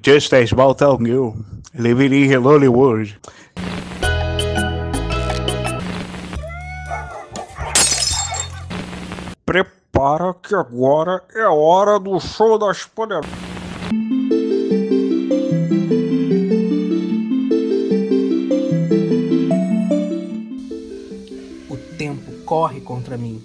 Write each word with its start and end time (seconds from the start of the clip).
Just 0.00 0.32
a 0.32 0.46
small 0.46 0.74
town 0.74 1.04
girl 1.04 1.36
living 1.74 2.14
in 2.14 2.42
Hollywood. 2.42 3.14
Prepara 9.44 10.34
que 10.42 10.54
agora 10.54 11.22
é 11.34 11.42
a 11.42 11.52
hora 11.52 12.00
do 12.00 12.18
show 12.18 12.58
das 12.58 12.86
poderosas. 12.86 13.30
O 21.68 21.76
tempo 21.98 22.32
corre 22.46 22.80
contra 22.80 23.18
mim. 23.18 23.42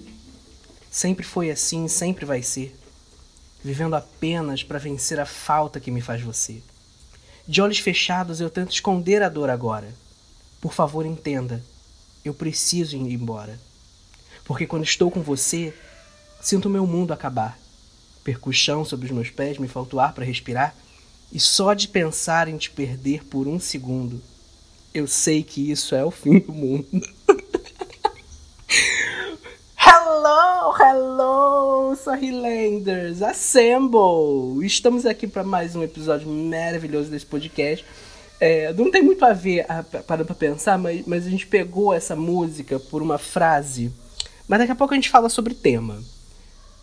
Sempre 0.90 1.26
foi 1.26 1.50
assim, 1.50 1.88
sempre 1.88 2.24
vai 2.24 2.42
ser. 2.42 2.74
Vivendo 3.62 3.94
apenas 3.94 4.62
para 4.62 4.78
vencer 4.78 5.18
a 5.18 5.26
falta 5.26 5.80
que 5.80 5.90
me 5.90 6.00
faz 6.00 6.22
você. 6.22 6.62
De 7.46 7.60
olhos 7.60 7.78
fechados 7.78 8.40
eu 8.40 8.50
tento 8.50 8.72
esconder 8.72 9.22
a 9.22 9.28
dor 9.28 9.50
agora. 9.50 9.92
Por 10.60 10.72
favor, 10.72 11.06
entenda. 11.06 11.62
Eu 12.24 12.34
preciso 12.34 12.96
ir 12.96 13.12
embora. 13.12 13.58
Porque 14.44 14.66
quando 14.66 14.84
estou 14.84 15.10
com 15.10 15.22
você, 15.22 15.74
sinto 16.40 16.70
meu 16.70 16.86
mundo 16.86 17.12
acabar. 17.12 17.58
Perco 18.22 18.50
o 18.50 18.52
chão 18.52 18.84
sobre 18.84 19.06
os 19.06 19.12
meus 19.12 19.30
pés, 19.30 19.58
me 19.58 19.68
falta 19.68 20.00
ar 20.00 20.12
para 20.12 20.24
respirar, 20.24 20.74
e 21.32 21.40
só 21.40 21.74
de 21.74 21.88
pensar 21.88 22.48
em 22.48 22.56
te 22.56 22.70
perder 22.70 23.24
por 23.24 23.46
um 23.46 23.58
segundo, 23.58 24.22
eu 24.92 25.06
sei 25.06 25.42
que 25.42 25.70
isso 25.70 25.94
é 25.94 26.04
o 26.04 26.10
fim 26.10 26.38
do 26.38 26.52
mundo. 26.52 26.86
hello, 29.88 30.74
hello, 30.78 31.96
Sorrilanders! 31.96 33.22
Assemble! 33.22 34.62
Estamos 34.62 35.06
aqui 35.06 35.26
para 35.26 35.42
mais 35.42 35.74
um 35.74 35.82
episódio 35.82 36.28
maravilhoso 36.28 37.10
desse 37.10 37.24
podcast. 37.24 37.86
É, 38.38 38.70
não 38.74 38.90
tem 38.90 39.02
muito 39.02 39.24
a 39.24 39.32
ver, 39.32 39.64
parando 40.06 40.26
pra 40.26 40.34
pensar, 40.34 40.76
mas, 40.76 41.06
mas 41.06 41.26
a 41.26 41.30
gente 41.30 41.46
pegou 41.46 41.94
essa 41.94 42.14
música 42.14 42.78
por 42.78 43.00
uma 43.00 43.16
frase. 43.16 43.90
Mas 44.46 44.58
daqui 44.58 44.72
a 44.72 44.76
pouco 44.76 44.92
a 44.92 44.96
gente 44.96 45.08
fala 45.08 45.30
sobre 45.30 45.54
tema. 45.54 45.98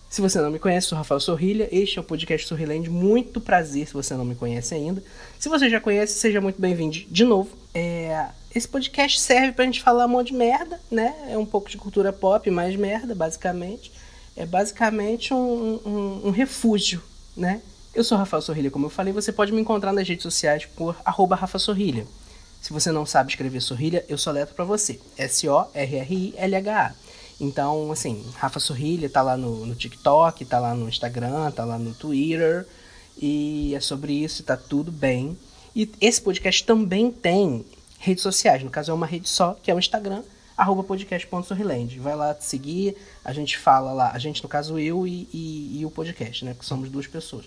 Se 0.10 0.22
você 0.22 0.40
não 0.40 0.50
me 0.50 0.60
conhece, 0.60 0.88
sou 0.88 0.98
Rafael 0.98 1.20
Sorrilha, 1.20 1.68
este 1.72 1.98
é 1.98 2.02
o 2.02 2.04
podcast 2.04 2.48
Sorriland. 2.48 2.90
Muito 2.90 3.42
prazer 3.42 3.88
se 3.88 3.94
você 3.94 4.14
não 4.14 4.24
me 4.24 4.36
conhece 4.36 4.74
ainda. 4.74 5.04
Se 5.38 5.50
você 5.50 5.70
já 5.70 5.82
conhece, 5.82 6.14
seja 6.14 6.40
muito 6.40 6.62
bem-vindo 6.62 6.98
de 7.10 7.24
novo. 7.26 7.50
É, 7.74 8.28
esse 8.54 8.68
podcast 8.68 9.20
serve 9.20 9.52
pra 9.52 9.66
gente 9.66 9.82
falar 9.82 10.06
um 10.06 10.10
monte 10.10 10.28
de 10.28 10.36
merda, 10.36 10.80
né? 10.90 11.14
É 11.30 11.38
um 11.38 11.46
pouco 11.46 11.70
de 11.70 11.78
cultura 11.78 12.14
pop, 12.14 12.50
mais 12.50 12.76
merda, 12.76 13.14
basicamente. 13.14 13.92
É 14.38 14.46
basicamente 14.46 15.34
um, 15.34 15.82
um, 15.86 16.28
um 16.28 16.32
refúgio, 16.32 17.02
né? 17.36 17.62
Eu 17.94 18.04
sou 18.04 18.18
Rafael 18.18 18.42
Sorrilha, 18.42 18.72
como 18.72 18.86
eu 18.86 18.90
falei, 18.90 19.12
você 19.12 19.32
pode 19.32 19.52
me 19.52 19.62
encontrar 19.62 19.92
nas 19.92 20.08
redes 20.08 20.24
sociais 20.24 20.66
por 20.66 20.96
arroba 21.04 21.36
Rafa 21.36 21.58
Sorrilha. 21.58 22.06
Se 22.62 22.74
você 22.74 22.92
não 22.92 23.06
sabe 23.06 23.30
escrever 23.30 23.62
Sorrilha, 23.62 24.06
eu 24.10 24.18
soletro 24.18 24.56
para 24.56 24.66
você. 24.66 25.00
S-O-R-R-I-L-H-A. 25.18 26.94
Então, 27.40 27.92
assim, 27.92 28.24
Rafa 28.36 28.60
Sorrilha 28.60 29.10
tá 29.10 29.22
lá 29.22 29.36
no, 29.36 29.66
no 29.66 29.76
TikTok, 29.76 30.46
tá 30.46 30.60
lá 30.60 30.74
no 30.74 30.88
Instagram, 30.88 31.52
tá 31.52 31.66
lá 31.66 31.78
no 31.78 31.94
Twitter. 31.94 32.66
E 33.18 33.74
é 33.76 33.80
sobre 33.80 34.14
isso, 34.14 34.44
tá 34.44 34.58
tudo 34.58 34.92
bem. 34.92 35.38
E 35.76 35.90
esse 36.00 36.22
podcast 36.22 36.64
também 36.64 37.12
tem 37.12 37.66
redes 38.00 38.24
sociais. 38.24 38.64
No 38.64 38.70
caso, 38.70 38.92
é 38.92 38.94
uma 38.94 39.06
rede 39.06 39.28
só, 39.28 39.54
que 39.62 39.70
é 39.70 39.76
o 39.76 39.80
Instagram, 39.80 40.24
arroba 40.56 40.84
podcast.sorriland. 40.84 42.00
Vai 42.00 42.16
lá 42.16 42.34
te 42.34 42.46
seguir, 42.46 42.96
a 43.24 43.34
gente 43.34 43.58
fala 43.58 43.92
lá, 43.92 44.12
a 44.12 44.20
gente, 44.20 44.42
no 44.42 44.50
caso, 44.50 44.80
eu 44.80 45.06
e, 45.08 45.28
e, 45.34 45.80
e 45.80 45.86
o 45.86 45.92
podcast, 45.92 46.46
né? 46.46 46.56
Que 46.58 46.66
somos 46.66 46.90
duas 46.90 47.08
pessoas. 47.08 47.46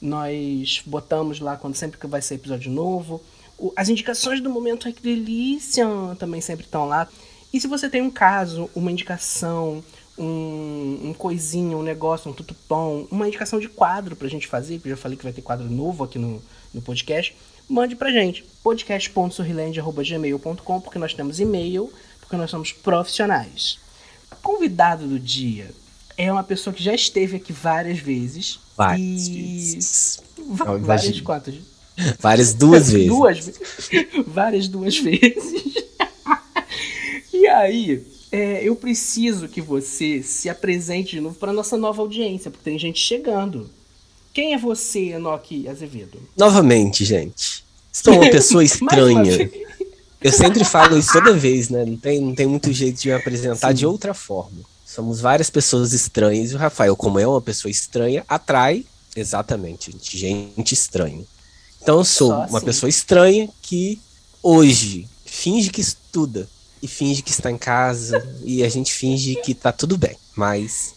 Nós 0.00 0.82
botamos 0.86 1.40
lá 1.40 1.56
quando 1.56 1.74
sempre 1.74 1.98
que 1.98 2.06
vai 2.06 2.22
ser 2.22 2.36
episódio 2.36 2.70
novo. 2.70 3.20
O, 3.56 3.72
as 3.76 3.88
indicações 3.88 4.40
do 4.40 4.50
momento 4.50 4.88
é 4.88 4.92
que 4.92 5.02
delícia 5.02 5.86
também 6.18 6.40
sempre 6.40 6.64
estão 6.64 6.86
lá. 6.86 7.08
E 7.52 7.60
se 7.60 7.66
você 7.66 7.88
tem 7.88 8.02
um 8.02 8.10
caso, 8.10 8.68
uma 8.74 8.92
indicação, 8.92 9.82
um, 10.18 11.00
um 11.04 11.14
coisinha, 11.14 11.76
um 11.76 11.82
negócio, 11.82 12.30
um 12.30 12.34
tutupom, 12.34 13.06
uma 13.10 13.28
indicação 13.28 13.60
de 13.60 13.68
quadro 13.68 14.16
pra 14.16 14.28
gente 14.28 14.46
fazer, 14.46 14.76
porque 14.76 14.90
eu 14.90 14.96
já 14.96 15.02
falei 15.02 15.16
que 15.16 15.24
vai 15.24 15.32
ter 15.32 15.40
quadro 15.42 15.70
novo 15.70 16.04
aqui 16.04 16.18
no, 16.18 16.42
no 16.74 16.82
podcast, 16.82 17.34
mande 17.68 17.94
pra 17.96 18.10
gente. 18.10 18.44
podcast.sorriland.gmail.com, 18.62 20.80
porque 20.80 20.98
nós 20.98 21.14
temos 21.14 21.40
e-mail, 21.40 21.90
porque 22.20 22.36
nós 22.36 22.50
somos 22.50 22.72
profissionais. 22.72 23.78
Convidado 24.42 25.06
do 25.06 25.18
dia 25.18 25.70
é 26.16 26.32
uma 26.32 26.42
pessoa 26.42 26.74
que 26.74 26.82
já 26.82 26.94
esteve 26.94 27.36
aqui 27.36 27.52
várias 27.52 27.98
vezes. 27.98 28.58
Várias 28.76 29.28
e... 29.28 29.32
vezes. 29.32 30.20
Várias 30.80 31.20
quantas? 31.20 31.54
Várias 32.18 32.54
duas 32.54 32.90
vezes. 32.92 33.08
duas 33.08 33.52
Várias 34.26 34.66
duas 34.68 34.98
vezes. 34.98 35.87
E 37.48 37.50
aí, 37.50 38.06
é, 38.30 38.62
eu 38.62 38.76
preciso 38.76 39.48
que 39.48 39.62
você 39.62 40.22
se 40.22 40.50
apresente 40.50 41.12
de 41.12 41.20
novo 41.20 41.36
para 41.36 41.50
nossa 41.50 41.78
nova 41.78 42.02
audiência, 42.02 42.50
porque 42.50 42.68
tem 42.68 42.78
gente 42.78 43.00
chegando. 43.00 43.70
Quem 44.34 44.52
é 44.52 44.58
você, 44.58 45.12
Enoque 45.12 45.66
Azevedo? 45.66 46.20
Novamente, 46.36 47.06
gente. 47.06 47.64
Estou 47.90 48.20
uma 48.20 48.30
pessoa 48.30 48.62
estranha. 48.62 49.50
eu 50.20 50.30
sempre 50.30 50.62
falo 50.62 50.98
isso 50.98 51.10
toda 51.10 51.32
vez, 51.32 51.70
né? 51.70 51.86
Não 51.86 51.96
tem, 51.96 52.20
não 52.20 52.34
tem 52.34 52.46
muito 52.46 52.70
jeito 52.70 53.00
de 53.00 53.08
me 53.08 53.14
apresentar 53.14 53.68
Sim. 53.68 53.74
de 53.74 53.86
outra 53.86 54.12
forma. 54.12 54.58
Somos 54.84 55.18
várias 55.18 55.48
pessoas 55.48 55.94
estranhas 55.94 56.52
e 56.52 56.54
o 56.54 56.58
Rafael, 56.58 56.94
como 56.94 57.18
é 57.18 57.26
uma 57.26 57.40
pessoa 57.40 57.70
estranha, 57.70 58.26
atrai 58.28 58.84
exatamente 59.16 59.90
gente 60.02 60.74
estranha. 60.74 61.24
Então 61.80 61.96
eu 61.96 62.04
sou 62.04 62.28
Só 62.28 62.36
uma 62.46 62.58
assim. 62.58 62.66
pessoa 62.66 62.90
estranha 62.90 63.48
que 63.62 63.98
hoje 64.42 65.08
finge 65.24 65.70
que 65.70 65.80
estuda 65.80 66.46
e 66.82 66.88
finge 66.88 67.22
que 67.22 67.30
está 67.30 67.50
em 67.50 67.58
casa 67.58 68.26
e 68.44 68.62
a 68.62 68.68
gente 68.68 68.92
finge 68.92 69.34
que 69.36 69.52
está 69.52 69.72
tudo 69.72 69.96
bem, 69.96 70.16
mas 70.36 70.94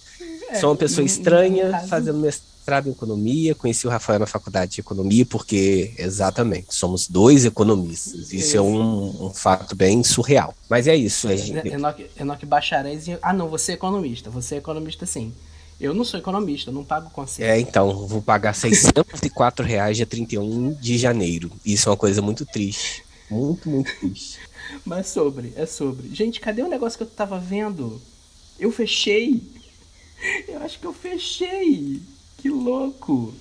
é, 0.50 0.56
sou 0.56 0.70
uma 0.70 0.76
pessoa 0.76 1.06
estranha 1.06 1.70
caso... 1.70 1.88
fazendo 1.88 2.20
mestrado 2.20 2.88
em 2.88 2.92
economia, 2.92 3.56
conheci 3.56 3.88
o 3.88 3.90
Rafael 3.90 4.20
na 4.20 4.26
faculdade 4.26 4.74
de 4.74 4.82
economia 4.82 5.26
porque 5.26 5.94
exatamente 5.98 6.76
somos 6.76 7.08
dois 7.08 7.46
economistas. 7.46 8.32
Isso 8.32 8.58
é 8.58 8.62
um, 8.62 9.28
um 9.28 9.30
fato 9.34 9.76
bem 9.76 10.04
surreal. 10.04 10.54
Mas 10.70 10.88
é 10.88 10.96
isso. 10.96 11.28
É, 11.28 11.38
gente... 11.38 11.68
Enoque, 11.68 12.08
Enoque 12.20 12.46
Bacharéis. 12.46 13.06
Ah, 13.22 13.34
não, 13.34 13.50
você 13.50 13.72
é 13.72 13.76
economista. 13.76 14.30
Você 14.30 14.56
é 14.56 14.58
economista 14.60 15.06
sim. 15.06 15.34
Eu 15.82 15.96
não 15.96 16.06
sou 16.06 16.20
economista, 16.20 16.72
não 16.72 16.84
pago 16.84 17.10
conselho. 17.10 17.50
É, 17.50 17.60
então, 17.60 18.06
vou 18.06 18.22
pagar 18.22 18.54
604 18.54 19.66
reais 19.66 19.98
dia 19.98 20.06
31 20.06 20.74
de 20.74 20.96
janeiro. 20.96 21.52
Isso 21.66 21.90
é 21.90 21.92
uma 21.92 21.98
coisa 21.98 22.22
muito 22.22 22.46
triste. 22.46 23.04
Muito, 23.32 23.68
muito 23.68 23.92
triste. 24.00 24.40
Mas 24.86 25.08
sobre, 25.08 25.54
é 25.56 25.66
sobre. 25.66 26.14
Gente, 26.14 26.40
cadê 26.40 26.62
o 26.62 26.70
negócio 26.70 26.98
que 26.98 27.04
eu 27.04 27.08
tava 27.08 27.40
vendo? 27.40 28.02
Eu 28.60 28.72
fechei. 28.72 29.42
Eu 30.48 30.62
acho 30.62 30.80
que 30.80 30.86
eu 30.86 30.94
fechei. 30.94 32.00
Que 32.38 32.48
louco. 32.48 33.34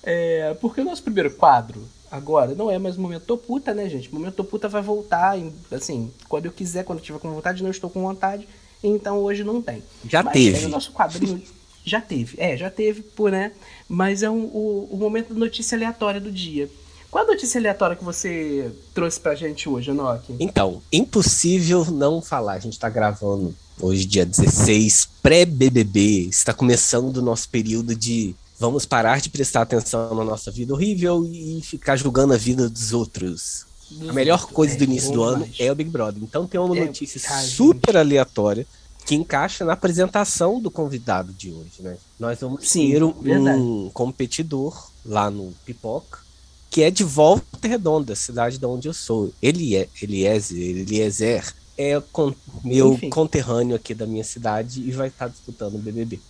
É, 0.00 0.56
porque 0.60 0.80
o 0.80 0.84
nosso 0.84 1.02
primeiro 1.02 1.28
quadro 1.32 1.82
agora 2.08 2.54
não 2.54 2.70
é 2.70 2.78
mais 2.78 2.96
momento 2.96 3.24
tô 3.24 3.36
puta, 3.36 3.74
né, 3.74 3.88
gente? 3.88 4.14
Momento 4.14 4.44
puta 4.44 4.68
vai 4.68 4.80
voltar, 4.80 5.36
assim, 5.72 6.12
quando 6.28 6.46
eu 6.46 6.52
quiser, 6.52 6.84
quando 6.84 7.00
eu 7.00 7.04
tiver 7.04 7.18
com 7.18 7.34
vontade, 7.34 7.64
não 7.64 7.70
estou 7.70 7.90
com 7.90 8.00
vontade 8.00 8.46
então 8.82 9.18
hoje 9.18 9.44
não 9.44 9.60
tem. 9.60 9.82
Já 10.08 10.22
Mas 10.22 10.32
teve. 10.32 10.66
o 10.66 10.68
nosso 10.68 10.92
quadrinho 10.92 11.42
já 11.84 12.00
teve, 12.00 12.36
é, 12.38 12.56
já 12.56 12.70
teve, 12.70 13.02
por 13.02 13.30
né? 13.30 13.52
Mas 13.88 14.22
é 14.22 14.30
um, 14.30 14.44
o, 14.44 14.88
o 14.90 14.96
momento 14.96 15.32
da 15.32 15.40
notícia 15.40 15.76
aleatória 15.76 16.20
do 16.20 16.30
dia. 16.30 16.68
Qual 17.18 17.26
a 17.26 17.32
notícia 17.32 17.58
aleatória 17.58 17.96
que 17.96 18.04
você 18.04 18.70
trouxe 18.94 19.18
pra 19.18 19.34
gente 19.34 19.68
hoje, 19.68 19.90
Enoch? 19.90 20.22
Então, 20.38 20.80
impossível 20.92 21.84
não 21.86 22.22
falar. 22.22 22.52
A 22.52 22.58
gente 22.60 22.78
tá 22.78 22.88
gravando 22.88 23.52
hoje, 23.80 24.04
dia 24.04 24.24
16, 24.24 25.08
pré-BBB. 25.20 26.28
Está 26.28 26.54
começando 26.54 27.16
o 27.16 27.22
nosso 27.22 27.48
período 27.48 27.92
de 27.96 28.36
vamos 28.56 28.86
parar 28.86 29.20
de 29.20 29.30
prestar 29.30 29.62
atenção 29.62 30.14
na 30.14 30.22
nossa 30.22 30.52
vida 30.52 30.72
horrível 30.72 31.24
e 31.28 31.60
ficar 31.60 31.96
julgando 31.96 32.34
a 32.34 32.36
vida 32.36 32.68
dos 32.68 32.92
outros 32.92 33.66
a 34.08 34.12
melhor 34.12 34.46
coisa 34.46 34.76
do 34.76 34.84
início 34.84 35.10
do 35.10 35.24
ano 35.24 35.48
é 35.58 35.72
o 35.72 35.74
Big 35.74 35.90
Brother. 35.90 36.22
Então 36.22 36.46
tem 36.46 36.60
uma 36.60 36.76
é, 36.76 36.84
notícia 36.84 37.18
super 37.40 37.96
aleatória 37.96 38.64
que 39.04 39.16
encaixa 39.16 39.64
na 39.64 39.72
apresentação 39.72 40.60
do 40.60 40.70
convidado 40.70 41.32
de 41.32 41.50
hoje, 41.50 41.80
né? 41.80 41.96
Nós 42.16 42.38
vamos 42.38 42.68
Sim, 42.68 42.92
ter 42.92 43.02
um, 43.02 43.08
um, 43.08 43.90
competidor 43.90 44.88
lá 45.04 45.30
no 45.30 45.52
Pipoca, 45.64 46.27
que 46.70 46.82
é 46.82 46.90
de 46.90 47.04
Volta 47.04 47.66
Redonda, 47.66 48.14
cidade 48.14 48.58
de 48.58 48.66
onde 48.66 48.88
eu 48.88 48.94
sou. 48.94 49.32
Ele 49.40 49.76
é 49.76 49.88
Eliezer, 50.00 50.58
Eliezer 50.58 51.54
é 51.76 52.00
con 52.12 52.34
meu 52.64 52.94
Enfim. 52.94 53.10
conterrâneo 53.10 53.76
aqui 53.76 53.94
da 53.94 54.06
minha 54.06 54.24
cidade 54.24 54.80
e 54.80 54.90
vai 54.90 55.08
estar 55.08 55.28
disputando 55.28 55.74
o 55.74 55.78
BBB. 55.78 56.20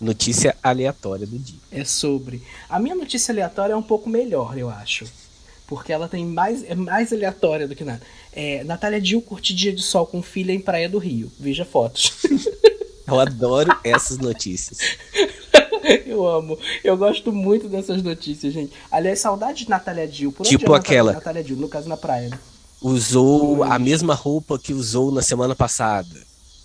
Notícia 0.00 0.56
aleatória 0.62 1.26
do 1.26 1.38
dia. 1.38 1.58
É 1.70 1.84
sobre. 1.84 2.42
A 2.68 2.78
minha 2.78 2.94
notícia 2.94 3.32
aleatória 3.32 3.72
é 3.72 3.76
um 3.76 3.82
pouco 3.82 4.08
melhor, 4.08 4.56
eu 4.56 4.68
acho 4.68 5.06
porque 5.72 5.90
ela 5.90 6.06
tem 6.06 6.26
mais 6.26 6.62
é 6.64 6.74
mais 6.74 7.14
aleatória 7.14 7.66
do 7.66 7.74
que 7.74 7.82
nada. 7.82 8.02
É, 8.30 8.62
Natália 8.62 9.00
Dil 9.00 9.22
curte 9.22 9.54
dia 9.54 9.72
de 9.72 9.80
sol 9.80 10.04
com 10.04 10.22
filha 10.22 10.52
em 10.52 10.60
Praia 10.60 10.86
do 10.86 10.98
Rio. 10.98 11.32
Veja 11.40 11.64
fotos. 11.64 12.12
Eu 13.06 13.18
adoro 13.18 13.74
essas 13.82 14.18
notícias. 14.18 14.78
Eu 16.06 16.26
amo. 16.28 16.58
Eu 16.84 16.96
gosto 16.96 17.32
muito 17.32 17.68
dessas 17.68 18.02
notícias, 18.02 18.52
gente. 18.52 18.72
Aliás, 18.90 19.20
saudade 19.20 19.64
de 19.64 19.70
Natália 19.70 20.06
Dill. 20.06 20.32
Por 20.32 20.46
Tipo 20.46 20.74
aquela- 20.74 21.12
Natália 21.12 21.42
Dill, 21.42 21.56
no 21.56 21.68
caso 21.68 21.88
na 21.88 21.96
praia. 21.96 22.28
né? 22.30 22.38
Usou 22.80 23.62
a 23.62 23.78
mesma 23.78 24.14
roupa 24.14 24.58
que 24.58 24.72
usou 24.72 25.12
na 25.12 25.22
semana 25.22 25.54
passada 25.54 26.08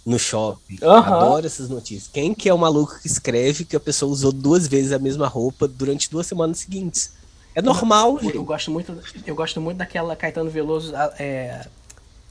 no 0.06 0.18
shopping. 0.18 0.78
Aham. 0.82 1.16
Adoro 1.16 1.46
essas 1.46 1.70
notícias. 1.70 2.10
Quem 2.12 2.34
que 2.34 2.50
é 2.50 2.54
o 2.54 2.58
maluco 2.58 3.00
que 3.00 3.08
escreve 3.08 3.64
que 3.66 3.76
a 3.76 3.80
pessoa 3.80 4.12
usou 4.12 4.32
duas 4.32 4.68
vezes 4.68 4.92
a 4.92 5.00
mesma 5.00 5.28
roupa 5.28 5.68
durante 5.68 6.10
duas 6.10 6.26
semanas 6.26 6.60
seguintes? 6.60 7.12
É 7.54 7.62
normal, 7.62 8.12
Eu, 8.12 8.16
eu 8.18 8.24
gente. 8.34 8.38
gosto 8.46 8.72
muito, 8.72 8.98
eu 9.26 9.36
gosto 9.36 9.60
muito 9.62 9.78
daquela 9.78 10.16
Caetano 10.16 10.50
Veloso 10.50 10.94
é, 11.20 11.66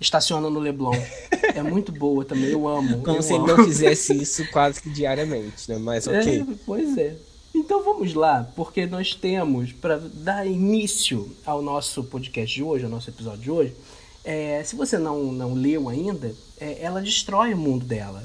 estaciona 0.01 0.51
no 0.51 0.61
Leblon. 0.61 0.95
É 1.55 1.63
muito 1.63 1.91
boa 1.93 2.25
também, 2.25 2.51
eu 2.51 2.69
amo. 2.69 3.01
Como 3.05 3.17
eu 3.17 3.23
se 3.23 3.33
ele 3.33 3.45
amo. 3.45 3.57
não 3.57 3.65
fizesse 3.65 4.15
isso 4.15 4.47
quase 4.51 4.81
que 4.81 4.91
diariamente, 4.91 5.71
né? 5.71 5.79
Mas 5.79 6.07
ok. 6.07 6.41
É, 6.41 6.47
pois 6.65 6.97
é. 6.99 7.17
Então 7.55 7.83
vamos 7.83 8.13
lá, 8.13 8.51
porque 8.55 8.85
nós 8.85 9.15
temos, 9.15 9.73
para 9.73 9.97
dar 9.99 10.47
início 10.47 11.35
ao 11.45 11.63
nosso 11.63 12.05
podcast 12.05 12.55
de 12.55 12.63
hoje, 12.63 12.85
ao 12.85 12.91
nosso 12.91 13.09
episódio 13.09 13.41
de 13.41 13.51
hoje, 13.51 13.75
é, 14.23 14.63
se 14.63 14.77
você 14.77 14.99
não, 14.99 15.33
não 15.33 15.55
leu 15.55 15.89
ainda, 15.89 16.35
é, 16.61 16.83
ela 16.83 17.01
destrói 17.01 17.55
o 17.55 17.57
mundo 17.57 17.87
dela. 17.87 18.23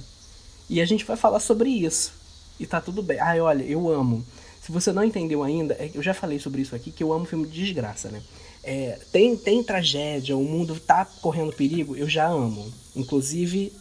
E 0.70 0.82
a 0.82 0.86
gente 0.86 1.06
vai 1.06 1.16
falar 1.16 1.40
sobre 1.40 1.70
isso. 1.70 2.14
E 2.60 2.66
tá 2.66 2.82
tudo 2.82 3.02
bem. 3.02 3.20
Ai, 3.20 3.40
olha, 3.40 3.64
eu 3.64 3.90
amo. 3.90 4.26
Se 4.62 4.72
você 4.72 4.92
não 4.92 5.04
entendeu 5.04 5.44
ainda, 5.44 5.74
é 5.76 5.90
eu 5.94 6.04
já 6.04 6.14
falei 6.14 6.38
sobre 6.38 6.62
isso 6.62 6.76
aqui, 6.76 6.92
que 6.92 7.04
eu 7.04 7.14
amo 7.14 7.26
filme 7.26 7.48
de 7.48 7.64
desgraça, 7.64 8.10
né? 8.10 8.22
É, 8.64 9.00
tem, 9.12 9.36
tem 9.36 9.64
tragédia, 9.64 10.38
o 10.38 10.44
mundo 10.44 10.80
tá 10.80 11.06
correndo 11.22 11.52
perigo, 11.54 11.96
eu 11.96 12.08
já 12.08 12.28
amo. 12.28 12.72
Inclusive, 12.96 13.74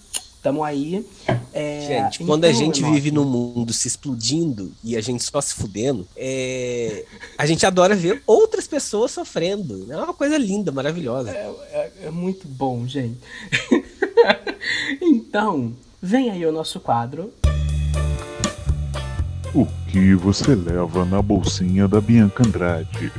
tamo 0.43 0.65
aí. 0.65 1.05
É, 1.53 1.87
Gente, 1.87 2.25
quando 2.25 2.44
a 2.44 2.49
então, 2.50 2.61
gente 2.61 2.82
vive 2.82 3.11
num 3.11 3.25
mundo 3.25 3.73
se 3.73 3.88
explodindo 3.88 4.73
e 4.82 4.97
a 4.97 5.00
gente 5.00 5.23
só 5.23 5.41
se 5.41 5.55
fudendo, 5.55 6.06
é, 6.17 7.05
a 7.37 7.44
gente 7.44 7.67
adora 7.67 7.94
ver 7.94 8.23
outras 8.27 8.67
pessoas 8.67 9.11
sofrendo. 9.11 9.87
É 9.93 9.97
uma 9.97 10.15
coisa 10.15 10.38
linda, 10.38 10.73
maravilhosa. 10.73 11.31
É, 11.31 11.50
é- 11.73 11.93
é 12.05 12.11
muito 12.11 12.49
bom, 12.49 12.87
gente. 12.87 13.19
então, 15.00 15.73
vem 16.00 16.31
aí 16.31 16.47
o 16.47 16.53
nosso 16.53 16.81
quadro. 16.81 17.32
O 19.55 19.67
que 19.91 20.15
você 20.15 20.55
leva 20.55 21.05
na 21.05 21.21
bolsinha 21.21 21.88
da 21.88 22.00
Bianca 22.00 22.47
Andrade? 22.47 23.12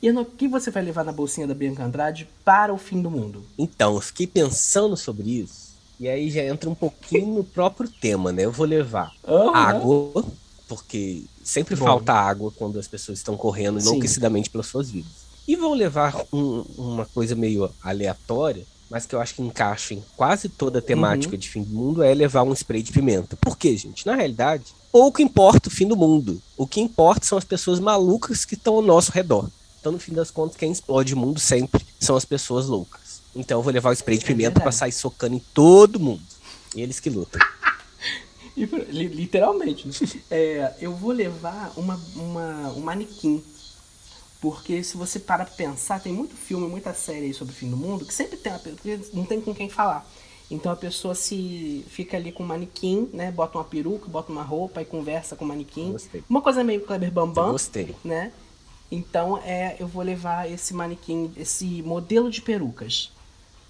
E 0.00 0.12
no 0.12 0.24
que 0.24 0.46
você 0.46 0.70
vai 0.70 0.82
levar 0.82 1.04
na 1.04 1.10
bolsinha 1.12 1.46
da 1.46 1.54
Bianca 1.54 1.84
Andrade 1.84 2.28
para 2.44 2.72
o 2.72 2.78
fim 2.78 3.02
do 3.02 3.10
mundo? 3.10 3.44
Então, 3.58 3.94
eu 3.96 4.00
fiquei 4.00 4.26
pensando 4.26 4.96
sobre 4.96 5.28
isso. 5.40 5.68
E 5.98 6.08
aí 6.08 6.30
já 6.30 6.44
entra 6.44 6.70
um 6.70 6.74
pouquinho 6.74 7.26
no 7.34 7.42
próprio 7.44 7.88
tema, 7.88 8.30
né? 8.30 8.44
Eu 8.44 8.52
vou 8.52 8.64
levar 8.66 9.12
Aham. 9.26 9.50
água, 9.52 10.24
porque 10.68 11.24
sempre 11.42 11.74
Bom. 11.74 11.84
falta 11.86 12.12
água 12.12 12.52
quando 12.56 12.78
as 12.78 12.86
pessoas 12.86 13.18
estão 13.18 13.36
correndo 13.36 13.80
Sim. 13.80 13.88
enlouquecidamente 13.88 14.48
pelas 14.48 14.68
suas 14.68 14.88
vidas. 14.88 15.10
E 15.48 15.56
vou 15.56 15.74
levar 15.74 16.14
um- 16.32 16.64
uma 16.76 17.04
coisa 17.06 17.34
meio 17.34 17.68
aleatória, 17.82 18.64
mas 18.88 19.04
que 19.06 19.14
eu 19.16 19.20
acho 19.20 19.34
que 19.34 19.42
encaixa 19.42 19.94
em 19.94 20.04
quase 20.16 20.48
toda 20.48 20.78
a 20.78 20.82
temática 20.82 21.32
Uhum. 21.34 21.38
de 21.40 21.48
fim 21.48 21.62
do 21.64 21.74
mundo, 21.74 22.02
é 22.04 22.14
levar 22.14 22.44
um 22.44 22.52
spray 22.52 22.82
de 22.82 22.92
pimenta. 22.92 23.36
Por 23.36 23.58
quê, 23.58 23.76
gente? 23.76 24.06
Na 24.06 24.14
realidade, 24.14 24.66
pouco 24.92 25.20
importa 25.20 25.68
o 25.68 25.72
fim 25.72 25.88
do 25.88 25.96
mundo. 25.96 26.40
O 26.56 26.66
que 26.66 26.80
importa 26.80 27.26
são 27.26 27.36
as 27.36 27.44
pessoas 27.44 27.80
malucas 27.80 28.44
que 28.44 28.54
estão 28.54 28.74
ao 28.76 28.82
nosso 28.82 29.10
redor. 29.10 29.50
Então, 29.88 29.94
no 29.94 29.98
fim 29.98 30.12
das 30.12 30.30
contas, 30.30 30.54
quem 30.54 30.70
explode 30.70 31.14
o 31.14 31.16
mundo 31.16 31.40
sempre 31.40 31.82
são 31.98 32.14
as 32.14 32.22
pessoas 32.26 32.66
loucas. 32.66 33.22
Então, 33.34 33.58
eu 33.58 33.62
vou 33.62 33.72
levar 33.72 33.88
o 33.88 33.92
spray 33.94 34.18
de 34.18 34.24
É 34.24 34.26
pimenta 34.26 34.42
verdade. 34.50 34.62
pra 34.64 34.72
sair 34.72 34.92
socando 34.92 35.34
em 35.34 35.38
todo 35.54 35.98
mundo. 35.98 36.20
Eles 36.76 37.00
que 37.00 37.08
lutam. 37.08 37.40
Li- 38.54 39.08
literalmente. 39.08 39.88
né? 39.88 39.94
É, 40.30 40.74
eu 40.78 40.94
vou 40.94 41.10
levar 41.10 41.72
uma, 41.74 41.98
uma, 42.16 42.68
um 42.76 42.80
manequim. 42.80 43.42
Porque 44.42 44.84
se 44.84 44.94
você 44.98 45.18
parar 45.18 45.46
pra 45.46 45.54
pensar, 45.54 46.00
tem 46.02 46.12
muito 46.12 46.36
filme, 46.36 46.68
muita 46.68 46.92
série 46.92 47.32
sobre 47.32 47.54
o 47.54 47.56
fim 47.56 47.70
do 47.70 47.76
mundo, 47.76 48.04
que 48.04 48.12
sempre 48.12 48.36
tem 48.36 48.52
uma 48.52 48.58
pessoa, 48.58 49.00
não 49.14 49.24
tem 49.24 49.40
com 49.40 49.54
quem 49.54 49.70
falar. 49.70 50.06
Então 50.50 50.70
a 50.70 50.76
pessoa 50.76 51.14
se 51.14 51.82
fica 51.88 52.16
ali 52.18 52.30
com 52.30 52.42
um 52.42 52.46
manequim, 52.46 53.08
né? 53.14 53.30
Bota 53.32 53.56
uma 53.56 53.64
peruca, 53.64 54.06
bota 54.06 54.30
uma 54.30 54.42
roupa 54.42 54.82
e 54.82 54.84
conversa 54.84 55.34
com 55.34 55.46
o 55.46 55.48
manequim. 55.48 55.92
Gostei. 55.92 56.22
Uma 56.28 56.42
coisa 56.42 56.62
meio 56.62 56.82
Kleber 56.82 57.10
Bambam, 57.10 57.52
Gostei. 57.52 57.96
né? 58.04 58.32
Então 58.90 59.38
é, 59.44 59.76
eu 59.78 59.86
vou 59.86 60.02
levar 60.02 60.50
esse 60.50 60.72
manequim, 60.72 61.30
esse 61.36 61.82
modelo 61.82 62.30
de 62.30 62.40
perucas. 62.40 63.10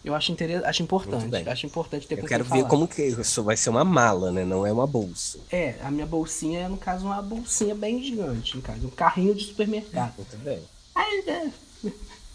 Eu 0.04 0.14
acho, 0.14 0.30
inter... 0.30 0.64
acho 0.64 0.82
importante. 0.82 1.48
Acho 1.48 1.66
importante 1.66 2.06
ter 2.06 2.18
Eu 2.18 2.24
quero 2.24 2.44
ver 2.44 2.50
falar. 2.50 2.68
como 2.68 2.86
que 2.86 3.02
isso 3.02 3.42
vai 3.42 3.56
ser 3.56 3.68
uma 3.68 3.84
mala, 3.84 4.30
né? 4.30 4.44
Não 4.44 4.64
é 4.64 4.72
uma 4.72 4.86
bolsa. 4.86 5.38
É, 5.50 5.74
a 5.82 5.90
minha 5.90 6.06
bolsinha 6.06 6.60
é, 6.60 6.68
no 6.68 6.76
caso, 6.76 7.06
uma 7.06 7.20
bolsinha 7.20 7.74
bem 7.74 8.02
gigante, 8.02 8.56
no 8.56 8.62
caso, 8.62 8.86
um 8.86 8.90
carrinho 8.90 9.34
de 9.34 9.44
supermercado. 9.44 10.14
Muito 10.16 10.36
bem. 10.38 10.60
Aí, 10.94 11.24
é. 11.26 11.50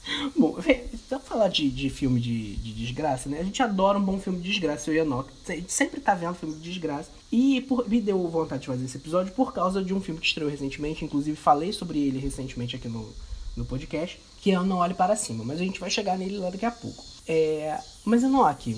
Bom, 0.38 0.54
vê, 0.54 0.84
então 0.94 1.20
falar 1.20 1.48
de, 1.48 1.70
de 1.70 1.90
filme 1.90 2.20
de, 2.20 2.56
de 2.58 2.74
desgraça, 2.74 3.30
né? 3.30 3.40
A 3.40 3.44
gente 3.44 3.62
adora 3.64 3.98
um 3.98 4.04
bom 4.04 4.20
filme 4.20 4.40
de 4.42 4.50
desgraça, 4.52 4.90
eu 4.90 4.96
e 4.96 5.00
a 5.00 5.04
Enoch. 5.04 5.30
A 5.48 5.52
gente 5.54 5.72
sempre 5.72 6.02
tá 6.02 6.14
vendo 6.14 6.36
filme 6.36 6.56
de 6.56 6.62
desgraça. 6.72 7.10
E 7.32 7.62
por- 7.62 7.88
me 7.88 8.02
deu 8.02 8.28
vontade 8.28 8.62
de 8.62 8.68
fazer 8.68 8.84
esse 8.86 8.98
episódio 8.98 9.34
por 9.34 9.54
causa 9.54 9.84
de 9.84 9.94
um 9.94 10.02
filme 10.02 10.20
que 10.20 10.28
estreou 10.28 10.50
recentemente. 10.50 11.06
Inclusive, 11.06 11.38
falei 11.38 11.72
sobre 11.72 12.00
ele 12.00 12.20
recentemente 12.20 12.76
aqui 12.76 12.88
no, 12.90 13.14
no 13.56 13.64
podcast, 13.66 14.20
que 14.42 14.52
é 14.52 14.60
o 14.60 14.66
Não 14.66 14.78
Olhe 14.78 14.94
Para 14.94 15.16
Cima. 15.16 15.44
Mas 15.44 15.60
a 15.62 15.64
gente 15.64 15.80
vai 15.80 15.90
chegar 15.90 16.18
nele 16.18 16.38
lá 16.38 16.50
daqui 16.50 16.66
a 16.66 16.72
pouco. 16.72 17.04
É, 17.26 17.80
mas, 18.04 18.24
Enoch, 18.24 18.76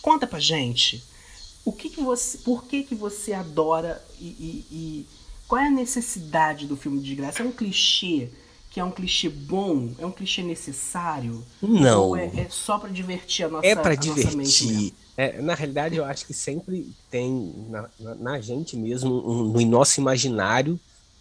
conta 0.00 0.26
pra 0.26 0.38
gente 0.38 1.02
o 1.64 1.72
que, 1.72 1.90
que 1.90 2.00
você. 2.00 2.38
Por 2.38 2.64
que, 2.64 2.84
que 2.84 2.94
você 2.94 3.32
adora 3.32 4.02
e, 4.20 4.24
e- 4.24 4.66
e 4.70 5.06
qual 5.48 5.60
é 5.60 5.66
a 5.66 5.70
necessidade 5.70 6.66
do 6.66 6.76
filme 6.76 7.00
de 7.00 7.06
desgraça? 7.08 7.42
É 7.42 7.44
um 7.46 7.50
clichê 7.52 8.28
que 8.70 8.78
é 8.80 8.84
um 8.84 8.90
clichê 8.90 9.28
bom? 9.28 9.90
É 9.98 10.06
um 10.06 10.12
clichê 10.12 10.42
necessário? 10.42 11.44
Não. 11.60 12.08
Ou 12.08 12.16
é, 12.16 12.26
é 12.36 12.46
só 12.50 12.78
pra 12.78 12.88
divertir 12.88 13.44
a 13.46 13.48
nossa 13.48 13.66
É 13.66 13.74
pra 13.74 13.92
a 13.92 13.96
nossa 13.96 14.08
mente 14.08 14.36
mesmo? 14.36 14.42
divertir. 14.68 14.94
É, 15.16 15.42
na 15.42 15.54
realidade, 15.54 15.96
eu 15.96 16.04
acho 16.04 16.24
que 16.26 16.32
sempre 16.32 16.90
tem 17.10 17.52
na, 17.68 17.88
na- 17.98 18.14
na 18.14 18.40
gente 18.40 18.76
mesmo, 18.76 19.12
um- 19.28 19.44
no 19.52 19.60
nosso 19.66 20.00
imaginário, 20.00 20.78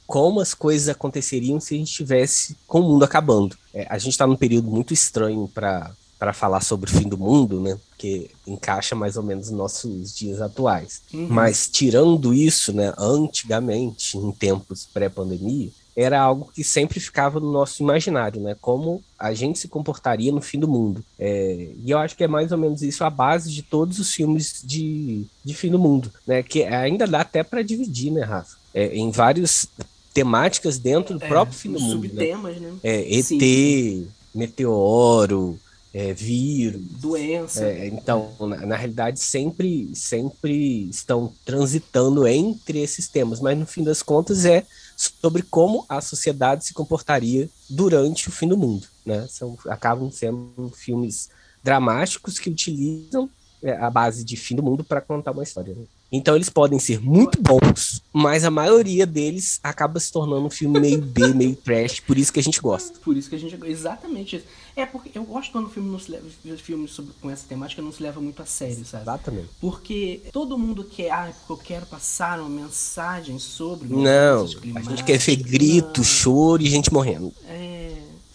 como 0.07 0.39
as 0.39 0.53
coisas 0.53 0.89
aconteceriam 0.89 1.59
se 1.59 1.75
a 1.75 1.77
gente 1.77 1.89
estivesse 1.89 2.55
com 2.67 2.79
o 2.81 2.83
mundo 2.83 3.03
acabando. 3.03 3.55
É, 3.73 3.85
a 3.89 3.97
gente 3.97 4.11
está 4.11 4.25
num 4.25 4.35
período 4.35 4.69
muito 4.69 4.93
estranho 4.93 5.47
para 5.53 5.91
para 6.17 6.33
falar 6.33 6.59
sobre 6.59 6.89
o 6.91 6.93
fim 6.93 7.07
do 7.07 7.17
mundo, 7.17 7.61
né? 7.61 7.79
Porque 7.91 8.29
encaixa 8.45 8.93
mais 8.93 9.15
ou 9.15 9.23
menos 9.23 9.49
nos 9.49 9.57
nossos 9.57 10.13
dias 10.13 10.41
atuais. 10.41 11.01
Uhum. 11.13 11.27
Mas 11.29 11.69
tirando 11.71 12.33
isso, 12.33 12.73
né? 12.73 12.93
Antigamente, 12.97 14.17
em 14.17 14.29
tempos 14.33 14.85
pré-pandemia, 14.93 15.69
era 15.95 16.19
algo 16.21 16.51
que 16.53 16.63
sempre 16.63 16.99
ficava 16.99 17.39
no 17.39 17.51
nosso 17.51 17.83
imaginário, 17.83 18.41
né? 18.41 18.55
Como 18.61 19.03
a 19.17 19.33
gente 19.33 19.59
se 19.59 19.67
comportaria 19.67 20.31
no 20.31 20.41
fim 20.41 20.59
do 20.59 20.67
mundo. 20.67 21.03
É, 21.17 21.69
e 21.83 21.91
eu 21.91 21.97
acho 21.97 22.15
que 22.15 22.23
é 22.23 22.27
mais 22.27 22.51
ou 22.51 22.57
menos 22.57 22.81
isso 22.81 23.03
a 23.03 23.09
base 23.09 23.51
de 23.51 23.61
todos 23.61 23.99
os 23.99 24.13
filmes 24.13 24.61
de, 24.63 25.25
de 25.43 25.53
fim 25.53 25.69
do 25.69 25.79
mundo, 25.79 26.11
né? 26.25 26.41
Que 26.41 26.63
ainda 26.63 27.05
dá 27.05 27.21
até 27.21 27.43
para 27.43 27.61
dividir, 27.61 28.11
né, 28.11 28.21
Rafa? 28.21 28.57
É, 28.73 28.95
em 28.95 29.11
várias 29.11 29.67
temáticas 30.13 30.77
dentro 30.77 31.17
do 31.17 31.25
É, 31.25 31.27
próprio 31.27 31.57
fim 31.57 31.71
do 31.71 31.79
mundo. 31.79 32.03
Né? 32.03 32.09
subtemas, 32.09 32.57
né? 32.61 32.73
É, 32.83 33.17
ET, 33.17 33.25
Sim, 33.25 34.07
meteoro, 34.33 35.59
é, 35.93 36.13
vírus. 36.13 36.81
Doença. 36.99 37.65
É, 37.65 37.87
então, 37.87 38.31
na, 38.39 38.65
na 38.65 38.75
realidade, 38.75 39.19
sempre, 39.19 39.89
sempre 39.93 40.89
estão 40.89 41.33
transitando 41.45 42.27
entre 42.27 42.79
esses 42.79 43.07
temas, 43.07 43.39
mas 43.39 43.57
no 43.57 43.65
fim 43.65 43.83
das 43.83 44.03
contas 44.03 44.45
é 44.45 44.65
sobre 44.99 45.41
como 45.43 45.85
a 45.87 46.01
sociedade 46.01 46.65
se 46.65 46.73
comportaria 46.73 47.49
durante 47.69 48.27
o 48.27 48.31
fim 48.31 48.49
do 48.49 48.57
mundo. 48.57 48.85
Né? 49.05 49.25
São, 49.29 49.57
acabam 49.69 50.11
sendo 50.11 50.69
filmes 50.75 51.29
dramáticos 51.63 52.37
que 52.37 52.49
utilizam 52.49 53.29
é, 53.63 53.71
a 53.77 53.89
base 53.89 54.25
de 54.25 54.35
fim 54.35 54.55
do 54.55 54.63
mundo 54.63 54.83
para 54.83 54.99
contar 54.99 55.31
uma 55.31 55.43
história. 55.43 55.73
né? 55.73 55.85
Então 56.11 56.35
eles 56.35 56.49
podem 56.49 56.79
ser 56.79 56.99
muito 56.99 57.39
bons, 57.41 58.01
mas 58.11 58.43
a 58.43 58.49
maioria 58.49 59.05
deles 59.05 59.59
acaba 59.61 59.99
se 59.99 60.11
tornando 60.11 60.45
um 60.45 60.49
filme 60.49 60.79
meio 60.79 61.01
B, 61.01 61.27
meio 61.33 61.55
trash, 61.55 61.99
por 61.99 62.17
isso 62.17 62.33
que 62.33 62.39
a 62.39 62.43
gente 62.43 62.59
gosta. 62.59 62.97
Por 62.99 63.15
isso 63.15 63.29
que 63.29 63.35
a 63.35 63.39
gente. 63.39 63.57
Exatamente 63.65 64.37
isso. 64.37 64.45
É 64.75 64.85
porque 64.85 65.11
eu 65.13 65.23
gosto 65.23 65.51
quando 65.51 65.65
o 65.65 65.69
filme 65.69 65.89
não 65.89 65.99
se 65.99 66.09
leva. 66.09 66.25
Filmes 66.57 66.91
sobre, 66.91 67.11
com 67.21 67.29
essa 67.29 67.45
temática 67.47 67.81
não 67.81 67.91
se 67.91 68.01
leva 68.01 68.21
muito 68.21 68.41
a 68.41 68.45
sério, 68.45 68.85
sabe? 68.85 69.03
Exatamente. 69.03 69.49
Porque 69.59 70.21
todo 70.31 70.57
mundo 70.57 70.83
quer, 70.85 71.11
ah, 71.11 71.33
porque 71.47 71.51
eu 71.51 71.57
quero 71.57 71.85
passar 71.85 72.39
uma 72.39 72.49
mensagem 72.49 73.37
sobre 73.39 73.89
Não, 73.89 74.45
a 74.75 74.81
gente 74.81 75.03
quer 75.03 75.17
ver 75.17 75.35
grito, 75.35 75.97
Não. 75.99 76.03
choro 76.03 76.61
e 76.61 76.69
gente 76.69 76.93
morrendo. 76.93 77.33
É, 77.47 77.58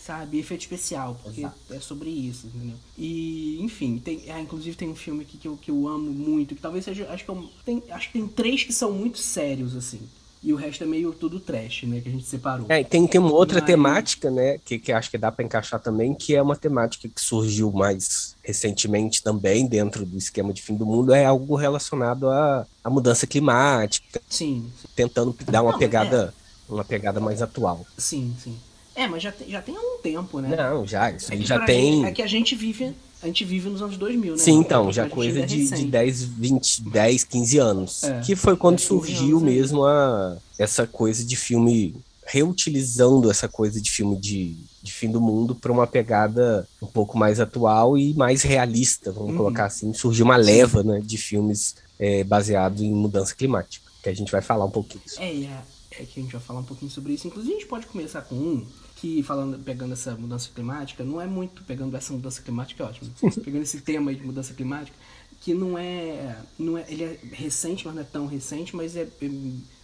sabe, 0.05 0.39
efeito 0.39 0.61
especial, 0.63 1.19
porque 1.23 1.41
Exato. 1.41 1.57
é 1.71 1.81
sobre 1.81 2.11
isso, 2.11 2.47
entendeu? 2.47 2.77
E, 2.99 3.59
enfim, 3.63 3.99
tem, 4.05 4.31
ah, 4.31 4.41
inclusive 4.41 4.77
tem 4.77 4.89
um 4.89 4.95
filme 4.95 5.23
aqui 5.23 5.39
que 5.39 5.49
eu, 5.49 5.57
que 5.57 5.71
eu 5.71 5.89
amo 5.89 6.11
muito, 6.11 6.55
que 6.55 6.61
talvez 6.61 6.85
seja, 6.85 7.09
acho 7.11 7.25
que, 7.25 7.31
eu, 7.31 7.49
tem, 7.65 7.83
acho 7.91 8.09
que 8.09 8.19
tem 8.19 8.29
três 8.29 8.63
que 8.65 8.73
são 8.73 8.93
muito 8.93 9.19
sérios, 9.19 9.75
assim. 9.75 10.01
E 10.43 10.53
o 10.53 10.57
resto 10.57 10.85
é 10.85 10.87
meio 10.87 11.11
tudo 11.15 11.41
trash, 11.41 11.85
né? 11.85 12.03
Que 12.03 12.11
a 12.11 12.13
gente 12.13 12.27
separou. 12.27 12.67
É, 12.69 12.85
tem, 12.85 13.07
tem 13.07 13.19
uma 13.19 13.33
outra 13.33 13.61
Mas- 13.61 13.67
temática, 13.67 14.31
né, 14.31 14.59
que, 14.63 14.79
que 14.79 14.93
acho 14.93 15.11
que 15.11 15.17
dá 15.17 15.33
para 15.33 15.43
encaixar 15.43 15.81
também, 15.81 16.13
que 16.15 16.37
é 16.37 16.43
uma 16.43 16.55
temática 16.55 17.09
que 17.09 17.19
surgiu 17.19 17.73
mais 17.73 18.37
recentemente 18.43 19.23
também 19.23 19.67
dentro 19.67 20.05
do 20.05 20.19
esquema 20.19 20.53
de 20.53 20.61
fim 20.61 20.75
do 20.77 20.85
mundo, 20.85 21.15
é 21.15 21.25
algo 21.25 21.57
relacionado 21.57 22.29
à, 22.29 22.67
à 22.85 22.91
mudança 22.91 23.27
climática, 23.27 24.21
Sim, 24.29 24.71
sim, 24.83 24.89
tentando 24.95 25.35
dar 25.47 25.63
uma 25.63 25.73
Não, 25.73 25.79
pegada, 25.79 26.35
uma 26.69 26.85
pegada 26.85 27.21
mais 27.21 27.41
atual. 27.41 27.87
sim, 27.97 28.35
sim. 28.39 28.55
É, 28.97 29.07
mas 29.09 29.23
já 29.23 29.33
tem, 29.33 29.49
já 29.51 29.61
tem 29.61 29.77
há 29.77 29.81
um 29.81 29.99
tempo, 30.03 30.41
né? 30.41 30.55
Não, 30.57 30.87
já, 30.87 31.11
isso 31.11 31.31
É 31.31 31.35
aí 31.35 31.41
que 31.41 31.47
já 31.47 31.59
tem. 31.65 31.95
gente- 31.97 32.07
é 32.07 32.13
que 32.13 32.23
a 32.23 32.27
gente 32.27 32.55
vive, 32.55 32.95
a 33.23 33.27
gente 33.27 33.45
vive 33.45 33.69
nos 33.69 33.83
anos 33.83 33.97
2000, 33.97 34.33
né? 34.33 34.39
Sim, 34.39 34.53
Então, 34.59 34.83
então, 34.83 34.93
já 34.93 35.09
coisa 35.09 35.41
é 35.41 35.47
de, 35.47 35.57
de 35.57 35.63
recente. 35.63 35.85
10, 35.91 36.23
20, 36.23 36.83
10, 36.83 37.25
15 37.25 37.59
anos. 37.59 38.03
É, 38.05 38.21
que 38.21 38.37
foi 38.37 38.57
quando 38.57 38.77
10, 38.77 38.89
15 38.89 39.01
surgiu 39.07 39.39
aí. 39.39 39.45
mesmo 39.45 39.85
a, 39.85 40.37
essa 40.59 40.87
coisa 40.87 41.25
de 41.25 41.35
filme, 41.37 41.97
reutilizando 42.27 43.31
essa 43.31 43.49
coisa 43.49 43.81
de 43.81 43.91
filme 43.91 44.17
de, 44.17 44.57
de 44.83 44.93
fim 44.93 45.11
do 45.11 45.21
mundo 45.21 45.55
para 45.55 45.73
uma 45.73 45.87
pegada 45.87 46.67
um 46.81 46.87
pouco 46.87 47.19
mais 47.19 47.41
atual 47.41 47.99
e 47.99 48.15
mais 48.15 48.43
realista, 48.43 49.11
vamos 49.11 49.31
Uhum. 49.31 49.37
colocar 49.37 49.65
assim. 49.67 49.93
Surgiu 49.93 50.25
uma 50.25 50.37
leva 50.37 50.83
né, 50.85 51.01
de 51.03 51.19
filmes 51.19 51.75
é, 51.99 52.23
baseados 52.23 52.81
em 52.83 52.93
mudança 52.93 53.35
climática, 53.35 53.91
que 54.03 54.09
a 54.09 54.15
gente 54.15 54.31
vai 54.31 54.41
falar 54.43 54.65
um 54.67 54.71
pouquinho. 54.71 55.03
disso. 55.05 55.21
É, 55.21 55.31
é, 55.33 55.63
é 56.01 56.05
que 56.05 56.21
a 56.21 56.23
gente 56.23 56.33
vai 56.33 56.41
falar 56.41 56.61
um 56.61 56.65
pouquinho 56.65 56.91
sobre 56.91 57.13
isso. 57.13 57.27
Inclusive, 57.27 57.55
a 57.55 57.59
gente 57.59 57.69
pode 57.69 57.87
começar 57.87 58.23
com 58.23 58.35
um 58.35 58.67
que, 59.05 59.23
falando, 59.23 59.63
pegando 59.63 59.93
essa 59.93 60.13
mudança 60.13 60.49
climática, 60.55 61.05
não 61.05 61.21
é 61.21 61.27
muito 61.27 61.63
pegando 61.65 61.95
essa 61.95 62.11
mudança 62.11 62.41
climática, 62.41 62.83
é 62.83 62.87
ótimo. 62.87 63.11
pegando 63.45 63.63
esse 63.63 63.83
tema 63.83 64.11
aí 64.11 64.17
de 64.17 64.25
mudança 64.25 64.55
climática, 64.55 64.97
que 65.43 65.53
não 65.53 65.77
é, 65.77 66.39
não 66.59 66.79
é. 66.79 66.87
Ele 66.89 67.05
é 67.05 67.19
recente, 67.33 67.85
mas 67.85 67.95
não 67.95 68.01
é 68.01 68.07
tão 68.11 68.27
recente, 68.27 68.75
mas 68.75 68.97
é, 68.97 69.03
é 69.03 69.31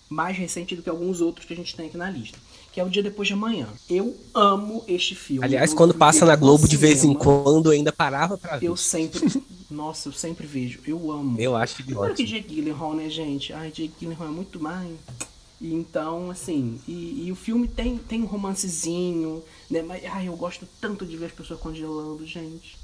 mais 0.08 0.38
recente 0.38 0.74
do 0.74 0.82
que 0.82 0.88
alguns 0.88 1.20
outros 1.20 1.44
que 1.44 1.52
a 1.52 1.56
gente 1.56 1.76
tem 1.76 1.88
aqui 1.88 1.98
na 1.98 2.08
lista. 2.08 2.38
Que 2.72 2.80
é 2.80 2.84
o 2.84 2.88
Dia 2.88 3.02
Depois 3.02 3.28
de 3.28 3.34
Amanhã. 3.34 3.68
Eu 3.90 4.16
amo 4.32 4.84
este 4.88 5.14
filme. 5.14 5.44
Aliás, 5.44 5.72
Eu 5.72 5.76
quando 5.76 5.92
passa 5.92 6.24
na 6.24 6.34
Globo 6.34 6.66
de 6.66 6.78
vez 6.78 7.04
em 7.04 7.12
quando, 7.12 7.66
eu 7.66 7.72
ainda 7.72 7.92
parava 7.92 8.38
para 8.38 8.56
ver. 8.56 8.68
Eu 8.68 8.76
sempre. 8.76 9.20
Nossa, 9.70 10.08
eu 10.08 10.14
sempre 10.14 10.46
vejo. 10.46 10.80
Eu 10.86 11.12
amo. 11.12 11.38
Eu 11.38 11.54
acho 11.54 11.76
que 11.76 11.82
Claro 11.82 12.14
que 12.14 12.22
ótimo. 12.22 12.38
Jake 12.38 12.54
Gyllenhaal, 12.54 12.94
né, 12.94 13.10
gente? 13.10 13.52
Ai, 13.52 13.68
Jake 13.68 13.92
Gyllenhaal 14.00 14.28
é 14.28 14.32
muito 14.32 14.58
mais. 14.58 14.96
E 15.60 15.74
então, 15.74 16.30
assim, 16.30 16.80
e, 16.88 17.26
e 17.26 17.32
o 17.32 17.36
filme 17.36 17.68
tem, 17.68 17.98
tem 17.98 18.22
um 18.22 18.26
romancezinho, 18.26 19.44
né? 19.70 19.82
Mas, 19.82 20.04
ai, 20.06 20.28
eu 20.28 20.36
gosto 20.36 20.66
tanto 20.80 21.04
de 21.06 21.16
ver 21.16 21.26
as 21.26 21.32
pessoas 21.32 21.60
congelando, 21.60 22.26
gente. 22.26 22.78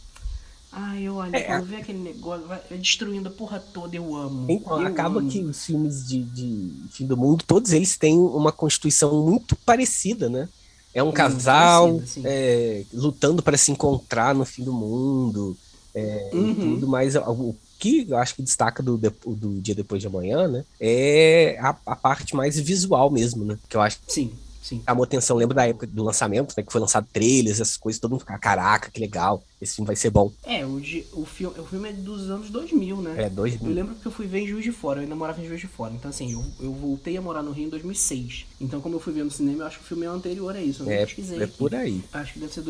Ai, 0.72 1.04
eu 1.04 1.16
olho, 1.16 1.40
É, 1.40 1.42
quando 1.42 1.64
vê 1.64 1.76
aquele 1.76 1.98
negócio, 1.98 2.46
vai 2.46 2.60
destruindo 2.78 3.28
a 3.28 3.32
porra 3.32 3.60
toda, 3.60 3.96
eu 3.96 4.14
amo. 4.16 4.48
Então, 4.48 4.78
Eu 4.78 4.78
acaba 4.78 5.22
amo. 5.22 5.24
que 5.24 5.44
os 5.44 5.64
filmes 5.64 6.06
de, 6.06 6.24
de 6.24 6.88
fim 6.92 7.06
do 7.06 7.16
mundo, 7.16 7.44
todos 7.46 7.72
eles 7.72 7.98
têm 7.98 8.16
uma 8.18 8.52
constituição 8.52 9.24
muito 9.26 9.56
parecida, 9.64 10.28
né? 10.30 10.48
É 10.94 11.02
um 11.02 11.12
Muito 11.12 11.12
casal 11.12 12.02
é, 12.24 12.86
lutando 12.92 13.42
para 13.42 13.58
se 13.58 13.72
encontrar 13.72 14.34
no 14.34 14.44
fim 14.44 14.62
do 14.64 14.72
mundo 14.72 15.58
é, 15.94 16.30
Uhum. 16.32 16.56
tudo, 16.60 16.88
mas 16.88 17.16
o 17.16 17.58
que 17.78 18.06
eu 18.08 18.16
acho 18.16 18.34
que 18.34 18.42
destaca 18.42 18.82
do, 18.82 18.96
do 18.98 19.60
dia 19.60 19.74
depois 19.74 20.00
de 20.00 20.06
amanhã, 20.06 20.48
né? 20.48 20.64
É 20.80 21.58
a, 21.60 21.76
a 21.86 21.96
parte 21.96 22.34
mais 22.34 22.58
visual 22.58 23.10
mesmo, 23.10 23.44
né? 23.44 23.58
Que 23.68 23.76
eu 23.76 23.80
acho 23.80 23.98
que 24.00 24.12
Sim, 24.12 24.32
sim. 24.62 24.82
chamou 24.86 25.04
atenção. 25.04 25.36
Lembro 25.36 25.54
da 25.54 25.66
época 25.66 25.86
do 25.86 26.02
lançamento, 26.04 26.54
né? 26.56 26.62
Que 26.62 26.72
foi 26.72 26.80
lançado 26.80 27.06
trailers, 27.12 27.60
essas 27.60 27.76
coisas, 27.76 28.00
todo 28.00 28.10
mundo 28.12 28.20
ficava, 28.20 28.38
caraca, 28.38 28.90
que 28.90 29.00
legal, 29.00 29.42
esse 29.60 29.76
filme 29.76 29.86
vai 29.86 29.96
ser 29.96 30.10
bom. 30.10 30.32
É, 30.44 30.64
o, 30.64 30.76
o, 31.14 31.24
filme, 31.26 31.58
o 31.58 31.64
filme 31.64 31.88
é 31.88 31.92
dos 31.92 32.30
anos 32.30 32.50
2000, 32.50 33.00
né? 33.02 33.24
É, 33.24 33.30
dois 33.30 33.54
Eu 33.60 33.68
lembro 33.70 33.94
que 33.94 34.06
eu 34.06 34.12
fui 34.12 34.26
ver 34.26 34.40
em 34.40 34.46
Juiz 34.46 34.64
de 34.64 34.72
Fora, 34.72 34.98
eu 35.00 35.02
ainda 35.04 35.14
morava 35.16 35.40
em 35.40 35.46
Juiz 35.46 35.60
de 35.60 35.66
Fora. 35.68 35.92
Então, 35.94 36.08
assim, 36.10 36.32
eu, 36.32 36.44
eu 36.60 36.72
voltei 36.72 37.16
a 37.16 37.20
morar 37.22 37.42
no 37.42 37.52
Rio 37.52 37.66
em 37.66 37.70
2006. 37.70 38.46
Então, 38.60 38.80
como 38.80 38.94
eu 38.96 39.00
fui 39.00 39.12
ver 39.12 39.24
no 39.24 39.30
cinema, 39.30 39.62
eu 39.62 39.66
acho 39.66 39.78
que 39.78 39.84
o 39.84 39.88
filme 39.88 40.04
é 40.04 40.08
anterior 40.08 40.54
a 40.54 40.60
isso. 40.60 40.82
Eu 40.82 40.86
não 40.86 40.92
É, 40.92 41.04
pesquisei. 41.06 41.40
é 41.40 41.44
aqui. 41.44 41.56
por 41.56 41.74
aí. 41.74 42.02
Acho 42.12 42.32
que 42.34 42.38
deve 42.40 42.52
ser 42.52 42.62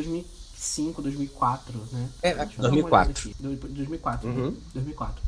2005, 0.60 1.02
2004, 1.02 1.78
né? 1.92 2.08
É, 2.22 2.34
Deixa 2.34 2.42
eu 2.58 2.62
dar 2.62 2.68
uma 2.68 2.82
2004. 2.82 2.90
olhada 2.90 3.10
aqui. 3.20 3.34
Do- 3.42 3.68
2004, 3.74 4.28
Uhum. 4.28 4.50
né? 4.50 4.56
2004. 4.74 5.26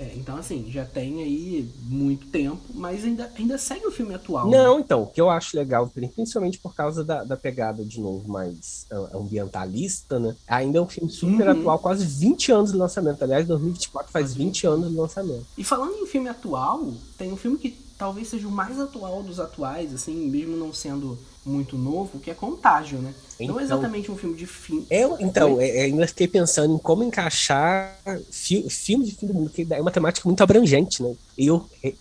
É, 0.00 0.12
então, 0.14 0.36
assim, 0.36 0.70
já 0.70 0.84
tem 0.84 1.20
aí 1.24 1.68
muito 1.82 2.28
tempo, 2.28 2.60
mas 2.72 3.02
ainda, 3.02 3.32
ainda 3.36 3.58
segue 3.58 3.84
o 3.84 3.90
filme 3.90 4.14
atual. 4.14 4.48
né? 4.48 4.56
Não, 4.56 4.78
então, 4.78 5.02
o 5.02 5.06
que 5.08 5.20
eu 5.20 5.28
acho 5.28 5.56
legal, 5.56 5.88
principalmente 6.14 6.56
por 6.58 6.72
causa 6.72 7.02
da, 7.02 7.24
da 7.24 7.36
pegada, 7.36 7.84
de 7.84 8.00
novo, 8.00 8.28
mais 8.28 8.86
ambientalista, 9.12 10.20
né? 10.20 10.36
Ainda 10.46 10.78
é 10.78 10.80
um 10.80 10.86
filme 10.86 11.10
super 11.10 11.46
Uhum. 11.48 11.60
atual, 11.60 11.78
quase 11.80 12.04
20 12.06 12.52
anos 12.52 12.70
de 12.70 12.78
lançamento. 12.78 13.20
Aliás, 13.24 13.44
2024 13.48 14.12
faz 14.12 14.26
Quase 14.28 14.38
20 14.38 14.66
anos 14.68 14.88
de 14.90 14.96
lançamento. 14.96 15.46
E 15.56 15.64
falando 15.64 15.94
em 15.96 16.06
filme 16.06 16.28
atual, 16.28 16.92
tem 17.16 17.32
um 17.32 17.36
filme 17.36 17.58
que 17.58 17.70
talvez 17.98 18.28
seja 18.28 18.46
o 18.46 18.52
mais 18.52 18.78
atual 18.78 19.24
dos 19.24 19.40
atuais, 19.40 19.92
assim, 19.92 20.14
mesmo 20.28 20.56
não 20.56 20.72
sendo 20.72 21.18
muito 21.48 21.76
novo, 21.78 22.18
que 22.18 22.30
é 22.30 22.34
Contágio, 22.34 22.98
né? 22.98 23.14
Não 23.40 23.44
Então- 23.46 23.60
é 23.60 23.62
exatamente 23.62 24.10
um 24.10 24.16
filme 24.16 24.36
de 24.36 24.46
fim. 24.46 24.84
Eu, 24.90 25.16
então, 25.20 25.60
é- 25.60 25.68
é, 25.78 25.82
ainda 25.84 26.06
fiquei 26.08 26.26
pensando 26.26 26.74
em 26.74 26.78
como 26.78 27.04
encaixar 27.04 27.96
fi, 28.32 28.68
filme 28.68 29.04
de 29.04 29.12
fim 29.14 29.26
do 29.28 29.34
mundo, 29.34 29.48
que 29.50 29.64
é 29.70 29.80
uma 29.80 29.92
temática 29.92 30.28
muito 30.28 30.42
abrangente, 30.42 31.00
né? 31.02 31.14
Eu, 31.36 31.64
é, 31.84 31.92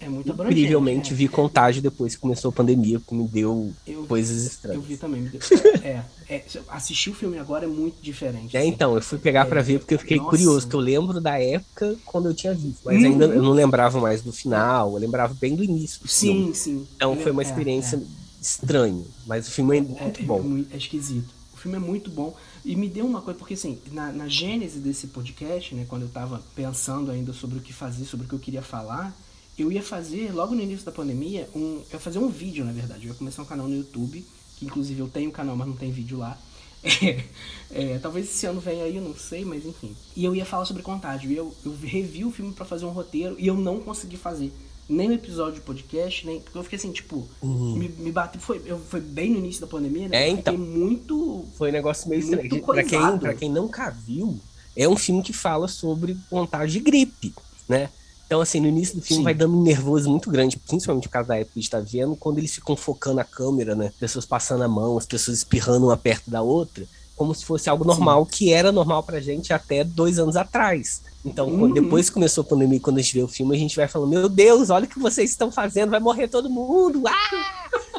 incrivelmente, 0.50 1.13
é. 1.13 1.16
vi 1.16 1.27
Contágio 1.27 1.80
depois 1.80 2.16
que 2.16 2.22
começou 2.22 2.50
a 2.50 2.51
pandemia, 2.51 3.00
que 3.00 3.13
me 3.13 3.27
deu 3.27 3.72
Eu, 3.86 4.04
coisas 4.08 4.42
eu 4.42 4.48
estranhas. 4.48 4.84
vi 4.84 4.98
também. 4.98 5.22
me 5.22 5.30
deu- 5.30 5.39
É, 5.84 6.01
é, 6.27 6.44
assistir 6.70 7.12
o 7.12 7.13
filme 7.13 7.38
agora 7.38 7.66
é 7.66 7.68
muito 7.68 8.01
diferente. 8.01 8.58
É, 8.58 8.62
assim. 8.62 8.70
então, 8.70 8.96
eu 8.96 9.01
fui 9.01 9.20
pegar 9.20 9.46
pra 9.46 9.60
É, 9.60 9.63
ver 9.63 9.80
porque 9.80 9.94
eu 9.94 10.00
fiquei 10.00 10.18
nossa. 10.18 10.30
curioso, 10.32 10.68
que 10.68 10.75
eu 10.75 10.80
lembro 10.80 11.22
da 11.22 11.39
época 11.39 11.96
quando 12.04 12.27
eu 12.30 12.34
tinha 12.34 12.54
visto, 12.54 12.80
mas 12.84 12.98
Uhum. 12.98 13.06
ainda 13.12 13.25
eu 13.25 13.44
não 13.44 13.51
lembrava 13.51 14.00
mais 14.01 14.24
do 14.24 14.34
final, 14.34 14.94
eu 14.94 14.98
lembrava 14.98 15.36
bem 15.39 15.56
do 15.56 15.63
início 15.63 16.01
do. 16.01 16.08
Sim, 16.08 16.51
sim. 16.56 16.88
Então 16.96 17.16
foi 17.18 17.32
uma 17.32 17.44
experiência 17.44 18.01
é. 18.48 18.63
estranha, 18.63 19.06
mas 19.25 19.48
o 19.48 19.51
filme 19.51 19.77
é 19.77 19.82
muito 19.82 20.22
é, 20.22 20.24
bom. 20.24 20.66
É, 20.72 20.75
é 20.75 20.77
esquisito. 20.77 21.36
O 21.54 21.58
filme 21.58 21.77
é 21.77 21.80
muito 21.80 22.10
bom. 22.10 22.36
E 22.63 22.75
me 22.75 22.88
deu 22.88 23.06
uma 23.06 23.22
coisa, 23.22 23.38
porque 23.38 23.56
assim, 23.56 23.80
na, 23.92 24.12
na 24.12 24.27
gênese 24.27 24.80
desse 24.80 25.08
podcast, 25.08 25.74
né, 25.75 25.86
quando 25.88 26.04
eu 26.04 26.10
tava 26.10 26.42
pensando 26.56 27.12
ainda 27.12 27.34
sobre 27.34 27.58
o 27.58 27.62
que 27.62 27.74
fazer, 27.74 28.06
sobre 28.06 28.25
o 28.25 28.30
que 28.30 28.36
eu 28.36 28.39
queria 28.39 28.62
falar, 28.62 29.16
eu 29.58 29.72
ia 29.72 29.82
fazer, 29.82 30.32
logo 30.32 30.54
no 30.54 30.62
início 30.62 30.86
da 30.86 30.92
pandemia, 30.92 31.50
um, 31.56 31.82
eu 31.89 31.94
ia 31.94 32.00
fazer 32.00 32.20
um 32.20 32.30
vídeo, 32.30 32.63
na 32.63 32.72
verdade. 32.72 33.08
Eu 33.08 33.13
ia 33.13 33.18
começar 33.18 33.42
um 33.42 33.46
canal 33.46 33.68
no 33.68 33.75
YouTube, 33.75 34.24
que 34.56 34.66
inclusive 34.66 35.00
eu 35.00 35.08
tenho 35.08 35.30
um 35.30 35.34
canal, 35.34 35.56
mas 35.56 35.68
não 35.68 35.75
tem 35.75 35.92
vídeo 35.92 36.18
lá. 36.18 36.38
É, 37.70 37.96
é, 37.96 38.00
talvez 38.00 38.27
esse 38.27 38.46
ano 38.46 38.62
venha 38.62 38.86
aí, 38.86 38.96
eu 38.96 39.01
não 39.01 39.13
sei, 39.13 39.44
mas 39.44 39.66
enfim. 39.66 39.94
E 40.16 40.24
eu 40.24 40.34
ia 40.34 40.46
falar 40.46 40.63
sobre 40.63 40.82
contágio. 40.82 41.30
E 41.30 41.36
eu, 41.36 41.54
eu 41.66 41.75
revi 41.75 42.24
o 42.24 42.32
filme 42.32 42.54
pra 42.54 42.63
fazer 42.63 42.86
um 42.86 42.92
roteiro 42.92 43.36
e 43.38 43.46
eu 43.46 43.56
não 43.56 43.82
consegui 43.82 44.16
fazer. 44.16 44.54
Nem 44.89 45.10
o 45.10 45.13
episódio 45.13 45.56
de 45.56 45.62
podcast, 45.62 46.25
nem. 46.25 46.39
Porque 46.39 46.58
eu 46.58 46.63
fiquei 46.63 46.77
assim, 46.77 46.91
tipo, 46.91 47.27
me, 47.44 47.89
me 47.89 48.12
bateu. 48.12 48.39
Foi, 48.39 48.62
eu, 48.65 48.79
foi 48.79 49.01
bem 49.01 49.32
no 49.32 49.39
início 49.39 49.62
da 49.62 49.67
pandemia, 49.67 50.08
né? 50.08 50.17
É, 50.17 50.32
eu 50.32 50.38
fiquei 50.38 50.53
então. 50.53 50.58
muito. 50.58 51.46
Foi 51.58 51.70
um 51.70 51.74
negócio 51.74 52.10
meio 52.10 52.22
estranho. 52.22 52.63
Pra 52.63 52.84
quem, 52.84 53.17
pra 53.17 53.34
quem 53.34 53.50
nunca 53.50 53.89
viu, 53.89 54.39
é 54.75 54.88
um 54.88 54.96
filme 54.96 55.22
que 55.22 55.34
fala 55.34 55.67
sobre 55.67 56.15
contágio 56.29 56.79
de 56.79 56.79
gripe, 56.79 57.34
né? 57.67 57.89
Então, 58.27 58.41
assim, 58.41 58.60
no 58.60 58.67
início 58.67 58.96
do 58.96 59.01
filme 59.01 59.22
Sim. 59.22 59.24
vai 59.24 59.34
dando 59.34 59.58
um 59.58 59.63
nervoso 59.63 60.10
muito 60.10 60.29
grande, 60.29 60.58
principalmente 60.58 61.08
por 61.08 61.13
causa 61.13 61.29
da 61.29 61.38
época 61.38 61.53
que 61.53 61.60
a 61.60 61.62
gente 61.62 61.72
tá 61.72 61.79
vendo, 61.79 62.15
quando 62.15 62.38
eles 62.38 62.53
ficam 62.53 62.75
focando 62.75 63.22
a 63.22 63.24
câmera, 63.24 63.74
né? 63.74 63.91
Pessoas 63.98 64.25
passando 64.25 64.63
a 64.63 64.67
mão, 64.67 64.98
as 64.98 65.06
pessoas 65.06 65.38
espirrando 65.38 65.88
uma 65.88 65.96
perto 65.96 66.29
da 66.29 66.41
outra, 66.41 66.86
como 67.15 67.34
se 67.34 67.46
fosse 67.46 67.70
algo 67.70 67.86
normal, 67.86 68.25
que 68.25 68.51
era 68.51 68.70
normal 68.70 69.01
pra 69.01 69.22
gente 69.22 69.53
até 69.53 69.82
dois 69.84 70.20
anos 70.20 70.36
atrás. 70.36 71.01
Então, 71.27 71.48
Uhum. 71.50 71.72
depois 71.74 72.07
que 72.10 72.13
começou 72.13 72.41
a 72.43 72.46
pandemia, 72.46 72.79
quando 72.79 72.98
a 72.98 73.01
gente 73.01 73.13
vê 73.13 73.22
o 73.22 73.27
filme, 73.27 73.55
a 73.55 73.60
gente 73.60 73.75
vai 73.75 73.88
falando, 73.88 74.10
meu 74.10 74.29
Deus, 74.29 74.69
olha 74.69 74.86
o 74.86 74.88
que 74.88 74.98
vocês 75.00 75.29
estão 75.29 75.51
fazendo, 75.51 75.89
vai 75.89 76.00
morrer 76.00 76.27
todo 76.27 76.50
mundo! 76.50 77.03
Ah! 77.07 77.98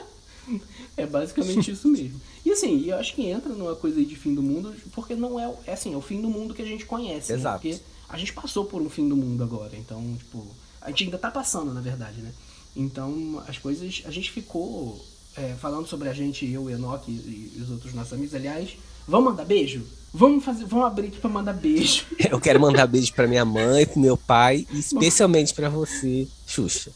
É 0.96 1.06
basicamente 1.06 1.70
isso 1.70 1.86
mesmo. 1.88 2.20
E 2.44 2.50
assim, 2.50 2.84
eu 2.86 2.96
acho 2.96 3.14
que 3.14 3.22
entra 3.26 3.52
numa 3.52 3.76
coisa 3.76 3.98
aí 3.98 4.04
de 4.04 4.16
fim 4.16 4.34
do 4.34 4.42
mundo, 4.42 4.74
porque 4.92 5.14
não 5.14 5.38
é, 5.38 5.46
o- 5.46 5.56
é 5.66 5.72
assim, 5.74 5.94
é 5.94 5.96
o 5.96 6.00
fim 6.00 6.20
do 6.20 6.28
mundo 6.28 6.54
que 6.54 6.62
a 6.62 6.66
gente 6.66 6.84
conhece. 6.86 7.30
né? 7.32 7.38
Exato. 7.38 7.60
Porque 7.60 7.78
a 8.08 8.18
gente 8.18 8.32
passou 8.32 8.64
por 8.64 8.80
um 8.82 8.88
fim 8.90 9.08
do 9.08 9.16
mundo 9.16 9.44
agora. 9.44 9.76
Então, 9.76 10.02
tipo, 10.18 10.44
a 10.80 10.88
gente 10.88 11.04
ainda 11.04 11.18
tá 11.18 11.30
passando, 11.30 11.72
na 11.72 11.80
verdade, 11.80 12.20
né? 12.20 12.32
Então, 12.74 13.42
as 13.46 13.58
coisas. 13.58 14.02
A 14.06 14.10
gente 14.10 14.30
ficou 14.32 15.04
é, 15.36 15.54
falando 15.60 15.86
sobre 15.86 16.08
a 16.08 16.12
gente, 16.12 16.50
eu, 16.50 16.68
Enoch 16.68 17.04
e, 17.08 17.12
e 17.56 17.60
os 17.62 17.70
outros 17.70 17.94
nossos 17.94 18.12
amigos. 18.14 18.34
Aliás, 18.34 18.70
vamos 19.06 19.30
mandar 19.30 19.44
beijo? 19.44 19.84
Vamos 20.12 20.44
fazer. 20.44 20.64
Vamos 20.64 20.86
abrir 20.86 21.08
aqui 21.08 21.18
pra 21.18 21.30
mandar 21.30 21.52
beijo. 21.52 22.04
Eu 22.30 22.40
quero 22.40 22.60
mandar 22.60 22.86
beijo 22.86 23.12
pra 23.12 23.26
minha 23.26 23.44
mãe, 23.44 23.86
pro 23.86 24.00
meu 24.00 24.16
pai 24.16 24.66
e 24.72 24.78
especialmente 24.78 25.54
pra 25.54 25.68
você, 25.68 26.26
Xuxa. 26.46 26.90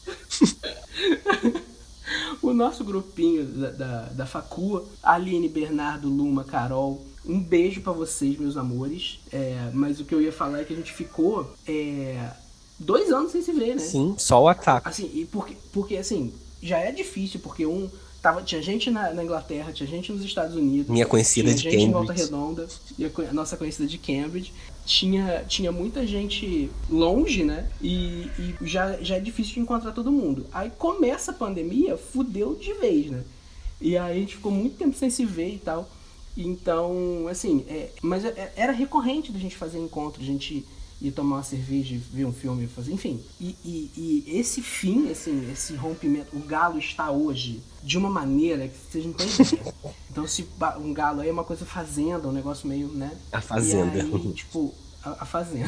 O 2.41 2.53
nosso 2.53 2.83
grupinho 2.83 3.45
da, 3.45 3.69
da, 3.69 4.01
da 4.09 4.25
Facua, 4.25 4.85
Aline, 5.01 5.47
Bernardo, 5.47 6.09
Luma, 6.09 6.43
Carol, 6.43 7.01
um 7.25 7.39
beijo 7.39 7.81
pra 7.81 7.93
vocês, 7.93 8.37
meus 8.37 8.57
amores. 8.57 9.19
É, 9.31 9.69
mas 9.73 9.99
o 9.99 10.05
que 10.05 10.13
eu 10.13 10.21
ia 10.21 10.31
falar 10.31 10.59
é 10.59 10.63
que 10.65 10.73
a 10.73 10.75
gente 10.75 10.91
ficou 10.91 11.53
é, 11.65 12.31
dois 12.77 13.11
anos 13.11 13.31
sem 13.31 13.41
se 13.41 13.53
ver, 13.53 13.75
né? 13.75 13.81
Sim, 13.81 14.15
só 14.17 14.43
o 14.43 14.47
ataque. 14.47 14.89
Assim, 14.89 15.09
e 15.13 15.25
porque, 15.25 15.55
porque 15.71 15.95
assim, 15.95 16.33
já 16.61 16.79
é 16.79 16.91
difícil, 16.91 17.39
porque 17.39 17.65
um. 17.65 17.89
Tava, 18.23 18.41
tinha 18.41 18.61
gente 18.61 18.89
na, 18.89 19.13
na 19.13 19.21
Inglaterra, 19.21 19.73
tinha 19.73 19.85
gente 19.85 20.09
nos 20.09 20.23
Estados 20.23 20.55
Unidos. 20.55 20.89
Minha 20.89 21.05
conhecida 21.05 21.53
tinha 21.53 21.57
de 21.57 21.77
gente 21.77 21.89
em 21.89 21.91
Volta 21.91 22.13
Cambridge. 22.13 22.31
Redonda, 22.31 22.67
e 22.97 23.05
a, 23.05 23.33
nossa 23.33 23.57
conhecida 23.57 23.85
de 23.85 23.97
Cambridge. 23.97 24.53
tinha, 24.85 25.43
tinha 25.45 25.73
muita 25.73 26.07
gente 26.07 26.71
longe, 26.89 27.43
né? 27.43 27.67
E, 27.81 28.29
e, 28.39 28.55
já, 28.61 28.95
já 29.01 29.17
é 29.17 29.19
difícil 29.19 29.55
de 29.55 29.59
encontrar 29.59 29.91
todo 29.91 30.09
mundo. 30.09 30.45
Aí 30.53 30.71
começa 30.77 31.31
a 31.31 31.33
pandemia, 31.33 31.97
fudeu 31.97 32.55
de 32.55 32.73
vez, 32.75 33.11
né? 33.11 33.25
E 33.81 33.97
aí 33.97 34.17
a 34.17 34.19
gente 34.21 34.37
ficou 34.37 34.53
muito 34.53 34.77
tempo 34.77 34.95
sem 34.95 35.09
se 35.09 35.25
ver 35.25 35.55
e 35.55 35.57
tal. 35.57 35.89
Então, 36.37 37.27
assim, 37.29 37.65
é, 37.67 37.89
mas 38.01 38.23
é, 38.23 38.53
era 38.55 38.71
recorrente 38.71 39.33
da 39.33 39.39
gente 39.39 39.57
fazer 39.57 39.79
encontro, 39.79 40.21
a 40.21 40.25
gente 40.25 40.65
ir 41.01 41.11
tomar 41.11 41.37
uma 41.37 41.43
cerveja, 41.43 41.99
ver 42.11 42.25
um 42.25 42.33
filme, 42.33 42.67
fazer, 42.67 42.93
enfim. 42.93 43.21
E, 43.39 43.55
e, 43.63 43.91
e, 43.95 44.39
esse 44.39 44.61
fim, 44.61 45.09
assim, 45.09 45.51
esse 45.51 45.75
rompimento, 45.75 46.35
o 46.35 46.39
galo 46.39 46.79
está 46.79 47.11
hoje 47.11 47.61
de 47.83 47.97
uma 47.97 48.09
maneira 48.09 48.67
que 48.67 48.77
vocês 48.77 49.05
não 49.05 49.13
têm 49.13 49.27
ideia. 49.27 49.73
Então, 50.13 50.27
se 50.27 50.47
um 50.79 50.93
galo 50.93 51.21
aí 51.21 51.29
é 51.29 51.31
uma 51.31 51.43
coisa 51.43 51.65
fazenda, 51.65 52.27
um 52.27 52.31
negócio 52.31 52.67
meio, 52.67 52.87
né? 52.89 53.17
A 53.31 53.41
fazenda. 53.41 53.97
E 53.97 54.01
aí, 54.01 54.33
tipo, 54.33 54.71
a, 55.03 55.25
fazenda. 55.25 55.67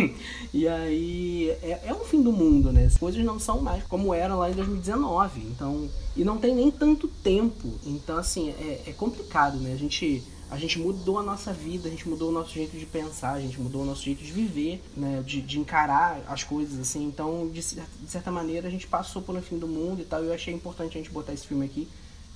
e 0.52 0.66
aí 0.66 1.50
é, 1.62 1.82
é 1.84 1.92
o 1.94 2.00
fim 2.00 2.22
do 2.22 2.32
mundo, 2.32 2.72
né? 2.72 2.86
As 2.86 2.96
coisas 2.96 3.22
não 3.22 3.38
são 3.38 3.60
mais 3.60 3.84
como 3.84 4.12
eram 4.12 4.38
lá 4.38 4.50
em 4.50 4.54
2019. 4.54 5.40
Então, 5.40 5.90
e 6.16 6.24
não 6.24 6.38
tem 6.38 6.54
nem 6.54 6.70
tanto 6.70 7.06
tempo. 7.06 7.68
Então, 7.84 8.16
assim, 8.16 8.48
é, 8.48 8.82
é 8.86 8.92
complicado, 8.92 9.58
né? 9.58 9.72
A 9.72 9.76
gente 9.76 10.22
a 10.52 10.58
gente 10.58 10.78
mudou 10.78 11.18
a 11.18 11.22
nossa 11.22 11.50
vida, 11.50 11.88
a 11.88 11.90
gente 11.90 12.06
mudou 12.06 12.28
o 12.28 12.32
nosso 12.32 12.52
jeito 12.52 12.76
de 12.76 12.84
pensar, 12.84 13.32
a 13.32 13.40
gente 13.40 13.58
mudou 13.58 13.80
o 13.80 13.84
nosso 13.86 14.02
jeito 14.02 14.22
de 14.22 14.30
viver, 14.30 14.82
né? 14.94 15.22
De, 15.24 15.40
de 15.40 15.58
encarar 15.58 16.22
as 16.28 16.44
coisas, 16.44 16.78
assim. 16.78 17.06
Então, 17.06 17.48
de, 17.48 17.62
de, 17.62 17.82
certa 18.06 18.30
maneira, 18.30 18.68
a 18.68 18.70
gente 18.70 18.86
passou 18.86 19.22
pelo 19.22 19.40
fim 19.40 19.58
do 19.58 19.66
mundo 19.66 20.02
e 20.02 20.04
tal. 20.04 20.22
E 20.22 20.26
eu 20.26 20.34
achei 20.34 20.52
importante 20.52 20.98
a 20.98 21.00
gente 21.00 21.10
botar 21.10 21.32
esse 21.32 21.46
filme 21.46 21.64
aqui. 21.64 21.88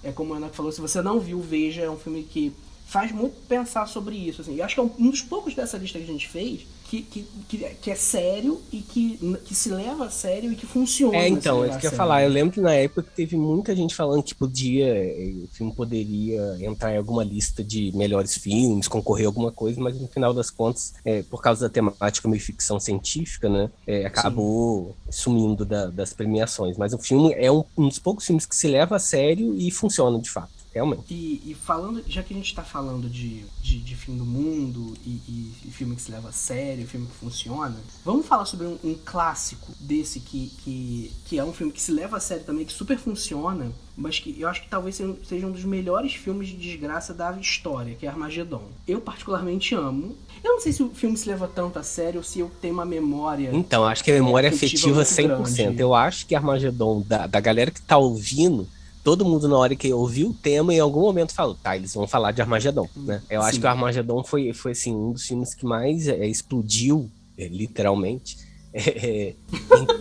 É 0.02 0.12
como 0.12 0.32
a 0.32 0.38
Ana 0.38 0.48
falou, 0.48 0.72
se 0.72 0.80
você 0.80 1.02
não 1.02 1.20
viu, 1.20 1.42
veja. 1.42 1.82
É 1.82 1.90
um 1.90 1.98
filme 1.98 2.22
que 2.22 2.54
faz 2.86 3.12
muito 3.12 3.36
pensar 3.46 3.86
sobre 3.86 4.16
isso. 4.16 4.40
Assim. 4.40 4.56
Eu 4.56 4.64
acho 4.64 4.74
que 4.74 4.80
é 4.80 4.82
um 4.82 5.10
dos 5.10 5.20
poucos 5.20 5.54
dessa 5.54 5.76
lista 5.76 5.98
que 5.98 6.04
a 6.04 6.08
gente 6.08 6.26
fez 6.26 6.66
que, 6.88 7.02
que, 7.02 7.26
que, 7.48 7.58
que, 7.58 7.90
é 7.90 7.94
sério 7.94 8.60
e 8.72 8.80
que, 8.80 9.18
que 9.44 9.54
se 9.54 9.68
leva 9.68 10.06
a 10.06 10.10
sério 10.10 10.52
e 10.52 10.56
que 10.56 10.66
funciona. 10.66 11.16
É, 11.16 11.28
então, 11.28 11.64
é 11.64 11.68
isso 11.68 11.78
que 11.78 11.86
eu 11.86 11.90
ia 11.90 11.96
falar. 11.96 12.22
Eu 12.22 12.30
lembro 12.30 12.54
que 12.54 12.60
na 12.60 12.72
época 12.72 13.04
teve 13.14 13.36
muita 13.36 13.74
gente 13.74 13.94
falando 13.94 14.22
que 14.22 14.34
podia, 14.34 14.86
eh, 14.86 15.34
o 15.44 15.48
filme 15.48 15.74
poderia 15.74 16.56
entrar 16.60 16.94
em 16.94 16.98
alguma 16.98 17.24
lista 17.24 17.62
de 17.62 17.90
melhores 17.94 18.36
filmes, 18.36 18.86
concorrer 18.86 19.26
a 19.26 19.28
alguma 19.28 19.50
coisa, 19.50 19.80
mas 19.80 20.00
no 20.00 20.06
final 20.08 20.32
das 20.32 20.50
contas, 20.50 20.94
é, 21.04 21.22
por 21.22 21.42
causa 21.42 21.68
da 21.68 21.72
temática 21.72 22.28
meio 22.28 22.42
ficção 22.42 22.78
científica, 22.78 23.48
né, 23.48 23.70
é, 23.86 24.06
acabou 24.06 24.94
Sim. 25.06 25.12
sumindo 25.22 25.64
da, 25.64 25.86
das 25.86 26.12
premiações. 26.12 26.76
Mas 26.76 26.92
o 26.92 26.98
filme 26.98 27.32
é 27.34 27.50
um, 27.50 27.64
um 27.76 27.88
dos 27.88 27.98
poucos 27.98 28.24
filmes 28.24 28.46
que 28.46 28.54
se 28.54 28.68
leva 28.68 28.96
a 28.96 29.00
sério 29.00 29.54
e 29.56 29.70
funciona 29.70 30.20
de 30.20 30.30
fato 30.30 30.55
realmente. 30.76 31.12
E, 31.12 31.42
e, 31.50 31.54
falando, 31.54 32.02
já 32.06 32.22
que 32.22 32.32
a 32.32 32.36
gente 32.36 32.46
está 32.46 32.62
falando 32.62 33.08
de, 33.08 33.44
de, 33.62 33.78
de, 33.80 33.96
fim 33.96 34.16
do 34.16 34.24
mundo 34.24 34.94
e, 35.04 35.52
e, 35.64 35.70
filme 35.70 35.96
que 35.96 36.02
se 36.02 36.10
leva 36.10 36.28
a 36.28 36.32
sério, 36.32 36.86
filme 36.86 37.06
que 37.06 37.14
funciona, 37.14 37.76
vamos 38.04 38.26
falar 38.26 38.44
sobre 38.44 38.66
um, 38.66 38.78
um, 38.84 38.94
clássico 39.04 39.72
desse 39.80 40.20
que, 40.20 40.52
que, 40.62 41.12
que 41.24 41.38
é 41.38 41.44
um 41.44 41.52
filme 41.52 41.72
que 41.72 41.80
se 41.80 41.92
leva 41.92 42.18
a 42.18 42.20
sério 42.20 42.44
também, 42.44 42.64
que 42.64 42.72
super 42.72 42.98
funciona, 42.98 43.72
mas 43.96 44.18
que 44.18 44.38
eu 44.38 44.48
acho 44.48 44.62
que 44.62 44.68
talvez 44.68 45.00
seja 45.24 45.46
um 45.46 45.52
dos 45.52 45.64
melhores 45.64 46.14
filmes 46.14 46.48
de 46.48 46.56
desgraça 46.56 47.14
da 47.14 47.32
história, 47.32 47.94
que 47.94 48.04
é 48.04 48.08
Armagedon. 48.08 48.64
Eu 48.86 49.00
particularmente 49.00 49.74
amo. 49.74 50.16
Eu 50.44 50.52
não 50.52 50.60
sei 50.60 50.72
se 50.72 50.82
o 50.82 50.90
filme 50.90 51.16
se 51.16 51.26
leva 51.28 51.48
tanto 51.48 51.78
a 51.78 51.82
sério 51.82 52.18
ou 52.18 52.24
se 52.24 52.40
eu 52.40 52.50
tenho 52.60 52.74
uma 52.74 52.84
memória. 52.84 53.50
Então, 53.52 53.84
acho 53.84 54.04
que 54.04 54.10
a 54.10 54.14
memória 54.14 54.50
afetiva, 54.50 55.00
afetiva 55.00 55.36
100%. 55.42 55.56
Grande. 55.56 55.80
Eu 55.80 55.94
acho 55.94 56.26
que 56.26 56.34
Armagedon, 56.34 57.02
da, 57.06 57.26
da 57.26 57.40
galera 57.40 57.70
que 57.70 57.80
tá 57.80 57.96
ouvindo, 57.96 58.68
todo 59.06 59.24
mundo 59.24 59.46
na 59.46 59.56
hora 59.56 59.76
que 59.76 59.92
ouviu 59.92 60.30
o 60.30 60.34
tema 60.34 60.74
em 60.74 60.80
algum 60.80 61.02
momento 61.02 61.32
falou, 61.32 61.54
tá, 61.54 61.76
eles 61.76 61.94
vão 61.94 62.08
falar 62.08 62.32
de 62.32 62.42
Armagedon, 62.42 62.88
né? 62.96 63.22
Eu 63.30 63.40
Sim. 63.40 63.46
acho 63.46 63.60
que 63.60 63.64
o 63.64 63.68
Armagedon 63.68 64.24
foi, 64.24 64.52
foi 64.52 64.72
assim, 64.72 64.92
um 64.92 65.12
dos 65.12 65.24
filmes 65.24 65.54
que 65.54 65.64
mais 65.64 66.08
é, 66.08 66.26
explodiu, 66.26 67.08
é, 67.38 67.46
literalmente, 67.46 68.36
é, 68.74 69.34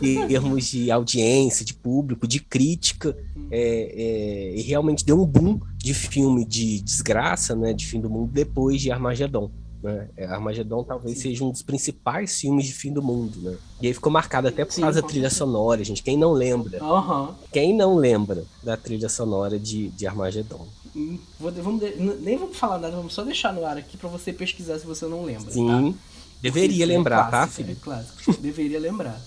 em 0.01 0.27
termos 0.27 0.65
de 0.71 0.89
audiência, 0.89 1.63
de 1.63 1.75
público, 1.75 2.27
de 2.27 2.39
crítica, 2.39 3.15
é, 3.51 3.93
é, 3.95 4.55
e 4.55 4.63
realmente 4.63 5.05
deu 5.05 5.21
um 5.21 5.25
boom 5.27 5.59
de 5.77 5.93
filme 5.93 6.43
de 6.43 6.81
desgraça, 6.81 7.55
né, 7.55 7.73
de 7.73 7.85
fim 7.85 8.01
do 8.01 8.09
mundo, 8.09 8.31
depois 8.33 8.81
de 8.81 8.91
Armagedon. 8.91 9.51
Né? 9.85 10.09
É, 10.17 10.25
Armagedon 10.25 10.83
talvez 10.83 11.15
Sim. 11.17 11.29
seja 11.29 11.43
um 11.43 11.51
dos 11.51 11.61
principais 11.61 12.39
filmes 12.39 12.65
de 12.65 12.73
fim 12.73 12.91
do 12.91 13.03
mundo, 13.03 13.39
né? 13.39 13.55
E 13.79 13.85
aí 13.85 13.93
ficou 13.93 14.11
marcado 14.11 14.47
até 14.47 14.65
por 14.65 14.73
Sim, 14.73 14.81
causa 14.81 14.99
da 14.99 15.07
trilha 15.07 15.29
certeza. 15.29 15.45
sonora, 15.45 15.83
gente. 15.83 16.01
Quem 16.01 16.17
não 16.17 16.31
lembra? 16.31 16.83
Uhum. 16.83 17.35
Quem 17.53 17.75
não 17.75 17.95
lembra 17.95 18.45
da 18.63 18.75
trilha 18.75 19.07
sonora 19.07 19.59
de, 19.59 19.89
de 19.89 20.07
Armagedon? 20.07 20.65
Hum, 20.95 21.19
vou, 21.39 21.51
vamos 21.51 21.83
nem 22.19 22.35
vamos 22.35 22.57
falar 22.57 22.79
nada, 22.79 22.95
vamos 22.95 23.13
só 23.13 23.23
deixar 23.23 23.53
no 23.53 23.63
ar 23.63 23.77
aqui 23.77 23.95
para 23.95 24.09
você 24.09 24.33
pesquisar 24.33 24.79
se 24.79 24.87
você 24.87 25.05
não 25.05 25.23
lembra. 25.23 25.51
Sim. 25.51 25.67
Tá? 25.67 25.99
Deveria 26.41 26.83
é 26.83 26.87
lembrar, 26.87 27.27
é 27.27 27.31
tá, 27.31 27.47
filho? 27.47 27.73
É 27.73 27.75
clássico. 27.75 28.37
Deveria 28.41 28.79
lembrar. 28.79 29.21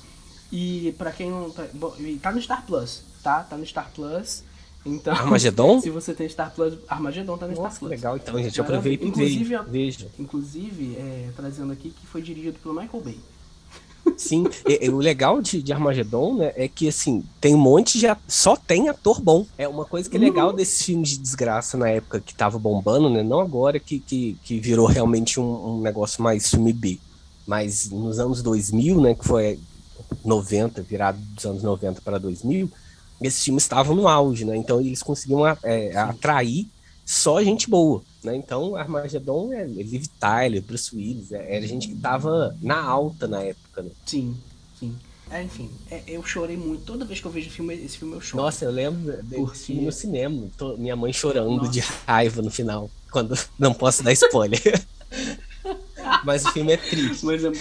E 0.51 0.93
para 0.99 1.13
quem 1.13 1.31
não 1.31 1.51
tá, 1.51 1.69
bom, 1.73 1.95
tá 2.21 2.33
no 2.33 2.43
Star 2.43 2.67
Plus, 2.67 3.03
tá? 3.23 3.45
Tá 3.45 3.57
no 3.57 3.65
Star 3.65 3.93
Plus. 3.95 4.43
Então, 4.85 5.13
Armagedon? 5.13 5.81
Se 5.83 5.91
você 5.91 6.15
tem 6.15 6.29
Star 6.29 6.53
Plus, 6.55 6.75
Armagedon 6.89 7.37
tá 7.37 7.47
no 7.47 7.55
Nossa, 7.55 7.69
Star 7.69 7.79
Plus. 7.81 7.91
legal, 7.91 8.17
então, 8.17 8.43
gente. 8.43 8.61
Aproveita 8.61 9.05
inclusive, 9.05 9.55
e 9.55 9.71
veja. 9.71 10.09
Inclusive, 10.19 10.97
é, 10.97 11.31
trazendo 11.37 11.73
aqui 11.73 11.91
que 11.91 12.07
foi 12.07 12.23
dirigido 12.23 12.59
pelo 12.61 12.75
Michael 12.75 13.03
Bay. 13.03 13.19
Sim, 14.17 14.47
e, 14.67 14.87
e, 14.87 14.89
o 14.89 14.99
legal 14.99 15.43
de, 15.43 15.63
de 15.63 15.73
Armagedon, 15.73 16.37
né, 16.37 16.53
é 16.57 16.67
que 16.67 16.89
assim, 16.89 17.23
tem 17.41 17.55
um 17.55 17.59
monte 17.59 17.99
de. 17.99 18.07
Só 18.27 18.57
tem 18.57 18.89
ator 18.89 19.21
bom. 19.21 19.45
É 19.57 19.69
uma 19.69 19.85
coisa 19.85 20.09
que 20.09 20.17
é 20.17 20.21
legal 20.21 20.51
uhum. 20.51 20.57
desses 20.57 20.83
filmes 20.83 21.11
de 21.11 21.19
desgraça 21.19 21.77
na 21.77 21.89
época 21.89 22.21
que 22.21 22.35
tava 22.35 22.59
bombando, 22.59 23.11
né? 23.11 23.23
Não 23.23 23.41
agora 23.41 23.79
que, 23.79 23.99
que, 23.99 24.37
que 24.43 24.59
virou 24.59 24.87
realmente 24.87 25.39
um, 25.39 25.77
um 25.77 25.81
negócio 25.81 26.23
mais 26.23 26.51
filme 26.51 26.73
B. 26.73 26.99
Mas 27.47 27.91
nos 27.91 28.19
anos 28.19 28.43
2000, 28.43 29.01
né, 29.01 29.15
que 29.15 29.25
foi 29.25 29.59
90, 30.25 30.83
virado 30.83 31.19
dos 31.19 31.45
anos 31.47 31.63
90 31.63 32.01
para 32.03 32.19
2000, 32.19 32.71
esses 33.21 33.43
filmes 33.43 33.65
estavam 33.65 33.95
no 33.95 34.07
auge, 34.07 34.45
né? 34.45 34.57
Então 34.57 34.81
eles 34.81 35.03
conseguiam 35.03 35.47
é, 35.63 35.97
atrair 35.97 36.69
só 37.05 37.43
gente 37.43 37.69
boa, 37.69 38.03
né? 38.23 38.37
Então 38.37 38.77
Armagedon 38.77 39.53
é 39.53 39.65
Liv 39.65 40.07
Tyler, 40.21 40.63
Bruce 40.63 40.95
Willis, 40.95 41.33
é, 41.33 41.57
era 41.57 41.67
gente 41.67 41.89
que 41.89 41.97
tava 41.97 42.57
na 42.61 42.81
alta 42.81 43.27
na 43.27 43.43
época, 43.43 43.83
né? 43.83 43.91
Sim, 44.05 44.37
sim. 44.79 44.95
É, 45.31 45.43
enfim, 45.43 45.71
é, 45.91 46.03
eu 46.07 46.25
chorei 46.25 46.57
muito. 46.57 46.85
Toda 46.85 47.05
vez 47.05 47.21
que 47.21 47.27
eu 47.27 47.31
vejo 47.31 47.51
filme, 47.51 47.75
esse 47.75 47.99
filme 47.99 48.15
eu 48.15 48.21
choro. 48.21 48.43
Nossa, 48.43 48.65
eu 48.65 48.71
lembro 48.71 49.23
desse 49.23 49.43
Porque... 49.43 49.59
filme 49.59 49.83
no 49.83 49.93
cinema. 49.93 50.49
Tô, 50.57 50.77
minha 50.77 50.97
mãe 50.97 51.13
chorando 51.13 51.57
Nossa. 51.57 51.71
de 51.71 51.81
raiva 51.81 52.41
no 52.41 52.51
final, 52.51 52.91
quando 53.11 53.39
não 53.59 53.75
posso 53.75 54.03
dar 54.03 54.13
spoiler. 54.13 54.61
Mas 56.25 56.45
o 56.45 56.53
filme 56.53 56.73
é 56.73 56.77
triste. 56.77 57.27
Mas 57.27 57.45
é... 57.45 57.53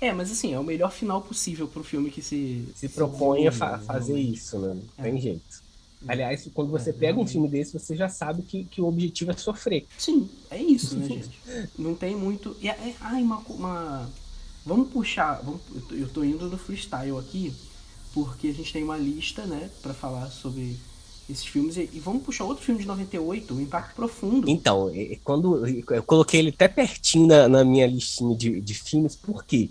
É, 0.00 0.12
mas 0.12 0.30
assim, 0.30 0.54
é 0.54 0.58
o 0.58 0.64
melhor 0.64 0.92
final 0.92 1.20
possível 1.22 1.66
pro 1.66 1.82
filme 1.82 2.10
que 2.10 2.22
se. 2.22 2.68
Se 2.74 2.88
propõe 2.88 3.48
a 3.48 3.52
fa 3.52 3.78
fazer 3.78 4.18
isso, 4.18 4.58
né? 4.58 4.74
Não 4.74 5.04
é. 5.04 5.10
tem 5.10 5.20
jeito. 5.20 5.68
Aliás, 6.06 6.48
quando 6.54 6.70
você 6.70 6.90
é, 6.90 6.92
pega 6.92 7.18
um 7.18 7.26
filme 7.26 7.48
desse, 7.48 7.72
você 7.72 7.96
já 7.96 8.08
sabe 8.08 8.42
que, 8.42 8.64
que 8.64 8.80
o 8.80 8.86
objetivo 8.86 9.32
é 9.32 9.36
sofrer. 9.36 9.86
Sim, 9.98 10.28
é 10.50 10.58
isso, 10.58 10.96
né, 10.96 11.06
gente? 11.08 11.30
Não 11.76 11.94
tem 11.94 12.14
muito. 12.14 12.56
E, 12.60 12.68
é, 12.68 12.94
ai, 13.00 13.22
uma, 13.22 13.38
uma. 13.48 14.10
Vamos 14.64 14.90
puxar. 14.90 15.42
Vamos, 15.42 15.60
eu 15.90 16.08
tô 16.08 16.22
indo 16.22 16.48
do 16.48 16.56
freestyle 16.56 17.18
aqui, 17.18 17.52
porque 18.14 18.48
a 18.48 18.54
gente 18.54 18.72
tem 18.72 18.84
uma 18.84 18.96
lista, 18.96 19.44
né, 19.44 19.68
para 19.82 19.92
falar 19.92 20.30
sobre 20.30 20.76
esses 21.28 21.44
filmes. 21.44 21.76
E, 21.76 21.90
e, 21.92 21.98
vamos 21.98 22.22
puxar 22.22 22.44
outro 22.44 22.64
filme 22.64 22.80
de 22.80 22.86
98, 22.86 23.52
O 23.54 23.60
Impacto 23.60 23.96
Profundo. 23.96 24.48
Então, 24.48 24.92
quando 25.24 25.66
eu 25.66 26.02
coloquei 26.04 26.38
ele 26.38 26.50
até 26.50 26.68
pertinho 26.68 27.26
na, 27.26 27.48
na 27.48 27.64
minha 27.64 27.86
listinha 27.88 28.36
de, 28.36 28.60
de 28.60 28.74
filmes, 28.74 29.16
por 29.16 29.44
quê? 29.44 29.68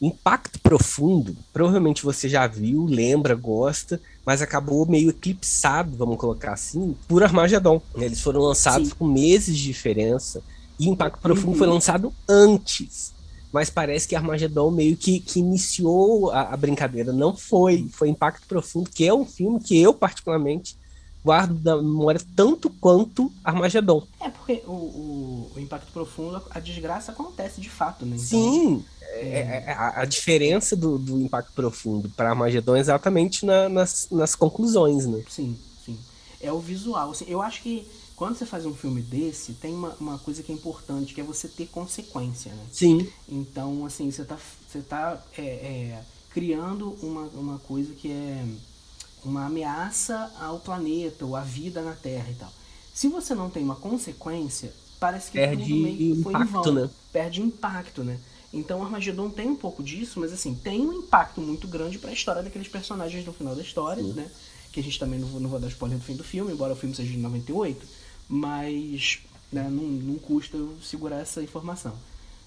Impacto 0.00 0.60
Profundo, 0.60 1.36
provavelmente 1.52 2.02
você 2.02 2.28
já 2.28 2.46
viu, 2.46 2.84
lembra, 2.84 3.34
gosta, 3.34 4.00
mas 4.26 4.42
acabou 4.42 4.86
meio 4.86 5.10
eclipsado, 5.10 5.96
vamos 5.96 6.18
colocar 6.18 6.52
assim, 6.52 6.94
por 7.08 7.22
Armagedon. 7.22 7.80
Eles 7.94 8.20
foram 8.20 8.40
lançados 8.40 8.88
Sim. 8.88 8.94
com 8.98 9.06
meses 9.06 9.56
de 9.56 9.64
diferença 9.64 10.42
e 10.78 10.88
Impacto 10.88 11.20
Profundo 11.20 11.52
uhum. 11.52 11.58
foi 11.58 11.66
lançado 11.66 12.12
antes. 12.28 13.14
Mas 13.52 13.70
parece 13.70 14.06
que 14.06 14.14
Armagedon 14.14 14.70
meio 14.70 14.96
que, 14.96 15.18
que 15.20 15.38
iniciou 15.38 16.30
a, 16.30 16.52
a, 16.52 16.56
brincadeira. 16.56 17.12
Não 17.12 17.34
foi, 17.34 17.88
foi 17.90 18.08
Impacto 18.08 18.46
Profundo, 18.46 18.90
que 18.90 19.06
é 19.06 19.14
um 19.14 19.24
filme 19.24 19.60
que 19.60 19.80
eu, 19.80 19.94
particularmente, 19.94 20.76
guardo 21.26 21.54
da 21.54 21.76
memória 21.76 22.20
tanto 22.36 22.70
quanto 22.70 23.32
Armagedon. 23.42 24.06
É, 24.20 24.28
porque 24.28 24.62
o, 24.64 24.70
o, 24.70 25.52
o 25.56 25.60
Impacto 25.60 25.90
Profundo, 25.92 26.40
a 26.50 26.60
desgraça 26.60 27.10
acontece 27.10 27.60
de 27.60 27.68
fato, 27.68 28.06
né? 28.06 28.14
Então... 28.14 28.24
Sim, 28.24 28.84
é, 29.02 29.18
é, 29.18 29.64
é, 29.66 29.72
a, 29.72 30.02
a, 30.02 30.04
diferença 30.04 30.76
do, 30.76 30.98
do 30.98 31.20
impacto 31.20 31.52
profundo 31.52 32.08
para 32.10 32.30
Armagedon 32.30 32.76
é 32.76 32.80
exatamente 32.80 33.44
na, 33.44 33.68
nas, 33.68 34.08
nas 34.10 34.36
conclusões, 34.36 35.06
né? 35.06 35.24
Sim, 35.28 35.58
sim. 35.84 35.98
É 36.40 36.52
o 36.52 36.60
visual. 36.60 37.10
Assim, 37.10 37.24
eu 37.26 37.42
acho 37.42 37.60
que 37.62 37.86
quando 38.14 38.36
você 38.36 38.46
faz 38.46 38.64
um 38.64 38.74
filme 38.74 39.02
desse, 39.02 39.54
tem 39.54 39.74
uma, 39.74 39.96
uma 39.98 40.18
coisa 40.18 40.44
que 40.44 40.52
é 40.52 40.54
importante, 40.54 41.12
que 41.12 41.20
é 41.20 41.24
você 41.24 41.48
ter 41.48 41.66
consequência, 41.66 42.52
né? 42.52 42.64
Sim. 42.72 43.08
Então, 43.28 43.84
assim, 43.84 44.10
você 44.10 44.24
tá, 44.24 44.38
você 44.68 44.80
tá 44.80 45.20
é, 45.36 45.42
é, 45.42 46.02
criando 46.30 46.96
uma, 47.02 47.22
uma 47.34 47.58
coisa 47.58 47.92
que 47.94 48.12
é 48.12 48.44
uma 49.26 49.46
ameaça 49.46 50.32
ao 50.40 50.60
planeta 50.60 51.24
ou 51.24 51.34
à 51.34 51.40
vida 51.40 51.82
na 51.82 51.92
Terra 51.92 52.30
e 52.30 52.34
tal. 52.34 52.52
Se 52.94 53.08
você 53.08 53.34
não 53.34 53.50
tem 53.50 53.62
uma 53.62 53.76
consequência, 53.76 54.72
parece 54.98 55.30
que 55.30 55.38
Perde 55.38 55.64
tudo 55.64 55.76
meio 55.76 56.14
impacto, 56.14 56.22
foi 56.22 56.40
em 56.40 56.44
vão. 56.46 56.72
Né? 56.72 56.90
Perde 57.12 57.42
impacto, 57.42 58.04
né? 58.04 58.18
Então 58.52 58.82
Armagedon 58.82 59.28
tem 59.28 59.48
um 59.48 59.56
pouco 59.56 59.82
disso, 59.82 60.20
mas 60.20 60.32
assim, 60.32 60.54
tem 60.54 60.80
um 60.80 60.92
impacto 60.92 61.40
muito 61.40 61.66
grande 61.66 61.98
para 61.98 62.10
a 62.10 62.12
história 62.12 62.42
daqueles 62.42 62.68
personagens 62.68 63.26
no 63.26 63.32
final 63.32 63.54
da 63.54 63.62
história, 63.62 64.02
Sim. 64.02 64.12
né? 64.12 64.30
Que 64.72 64.80
a 64.80 64.82
gente 64.82 64.98
também 64.98 65.18
não 65.18 65.28
vou, 65.28 65.40
não 65.40 65.50
vou 65.50 65.58
dar 65.58 65.68
spoiler 65.68 65.98
do 65.98 66.04
fim 66.04 66.16
do 66.16 66.24
filme, 66.24 66.52
embora 66.52 66.72
o 66.72 66.76
filme 66.76 66.94
seja 66.94 67.10
de 67.10 67.18
98, 67.18 67.86
mas 68.28 69.18
né, 69.52 69.68
não, 69.68 69.82
não 69.82 70.14
custa 70.16 70.56
eu 70.56 70.76
segurar 70.82 71.18
essa 71.18 71.42
informação. 71.42 71.94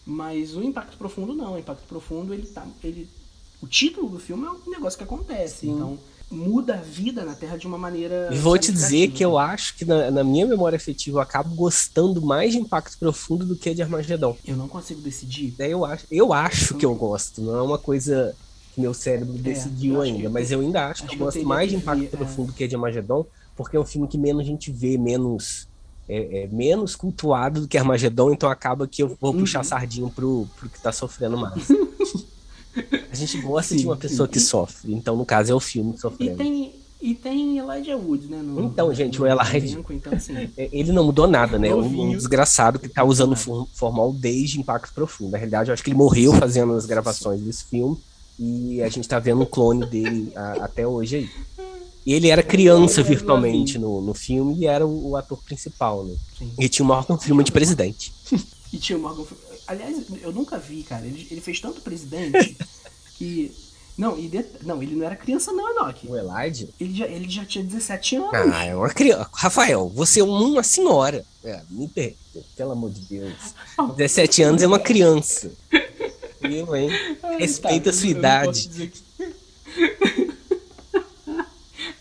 Mas 0.06 0.56
o 0.56 0.64
impacto 0.64 0.98
profundo 0.98 1.34
não, 1.34 1.56
o 1.56 1.60
impacto 1.60 1.86
profundo 1.88 2.34
ele 2.34 2.48
tá. 2.48 2.66
Ele, 2.84 3.08
o 3.62 3.68
título 3.68 4.10
do 4.10 4.20
filme 4.20 4.46
é 4.46 4.50
um 4.50 4.72
negócio 4.72 4.98
que 4.98 5.04
acontece. 5.04 5.68
Sim. 5.68 5.72
Então 5.72 6.00
muda 6.32 6.76
a 6.76 6.78
vida 6.78 7.26
na 7.26 7.34
Terra 7.34 7.58
de 7.58 7.66
uma 7.66 7.78
maneira. 7.78 8.30
Vou 8.42 8.58
te 8.58 8.72
dizer 8.72 9.10
que 9.10 9.24
eu 9.24 9.38
acho 9.38 9.76
que 9.76 9.86
na, 9.86 10.12
na 10.12 10.24
minha 10.24 10.46
memória 10.46 10.78
afetiva 10.78 11.18
eu 11.18 11.22
acabo 11.22 11.56
gostando 11.56 12.22
mais 12.22 12.52
de 12.54 12.60
Impacto 12.60 12.98
Profundo 13.00 13.46
do 13.46 13.56
que 13.56 13.74
de 13.74 13.82
Armagedon. 13.82 14.38
Eu 14.46 14.56
não 14.56 14.68
consigo 14.68 15.02
decidir. 15.02 15.56
Daí 15.58 15.72
eu 15.72 15.84
acho, 15.84 16.06
eu 16.12 16.32
acho 16.34 16.76
que 16.76 16.86
eu 16.86 16.94
gosto, 16.94 17.42
não 17.42 17.58
é 17.58 17.62
uma 17.62 17.78
coisa 17.78 18.36
que 18.74 18.82
meu 18.82 18.94
cérebro 18.94 19.34
decidiu 19.34 19.96
É, 19.96 19.98
eu 19.98 20.02
acho 20.02 20.14
ainda, 20.14 20.30
mas 20.30 20.52
eu 20.52 20.60
ainda 20.60 20.88
acho, 20.88 21.04
acho 21.04 21.08
que 21.08 21.16
eu 21.22 21.26
gosto 21.26 21.46
mais 21.46 21.70
de 21.70 21.78
Impacto 21.78 22.00
ver, 22.02 22.10
é. 22.14 22.18
Profundo 22.18 22.48
do 22.48 22.54
que 22.54 22.68
de 22.68 22.76
Armagedon, 22.76 23.26
porque 23.56 23.76
é 23.76 23.80
um 23.80 23.86
filme 23.86 24.08
que 24.08 24.18
menos 24.18 24.46
gente 24.46 24.72
vê, 24.72 24.98
menos 24.98 25.68
é, 26.08 26.44
é, 26.44 26.48
menos 26.48 26.96
cultuado 26.96 27.62
do 27.62 27.68
que 27.68 27.78
Armagedon, 27.78 28.34
então 28.34 28.50
acaba 28.50 28.88
que 28.88 29.04
eu 29.04 29.16
vou 29.22 29.34
puxar 29.34 29.60
Uhum. 29.60 29.64
sardinho 29.64 30.10
pro, 30.10 30.48
pro 30.56 30.70
que 30.70 30.82
tá 30.82 30.92
sofrendo 30.92 31.38
mais. 31.38 31.68
A 33.12 33.16
gente 33.16 33.38
gosta 33.42 33.74
Sim, 33.74 33.82
de 33.82 33.86
uma 33.88 33.98
pessoa 33.98 34.28
sim. 34.28 34.34
que 34.34 34.40
sofre, 34.40 34.94
então 34.94 35.16
no 35.16 35.26
caso 35.26 35.52
é 35.52 35.56
o 35.56 35.60
filme 35.60 35.94
E 35.96 36.00
sofrendo. 36.00 36.38
tem, 36.38 36.72
e 37.02 37.16
tem 37.16 37.58
Elijah 37.58 37.98
Wood, 37.98 38.28
né? 38.28 38.42
no- 38.44 38.64
Então, 38.66 38.94
gente, 38.94 39.18
no 39.20 39.26
o 39.26 39.28
Elijah- 39.28 39.58
elenco, 39.58 39.92
Então, 39.94 40.14
assim, 40.14 40.50
É, 40.56 40.70
Ele 40.72 40.92
não 40.92 41.04
mudou 41.06 41.28
nada, 41.28 41.58
né? 41.58 41.74
Um, 41.74 41.82
Novinho. 41.82 42.04
um 42.12 42.18
desgraçado 42.18 42.78
que 42.80 42.88
tá 42.88 43.04
usando 43.04 43.36
for- 43.36 43.68
formal 43.74 44.14
desde 44.14 44.60
Impacto 44.60 44.94
Profundo. 44.94 45.32
Na 45.32 45.38
realidade, 45.38 45.70
eu 45.70 45.74
acho 45.74 45.84
que 45.84 45.90
ele 45.90 45.98
morreu 45.98 46.34
fazendo 46.34 46.74
as 46.74 46.86
gravações 46.86 47.42
desse 47.42 47.64
filme. 47.66 47.98
E 48.38 48.82
a 48.82 48.88
gente 48.90 49.08
tá 49.08 49.20
vendo 49.20 49.42
um 49.42 49.46
clone 49.46 49.86
dele 49.88 50.32
a- 50.36 50.66
até 50.66 50.88
hoje 50.88 51.16
aí. 51.18 51.30
E 52.06 52.14
ele 52.14 52.30
era 52.30 52.42
criança 52.42 53.02
Ele 53.02 53.10
era 53.10 53.18
virtualmente 53.18 53.78
no, 53.78 54.00
no 54.02 54.14
filme 54.14 54.56
e 54.60 54.66
era 54.66 54.88
o, 54.88 55.10
o 55.10 55.16
ator 55.18 55.38
principal, 55.44 56.06
né? 56.06 56.16
sim. 56.38 56.50
E 56.58 56.70
tinha 56.70 56.86
o 56.86 56.88
Morgan 56.88 57.18
Freeman 57.18 57.44
de 57.44 57.52
presidente. 57.52 58.14
E 58.72 58.78
tinha 58.78 58.98
o 59.00 59.02
Morgan 59.02 59.24
Freeman. 59.26 59.49
Aliás, 59.70 60.04
eu 60.22 60.32
nunca 60.32 60.58
vi, 60.58 60.84
cara. 60.84 61.06
Ele, 61.06 61.28
ele 61.30 61.42
fez 61.42 61.60
tanto 61.60 61.82
presidente 61.82 62.58
que. 63.18 63.52
Não, 63.98 64.18
e 64.18 64.30
det- 64.30 64.46
não, 64.64 64.82
ele 64.82 64.96
não 64.96 65.06
era 65.06 65.16
criança, 65.16 65.52
não, 65.52 65.70
Enoch. 65.72 66.08
O 66.08 66.16
Elijah? 66.16 66.70
Ele 66.80 66.96
já, 66.96 67.06
ele 67.06 67.30
já 67.30 67.44
tinha 67.46 67.64
17 67.64 68.16
anos. 68.16 68.30
Ah, 68.54 68.64
é 68.66 68.74
uma 68.74 68.90
criança. 68.90 69.30
Rafael, 69.34 69.90
você 69.94 70.22
é 70.22 70.24
uma 70.24 70.64
senhora. 70.64 71.26
É, 71.44 71.62
me 71.70 71.86
perdoe, 71.88 72.16
pelo 72.56 72.72
amor 72.72 72.92
de 72.92 73.02
Deus. 73.02 73.34
17 73.98 74.42
anos 74.42 74.62
é 74.64 74.68
uma 74.68 74.80
criança. 74.80 75.52
Eu, 76.42 76.74
hein? 76.76 76.90
Ai, 77.22 77.40
Respeita 77.40 77.90
a 77.90 77.94
sua 77.94 78.08
eu 78.08 78.12
não 78.14 78.20
idade. 78.20 78.48
posso 78.48 78.70
dizer 78.70 78.92
que- 78.92 79.00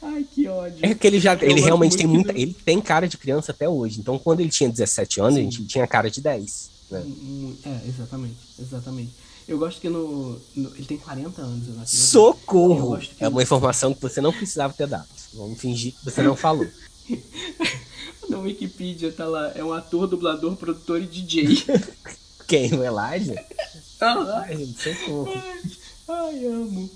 Ai, 0.03 0.25
que 0.33 0.47
ódio. 0.49 0.79
É 0.83 0.95
que 0.95 1.07
ele 1.07 1.19
já, 1.21 1.35
Eu 1.35 1.51
ele 1.51 1.61
realmente 1.61 1.97
tem 1.97 2.07
muita, 2.07 2.31
ele 2.33 2.55
tem 2.65 2.81
cara 2.81 3.09
de 3.09 3.19
criança 3.19 3.51
até 3.53 3.69
hoje. 3.69 3.99
Então, 4.01 4.19
quando 4.19 4.41
ele 4.41 4.51
tinha 4.51 4.71
17 4.71 5.21
anos, 5.21 5.35
Sim. 5.35 5.41
a 5.41 5.43
gente 5.43 5.67
tinha 5.67 5.87
cara 5.87 6.09
de 6.11 6.21
10, 6.21 6.71
né? 6.91 7.01
Hum, 7.01 7.57
É, 7.65 7.89
exatamente, 7.89 8.37
exatamente. 8.59 9.13
Eu 9.47 9.59
gosto 9.59 9.81
que 9.81 9.89
no, 9.89 10.39
no- 10.55 10.75
ele 10.77 10.85
tem 10.85 10.99
40 10.99 11.41
anos. 11.41 11.69
Eu 11.69 11.87
Socorro! 11.87 12.99
que- 12.99 13.11
É 13.19 13.29
uma 13.29 13.43
informação 13.43 13.95
que 13.95 14.03
você 14.03 14.21
não 14.21 14.33
precisava 14.33 14.73
ter 14.75 14.87
dado. 14.87 15.09
Vamos 15.35 15.59
fingir 15.61 15.93
que 15.95 16.05
você 16.05 16.23
não 16.23 16.37
falou. 16.37 16.67
Na 18.29 18.39
Wikipedia 18.39 19.11
tá 19.11 19.25
lá, 19.27 19.53
é 19.55 19.65
um 19.65 19.73
ator, 19.73 20.07
dublador, 20.07 20.55
produtor 20.57 21.01
e 21.01 21.07
DJ. 21.07 21.65
Quem? 22.47 22.73
O 22.75 22.85
Elijah? 22.85 23.43
Aham. 24.03 24.43
Ai, 24.47 24.57
gente, 24.57 24.83
socorro. 24.83 25.33
Ai, 26.09 26.45
amo. 26.47 26.91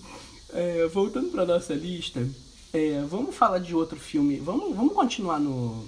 É, 0.52 0.86
voltando 0.88 1.30
pra 1.30 1.46
nossa 1.46 1.72
lista, 1.74 2.26
é, 2.72 3.02
vamos 3.08 3.34
falar 3.34 3.58
de 3.58 3.74
outro 3.74 3.98
filme. 3.98 4.36
Vamos, 4.36 4.76
vamos 4.76 4.92
continuar 4.92 5.40
no, 5.40 5.86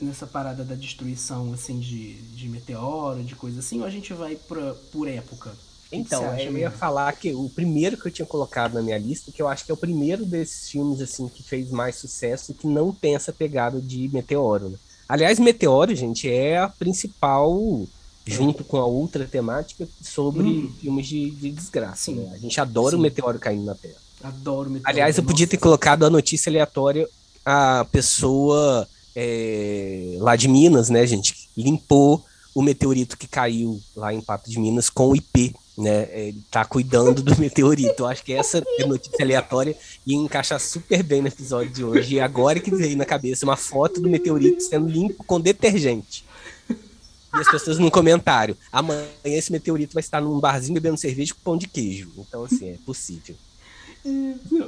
nessa 0.00 0.26
parada 0.26 0.64
da 0.64 0.74
destruição, 0.74 1.52
assim, 1.52 1.78
de, 1.80 2.14
de 2.14 2.48
meteoro, 2.48 3.22
de 3.22 3.34
coisa 3.34 3.60
assim, 3.60 3.80
ou 3.80 3.86
a 3.86 3.90
gente 3.90 4.12
vai 4.12 4.36
pra, 4.36 4.74
por 4.92 5.08
época? 5.08 5.52
Então, 5.92 6.24
acha 6.30 6.42
eu 6.42 6.46
ia 6.46 6.50
melhor? 6.50 6.72
falar 6.72 7.12
que 7.12 7.32
o 7.32 7.48
primeiro 7.48 7.96
que 7.96 8.06
eu 8.08 8.12
tinha 8.12 8.26
colocado 8.26 8.74
na 8.74 8.82
minha 8.82 8.98
lista, 8.98 9.30
que 9.30 9.40
eu 9.40 9.46
acho 9.48 9.64
que 9.64 9.70
é 9.70 9.74
o 9.74 9.76
primeiro 9.76 10.24
desses 10.24 10.68
filmes 10.68 11.00
assim 11.00 11.28
que 11.28 11.42
fez 11.42 11.70
mais 11.70 11.96
sucesso 11.96 12.50
e 12.50 12.54
que 12.54 12.66
não 12.66 12.92
tem 12.92 13.14
essa 13.14 13.32
pegada 13.32 13.80
de 13.80 14.08
meteoro. 14.12 14.70
Né? 14.70 14.76
Aliás, 15.08 15.38
meteoro, 15.38 15.94
gente, 15.94 16.28
é 16.28 16.58
a 16.58 16.68
principal, 16.68 17.86
junto 18.26 18.64
com 18.64 18.78
a 18.78 18.86
outra 18.86 19.24
temática, 19.26 19.86
sobre 20.02 20.42
Hum. 20.44 20.72
filmes 20.80 21.06
de, 21.06 21.30
de 21.30 21.50
desgraça. 21.50 22.10
Né? 22.10 22.28
A 22.32 22.38
gente 22.38 22.60
adora 22.60 22.92
Sim. 22.92 22.96
o 22.96 23.00
meteoro 23.00 23.38
caindo 23.38 23.64
na 23.64 23.74
Terra. 23.74 23.94
Adoro 24.22 24.70
meteoro. 24.70 24.88
Aliás, 24.90 25.16
eu 25.18 25.22
podia 25.22 25.46
ter 25.46 25.56
nossa. 25.56 25.62
colocado 25.62 26.04
a 26.06 26.10
notícia 26.10 26.50
aleatória, 26.50 27.06
a 27.44 27.84
pessoa 27.92 28.88
é, 29.14 30.16
lá 30.18 30.36
de 30.36 30.48
Minas, 30.48 30.88
né, 30.90 31.06
gente, 31.06 31.48
limpou 31.56 32.24
o 32.54 32.62
meteorito 32.62 33.16
que 33.16 33.26
caiu 33.26 33.80
lá 33.96 34.14
em 34.14 34.20
Pato 34.20 34.48
de 34.48 34.58
Minas 34.58 34.88
com 34.88 35.08
o 35.08 35.16
IP, 35.16 35.54
né? 35.76 36.08
Ele 36.12 36.42
tá 36.50 36.64
cuidando 36.64 37.20
do 37.20 37.34
meteorito. 37.38 38.04
Eu 38.04 38.06
acho 38.06 38.22
que 38.22 38.32
essa 38.32 38.62
é 38.78 38.86
notícia 38.86 39.24
aleatória 39.24 39.76
ia 40.06 40.16
encaixar 40.16 40.60
super 40.60 41.02
bem 41.02 41.20
no 41.20 41.28
episódio 41.28 41.72
de 41.72 41.84
hoje. 41.84 42.14
E 42.14 42.20
agora 42.20 42.60
que 42.60 42.74
veio 42.74 42.96
na 42.96 43.04
cabeça 43.04 43.44
uma 43.44 43.56
foto 43.56 44.00
do 44.00 44.08
meteorito 44.08 44.62
sendo 44.62 44.88
limpo 44.88 45.24
com 45.24 45.40
detergente. 45.40 46.24
E 46.70 47.40
as 47.40 47.50
pessoas 47.50 47.78
num 47.78 47.90
comentário. 47.90 48.56
Amanhã 48.70 49.08
esse 49.24 49.50
meteorito 49.50 49.94
vai 49.94 50.00
estar 50.00 50.20
num 50.20 50.38
barzinho 50.38 50.74
bebendo 50.74 50.96
cerveja 50.96 51.34
com 51.34 51.40
pão 51.40 51.58
de 51.58 51.66
queijo. 51.66 52.12
Então, 52.16 52.44
assim, 52.44 52.70
é 52.70 52.76
possível. 52.86 53.34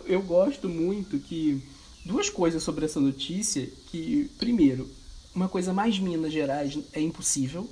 Eu 0.06 0.22
gosto 0.22 0.68
muito 0.68 1.18
que. 1.18 1.62
Duas 2.06 2.30
coisas 2.30 2.62
sobre 2.62 2.84
essa 2.84 3.00
notícia. 3.00 3.68
Que, 3.90 4.30
primeiro, 4.38 4.88
uma 5.34 5.48
coisa 5.48 5.72
mais 5.72 5.98
Minas 5.98 6.32
Gerais 6.32 6.78
é 6.92 7.00
impossível. 7.00 7.68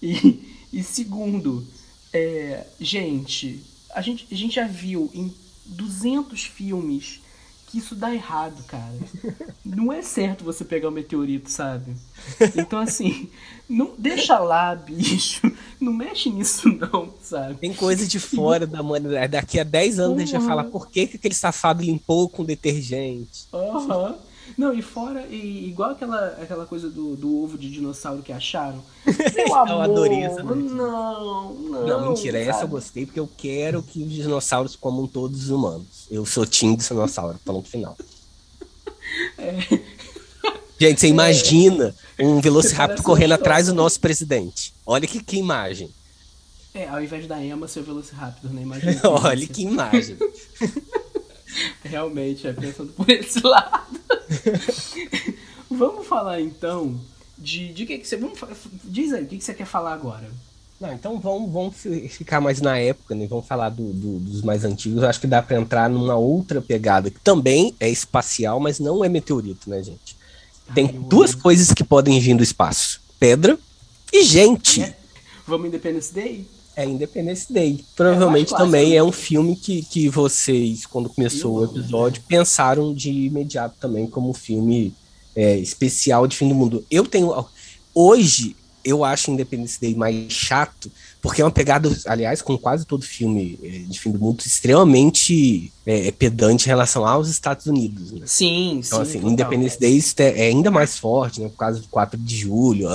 E, 0.00 0.40
e 0.72 0.82
segundo, 0.84 1.66
é, 2.12 2.64
gente, 2.78 3.60
a 3.90 4.00
gente, 4.00 4.28
a 4.30 4.34
gente 4.36 4.54
já 4.54 4.66
viu 4.68 5.10
em 5.12 5.34
200 5.66 6.44
filmes 6.44 7.20
que 7.70 7.78
isso 7.78 7.94
dá 7.94 8.12
errado, 8.14 8.62
cara. 8.66 8.94
Não 9.64 9.92
é 9.92 10.00
certo 10.02 10.42
você 10.44 10.64
pegar 10.64 10.88
o 10.88 10.92
meteorito, 10.92 11.50
sabe? 11.50 11.92
Então, 12.56 12.78
assim, 12.80 13.28
não 13.68 13.92
deixa 13.96 14.38
lá, 14.38 14.74
bicho. 14.74 15.40
Não 15.80 15.92
mexe 15.92 16.28
nisso, 16.30 16.68
não, 16.68 17.14
sabe? 17.22 17.54
Tem 17.54 17.72
coisa 17.72 18.06
de 18.06 18.18
fora 18.18 18.66
da 18.66 18.80
humanidade. 18.82 19.32
Daqui 19.32 19.60
a 19.60 19.64
10 19.64 19.98
anos 20.00 20.16
a 20.16 20.20
gente 20.20 20.32
vai 20.32 20.40
Uhum. 20.40 20.46
falar 20.48 20.64
por 20.64 20.90
que, 20.90 21.06
que 21.06 21.16
aquele 21.16 21.34
safado 21.34 21.82
limpou 21.82 22.28
com 22.28 22.44
detergente. 22.44 23.46
Aham. 23.52 24.16
Não, 24.56 24.72
e 24.72 24.82
fora, 24.82 25.26
e, 25.28 25.68
igual 25.68 25.90
aquela, 25.90 26.28
aquela 26.40 26.66
coisa 26.66 26.88
do, 26.88 27.16
do 27.16 27.42
ovo 27.42 27.58
de 27.58 27.70
dinossauro 27.70 28.22
que 28.22 28.32
acharam. 28.32 28.82
Meu 29.34 29.54
amor, 29.54 29.82
adorei 29.82 30.22
essa 30.22 30.42
não, 30.42 31.54
não. 31.54 31.86
Não, 31.86 32.08
mentira, 32.08 32.38
essa 32.38 32.50
eu 32.50 32.60
sabe? 32.60 32.70
gostei 32.70 33.06
porque 33.06 33.20
eu 33.20 33.28
quero 33.36 33.82
que 33.82 34.02
os 34.02 34.12
dinossauros 34.12 34.76
comam 34.76 35.06
todos 35.06 35.44
os 35.44 35.50
humanos. 35.50 36.06
Eu 36.10 36.24
sou 36.24 36.46
time 36.46 36.76
dinossauro, 36.76 37.38
ponto 37.44 37.68
final. 37.68 37.96
É. 39.38 39.58
Gente, 40.78 41.00
você 41.00 41.08
imagina 41.08 41.94
um 42.20 42.40
Velociraptor 42.40 43.02
correndo 43.02 43.30
uma 43.30 43.34
atrás 43.34 43.66
do 43.66 43.74
nosso 43.74 43.98
presidente. 43.98 44.72
Olha 44.86 45.08
que, 45.08 45.22
que 45.22 45.36
imagem. 45.36 45.90
É, 46.72 46.86
ao 46.86 47.02
invés 47.02 47.26
da 47.26 47.42
Emma 47.42 47.66
ser 47.66 47.80
o 47.80 47.82
Velociraptor, 47.82 48.52
né? 48.52 48.62
Imagina. 48.62 49.00
Olha 49.08 49.46
que 49.46 49.62
imagem. 49.62 50.16
Realmente, 51.82 52.46
é 52.46 52.52
pensando 52.52 52.92
por 52.92 53.10
esse 53.10 53.40
lado. 53.40 53.97
vamos 55.70 56.06
falar 56.06 56.40
então 56.40 56.98
de, 57.36 57.72
de 57.72 57.86
que, 57.86 57.98
que 57.98 58.06
você. 58.08 58.16
Vamos, 58.16 58.38
diz 58.84 59.12
aí, 59.12 59.24
o 59.24 59.26
que, 59.26 59.38
que 59.38 59.44
você 59.44 59.54
quer 59.54 59.66
falar 59.66 59.92
agora? 59.94 60.28
Não, 60.80 60.92
então 60.92 61.18
vamos, 61.18 61.52
vamos 61.52 61.76
fi- 61.76 62.08
ficar 62.08 62.40
mais 62.40 62.60
na 62.60 62.78
época, 62.78 63.14
né? 63.14 63.26
Vamos 63.26 63.46
falar 63.46 63.68
do- 63.70 63.92
do- 63.92 64.18
dos 64.20 64.42
mais 64.42 64.64
antigos. 64.64 65.02
Acho 65.02 65.20
que 65.20 65.26
dá 65.26 65.42
pra 65.42 65.58
entrar 65.60 65.90
numa 65.90 66.14
outra 66.14 66.60
pegada 66.62 67.10
que 67.10 67.18
também 67.20 67.74
é 67.80 67.90
espacial, 67.90 68.60
mas 68.60 68.78
não 68.78 69.04
é 69.04 69.08
meteorito, 69.08 69.68
né, 69.68 69.82
gente? 69.82 70.16
Tem 70.74 70.86
Ai, 70.86 70.92
duas 71.08 71.32
amo. 71.32 71.42
coisas 71.42 71.72
que 71.72 71.82
podem 71.82 72.20
vir 72.20 72.36
do 72.36 72.42
espaço: 72.42 73.00
pedra 73.18 73.58
e 74.12 74.22
gente. 74.22 74.82
É? 74.82 74.96
Vamos 75.46 75.66
Independence 75.68 76.12
Day? 76.12 76.46
É 76.78 76.84
Independence 76.84 77.52
Day. 77.52 77.84
Provavelmente 77.96 78.54
É, 78.54 78.56
também 78.56 78.92
clássico. 78.92 78.98
é 78.98 79.02
um 79.02 79.10
filme 79.10 79.56
que, 79.56 79.82
que 79.82 80.08
vocês, 80.08 80.86
quando 80.86 81.08
começou 81.08 81.60
Eu 81.60 81.68
o 81.68 81.72
episódio, 81.72 82.22
pensaram 82.28 82.94
de 82.94 83.10
imediato 83.10 83.74
também 83.80 84.06
como 84.06 84.32
filme 84.32 84.94
é, 85.34 85.56
especial 85.58 86.28
de 86.28 86.36
fim 86.36 86.48
do 86.48 86.54
mundo. 86.54 86.84
Eu 86.88 87.04
tenho. 87.04 87.34
Hoje, 87.92 88.54
eu 88.84 89.04
acho 89.04 89.32
Independence 89.32 89.80
Day 89.80 89.92
mais 89.96 90.32
chato, 90.32 90.88
porque 91.20 91.42
é 91.42 91.44
uma 91.44 91.50
pegada, 91.50 91.90
aliás, 92.06 92.40
com 92.40 92.56
quase 92.56 92.86
todo 92.86 93.04
filme 93.04 93.58
é, 93.60 93.78
de 93.80 93.98
fim 93.98 94.12
do 94.12 94.18
mundo, 94.20 94.40
extremamente 94.46 95.72
é, 95.84 96.12
pedante 96.12 96.66
em 96.66 96.68
relação 96.68 97.04
aos 97.04 97.28
Estados 97.28 97.66
Unidos. 97.66 98.12
Né? 98.12 98.20
Sim, 98.24 98.80
Então, 98.86 99.04
sim. 99.04 99.18
assim. 99.18 99.26
Independence 99.28 99.80
Day 99.80 100.00
é 100.18 100.22
é 100.44 100.46
ainda 100.46 100.70
mais 100.70 100.96
forte, 100.96 101.40
né? 101.40 101.48
Por 101.48 101.56
causa 101.56 101.80
do 101.80 101.88
4 101.88 102.16
de 102.16 102.36
julho. 102.36 102.88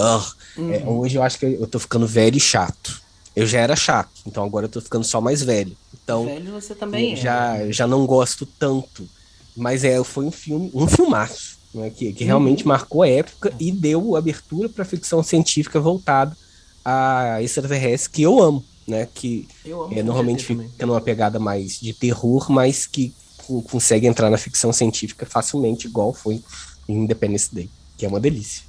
Uhum. 0.58 0.74
é, 0.74 0.84
hoje 0.86 1.17
eu 1.17 1.24
acho 1.24 1.38
que 1.38 1.46
eu 1.46 1.67
tô 1.67 1.80
ficando 1.80 2.08
velho 2.08 2.38
e 2.38 2.39
chato. 2.39 3.03
Eu 3.36 3.46
já 3.48 3.60
era 3.60 3.76
chato, 3.76 4.12
então 4.26 4.43
agora 4.43 4.65
eu 4.65 4.69
tô 4.69 4.82
ficando 4.82 5.04
só 5.06 5.19
mais 5.22 5.41
velho. 5.43 5.78
Então, 5.93 6.26
Velho 6.26 6.52
você 6.52 6.76
também 6.76 7.13
é. 7.13 7.15
já, 7.15 7.72
já 7.72 7.88
não 7.88 8.06
gosto 8.06 8.46
tanto. 8.60 9.10
Mas 9.56 9.84
é, 9.84 10.04
foi 10.04 10.26
um 10.26 10.32
filme, 10.32 10.72
um 10.74 10.88
filmaço, 10.88 11.58
né, 11.74 11.89
que, 11.91 12.13
que 12.13 12.24
realmente 12.24 12.67
marcou 12.67 13.04
a 13.04 13.08
época 13.10 13.54
e 13.60 13.72
deu 13.72 14.15
abertura 14.15 14.67
para 14.69 14.84
ficção 14.86 15.22
científica 15.24 15.80
voltada 15.80 16.36
a 16.84 17.41
extraterrestre 17.41 18.12
que 18.12 18.22
eu 18.24 18.39
amo, 18.41 18.67
né? 18.88 19.06
Que 19.06 19.48
Eu 19.63 19.82
amo 19.84 19.96
é, 19.96 20.04
normalmente 20.04 20.46
também. 20.46 20.69
fica 20.72 20.86
numa 20.86 21.02
pegada 21.02 21.39
mais 21.39 21.80
de 21.80 21.93
terror, 21.93 22.52
mas 22.52 22.86
que 22.88 23.15
co- 23.38 23.62
consegue 23.63 24.08
entrar 24.08 24.30
na 24.30 24.38
ficção 24.38 24.74
científica 24.74 25.26
facilmente, 25.26 25.88
igual 25.88 26.13
foi 26.13 26.43
em 26.88 27.04
Independence 27.04 27.54
Day, 27.54 27.72
que 27.98 28.06
é 28.06 28.10
uma 28.10 28.19
delícia. 28.19 28.63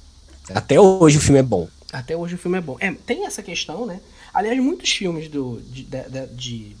Até 0.53 0.79
hoje 0.79 1.17
o 1.17 1.21
filme 1.21 1.39
é 1.39 1.43
bom. 1.43 1.67
Até 1.91 2.15
hoje 2.15 2.35
o 2.35 2.37
filme 2.37 2.57
é 2.57 2.61
bom. 2.61 2.77
É, 2.79 2.91
tem 2.91 3.25
essa 3.25 3.41
questão, 3.43 3.85
né? 3.85 4.01
Aliás, 4.35 4.59
muitos 4.61 4.91
filmes 4.91 5.29
do, 5.29 5.61
de, 5.71 5.83
de- 5.83 6.09
de- 6.09 6.35
de- 6.35 6.77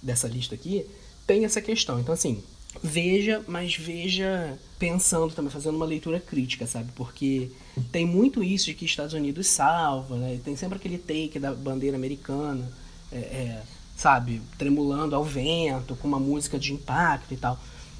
dessa 0.00 0.28
lista 0.28 0.54
aqui 0.54 0.86
tem 1.26 1.44
essa 1.44 1.60
questão. 1.60 1.98
Então, 1.98 2.14
assim, 2.14 2.42
veja, 2.82 3.42
mas 3.48 3.74
veja 3.76 4.56
pensando 4.78 5.34
também, 5.34 5.50
fazendo 5.50 5.74
uma 5.76 5.84
leitura 5.84 6.20
crítica, 6.20 6.66
sabe? 6.66 6.90
Porque 6.94 7.50
tem 7.90 8.06
muito 8.06 8.42
isso 8.42 8.66
de 8.66 8.74
que 8.74 8.84
Estados 8.84 9.14
Unidos 9.14 9.48
salva, 9.48 10.16
né? 10.16 10.38
Tem 10.44 10.54
sempre 10.56 10.76
aquele 10.76 10.96
take 10.96 11.38
da 11.40 11.52
bandeira 11.52 11.96
americana, 11.96 12.70
é, 13.10 13.16
é, 13.16 13.62
sabe? 13.96 14.40
Tremulando 14.56 15.16
ao 15.16 15.24
vento, 15.24 15.96
com 15.96 16.06
uma 16.06 16.20
música 16.20 16.58
de 16.58 16.72
impacto 16.72 17.34
e 17.34 17.36
tal. 17.36 17.58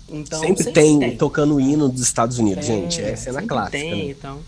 Então, 0.09 0.41
sempre, 0.41 0.73
tem, 0.73 1.17
tocando 1.17 1.55
o 1.55 1.61
hino 1.61 1.89
dos 1.89 2.03
Estados 2.03 2.39
Unidos, 2.39 2.65
gente. 2.67 3.01
É 3.01 3.17
cena 3.17 3.41
sempre 3.41 3.47
clássica. 3.49 3.79
Tem, 3.79 4.07
né? 4.07 4.11
então. 4.11 4.41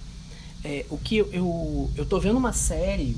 É, 0.64 0.84
o 0.90 0.96
que 0.96 1.18
eu, 1.18 1.28
eu, 1.32 1.90
eu 1.96 2.06
tô 2.06 2.18
vendo 2.18 2.38
uma 2.38 2.52
série, 2.52 3.16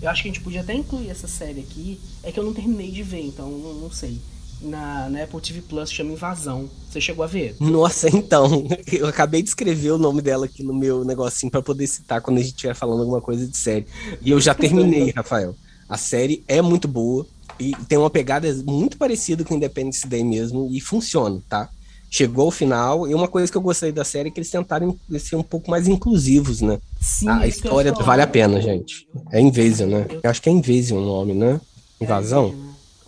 eu 0.00 0.10
acho 0.10 0.22
que 0.22 0.28
a 0.28 0.32
gente 0.32 0.42
podia 0.42 0.60
até 0.60 0.74
incluir 0.74 1.10
essa 1.10 1.26
série 1.26 1.60
aqui, 1.60 2.00
é 2.22 2.30
que 2.30 2.38
eu 2.38 2.44
não 2.44 2.52
terminei 2.52 2.90
de 2.90 3.02
ver, 3.02 3.22
então 3.22 3.50
não, 3.50 3.74
não 3.74 3.90
sei. 3.90 4.20
Na, 4.60 5.10
na 5.10 5.22
Apple 5.22 5.40
TV 5.40 5.60
Plus 5.60 5.92
chama 5.92 6.12
Invasão. 6.12 6.70
Você 6.88 6.98
chegou 6.98 7.22
a 7.22 7.26
ver? 7.26 7.54
Nossa, 7.60 8.08
então, 8.08 8.66
eu 8.90 9.06
acabei 9.06 9.42
de 9.42 9.48
escrever 9.50 9.90
o 9.90 9.98
nome 9.98 10.22
dela 10.22 10.46
aqui 10.46 10.62
no 10.62 10.74
meu 10.74 11.04
negocinho 11.04 11.52
pra 11.52 11.60
poder 11.60 11.86
citar 11.86 12.22
quando 12.22 12.38
a 12.38 12.40
gente 12.40 12.54
estiver 12.54 12.74
falando 12.74 13.00
alguma 13.00 13.20
coisa 13.20 13.46
de 13.46 13.56
série. 13.56 13.86
E 14.22 14.30
eu 14.30 14.40
já 14.40 14.54
terminei, 14.54 15.10
Rafael. 15.16 15.54
A 15.88 15.98
série 15.98 16.42
é 16.48 16.62
muito 16.62 16.88
boa 16.88 17.26
e 17.60 17.72
tem 17.86 17.98
uma 17.98 18.10
pegada 18.10 18.52
muito 18.64 18.96
parecida 18.96 19.44
com 19.44 19.54
Independence 19.54 20.06
Day 20.06 20.24
mesmo 20.24 20.68
e 20.70 20.80
funciona, 20.80 21.42
tá? 21.48 21.70
Chegou 22.16 22.46
ao 22.46 22.50
final 22.50 23.06
e 23.06 23.14
uma 23.14 23.28
coisa 23.28 23.52
que 23.52 23.58
eu 23.58 23.60
gostei 23.60 23.92
da 23.92 24.02
série 24.02 24.30
é 24.30 24.32
que 24.32 24.40
eles 24.40 24.48
tentaram 24.48 24.96
ser 25.18 25.36
um 25.36 25.42
pouco 25.42 25.70
mais 25.70 25.86
inclusivos, 25.86 26.62
né? 26.62 26.78
Sim, 26.98 27.28
a 27.28 27.46
história 27.46 27.92
vale 27.92 28.22
a 28.22 28.26
pena, 28.26 28.58
gente. 28.58 29.06
É 29.30 29.38
Invasion, 29.38 29.90
né? 29.90 30.06
Eu 30.22 30.30
acho 30.30 30.40
que 30.40 30.48
é 30.48 30.52
Invasion 30.52 30.96
o 30.96 31.04
nome, 31.04 31.34
né? 31.34 31.60
Invasão? 32.00 32.54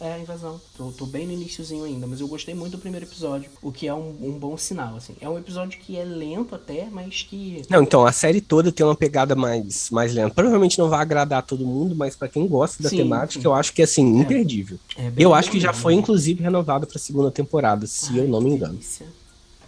É, 0.01 0.09
é, 0.11 0.21
invasão. 0.21 0.61
Tô, 0.77 0.91
tô 0.93 1.07
bem 1.07 1.27
no 1.27 1.33
iníciozinho 1.33 1.85
ainda, 1.85 2.07
mas 2.07 2.21
eu 2.21 2.29
gostei 2.29 2.55
muito 2.55 2.73
do 2.73 2.79
primeiro 2.79 3.05
episódio, 3.07 3.51
o 3.63 3.73
que 3.73 3.87
é 3.89 3.95
um, 3.95 4.17
um 4.23 4.39
bom 4.39 4.57
sinal, 4.57 4.97
assim. 4.97 5.15
É 5.21 5.29
um 5.29 5.39
episódio 5.39 5.79
que 5.81 5.97
é 5.97 6.05
lento 6.05 6.55
até, 6.55 6.89
mas 6.91 7.23
que... 7.23 7.63
Não, 7.69 7.83
então, 7.83 8.07
a 8.07 8.13
série 8.13 8.41
toda 8.41 8.71
tem 8.71 8.87
uma 8.87 8.95
pegada 8.95 9.35
mais, 9.35 9.91
mais 9.91 10.15
lenta. 10.15 10.35
Provavelmente 10.35 10.79
não 10.79 10.89
vai 10.89 11.01
agradar 11.01 11.43
todo 11.43 11.67
mundo, 11.67 11.95
mas 11.97 12.15
pra 12.17 12.29
quem 12.29 12.47
gosta 12.47 12.83
da 12.83 12.89
Sim, 12.89 12.99
temática, 12.99 13.41
sim. 13.43 13.47
eu 13.47 13.55
acho 13.55 13.73
que 13.73 13.83
é 13.83 13.85
assim, 13.85 14.03
imperdível. 14.19 14.79
é 14.97 15.11
bem 15.11 15.23
Eu 15.23 15.35
acho 15.35 15.51
que 15.51 15.59
já 15.61 15.73
foi, 15.73 15.95
inclusive, 15.95 16.43
renovada 16.43 16.87
pra 16.87 16.99
segunda 16.99 17.31
temporada, 17.31 17.87
se 17.87 18.17
eu 18.17 18.23
Ai, 18.25 18.29
não 18.29 18.41
me 18.41 18.51
que 18.51 18.57
engano. 18.57 18.73
Delícia. 18.75 19.07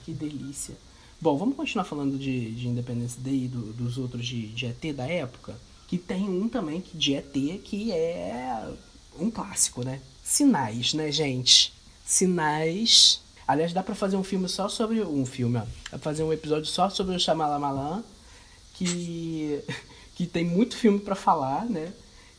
Que 0.05 0.13
delícia. 0.13 0.75
Bom, 1.21 1.37
vamos 1.37 1.57
continuar 1.57 1.85
falando 1.85 2.17
de, 2.19 2.53
de 2.53 2.69
Independence 2.69 3.19
Day 3.19 3.45
e 3.45 3.49
do- 3.49 3.73
dos 3.73 3.99
outros 3.99 4.25
de, 4.25 4.47
de 4.49 4.67
ET 4.67 4.95
da 4.95 5.07
época. 5.07 5.55
Que 5.87 5.99
tem 5.99 6.29
um 6.29 6.49
também 6.49 6.81
que, 6.81 6.97
de 6.97 7.15
ET 7.15 7.33
que 7.65 7.93
é 7.93 8.69
um 9.19 9.31
clássico, 9.31 9.85
né? 9.85 10.01
Sinais, 10.31 10.95
né, 10.95 11.11
gente? 11.11 11.73
Sinais. 12.07 13.21
Aliás, 13.49 13.73
dá 13.73 13.83
pra 13.83 13.97
fazer 13.97 14.17
um 14.17 14.23
filme 14.23 14.49
só 14.49 14.69
sobre. 14.69 15.01
Um 15.03 15.27
filme, 15.27 15.59
ó. 15.59 15.63
Dá 15.63 15.67
pra 15.91 15.99
fazer 15.99 16.23
um 16.23 16.33
episódio 16.33 16.67
só 16.67 16.89
sobre 16.89 17.17
o 17.17 17.19
Shyamalan, 17.19 18.05
que, 18.75 19.61
que 20.15 20.27
tem 20.27 20.45
muito 20.45 20.77
filme 20.77 21.01
pra 21.01 21.17
falar, 21.17 21.65
né? 21.67 21.93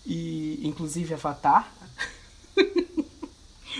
E 0.05 0.59
inclusive 0.63 1.13
Avatar. 1.13 1.69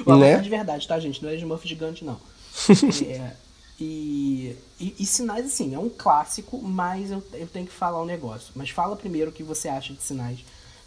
o 0.06 0.12
Avatar 0.12 0.18
Né? 0.20 0.38
de 0.40 0.50
verdade, 0.50 0.86
tá, 0.88 1.00
gente? 1.00 1.24
Não 1.24 1.30
é 1.30 1.36
Smurf 1.36 1.66
gigante, 1.68 2.04
não. 2.04 2.20
É, 3.08 3.34
e, 3.80 4.56
e, 4.80 4.94
e 5.00 5.06
Sinais, 5.06 5.46
assim, 5.46 5.74
é 5.74 5.80
um 5.80 5.90
clássico, 5.90 6.62
mas 6.62 7.10
eu, 7.12 7.24
eu 7.34 7.48
tenho 7.48 7.66
que 7.66 7.72
falar 7.74 8.02
um 8.04 8.06
negócio. 8.06 8.52
Mas 8.56 8.70
fala 8.70 8.96
primeiro 8.98 9.32
o 9.32 9.34
que 9.34 9.42
você 9.42 9.70
acha 9.70 9.94
de 9.94 10.04
Sinais. 10.04 10.40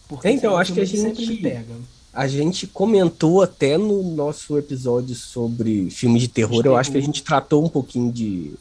Porque 0.07 0.29
Então, 0.29 0.51
assim, 0.51 0.55
é 0.55 0.59
um 0.59 0.61
acho 0.61 0.73
que 0.75 0.81
a 0.81 0.87
filme 0.87 1.09
sempre 1.09 1.25
gente- 1.25 1.43
me 1.43 1.51
pega. 1.51 1.75
A 2.14 2.29
gente 2.29 2.66
comentou 2.66 3.42
até 3.42 3.77
no 3.77 4.03
nosso 4.14 4.57
episódio 4.57 5.14
sobre 5.14 5.90
filmes 5.90 6.22
de 6.22 6.29
terror, 6.29 6.62
De 6.62 6.68
eu 6.68 6.77
acho 6.77 6.92
que 6.92 6.98
a 6.98 7.03
gente 7.03 7.22
tratou 7.22 7.64
um 7.64 7.68
pouquinho 7.68 8.12
de, 8.12 8.53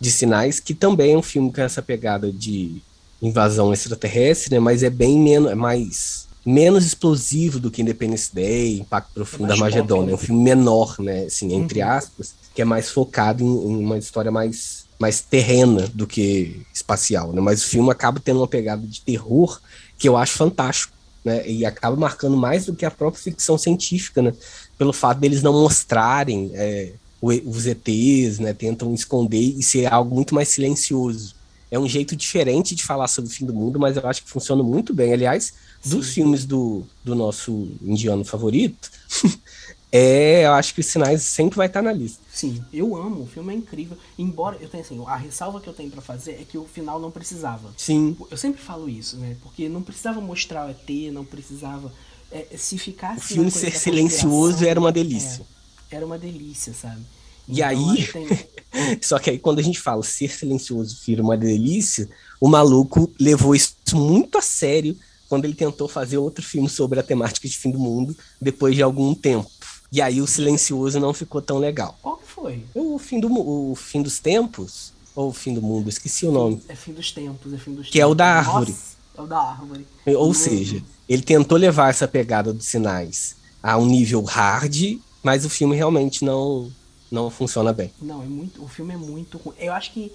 de 0.00 0.10
Sinais, 0.10 0.60
que 0.60 0.74
também 0.74 1.12
é 1.12 1.18
um 1.18 1.22
filme 1.22 1.52
com 1.52 1.60
essa 1.60 1.82
pegada 1.82 2.32
de 2.32 2.80
invasão 3.20 3.72
extraterrestre, 3.72 4.54
né? 4.54 4.60
Mas 4.60 4.82
é 4.82 4.90
bem 4.90 5.18
menos, 5.18 5.50
é 5.50 5.54
mais 5.54 6.26
menos 6.44 6.86
explosivo 6.86 7.58
do 7.58 7.70
que 7.70 7.82
Independence 7.82 8.32
Day, 8.32 8.78
Impacto 8.78 9.12
Profundo, 9.12 9.48
mais 9.48 9.60
Armagedon, 9.60 9.96
pop, 9.96 10.00
né? 10.00 10.06
né? 10.06 10.14
Um 10.14 10.18
filme 10.18 10.42
menor, 10.42 10.96
né? 11.00 11.24
Assim, 11.24 11.52
entre 11.52 11.82
Uhum. 11.82 11.88
aspas, 11.88 12.34
que 12.54 12.62
é 12.62 12.64
mais 12.64 12.90
focado 12.90 13.42
em, 13.42 13.46
em 13.46 13.84
uma 13.84 13.98
história 13.98 14.30
mais, 14.30 14.86
mais 14.98 15.20
terrena 15.20 15.86
do 15.92 16.06
que 16.06 16.62
espacial, 16.72 17.32
né? 17.32 17.40
Mas 17.40 17.62
o 17.62 17.66
filme 17.66 17.90
acaba 17.90 18.20
tendo 18.20 18.38
uma 18.40 18.48
pegada 18.48 18.86
de 18.86 19.00
terror 19.00 19.60
que 19.98 20.08
eu 20.08 20.16
acho 20.16 20.32
fantástico 20.34 20.95
né? 21.26 21.46
E 21.46 21.66
acaba 21.66 21.96
marcando 21.96 22.36
mais 22.36 22.66
do 22.66 22.74
que 22.74 22.86
a 22.86 22.90
própria 22.90 23.20
ficção 23.20 23.58
científica, 23.58 24.22
né? 24.22 24.32
Pelo 24.78 24.92
fato 24.92 25.18
deles 25.18 25.42
não 25.42 25.52
mostrarem 25.52 26.52
é, 26.54 26.92
os 27.20 27.66
ETs, 27.66 28.38
né? 28.38 28.54
Tentam 28.54 28.94
esconder 28.94 29.58
e 29.58 29.60
ser 29.60 29.92
algo 29.92 30.14
muito 30.14 30.32
mais 30.32 30.48
silencioso. 30.48 31.34
É 31.68 31.76
um 31.76 31.88
jeito 31.88 32.14
diferente 32.14 32.76
de 32.76 32.84
falar 32.84 33.08
sobre 33.08 33.28
o 33.28 33.34
fim 33.34 33.44
do 33.44 33.52
mundo, 33.52 33.76
mas 33.76 33.96
eu 33.96 34.06
acho 34.06 34.22
que 34.22 34.30
funciona 34.30 34.62
muito 34.62 34.94
bem. 34.94 35.12
Aliás, 35.12 35.52
dos 35.84 36.06
Sim. 36.06 36.12
filmes 36.12 36.44
do, 36.44 36.84
do 37.02 37.16
nosso 37.16 37.72
indiano 37.82 38.24
favorito, 38.24 38.88
é, 39.90 40.46
eu 40.46 40.52
acho 40.52 40.72
que 40.72 40.80
os 40.80 40.86
sinais 40.86 41.22
sempre 41.22 41.56
vai 41.56 41.66
estar 41.66 41.82
na 41.82 41.92
lista. 41.92 42.22
Sim, 42.36 42.62
eu 42.70 42.94
amo, 42.94 43.22
o 43.22 43.26
filme 43.26 43.54
é 43.54 43.56
incrível. 43.56 43.96
Embora 44.18 44.58
eu 44.60 44.68
tenha 44.68 44.82
assim, 44.84 45.02
a 45.06 45.16
ressalva 45.16 45.58
que 45.58 45.66
eu 45.66 45.72
tenho 45.72 45.90
pra 45.90 46.02
fazer 46.02 46.32
é 46.32 46.44
que 46.44 46.58
o 46.58 46.66
final 46.66 47.00
não 47.00 47.10
precisava. 47.10 47.72
Sim, 47.78 48.14
Eu 48.30 48.36
sempre 48.36 48.60
falo 48.60 48.90
isso, 48.90 49.16
né? 49.16 49.36
Porque 49.42 49.70
não 49.70 49.80
precisava 49.80 50.20
mostrar 50.20 50.66
o 50.66 50.70
ET, 50.70 51.10
não 51.12 51.24
precisava. 51.24 51.90
é, 52.30 52.46
se 52.58 52.76
ficasse. 52.76 53.18
o 53.20 53.22
filme 53.22 53.50
ser 53.50 53.70
silencioso 53.78 54.66
era 54.66 54.78
uma 54.78 54.92
delícia. 54.92 55.46
é, 55.90 55.96
era 55.96 56.04
uma 56.04 56.18
delícia, 56.18 56.74
sabe? 56.74 57.00
E 57.48 57.62
aí- 57.62 57.76
acho 58.02 58.06
que 58.06 58.12
tem- 58.12 58.98
Só 59.00 59.18
que 59.18 59.30
aí 59.30 59.38
quando 59.38 59.60
a 59.60 59.62
gente 59.62 59.80
fala 59.80 60.02
ser 60.02 60.30
silencioso 60.30 60.98
vira 61.06 61.22
uma 61.22 61.38
delícia, 61.38 62.06
o 62.38 62.48
maluco 62.48 63.10
levou 63.18 63.54
isso 63.54 63.74
muito 63.94 64.36
a 64.36 64.42
sério 64.42 64.94
quando 65.28 65.44
ele 65.46 65.54
tentou 65.54 65.88
fazer 65.88 66.18
outro 66.18 66.44
filme 66.44 66.68
sobre 66.68 67.00
a 67.00 67.02
temática 67.02 67.48
de 67.48 67.56
fim 67.56 67.70
do 67.70 67.78
mundo 67.78 68.14
depois 68.40 68.74
de 68.74 68.82
algum 68.82 69.14
tempo. 69.14 69.48
E 69.90 70.02
aí 70.02 70.20
o 70.20 70.26
silencioso 70.26 70.98
não 71.00 71.12
ficou 71.14 71.40
tão 71.40 71.58
legal. 71.58 71.96
Qual 72.02 72.16
que 72.16 72.26
foi? 72.28 72.64
O 72.74 72.98
fim, 72.98 73.20
do, 73.20 73.28
o 73.32 73.74
fim 73.76 74.02
dos 74.02 74.18
tempos, 74.18 74.92
ou 75.14 75.28
o 75.28 75.32
fim 75.32 75.54
do 75.54 75.62
mundo, 75.62 75.88
esqueci 75.88 76.26
o 76.26 76.32
nome. 76.32 76.60
É 76.68 76.74
fim 76.74 76.92
dos 76.92 77.12
tempos, 77.12 77.52
é 77.52 77.58
fim 77.58 77.74
dos 77.74 77.88
Que 77.88 78.00
é 78.00 78.04
o 78.06 78.08
tempos. 78.10 78.16
da 78.18 78.26
árvore. 78.26 78.70
Nossa, 78.72 78.96
é 79.16 79.20
o 79.22 79.26
da 79.26 79.38
árvore. 79.38 79.86
Ou 80.06 80.30
Hum. 80.30 80.34
seja, 80.34 80.82
ele 81.08 81.22
tentou 81.22 81.56
levar 81.56 81.90
essa 81.90 82.06
pegada 82.08 82.52
dos 82.52 82.66
sinais 82.66 83.36
a 83.62 83.76
um 83.78 83.86
nível 83.86 84.22
hard, 84.22 84.98
mas 85.22 85.44
o 85.44 85.48
filme 85.50 85.74
realmente 85.76 86.24
não, 86.24 86.70
não 87.10 87.30
funciona 87.30 87.72
bem. 87.72 87.92
Não, 88.02 88.22
é 88.22 88.26
muito. 88.26 88.62
O 88.62 88.68
filme 88.68 88.92
é 88.94 88.96
muito. 88.96 89.40
Eu 89.58 89.72
acho 89.72 89.92
que 89.92 90.12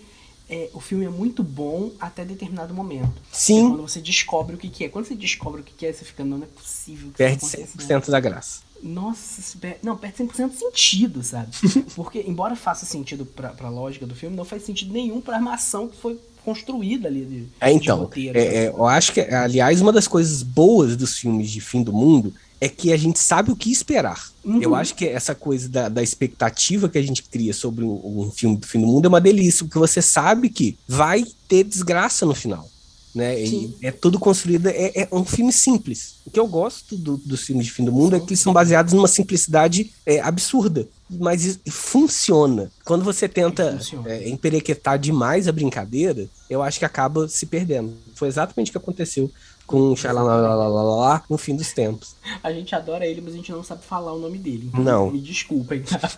é, 0.49 0.69
o 0.73 0.81
filme 0.81 1.05
é 1.05 1.09
muito 1.09 1.41
bom 1.43 1.91
até 1.99 2.25
determinado 2.25 2.73
momento. 2.73 3.07
É 3.07 3.21
Sim, 3.31 3.69
quando 3.69 3.81
você 3.83 4.01
descobre 4.01 4.55
o 4.55 4.57
que, 4.57 4.69
que 4.69 4.83
é. 4.83 4.89
Quando 4.89 5.05
você 5.05 5.15
descobre 5.15 5.61
o 5.61 5.63
que, 5.63 5.71
que 5.73 5.85
é, 5.85 5.93
você 5.93 6.03
fica, 6.05 6.23
não, 6.25 6.37
não 6.39 6.43
é 6.45 6.49
possível. 6.49 7.09
que 7.11 7.17
perde 7.17 7.45
isso 7.45 7.55
aconteça, 7.55 7.77
né? 7.93 7.99
100% 8.01 8.09
da 8.09 8.19
graça. 8.19 8.59
Nossa, 8.83 9.39
isso 9.39 9.57
per- 9.57 9.77
não, 9.83 9.95
perde 9.95 10.17
100% 10.17 10.49
de 10.49 10.57
sentido, 10.57 11.23
sabe? 11.23 11.49
Porque, 11.95 12.23
embora 12.27 12.55
faça 12.55 12.85
sentido 12.85 13.25
pra, 13.25 13.49
pra 13.49 13.69
lógica 13.69 14.05
do 14.05 14.15
filme, 14.15 14.35
não 14.35 14.45
faz 14.45 14.63
sentido 14.63 14.91
nenhum 14.93 15.21
pra 15.21 15.35
armação 15.35 15.87
que 15.87 15.97
foi 15.97 16.19
construída 16.43 17.07
ali. 17.07 17.25
De, 17.25 17.47
É, 17.59 17.69
de 17.69 17.75
então, 17.75 17.99
roteiro, 17.99 18.37
é, 18.37 18.41
é, 18.41 18.67
eu 18.69 18.85
acho 18.85 19.13
que, 19.13 19.21
aliás, 19.21 19.81
uma 19.81 19.91
das 19.91 20.07
coisas 20.07 20.41
boas 20.43 20.95
dos 20.95 21.17
filmes 21.17 21.49
de 21.49 21.61
fim 21.61 21.83
do 21.83 21.93
mundo 21.93 22.33
é 22.59 22.69
que 22.69 22.93
a 22.93 22.97
gente 22.97 23.17
sabe 23.17 23.51
o 23.51 23.55
que 23.55 23.71
esperar. 23.71 24.29
Uhum. 24.43 24.61
Eu 24.61 24.75
acho 24.75 24.93
que 24.95 25.07
essa 25.07 25.33
coisa 25.33 25.67
da, 25.67 25.89
da 25.89 26.03
expectativa 26.03 26.87
que 26.87 26.97
a 26.97 27.01
gente 27.01 27.23
cria 27.23 27.53
sobre 27.53 27.83
um, 27.83 28.21
um 28.21 28.31
filme 28.31 28.55
do 28.57 28.67
fim 28.67 28.79
do 28.79 28.87
mundo 28.87 29.05
é 29.05 29.09
uma 29.09 29.19
delícia, 29.21 29.65
porque 29.65 29.79
você 29.79 30.01
sabe 30.01 30.49
que 30.49 30.77
vai 30.87 31.23
ter 31.47 31.63
desgraça 31.63 32.23
no 32.25 32.35
final. 32.35 32.69
Né? 33.13 33.43
E 33.43 33.75
é 33.83 33.91
tudo 33.91 34.17
construído, 34.17 34.67
é, 34.67 34.91
é 34.95 35.07
um 35.11 35.25
filme 35.25 35.51
simples. 35.51 36.15
O 36.25 36.31
que 36.31 36.39
eu 36.39 36.47
gosto 36.47 36.95
do- 36.95 37.17
dos 37.17 37.41
filmes 37.41 37.65
de 37.65 37.71
fim 37.73 37.83
do 37.83 37.91
mundo 37.91 38.15
é 38.15 38.19
que 38.19 38.27
eles 38.27 38.39
são 38.39 38.53
baseados 38.53 38.93
numa 38.93 39.07
simplicidade 39.07 39.91
é, 40.05 40.21
absurda. 40.21 40.87
mas 41.09 41.59
funciona. 41.69 42.71
Quando 42.85 43.03
você 43.03 43.27
tenta 43.27 43.77
é, 44.05 44.29
emperequetar 44.29 44.97
demais 44.97 45.47
a 45.47 45.51
brincadeira, 45.51 46.25
eu 46.49 46.61
acho 46.63 46.79
que 46.79 46.85
acaba 46.85 47.27
se 47.27 47.45
perdendo. 47.45 47.93
Foi 48.15 48.29
exatamente 48.29 48.69
o 48.69 48.71
que 48.71 48.77
aconteceu 48.77 49.29
com 49.67 49.91
o 49.91 49.95
Xalalalala 49.97 51.23
no 51.29 51.37
fim 51.37 51.55
dos 51.55 51.73
tempos. 51.73 52.15
A 52.41 52.51
gente 52.53 52.73
adora 52.73 53.05
ele, 53.05 53.19
mas 53.19 53.33
a 53.33 53.37
gente 53.37 53.51
não 53.51 53.63
sabe 53.63 53.83
falar 53.83 54.13
o 54.13 54.19
nome 54.19 54.37
dele. 54.37 54.69
Então 54.69 54.83
Não. 54.83 55.11
Me 55.11 55.19
desculpem, 55.19 55.81
tá? 55.81 56.09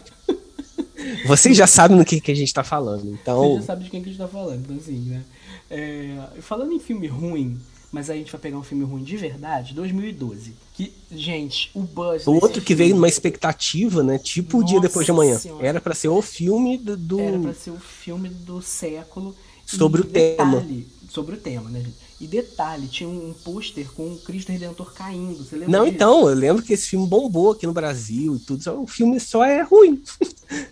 Vocês 1.25 1.57
já 1.57 1.67
sabem 1.67 1.97
no 1.97 2.05
que, 2.05 2.21
que 2.21 2.31
a 2.31 2.35
gente 2.35 2.53
tá 2.53 2.63
falando, 2.63 3.01
Você 3.03 3.09
então. 3.21 3.55
já 3.57 3.61
sabe 3.63 3.83
de 3.83 3.89
quem 3.89 4.01
que 4.01 4.09
a 4.09 4.11
gente 4.11 4.21
tá 4.21 4.27
falando, 4.27 4.61
então 4.61 4.77
assim, 4.77 4.99
né? 4.99 5.21
É, 5.69 6.17
falando 6.41 6.71
em 6.73 6.79
filme 6.79 7.07
ruim, 7.07 7.59
mas 7.91 8.09
aí 8.09 8.17
a 8.17 8.19
gente 8.19 8.31
vai 8.31 8.41
pegar 8.41 8.57
um 8.57 8.63
filme 8.63 8.83
ruim 8.83 9.03
de 9.03 9.17
verdade, 9.17 9.73
2012. 9.73 10.53
Que, 10.73 10.91
gente, 11.11 11.69
o 11.73 11.81
Buzz. 11.81 12.25
O 12.27 12.33
outro 12.33 12.59
que 12.61 12.67
filme 12.67 12.83
veio 12.83 12.95
numa 12.95 13.07
expectativa, 13.07 14.01
né? 14.03 14.17
Tipo 14.17 14.59
o 14.59 14.63
dia 14.63 14.75
Nossa 14.77 14.87
depois 14.87 15.05
de 15.05 15.11
amanhã. 15.11 15.37
Senhora. 15.37 15.65
Era 15.67 15.81
pra 15.81 15.93
ser 15.93 16.07
o 16.07 16.21
filme 16.21 16.77
do. 16.77 16.97
do- 16.97 17.19
Era 17.19 17.39
pra 17.39 17.53
ser 17.53 17.71
o 17.71 17.79
filme 17.79 18.29
do 18.29 18.61
século. 18.61 19.35
Sobre 19.65 20.01
E 20.01 20.05
o 20.05 20.07
tema. 20.07 20.57
detalhe- 20.59 20.87
Sobre 21.09 21.35
o 21.35 21.37
tema, 21.39 21.69
né, 21.69 21.79
gente? 21.81 21.95
E 22.19 22.25
detalhe, 22.25 22.87
tinha 22.87 23.07
um, 23.07 23.33
pôster 23.43 23.87
com 23.91 24.13
o 24.13 24.17
Cristo 24.17 24.51
Redentor 24.51 24.91
caindo. 24.93 25.43
Você 25.43 25.55
lembra 25.55 25.77
Não, 25.77 25.83
disso? 25.85 25.95
então, 25.95 26.27
eu 26.27 26.33
lembro 26.35 26.63
que 26.63 26.73
esse 26.73 26.87
filme 26.87 27.05
bombou 27.07 27.51
aqui 27.51 27.67
no 27.67 27.73
Brasil 27.73 28.35
e 28.35 28.39
tudo. 28.39 28.63
Só, 28.63 28.79
o 28.81 28.87
filme 28.87 29.19
só 29.19 29.43
é 29.45 29.61
ruim. 29.61 30.01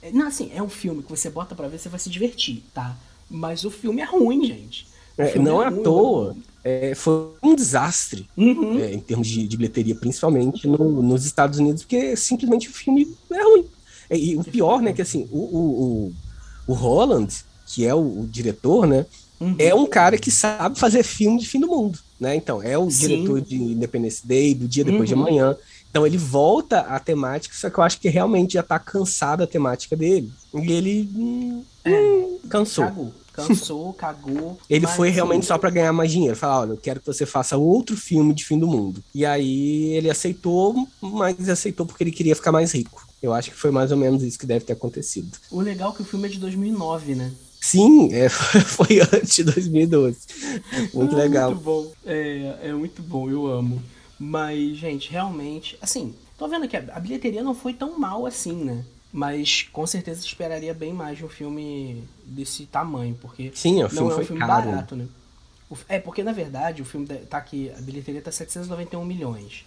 É, 0.02 0.12
Não, 0.12 0.26
assim, 0.28 0.50
é 0.54 0.62
um 0.64 0.70
filme 0.70 1.04
que 1.04 1.10
você 1.12 1.30
bota 1.30 1.54
pra 1.54 1.68
ver, 1.68 1.78
você 1.80 1.90
vai 1.90 2.00
se 2.00 2.10
divertir, 2.10 2.64
tá? 2.74 2.98
Mas 3.32 3.64
o 3.64 3.72
filme 3.72 4.02
é 4.02 4.06
ruim, 4.06 4.46
gente. 4.46 4.88
É, 5.18 5.38
não 5.38 5.62
é 5.62 5.66
à 5.68 5.70
ruim, 5.70 5.84
toa. 5.84 6.36
É, 6.64 6.94
foi 6.96 7.30
um 7.44 7.56
desastre. 7.56 8.30
Uhum. 8.38 8.80
é, 8.80 8.94
em 8.94 9.00
termos 9.00 9.28
de, 9.28 9.48
de 9.48 9.58
bilheteria, 9.58 9.96
principalmente 9.96 10.68
no- 10.68 11.02
nos 11.02 11.26
Estados 11.26 11.60
Unidos, 11.60 11.84
porque 11.84 12.16
simplesmente 12.16 12.70
o 12.70 12.74
filme 12.74 13.08
é 13.32 13.44
ruim. 13.44 13.66
É, 14.10 14.18
E, 14.18 14.38
o 14.38 14.44
pior, 14.44 14.82
né, 14.82 14.94
que 14.94 15.02
assim, 15.02 15.28
o, 15.32 15.40
o, 15.40 16.12
o, 16.68 16.74
o 16.74 16.74
Holland, 16.74 17.34
que 17.66 17.86
é 17.86 17.94
o, 17.96 18.22
o 18.22 18.28
diretor, 18.28 18.86
né, 18.88 19.06
Uhum. 19.40 19.56
é 19.58 19.74
um 19.74 19.88
cara 19.88 20.20
que 20.20 20.30
sabe 20.30 20.78
fazer 20.78 21.02
filme 21.02 21.40
de 21.40 21.48
fim 21.48 21.60
do 21.60 21.68
mundo, 21.68 21.98
né? 22.20 22.36
Então, 22.36 22.62
é 22.62 22.78
o 22.78 22.92
Sim. 22.92 23.08
diretor 23.08 23.42
de 23.42 23.56
Independence 23.56 24.22
Day, 24.26 24.54
do 24.54 24.68
dia 24.68 24.84
depois 24.84 25.10
de 25.10 25.16
Uhum. 25.16 25.22
amanhã. 25.22 25.56
Então 25.90 26.06
ele 26.06 26.18
volta 26.18 26.82
à 26.82 27.00
temática, 27.00 27.56
só 27.56 27.68
que 27.70 27.78
eu 27.80 27.84
acho 27.84 28.00
que 28.00 28.08
realmente 28.08 28.54
já 28.54 28.62
tá 28.64 28.78
cansado 28.78 29.42
a 29.42 29.48
temática 29.48 29.96
dele. 29.96 30.32
E 30.54 30.72
ele 30.72 31.10
hum, 31.16 31.64
hum, 31.88 32.40
cansou. 32.50 32.86
Cagou. 32.86 33.14
Cansou, 33.34 33.94
cagou. 33.94 34.58
Ele 34.70 34.86
foi 34.88 35.08
assim, 35.08 35.16
realmente 35.16 35.46
só 35.46 35.58
pra 35.58 35.70
ganhar 35.70 35.94
mais 35.94 36.12
dinheiro. 36.12 36.36
Falar, 36.36 36.62
olha, 36.62 36.72
eu 36.72 36.78
quero 36.78 37.00
que 37.00 37.06
você 37.06 37.26
faça 37.26 37.58
outro 37.58 37.96
filme 37.96 38.34
de 38.34 38.44
fim 38.44 38.60
do 38.60 38.68
mundo. 38.68 39.04
E 39.16 39.26
aí 39.26 39.94
ele 39.94 40.10
aceitou, 40.10 40.88
mas 41.02 41.48
aceitou 41.48 41.86
porque 41.86 42.04
ele 42.04 42.12
queria 42.12 42.36
ficar 42.36 42.52
mais 42.52 42.72
rico. 42.74 43.08
Eu 43.22 43.34
acho 43.34 43.52
que 43.52 43.58
foi 43.58 43.72
mais 43.72 43.92
ou 43.92 43.98
menos 43.98 44.24
isso 44.24 44.38
que 44.38 44.46
deve 44.46 44.66
ter 44.66 44.74
acontecido. 44.74 45.38
O 45.50 45.62
legal 45.62 45.92
é 45.92 45.96
que 45.96 46.02
o 46.02 46.06
filme 46.06 46.28
é 46.28 46.32
de 46.32 46.40
2009, 46.40 47.16
né? 47.16 47.32
Sim, 47.62 48.12
é, 48.12 48.28
foi 48.30 49.00
antes 49.00 49.36
de 49.36 49.44
2012. 49.44 50.18
Muito 50.94 51.16
Ah, 51.16 51.20
legal. 51.20 51.52
Muito 51.52 51.64
bom. 51.64 51.92
É, 52.06 52.56
é 52.64 52.74
muito 52.74 53.02
bom, 53.04 53.30
eu 53.30 53.46
amo. 53.48 53.82
Mas, 54.18 54.78
gente, 54.78 55.12
realmente, 55.12 55.78
assim, 55.82 56.14
tô 56.38 56.48
vendo 56.48 56.68
que 56.68 56.76
a, 56.76 56.84
a 56.94 57.00
bilheteria 57.00 57.44
não 57.44 57.54
foi 57.54 57.74
tão 57.74 57.98
mal 58.00 58.26
assim, 58.26 58.54
né? 58.56 58.84
Mas 59.12 59.64
com 59.72 59.86
certeza 59.86 60.26
esperaria 60.26 60.74
bem 60.74 60.94
mais 60.94 61.18
de 61.18 61.26
um 61.26 61.30
filme 61.30 62.04
desse 62.24 62.66
tamanho, 62.66 63.18
porque 63.22 63.52
Sim, 63.54 63.80
o 63.80 63.82
não 63.84 63.90
filme 63.90 64.12
é 64.12 64.16
um 64.16 64.26
filme 64.26 64.40
caro. 64.40 64.70
barato, 64.70 64.96
né? 64.96 65.08
É, 65.88 66.00
porque 66.00 66.24
na 66.24 66.32
verdade 66.32 66.82
o 66.82 66.86
filme 66.86 67.08
tá 67.08 67.38
aqui, 67.38 67.72
a 67.78 67.82
bilheteria 67.82 68.22
tá 68.22 68.32
791 68.32 69.04
milhões. 69.04 69.66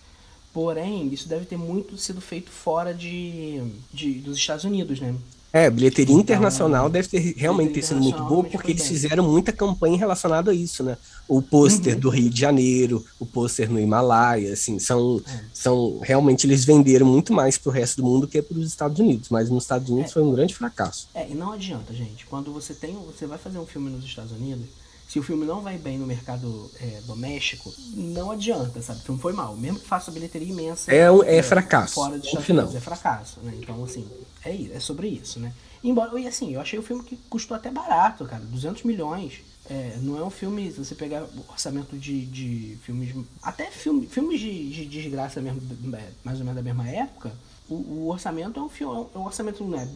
Porém, 0.52 1.12
isso 1.12 1.28
deve 1.28 1.46
ter 1.46 1.56
muito 1.56 1.98
sido 1.98 2.20
feito 2.20 2.50
fora 2.50 2.94
de, 2.94 3.60
de 3.92 4.14
dos 4.20 4.36
Estados 4.38 4.64
Unidos, 4.64 5.00
né? 5.00 5.14
É, 5.56 5.70
bilheteria 5.70 6.12
Então, 6.12 6.20
internacional 6.20 6.90
deve 6.90 7.06
ter 7.06 7.34
realmente 7.36 7.74
ter 7.74 7.82
sido 7.82 8.00
muito 8.00 8.20
boa, 8.24 8.42
porque 8.42 8.72
eles 8.72 8.88
fizeram 8.88 9.22
muita 9.22 9.52
campanha 9.52 9.96
relacionada 9.96 10.50
a 10.50 10.54
isso, 10.54 10.82
né? 10.82 10.96
O 11.28 11.40
pôster 11.40 11.94
Uhum. 11.94 12.00
do 12.00 12.08
Rio 12.10 12.28
de 12.28 12.40
Janeiro, 12.40 13.04
o 13.20 13.24
pôster 13.24 13.70
no 13.70 13.78
Himalaia, 13.78 14.52
assim, 14.52 14.80
são, 14.80 15.22
É. 15.24 15.44
são 15.54 16.00
realmente 16.02 16.44
eles 16.44 16.64
venderam 16.64 17.06
muito 17.06 17.32
mais 17.32 17.56
pro 17.56 17.70
resto 17.70 18.02
do 18.02 18.08
mundo 18.08 18.26
que 18.26 18.42
para 18.42 18.58
os 18.58 18.66
Estados 18.66 18.98
Unidos, 18.98 19.28
mas 19.28 19.48
nos 19.48 19.62
Estados 19.62 19.88
Unidos 19.88 20.12
foi 20.12 20.22
um 20.24 20.32
grande 20.32 20.52
fracasso. 20.56 21.06
É, 21.14 21.30
e 21.30 21.34
não 21.36 21.52
adianta, 21.52 21.94
gente. 21.94 22.26
Quando 22.26 22.52
você 22.52 22.74
tem, 22.74 22.92
você 23.06 23.24
vai 23.24 23.38
fazer 23.38 23.58
um 23.58 23.66
filme 23.66 23.88
nos 23.90 24.04
Estados 24.04 24.32
Unidos, 24.32 24.66
se 25.08 25.20
o 25.20 25.22
filme 25.22 25.46
não 25.46 25.60
vai 25.60 25.78
bem 25.78 25.96
no 25.98 26.06
mercado 26.06 26.68
é, 26.80 27.00
doméstico, 27.06 27.72
não 27.94 28.32
adianta, 28.32 28.82
sabe? 28.82 28.98
O 28.98 29.02
filme 29.04 29.20
foi 29.20 29.32
mal. 29.32 29.56
Mesmo 29.56 29.78
que 29.78 29.86
faça 29.86 30.10
bilheteria 30.10 30.48
imensa. 30.48 30.92
É 30.92 31.08
um- 31.12 31.22
é 31.22 31.40
fracasso, 31.44 31.94
Fora 31.94 32.16
dos 32.18 32.26
Estados 32.26 32.44
final. 32.44 32.64
Unidos, 32.64 32.82
é 32.82 32.84
fracasso, 32.84 33.38
né? 33.44 33.54
Então, 33.60 33.84
assim, 33.84 34.04
é, 34.44 34.76
é 34.76 34.80
sobre 34.80 35.08
isso, 35.08 35.40
né? 35.40 35.52
Embora, 35.82 36.18
e 36.18 36.26
assim, 36.26 36.54
eu 36.54 36.60
achei 36.60 36.78
o 36.78 36.82
filme 36.82 37.02
que 37.02 37.16
custou 37.28 37.56
até 37.56 37.70
barato, 37.70 38.24
cara. 38.24 38.42
200 38.44 38.84
milhões. 38.84 39.42
É, 39.68 39.98
não 40.00 40.18
é 40.18 40.24
um 40.24 40.30
filme, 40.30 40.70
se 40.70 40.78
você 40.78 40.94
pegar 40.94 41.24
o 41.24 41.44
orçamento 41.50 41.96
de, 41.96 42.24
de 42.26 42.78
filmes. 42.82 43.14
Até 43.42 43.70
filme, 43.70 44.06
filmes 44.06 44.40
de, 44.40 44.70
de 44.70 44.86
desgraça 44.86 45.40
mesmo, 45.40 45.60
é, 45.94 46.08
mais 46.22 46.38
ou 46.38 46.44
menos 46.44 46.56
da 46.56 46.62
mesma 46.62 46.88
época. 46.88 47.32
O, 47.68 47.74
o 47.74 48.08
orçamento 48.10 48.60
é 48.60 48.62
um 48.62 48.68
filme. 48.68 49.06
O 49.14 49.20
orçamento 49.24 49.64
não 49.64 49.78
é 49.78 49.88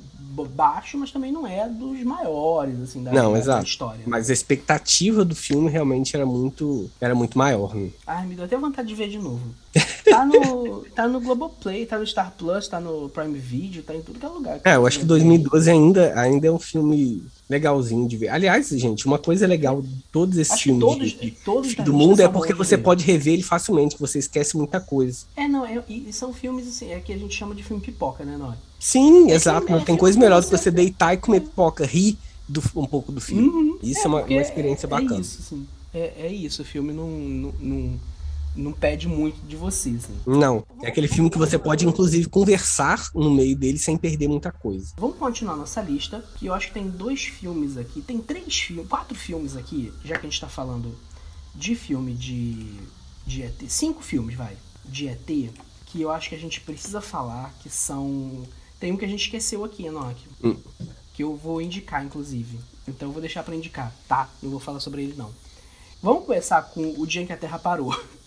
baixo, 0.55 0.97
mas 0.97 1.11
também 1.11 1.31
não 1.33 1.47
é 1.47 1.69
dos 1.69 2.03
maiores, 2.03 2.81
assim, 2.81 3.03
da, 3.03 3.11
Não, 3.13 3.25
da- 3.25 3.33
da 3.33 3.39
exato. 3.39 3.67
história. 3.67 3.99
né? 3.99 4.05
Mas 4.07 4.31
a 4.31 4.33
expectativa 4.33 5.25
do 5.25 5.35
filme 5.35 5.69
realmente 5.71 6.15
era 6.17 6.25
muito, 6.25 6.89
era 7.01 7.15
muito 7.15 7.37
maior. 7.37 7.75
Né? 7.75 7.91
Ai, 8.07 8.27
me 8.27 8.35
deu 8.37 8.45
até 8.47 8.57
vontade 8.57 8.89
de 8.89 8.95
ver 8.95 9.09
de 9.09 9.19
novo. 9.19 9.43
Tá 10.09 10.25
no, 10.25 10.87
tá 10.95 11.07
no 11.07 11.21
Globoplay, 11.21 11.85
tá 11.85 11.99
no 11.99 12.07
Star 12.07 12.33
Plus, 12.39 12.67
tá 12.67 12.81
no 12.81 13.11
Prime 13.11 13.39
Video, 13.39 13.83
tá 13.83 13.95
em 13.95 14.01
tudo 14.01 14.19
que 14.19 14.25
é 14.25 14.29
lugar. 14.31 14.59
É, 14.65 14.75
eu 14.77 14.87
acho 14.87 15.01
que 15.01 15.05
2012 15.05 15.71
ainda, 15.71 16.19
ainda 16.19 16.47
é 16.47 16.51
um 16.51 16.59
filme 16.59 17.23
legalzinho 17.49 18.07
de 18.07 18.17
ver. 18.17 18.29
Aliás, 18.29 18.69
gente, 18.69 19.07
uma 19.07 19.19
coisa 19.19 19.47
legal 19.47 19.81
de 19.81 19.89
todos 20.13 20.37
esses 20.37 20.53
Acho 20.53 20.63
filmes 20.65 20.81
todos- 20.85 21.21
de- 21.21 21.31
todos 21.45 21.75
do 21.77 21.93
mundo 21.95 22.21
é 22.21 22.29
porque 22.29 22.53
você 22.53 22.77
ver. 22.77 22.83
pode 22.83 23.05
rever 23.05 23.35
ele 23.35 23.43
facilmente, 23.43 23.95
que 23.95 24.01
você 24.01 24.19
esquece 24.19 24.57
muita 24.57 24.79
coisa. 24.81 25.25
É, 25.37 25.49
não, 25.49 25.65
é, 25.65 25.83
e, 25.89 26.13
são 26.13 26.33
filmes 26.33 26.69
assim, 26.69 26.91
é 26.93 27.01
que 27.01 27.13
a 27.13 27.17
gente 27.17 27.35
chama 27.35 27.55
de 27.55 27.63
filme 27.63 27.83
pipoca, 27.83 28.25
né, 28.25 28.37
Nori? 28.37 28.57
Sim, 28.79 29.31
É 29.31 29.35
exato. 29.35 29.61
filme- 29.61 29.73
Não 29.77 29.83
é 29.83 29.85
tem 29.87 29.97
coisa 29.97 30.19
melhor 30.19 30.41
do 30.41 30.45
que 30.49 30.57
você- 30.57 30.71
deitar 30.71 31.15
e 31.15 31.17
comer 31.17 31.41
pipoca, 31.41 31.85
rir 31.87 32.19
do, 32.49 32.63
um 32.77 32.87
pouco 32.87 33.11
do 33.11 33.21
filme. 33.21 33.49
Uhum. 33.49 33.79
Isso 33.83 34.01
é, 34.01 34.07
uma, 34.09 34.19
porque 34.21 34.35
uma 34.35 34.43
experiência 34.43 34.87
é, 34.87 34.91
bacana. 34.91 35.17
É 35.17 35.21
isso. 35.21 35.59
É, 35.95 36.13
é 36.27 36.33
isso, 36.33 36.61
o 36.63 36.65
filme 36.65 36.93
não, 36.93 37.09
não, 37.09 37.55
não, 37.61 38.01
não 38.57 38.73
pede 38.73 39.07
muito 39.07 39.41
de 39.47 39.55
você, 39.57 39.91
assim. 39.91 40.17
Não, 40.27 40.65
é 40.83 40.89
aquele 40.89 41.07
filme 41.09 41.31
que 41.31 41.39
você 41.39 41.59
pode, 41.59 41.87
inclusive, 41.87 42.29
conversar 42.29 43.09
no 43.15 43.31
meio 43.31 43.55
dele 43.57 43.79
sem 43.79 43.97
perder 43.97 44.29
muita 44.29 44.51
coisa. 44.51 44.95
Vamos 44.97 45.17
continuar 45.17 45.57
nossa 45.57 45.81
lista, 45.81 46.25
que 46.37 46.47
eu 46.47 46.55
acho 46.55 46.69
que 46.69 46.75
tem 46.75 46.89
dois 46.89 47.23
filmes 47.25 47.77
aqui, 47.77 48.01
tem 48.03 48.19
três 48.19 48.59
filmes, 48.59 48.89
quatro 48.89 49.15
filmes 49.17 49.57
aqui, 49.57 49.93
já 50.05 50.19
que 50.19 50.27
a 50.27 50.31
gente 50.31 50.41
tá 50.41 50.49
falando 50.49 50.95
de 51.55 51.75
filme 51.75 52.15
de, 52.15 52.67
de 53.27 53.43
ET, 53.43 53.63
cinco 53.69 54.03
filmes, 54.03 54.37
vai, 54.37 54.57
de 54.85 55.09
ET, 55.09 55.51
que 55.87 56.01
eu 56.01 56.11
acho 56.11 56.29
que 56.29 56.35
a 56.35 56.39
gente 56.39 56.61
precisa 56.61 57.01
falar, 57.01 57.55
que 57.63 57.71
são... 57.71 58.43
Tem 58.81 58.93
um 58.93 58.97
que 58.97 59.05
a 59.05 59.09
gente 59.09 59.25
esqueceu 59.25 59.65
aqui, 59.65 59.87
Enoch, 59.87 60.17
Hum. 60.43 60.57
que 61.15 61.23
eu 61.25 61.35
vou 61.35 61.61
indicar, 61.61 62.05
inclusive. 62.05 62.59
Então 62.87 63.09
eu 63.09 63.13
vou 63.13 63.21
deixar 63.21 63.43
pra 63.43 63.55
indicar, 63.57 63.93
tá? 64.07 64.29
Não 64.43 64.51
vou 64.51 64.61
falar 64.61 64.79
sobre 64.81 65.03
ele, 65.03 65.15
não. 65.17 65.31
Vamos 66.01 66.27
começar 66.27 66.63
com 66.63 66.95
O 66.97 67.05
Dia 67.05 67.23
em 67.23 67.27
que 67.27 67.33
a 67.33 67.37
Terra 67.37 67.59
Parou. 67.59 67.93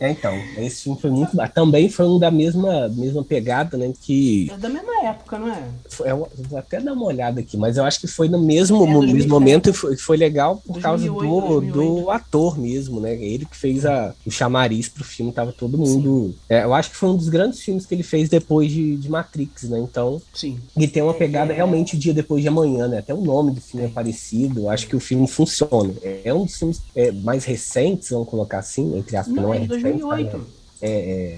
É, 0.00 0.10
então, 0.10 0.32
esse 0.58 0.82
filme 0.84 1.00
foi 1.00 1.10
muito. 1.10 1.36
Também 1.54 1.88
foi 1.88 2.06
um 2.06 2.18
da 2.18 2.30
mesma, 2.30 2.88
mesma 2.88 3.24
pegada, 3.24 3.76
né? 3.76 3.92
Que. 4.00 4.48
É 4.50 4.56
da 4.56 4.68
mesma 4.68 5.04
época, 5.04 5.38
não 5.38 5.48
é? 5.52 5.62
Foi, 5.90 6.10
eu 6.10 6.28
vou 6.48 6.58
até 6.58 6.80
dar 6.80 6.92
uma 6.92 7.06
olhada 7.06 7.40
aqui, 7.40 7.56
mas 7.56 7.76
eu 7.76 7.84
acho 7.84 8.00
que 8.00 8.06
foi 8.06 8.28
no 8.28 8.40
mesmo, 8.40 8.76
É, 8.84 8.86
mo- 8.86 9.00
2007. 9.00 9.14
mesmo 9.14 9.30
momento 9.30 9.70
e 9.70 9.72
foi, 9.72 9.96
foi 9.96 10.16
legal 10.16 10.56
por 10.64 10.74
2008, 10.74 10.82
causa 10.82 11.06
do, 11.06 11.14
2008. 11.60 12.02
do 12.04 12.10
ator 12.10 12.58
mesmo, 12.58 13.00
né? 13.00 13.14
Ele 13.14 13.44
que 13.44 13.56
fez 13.56 13.84
a, 13.84 14.14
o 14.24 14.30
chamariz 14.30 14.88
pro 14.88 15.02
filme, 15.04 15.32
tava 15.32 15.52
todo 15.52 15.76
mundo. 15.76 16.34
É, 16.48 16.62
eu 16.64 16.72
acho 16.74 16.90
que 16.90 16.96
foi 16.96 17.08
um 17.08 17.16
dos 17.16 17.28
grandes 17.28 17.60
filmes 17.60 17.84
que 17.84 17.94
ele 17.94 18.02
fez 18.04 18.28
depois 18.28 18.70
de, 18.70 18.96
de 18.96 19.10
Matrix, 19.10 19.64
né? 19.64 19.78
Então, 19.80 20.20
Sim. 20.32 20.58
ele 20.76 20.86
tem 20.88 21.02
uma 21.02 21.12
É, 21.12 21.18
pegada 21.18 21.52
é. 21.52 21.56
realmente 21.56 21.96
o 21.96 21.98
dia 21.98 22.14
depois 22.14 22.42
de 22.42 22.48
amanhã, 22.48 22.86
né? 22.86 22.98
Até 22.98 23.12
o 23.12 23.20
nome 23.20 23.52
do 23.52 23.60
filme 23.60 23.86
é 23.86 23.88
parecido. 23.88 24.60
Eu 24.60 24.70
acho 24.70 24.86
que 24.86 24.94
o 24.96 25.00
filme 25.00 25.26
funciona. 25.26 25.92
É, 26.02 26.20
é 26.26 26.34
um 26.34 26.44
dos 26.44 26.56
filmes 26.56 26.80
é, 26.94 27.10
mais 27.10 27.44
recentes, 27.44 28.10
vamos 28.10 28.28
colocar 28.28 28.58
assim, 28.58 28.96
entre 28.96 29.16
aspas, 29.16 29.34
não, 29.34 29.42
Não, 29.48 29.54
é 29.54 29.66
é 29.88 29.92
de 29.92 30.02
recente, 30.02 30.30
tá, 30.30 30.38
2008. 30.38 30.38
né? 30.38 30.44
é, 30.80 30.88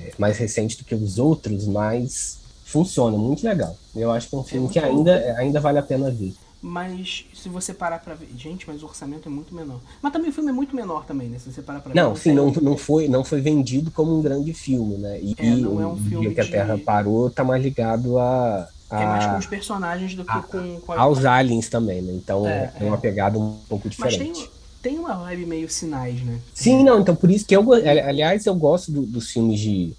é 0.09 0.13
mais 0.19 0.37
recente 0.39 0.77
do 0.79 0.85
que 0.85 0.95
os 0.95 1.19
outros, 1.19 1.67
mas 1.67 2.39
funciona, 2.65 3.17
muito 3.17 3.43
legal. 3.45 3.77
Eu 3.97 4.11
acho 4.13 4.29
que 4.29 4.35
é 4.35 4.39
um 4.39 4.45
filme 4.45 4.65
muito 4.67 4.73
que 4.75 4.81
bom. 4.81 4.87
ainda, 4.87 5.35
ainda 5.39 5.61
vale 5.61 5.79
a 5.79 5.83
pena 5.83 6.11
ver. 6.11 6.35
Mas 6.63 7.25
se 7.33 7.49
você 7.49 7.73
parar 7.73 8.01
pra 8.01 8.13
ver. 8.15 8.29
Gente, 8.37 8.69
mas 8.69 8.83
o 8.83 8.87
orçamento 8.87 9.27
é 9.29 9.33
muito 9.33 9.55
menor. 9.55 9.81
Mas 10.03 10.13
também 10.13 10.29
o 10.29 10.33
filme 10.33 10.51
é 10.51 10.53
muito 10.53 10.77
menor 10.77 11.07
também, 11.07 11.27
né? 11.29 11.39
Se 11.39 11.51
você 11.51 11.63
parar 11.63 11.81
pra 11.81 11.95
Não, 11.95 12.15
ver. 12.15 12.21
sim, 12.21 12.33
não, 12.35 12.51
não, 12.53 12.77
foi, 12.77 13.09
não 13.09 13.25
foi 13.25 13.41
vendido 13.41 13.91
como 13.91 14.15
um 14.19 14.21
grande 14.21 14.53
filme, 14.53 14.99
né? 14.99 15.19
E, 15.23 15.35
É, 15.39 15.57
não 15.57 15.81
é 15.81 15.87
um 15.87 15.95
o 15.95 15.97
filme 15.97 16.27
dia 16.27 16.35
que 16.35 16.41
a 16.41 16.45
de- 16.45 16.51
Terra 16.51 16.79
parou 16.85 17.31
tá 17.31 17.43
mais 17.43 17.63
ligado 17.63 18.19
a, 18.19 18.69
É 18.90 19.07
mais 19.07 19.25
com 19.25 19.37
a- 19.37 19.38
os 19.38 19.46
personagens 19.46 20.15
do 20.15 20.23
que 20.23 20.31
a- 20.31 20.42
com, 20.42 20.81
com 20.81 20.92
a. 20.92 21.01
aos 21.01 21.25
aliens 21.25 21.71
também, 21.71 22.03
né? 22.03 22.13
Então 22.13 22.46
É, 22.46 22.71
é, 22.79 22.85
uma 22.85 22.96
é. 22.96 23.01
pegada 23.01 23.38
um 23.38 23.57
pouco 23.67 23.88
Mas 23.98 24.13
diferente. 24.15 24.40
tem, 24.42 24.51
tem 24.83 24.98
uma 24.98 25.16
vibe 25.16 25.46
meio 25.46 25.68
sinais, 25.68 26.22
né? 26.24 26.40
Sim, 26.54 26.85
não, 26.85 27.00
então 27.00 27.16
por 27.16 27.31
isso 27.31 27.46
que 27.46 27.56
eu, 27.56 27.72
aliás, 27.72 28.44
eu 28.46 28.54
gosto 28.54 28.92
do- 28.92 29.06
dos 29.06 29.31
filmes 29.31 29.58
de, 29.60 29.96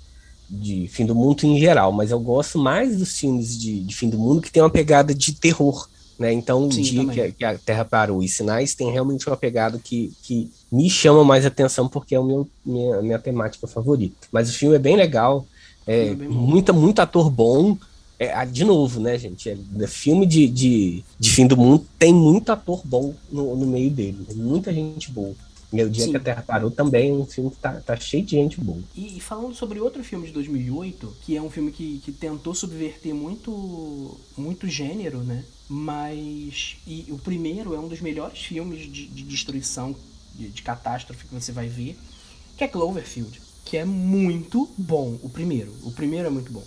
de 0.49 0.87
fim 0.89 1.05
do 1.05 1.15
mundo 1.15 1.43
em 1.45 1.57
geral, 1.59 1.91
mas 1.91 2.11
eu 2.11 2.19
gosto 2.19 2.59
mais 2.59 2.97
dos 2.97 3.17
filmes 3.17 3.57
de, 3.59 3.83
de 3.83 3.95
fim 3.95 4.09
do 4.09 4.19
mundo 4.19 4.41
que 4.41 4.51
tem 4.51 4.61
uma 4.61 4.71
pegada 4.71 5.13
de 5.15 5.39
terror. 5.39 5.87
Né? 6.19 6.31
Então, 6.33 6.69
o 6.73 6.77
Sim, 6.77 6.81
dia 6.81 7.07
que 7.07 7.19
a, 7.19 7.33
que 7.33 7.43
a 7.43 7.57
Terra 7.59 7.83
parou 7.85 8.21
e 8.21 8.27
Sinais 8.29 8.75
tem 8.75 8.91
realmente 8.91 9.27
uma 9.27 9.37
pegada 9.37 9.79
que, 9.83 10.13
que 10.21 10.51
me 10.71 10.87
chama 10.89 11.23
mais 11.23 11.45
atenção 11.47 11.89
porque 11.89 12.13
é 12.13 12.19
o 12.19 12.23
meu, 12.25 12.51
minha, 12.63 13.01
minha 13.01 13.19
temática 13.19 13.67
favorita. 13.67 14.27
Mas 14.31 14.49
o 14.49 14.53
filme 14.53 14.75
é 14.75 14.79
bem 14.79 14.95
legal, 14.95 15.47
é, 15.87 16.11
é 16.11 16.15
bem 16.15 16.29
muita, 16.29 16.71
muito 16.73 16.99
ator 16.99 17.31
bom. 17.31 17.75
É, 18.21 18.31
ah, 18.35 18.45
de 18.45 18.63
novo, 18.63 18.99
né, 18.99 19.17
gente? 19.17 19.49
É, 19.49 19.57
é 19.79 19.87
filme 19.87 20.27
de, 20.27 20.47
de, 20.47 21.03
de 21.17 21.31
fim 21.31 21.47
do 21.47 21.57
mundo 21.57 21.83
tem 21.97 22.13
muito 22.13 22.51
ator 22.51 22.85
bom 22.85 23.15
no, 23.31 23.55
no 23.55 23.65
meio 23.65 23.89
dele. 23.89 24.23
Tem 24.27 24.35
muita 24.37 24.71
gente 24.71 25.09
boa. 25.09 25.33
O 25.73 25.89
dia 25.89 26.05
Sim. 26.05 26.11
que 26.11 26.17
a 26.17 26.19
Terra 26.19 26.43
parou 26.45 26.69
também 26.69 27.09
é 27.09 27.13
um 27.13 27.25
filme 27.25 27.49
que 27.49 27.55
tá, 27.55 27.81
tá 27.81 27.95
cheio 27.95 28.23
de 28.23 28.35
gente 28.35 28.61
boa. 28.61 28.77
E, 28.95 29.17
e 29.17 29.19
falando 29.19 29.55
sobre 29.55 29.79
outro 29.79 30.03
filme 30.03 30.27
de 30.27 30.33
2008, 30.33 31.15
que 31.21 31.35
é 31.35 31.41
um 31.41 31.49
filme 31.49 31.71
que, 31.71 31.99
que 32.05 32.11
tentou 32.11 32.53
subverter 32.53 33.15
muito, 33.15 34.19
muito 34.37 34.67
gênero, 34.67 35.23
né? 35.23 35.43
Mas. 35.67 36.77
E 36.85 37.07
o 37.09 37.17
primeiro 37.17 37.73
é 37.73 37.79
um 37.79 37.87
dos 37.87 38.01
melhores 38.01 38.37
filmes 38.37 38.81
de, 38.81 39.07
de 39.07 39.23
destruição, 39.23 39.95
de, 40.35 40.47
de 40.47 40.61
catástrofe 40.61 41.25
que 41.25 41.33
você 41.33 41.51
vai 41.51 41.67
ver, 41.67 41.97
que 42.55 42.63
é 42.63 42.67
Cloverfield. 42.67 43.41
Que 43.65 43.77
é 43.77 43.85
muito 43.85 44.69
bom, 44.77 45.17
o 45.23 45.29
primeiro. 45.29 45.73
O 45.81 45.91
primeiro 45.91 46.27
é 46.27 46.29
muito 46.29 46.51
bom. 46.51 46.63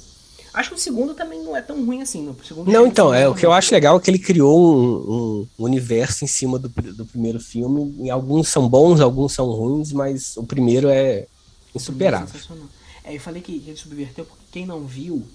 Acho 0.54 0.70
que 0.70 0.76
o 0.76 0.78
segundo 0.78 1.14
também 1.14 1.42
não 1.42 1.56
é 1.56 1.60
tão 1.62 1.84
ruim 1.84 2.00
assim. 2.02 2.28
O 2.28 2.44
segundo 2.44 2.70
Não, 2.70 2.72
filme 2.72 2.88
então, 2.90 3.06
também 3.08 3.22
é 3.22 3.28
o 3.28 3.34
que 3.34 3.44
eu 3.44 3.52
acho 3.52 3.74
legal 3.74 3.96
é 3.96 4.00
que 4.00 4.10
ele 4.10 4.18
criou 4.18 4.58
um, 4.76 5.48
um 5.58 5.64
universo 5.64 6.24
em 6.24 6.28
cima 6.28 6.58
do, 6.58 6.68
do 6.68 7.04
primeiro 7.06 7.40
filme. 7.40 7.94
E 8.04 8.10
alguns 8.10 8.48
são 8.48 8.68
bons, 8.68 9.00
alguns 9.00 9.32
são 9.32 9.46
ruins, 9.50 9.92
mas 9.92 10.36
o 10.36 10.44
primeiro 10.44 10.88
é 10.88 11.26
insuperável. 11.74 12.28
Sensacional. 12.28 12.68
É, 13.02 13.14
eu 13.14 13.20
falei 13.20 13.42
que 13.42 13.52
ele 13.66 13.76
subverteu 13.76 14.24
porque 14.24 14.44
quem 14.50 14.64
não 14.66 14.86
viu, 14.86 15.26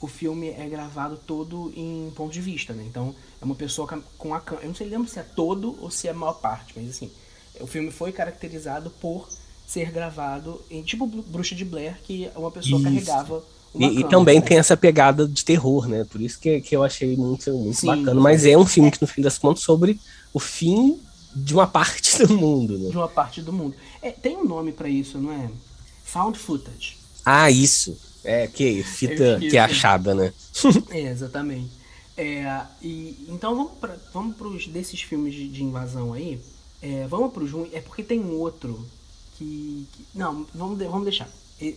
o 0.00 0.06
filme 0.06 0.50
é 0.50 0.68
gravado 0.68 1.18
todo 1.26 1.72
em 1.74 2.12
ponto 2.14 2.32
de 2.32 2.40
vista, 2.40 2.72
né? 2.72 2.84
Então 2.86 3.14
é 3.40 3.44
uma 3.44 3.54
pessoa 3.54 3.88
com 3.88 3.94
a- 3.96 4.02
com 4.18 4.34
a 4.34 4.40
câmera. 4.40 4.66
Eu 4.66 4.68
não 4.68 4.74
sei 4.76 4.88
lembro 4.88 5.08
se 5.08 5.18
é 5.18 5.22
todo 5.22 5.76
ou 5.80 5.90
se 5.90 6.06
é 6.06 6.10
a 6.10 6.14
maior 6.14 6.34
parte, 6.34 6.74
mas 6.76 6.88
assim, 6.90 7.10
o 7.60 7.66
filme 7.66 7.90
foi 7.90 8.12
caracterizado 8.12 8.90
por 9.00 9.28
ser 9.66 9.90
gravado 9.92 10.62
em 10.70 10.82
tipo 10.82 11.06
Bru- 11.06 11.22
Bruxa 11.22 11.54
de 11.54 11.64
Blair, 11.64 12.00
que 12.02 12.30
uma 12.36 12.50
pessoa 12.50 12.80
Isso. 12.80 12.82
carregava 12.82 13.44
uma 13.74 13.92
E, 13.92 14.00
e 14.00 14.04
câmera, 14.04 14.04
também 14.04 14.40
né? 14.40 14.40
tem 14.40 14.58
essa 14.58 14.76
pegada 14.76 15.28
de 15.28 15.44
terror, 15.44 15.86
né? 15.88 16.04
Por 16.04 16.20
isso 16.20 16.38
que, 16.40 16.60
que 16.62 16.74
eu 16.74 16.82
achei 16.82 17.16
muito, 17.16 17.52
muito 17.52 17.80
Sim. 17.80 17.86
bacana. 17.86 18.20
Mas 18.20 18.46
é 18.46 18.56
um 18.56 18.66
filme 18.66 18.90
que, 18.90 19.00
no 19.00 19.06
fim 19.06 19.20
das 19.22 19.38
contas, 19.38 19.62
sobre 19.62 20.00
o 20.32 20.40
fim 20.40 20.98
de 21.34 21.52
uma 21.54 21.66
parte 21.66 22.18
do 22.26 22.34
mundo, 22.38 22.78
né? 22.78 22.90
de 22.90 22.96
uma 22.96 23.08
parte 23.08 23.42
do 23.42 23.52
mundo. 23.52 23.76
É, 24.00 24.10
tem 24.10 24.36
um 24.36 24.44
nome 24.44 24.72
pra 24.72 24.88
isso, 24.88 25.18
não 25.18 25.32
é? 25.32 25.50
Found 26.04 26.38
footage. 26.38 26.96
Ah, 27.24 27.50
isso. 27.50 27.96
É, 28.24 28.46
que 28.48 28.82
fita 28.82 29.40
Eu 29.40 29.48
que 29.48 29.56
é 29.56 29.60
achada, 29.60 30.14
né? 30.14 30.32
É, 30.88 31.00
exatamente. 31.00 31.70
É, 32.16 32.44
e, 32.80 33.26
então 33.28 33.54
vamos 33.56 33.72
para 33.78 33.96
vamos 34.12 34.36
pros 34.36 34.66
desses 34.68 35.00
filmes 35.02 35.34
de, 35.34 35.48
de 35.48 35.62
invasão 35.64 36.12
aí. 36.12 36.40
É, 36.80 37.06
vamos 37.06 37.32
pro 37.32 37.46
junho. 37.46 37.68
É 37.72 37.80
porque 37.80 38.02
tem 38.02 38.20
um 38.20 38.34
outro 38.38 38.86
que. 39.38 39.86
que- 39.92 40.04
não, 40.14 40.46
vamos, 40.54 40.78
vamos 40.78 41.04
deixar. 41.04 41.28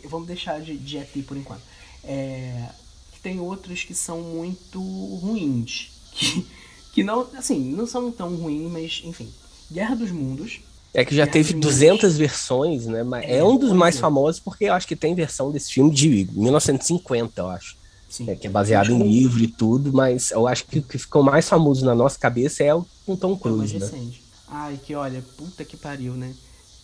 Vamos 0.10 0.28
deixar 0.28 0.60
de, 0.62 0.78
de 0.78 0.98
ET 0.98 1.10
por 1.28 1.38
enquanto. 1.38 1.62
É, 2.04 2.70
que 3.14 3.20
tem 3.22 3.40
outros 3.40 3.84
que 3.84 3.94
são 3.94 4.22
muito 4.22 4.80
ruins. 4.80 5.92
Que, 6.12 6.46
que 6.92 7.04
não, 7.04 7.28
assim, 7.38 7.60
não 7.72 7.86
são 7.86 8.12
tão 8.12 8.36
ruins, 8.36 8.70
mas 8.72 9.02
enfim. 9.06 9.30
Guerra 9.72 9.96
dos 9.96 10.12
Mundos. 10.12 10.60
É 10.94 11.06
que 11.06 11.16
já 11.16 11.24
Guerra 11.24 11.34
teve 11.34 11.54
dos 11.54 11.56
Mundos. 11.56 11.72
200 11.76 12.18
versões, 12.18 12.86
né? 12.88 13.04
Mas 13.04 13.24
é, 13.26 13.38
É, 13.38 13.44
um 13.44 13.58
dos 13.58 13.70
pois 13.70 13.80
mais 13.80 13.96
é. 13.96 14.00
famosos 14.00 14.42
porque 14.42 14.66
eu 14.66 14.74
acho 14.74 14.88
que 14.88 14.96
tem 14.96 15.14
versão 15.14 15.52
desse 15.52 15.72
filme 15.72 15.92
de 15.92 16.28
1950, 16.32 17.42
eu 17.42 17.48
acho. 17.50 17.78
Sim. 18.10 18.28
É, 18.30 18.36
que 18.36 18.48
é 18.48 18.50
baseado 18.50 18.92
em 18.92 19.04
livro 19.04 19.42
e 19.44 19.48
tudo, 19.48 19.94
mas 19.94 20.32
eu 20.32 20.48
acho 20.48 20.66
que 20.66 20.80
o 20.80 20.84
que 20.84 20.98
ficou 20.98 21.22
mais 21.22 21.48
famoso 21.48 21.86
na 21.86 21.94
nossa 21.94 22.18
cabeça 22.18 22.64
é 22.64 22.74
o 22.74 22.84
com 23.06 23.16
Tom 23.16 23.30
mais 23.30 23.42
Cruise, 23.42 23.74
né? 23.80 23.86
recente. 23.86 24.24
Ai, 24.48 24.80
que 24.84 24.96
olha, 24.96 25.24
puta 25.38 25.64
que 25.64 25.78
pariu, 25.78 26.14
né? 26.14 26.34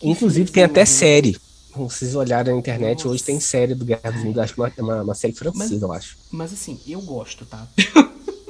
Inclusive 0.02 0.50
tem 0.50 0.62
até 0.64 0.84
série. 0.84 1.32
Se 1.34 1.78
vocês 1.78 2.14
olharem 2.14 2.52
na 2.54 2.58
internet, 2.58 2.98
Nossa. 2.98 3.08
hoje 3.10 3.22
tem 3.22 3.38
série 3.38 3.74
do 3.74 3.84
Guerra 3.84 4.10
dos 4.10 4.22
Mundos, 4.24 4.38
acho 4.38 4.54
que 4.54 4.60
é 4.60 4.64
uma, 4.64 4.72
uma, 4.94 5.02
uma 5.02 5.14
série 5.14 5.34
francesa, 5.34 5.84
eu 5.84 5.92
acho. 5.92 6.16
Mas 6.30 6.52
assim, 6.52 6.80
eu 6.86 7.00
gosto, 7.02 7.44
tá? 7.44 7.66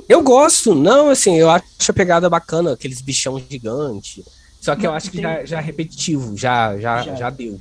Eu 0.08 0.22
gosto, 0.22 0.72
não, 0.72 1.10
assim, 1.10 1.34
eu 1.34 1.50
acho 1.50 1.64
a 1.88 1.92
pegada 1.92 2.30
bacana, 2.30 2.74
aqueles 2.74 3.00
bichão 3.00 3.42
gigante. 3.50 4.24
Só 4.60 4.76
que 4.76 4.86
eu 4.86 4.90
Não, 4.90 4.96
acho 4.96 5.10
que 5.10 5.16
tem- 5.16 5.22
já, 5.24 5.44
já 5.44 5.58
é 5.58 5.60
repetitivo, 5.60 6.36
já, 6.36 6.78
já, 6.78 7.02
Já. 7.02 7.14
já. 7.16 7.30
deu. 7.30 7.60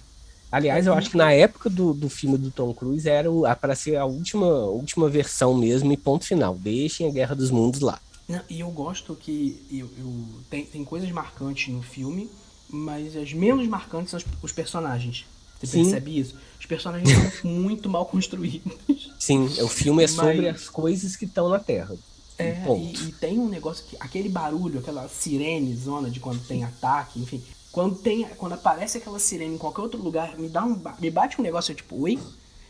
Aliás, 0.52 0.86
eu 0.86 0.94
acho 0.94 1.10
que 1.10 1.18
na 1.18 1.32
época 1.32 1.72
do, 1.72 1.92
do 1.92 2.08
filme 2.08 2.38
do 2.38 2.52
Tom 2.52 2.72
Cruise 2.72 3.10
era 3.10 3.32
o, 3.32 3.42
para 3.60 3.74
ser 3.76 3.96
a 3.96 4.06
última, 4.06 4.46
última 4.68 5.10
versão 5.10 5.56
mesmo 5.56 5.92
e 5.92 5.98
ponto 5.98 6.24
final. 6.24 6.54
Deixem 6.56 7.10
a 7.10 7.12
Guerra 7.12 7.34
dos 7.34 7.50
Mundos 7.50 7.82
lá. 7.82 8.00
Não, 8.30 8.40
e 8.48 8.60
eu 8.60 8.70
gosto 8.70 9.16
que 9.16 9.60
eu, 9.72 9.90
eu- 9.98 10.26
tem, 10.48 10.66
tem 10.66 10.86
coisas 10.86 11.10
marcantes 11.10 11.74
no 11.74 11.82
filme, 11.82 12.30
mas 12.76 13.16
as 13.16 13.32
menos 13.34 13.68
marcantes 13.68 14.12
são 14.12 14.20
os, 14.20 14.26
os 14.44 14.52
personagens. 14.52 15.26
Você 15.60 15.68
Sim. 15.68 15.84
percebe 15.84 16.20
isso? 16.20 16.36
Os 16.60 16.66
personagens 16.66 17.10
são 17.42 17.50
muito 17.50 17.90
mal 17.90 18.06
construídos. 18.06 18.74
Sim, 19.20 19.46
o 19.62 19.68
filme 19.68 20.04
é 20.04 20.08
sobre 20.08 20.42
Mas- 20.52 20.62
as 20.64 20.70
coisas 20.70 21.16
que 21.16 21.26
estão 21.26 21.48
na 21.50 21.60
Terra. 21.60 21.96
É, 22.38 22.62
e, 22.78 22.94
e 23.08 23.12
tem 23.14 23.40
um 23.40 23.48
negócio 23.48 23.86
que. 23.86 23.96
Aquele 23.98 24.28
barulho, 24.28 24.80
aquela 24.80 25.08
sirene 25.08 25.74
zona 25.74 26.10
de 26.10 26.20
quando 26.20 26.46
tem 26.46 26.66
ataque, 26.66 27.18
enfim. 27.22 27.42
Quando 27.72 27.96
tem. 27.96 28.26
Quando 28.38 28.52
aparece 28.54 28.98
aquela 28.98 29.20
sirene 29.20 29.56
em 29.56 29.58
qualquer 29.58 29.82
outro 29.84 30.02
lugar, 30.02 30.38
me 30.38 30.50
dá 30.50 30.66
um. 30.66 30.78
Me 31.00 31.10
bate 31.10 31.40
um 31.40 31.44
negócio 31.44 31.72
eu, 31.72 31.76
tipo, 31.78 31.98
oi? 32.02 32.20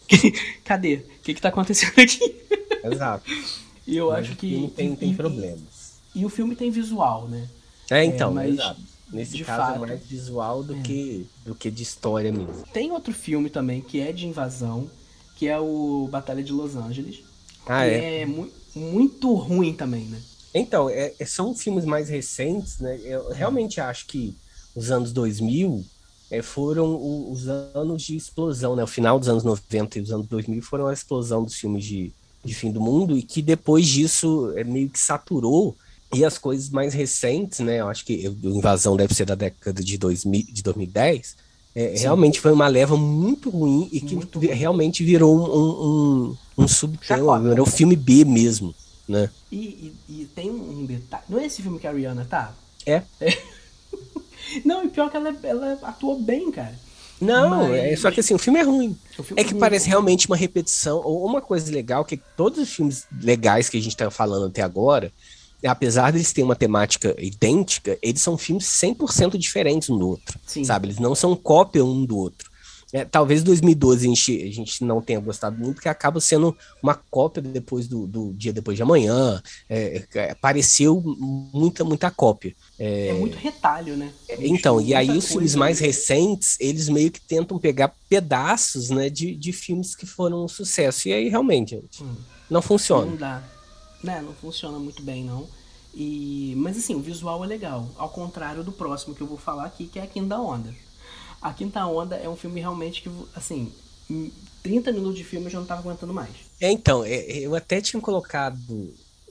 Cadê? 0.64 0.98
O 0.98 1.22
que, 1.24 1.34
que 1.34 1.42
tá 1.42 1.50
acontecendo 1.50 2.00
aqui? 2.00 2.20
Exato. 2.84 3.24
E 3.88 3.98
eu 3.98 4.10
Mas 4.12 4.20
acho 4.26 4.34
o 4.34 4.36
que. 4.36 4.50
filme 4.50 4.70
tem, 4.70 4.94
e- 4.94 4.96
tem 4.98 5.12
e- 5.12 5.16
problemas. 5.16 5.96
E 6.14 6.24
o 6.24 6.30
filme 6.30 6.56
tem 6.56 6.70
visual, 6.70 7.28
né? 7.28 7.48
É, 7.90 8.04
então, 8.06 8.32
mas, 8.34 8.54
exato. 8.54 8.80
Nesse 9.12 9.38
de 9.38 9.46
caso 9.46 9.74
fato- 9.74 9.84
é 9.84 9.88
mais 9.88 10.06
visual 10.06 10.64
do, 10.64 10.76
É. 10.76 10.82
que, 10.82 11.28
do 11.46 11.54
que 11.56 11.70
de 11.72 11.84
história 11.84 12.32
mesmo. 12.32 12.64
Tem 12.74 12.92
outro 12.92 13.14
filme 13.14 13.50
também 13.50 13.82
que 13.82 14.00
é 14.00 14.12
de 14.12 14.26
invasão, 14.28 14.90
que 15.36 15.48
é 15.48 15.60
o 15.60 16.08
Batalha 16.12 16.44
de 16.44 16.52
Los 16.52 16.76
Angeles. 16.76 17.24
Ah, 17.66 17.84
que 17.86 17.92
é? 17.92 18.22
é 18.22 18.26
mu- 18.26 18.50
muito 18.76 19.34
ruim 19.34 19.74
também, 19.74 20.06
né? 20.06 20.20
Então, 20.54 20.90
é- 20.90 21.14
é- 21.20 21.26
são 21.26 21.54
filmes 21.56 21.86
mais 21.86 22.10
recentes, 22.10 22.80
né? 22.80 23.00
Eu 23.04 23.32
realmente 23.32 23.80
acho 23.82 24.08
que 24.08 24.36
os 24.76 24.90
anos 24.92 25.12
2000 25.12 25.84
é, 26.32 26.42
foram 26.42 26.96
o- 26.96 27.32
os 27.32 27.48
anos 27.48 28.02
de 28.02 28.16
explosão, 28.16 28.76
né? 28.76 28.84
O 28.84 28.88
final 28.88 29.20
dos 29.20 29.30
anos 29.30 29.44
90 29.44 30.00
e 30.00 30.02
os 30.02 30.12
anos 30.12 30.26
2000 30.28 30.62
foram 30.62 30.88
a 30.88 30.94
explosão 30.94 31.44
dos 31.44 31.54
filmes 31.56 31.86
de, 31.86 32.12
de 32.44 32.54
fim 32.56 32.72
do 32.72 32.82
mundo 32.82 33.16
e 33.18 33.22
que 33.22 33.42
depois 33.44 33.86
disso 33.88 34.52
é, 34.56 34.64
meio 34.64 34.90
que 34.90 35.00
saturou. 35.00 35.76
E 36.16 36.26
as 36.26 36.38
coisas 36.38 36.70
mais 36.70 36.94
recentes, 36.94 37.60
né? 37.60 37.80
Eu 37.82 37.88
acho 37.90 38.06
que 38.06 38.28
o 38.28 38.50
Invasão 38.58 38.96
deve 38.96 39.14
ser 39.14 39.26
da 39.26 39.36
década 39.36 39.84
de, 39.84 39.98
2000, 39.98 40.44
de 40.52 40.64
2010. 40.64 41.36
é, 41.76 41.96
realmente 41.98 42.40
foi 42.40 42.52
uma 42.54 42.68
leva 42.68 42.96
muito 42.98 43.50
ruim 43.50 43.90
e 43.92 44.00
que 44.00 44.16
Muito 44.16 44.40
realmente 44.40 45.04
virou 45.04 45.36
um, 45.38 46.30
um, 46.60 46.64
um 46.64 46.68
subtema, 46.68 47.40
virou 47.40 47.66
filme 47.66 47.96
B 47.96 48.24
mesmo, 48.26 48.74
né? 49.08 49.30
E, 49.52 49.92
e- 50.08 50.22
e 50.22 50.26
tem 50.34 50.50
um 50.50 50.86
detalhe. 50.86 51.24
Não 51.30 51.40
é 51.40 51.46
esse 51.46 51.62
filme 51.62 51.78
que 51.80 51.88
a 51.88 51.92
Rihanna 51.92 52.26
tá? 52.30 52.54
É. 52.86 53.02
Não, 54.64 54.84
e 54.86 54.90
pior 54.90 55.10
que 55.10 55.18
ela, 55.18 55.36
ela 55.44 55.74
atuou 55.84 56.20
bem, 56.22 56.52
cara. 56.52 56.74
Não, 57.20 57.70
Mas- 57.70 57.72
é 57.76 57.96
só 57.96 58.12
que 58.12 58.20
assim, 58.20 58.34
o 58.34 58.38
filme 58.40 58.60
é 58.60 58.64
ruim. 58.64 58.96
Filme 59.12 59.42
É 59.42 59.44
que 59.44 59.52
ruim. 59.52 59.60
parece 59.60 59.88
realmente 59.88 60.28
uma 60.28 60.36
repetição, 60.36 61.02
ou 61.04 61.26
uma 61.26 61.42
coisa 61.42 61.72
legal, 61.72 62.04
que 62.06 62.18
todos 62.38 62.60
os 62.60 62.70
filmes 62.70 63.06
legais 63.22 63.70
que 63.70 63.78
a 63.78 63.82
gente 63.82 63.96
tá 63.96 64.12
falando 64.12 64.48
até 64.48 64.62
agora, 64.62 65.12
apesar 65.68 66.12
deles 66.12 66.32
terem 66.32 66.46
uma 66.46 66.56
temática 66.56 67.16
idêntica, 67.20 67.98
eles 68.02 68.22
são 68.22 68.38
filmes 68.38 68.66
100% 68.66 69.38
diferentes 69.38 69.90
um 69.90 69.98
do 69.98 70.08
outro, 70.10 70.40
Sim. 70.46 70.64
sabe? 70.64 70.88
Eles 70.88 71.00
não 71.00 71.16
são 71.16 71.36
cópia 71.36 71.84
um 71.84 72.06
do 72.06 72.18
outro. 72.18 72.50
É, 72.94 73.04
talvez 73.04 73.44
2012 73.44 74.06
a 74.06 74.10
gente, 74.10 74.44
a 74.44 74.54
gente 74.54 74.84
não 74.86 75.02
tenha 75.02 75.20
gostado 75.20 75.58
muito, 75.58 75.76
porque 75.76 75.90
acaba 75.90 76.22
sendo 76.22 76.56
uma 76.82 76.94
cópia 76.94 77.42
depois 77.42 77.90
do, 77.90 78.08
do 78.08 78.32
dia 78.34 78.54
depois 78.54 78.78
de 78.78 78.84
amanhã. 78.84 79.42
É, 79.68 80.04
é, 80.14 80.34
pareceu 80.36 81.04
muita, 81.04 81.84
muita 81.84 82.10
cópia. 82.10 82.56
É 82.80 83.12
muito 83.12 83.38
retalho, 83.38 83.98
né? 83.98 84.14
Então, 84.40 84.80
e 84.80 84.94
aí 84.94 85.10
os 85.10 85.28
filmes 85.28 85.56
mais 85.56 85.80
recentes, 85.80 86.56
eles 86.58 86.88
meio 86.88 87.12
que 87.12 87.20
tentam 87.20 87.60
pegar 87.60 87.94
pedaços, 88.08 88.90
né, 88.90 89.10
de, 89.10 89.36
de 89.36 89.52
filmes 89.52 89.94
que 89.94 90.06
foram 90.06 90.46
um 90.46 90.48
sucesso. 90.48 91.10
E 91.10 91.14
aí, 91.14 91.28
realmente, 91.28 91.72
gente, 91.72 92.02
Hum. 92.02 92.16
não 92.50 92.62
funciona. 92.62 93.08
Não 93.08 93.18
dá. 93.18 93.44
Né, 94.06 94.22
não 94.22 94.34
funciona 94.34 94.78
muito 94.78 95.02
bem, 95.02 95.24
não. 95.24 95.48
E, 95.94 96.54
mas 96.58 96.78
assim, 96.78 96.94
o 96.94 97.00
visual 97.00 97.44
é 97.44 97.48
legal. 97.48 97.90
Ao 97.98 98.10
contrário 98.10 98.64
do 98.64 98.72
próximo 98.72 99.16
que 99.16 99.22
eu 99.22 99.28
vou 99.28 99.38
falar 99.38 99.66
aqui, 99.66 99.88
que 99.88 99.98
é 99.98 100.04
a 100.04 100.08
Quinta 100.08 100.38
Onda. 100.38 100.74
A 101.42 101.54
Quinta 101.54 101.86
Onda 101.86 102.16
é 102.16 102.28
um 102.28 102.36
filme 102.36 102.60
realmente 102.60 103.02
que, 103.02 103.10
assim, 103.34 103.72
em 104.10 104.32
30 104.62 104.92
minutos 104.92 105.18
de 105.18 105.24
filme 105.24 105.46
eu 105.46 105.52
já 105.52 105.60
não 105.60 105.66
tava 105.66 105.82
aguentando 105.82 106.14
mais. 106.14 106.32
É, 106.60 106.72
então, 106.72 107.04
é, 107.06 107.20
eu 107.40 107.56
até 107.56 107.80
tinha 107.80 108.02
colocado 108.02 108.60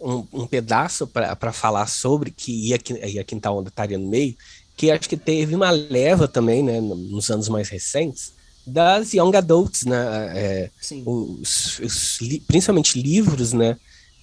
um, 0.01 0.27
um 0.33 0.47
pedaço 0.47 1.07
para 1.07 1.53
falar 1.53 1.87
sobre, 1.87 2.31
que 2.31 2.69
ia, 2.69 2.79
e 3.07 3.19
a 3.19 3.25
Quinta 3.25 3.51
Onda 3.51 3.69
estaria 3.69 3.99
no 3.99 4.09
meio, 4.09 4.35
que 4.77 4.91
acho 4.91 5.09
que 5.09 5.17
teve 5.17 5.55
uma 5.55 5.71
leva 5.71 6.27
também, 6.27 6.63
né, 6.63 6.81
nos 6.81 7.31
anos 7.31 7.49
mais 7.49 7.69
recentes, 7.69 8.33
das 8.67 9.13
young 9.13 9.37
adults, 9.37 9.85
né? 9.85 9.97
É, 10.35 10.71
os, 11.05 11.79
os 11.81 12.19
principalmente 12.47 13.01
livros, 13.01 13.53
né? 13.53 13.77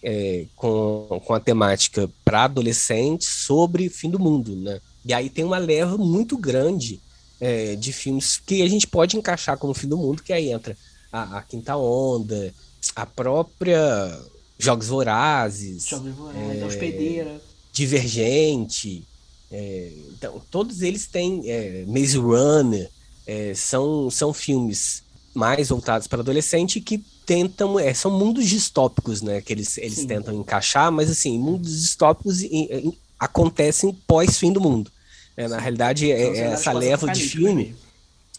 É, 0.03 0.45
com, 0.55 1.21
com 1.25 1.33
a 1.33 1.39
temática 1.39 2.09
para 2.25 2.45
adolescentes 2.45 3.27
sobre 3.27 3.89
fim 3.89 4.09
do 4.09 4.19
mundo, 4.19 4.55
né? 4.55 4.79
E 5.05 5.13
aí 5.13 5.29
tem 5.29 5.43
uma 5.43 5.57
leva 5.57 5.97
muito 5.97 6.37
grande 6.37 6.99
é, 7.39 7.75
de 7.75 7.91
filmes 7.91 8.37
que 8.37 8.61
a 8.61 8.69
gente 8.69 8.87
pode 8.87 9.17
encaixar 9.17 9.57
como 9.57 9.73
fim 9.73 9.87
do 9.87 9.97
mundo, 9.97 10.21
que 10.23 10.33
aí 10.33 10.51
entra 10.51 10.77
a, 11.11 11.37
a 11.37 11.41
Quinta 11.41 11.75
Onda, 11.75 12.53
a 12.95 13.05
própria 13.05 14.19
Jogos 14.57 14.87
Vorazes, 14.87 15.87
Jogos 15.87 16.13
Vorazes, 16.13 16.63
Hospedeira. 16.63 17.41
Divergente. 17.73 19.03
é, 19.51 19.91
então, 20.11 20.41
todos 20.51 20.81
eles 20.81 21.07
têm 21.07 21.49
é, 21.49 21.83
Maze 21.87 22.17
Runner, 22.17 22.89
é, 23.25 23.53
são, 23.55 24.09
são 24.09 24.33
filmes 24.33 25.03
mais 25.33 25.69
voltados 25.69 26.07
para 26.07 26.19
adolescente 26.21 26.81
que 26.81 26.97
tentam, 27.25 27.79
é, 27.79 27.93
são 27.93 28.11
mundos 28.11 28.47
distópicos, 28.49 29.21
né, 29.21 29.41
que 29.41 29.53
eles, 29.53 29.77
eles 29.77 29.99
Sim. 29.99 30.07
tentam 30.07 30.33
encaixar, 30.33 30.91
mas 30.91 31.09
assim, 31.09 31.37
mundos 31.39 31.81
distópicos 31.81 32.41
em- 32.41 32.67
em- 32.71 32.97
acontecem 33.19 33.93
pós-fim 34.07 34.51
do 34.51 34.59
mundo. 34.59 34.91
É, 35.37 35.47
na 35.47 35.57
realidade, 35.59 36.11
é, 36.11 36.17
São 36.17 36.31
é 36.31 36.35
cenários 36.35 36.59
essa 36.59 36.71
leva 36.73 37.07
de 37.11 37.21
filme 37.23 37.75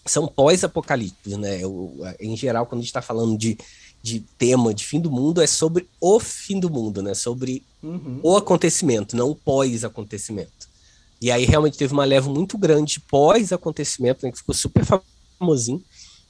são 0.04 0.26
pós-apocalípticos, 0.26 1.36
né? 1.38 1.64
O- 1.64 1.94
em 2.20 2.36
geral, 2.36 2.66
quando 2.66 2.80
a 2.80 2.82
gente 2.82 2.88
está 2.90 3.00
falando 3.00 3.38
de, 3.38 3.56
de 4.02 4.20
tema 4.36 4.74
de 4.74 4.84
fim 4.84 5.00
do 5.00 5.10
mundo, 5.10 5.40
é 5.40 5.46
sobre 5.46 5.88
o 6.00 6.18
fim 6.20 6.58
do 6.58 6.68
mundo, 6.68 7.00
né? 7.02 7.14
Sobre 7.14 7.62
Uhum. 7.82 8.20
o 8.22 8.36
acontecimento, 8.36 9.16
não 9.16 9.30
o 9.30 9.34
pós-acontecimento. 9.36 10.68
E 11.20 11.30
aí 11.30 11.44
realmente 11.44 11.78
teve 11.78 11.92
uma 11.92 12.04
leva 12.04 12.28
muito 12.28 12.58
grande 12.58 12.98
pós-acontecimento, 13.00 14.26
né, 14.26 14.32
que 14.32 14.38
ficou 14.38 14.54
super 14.54 14.84
famosinho, 15.38 15.82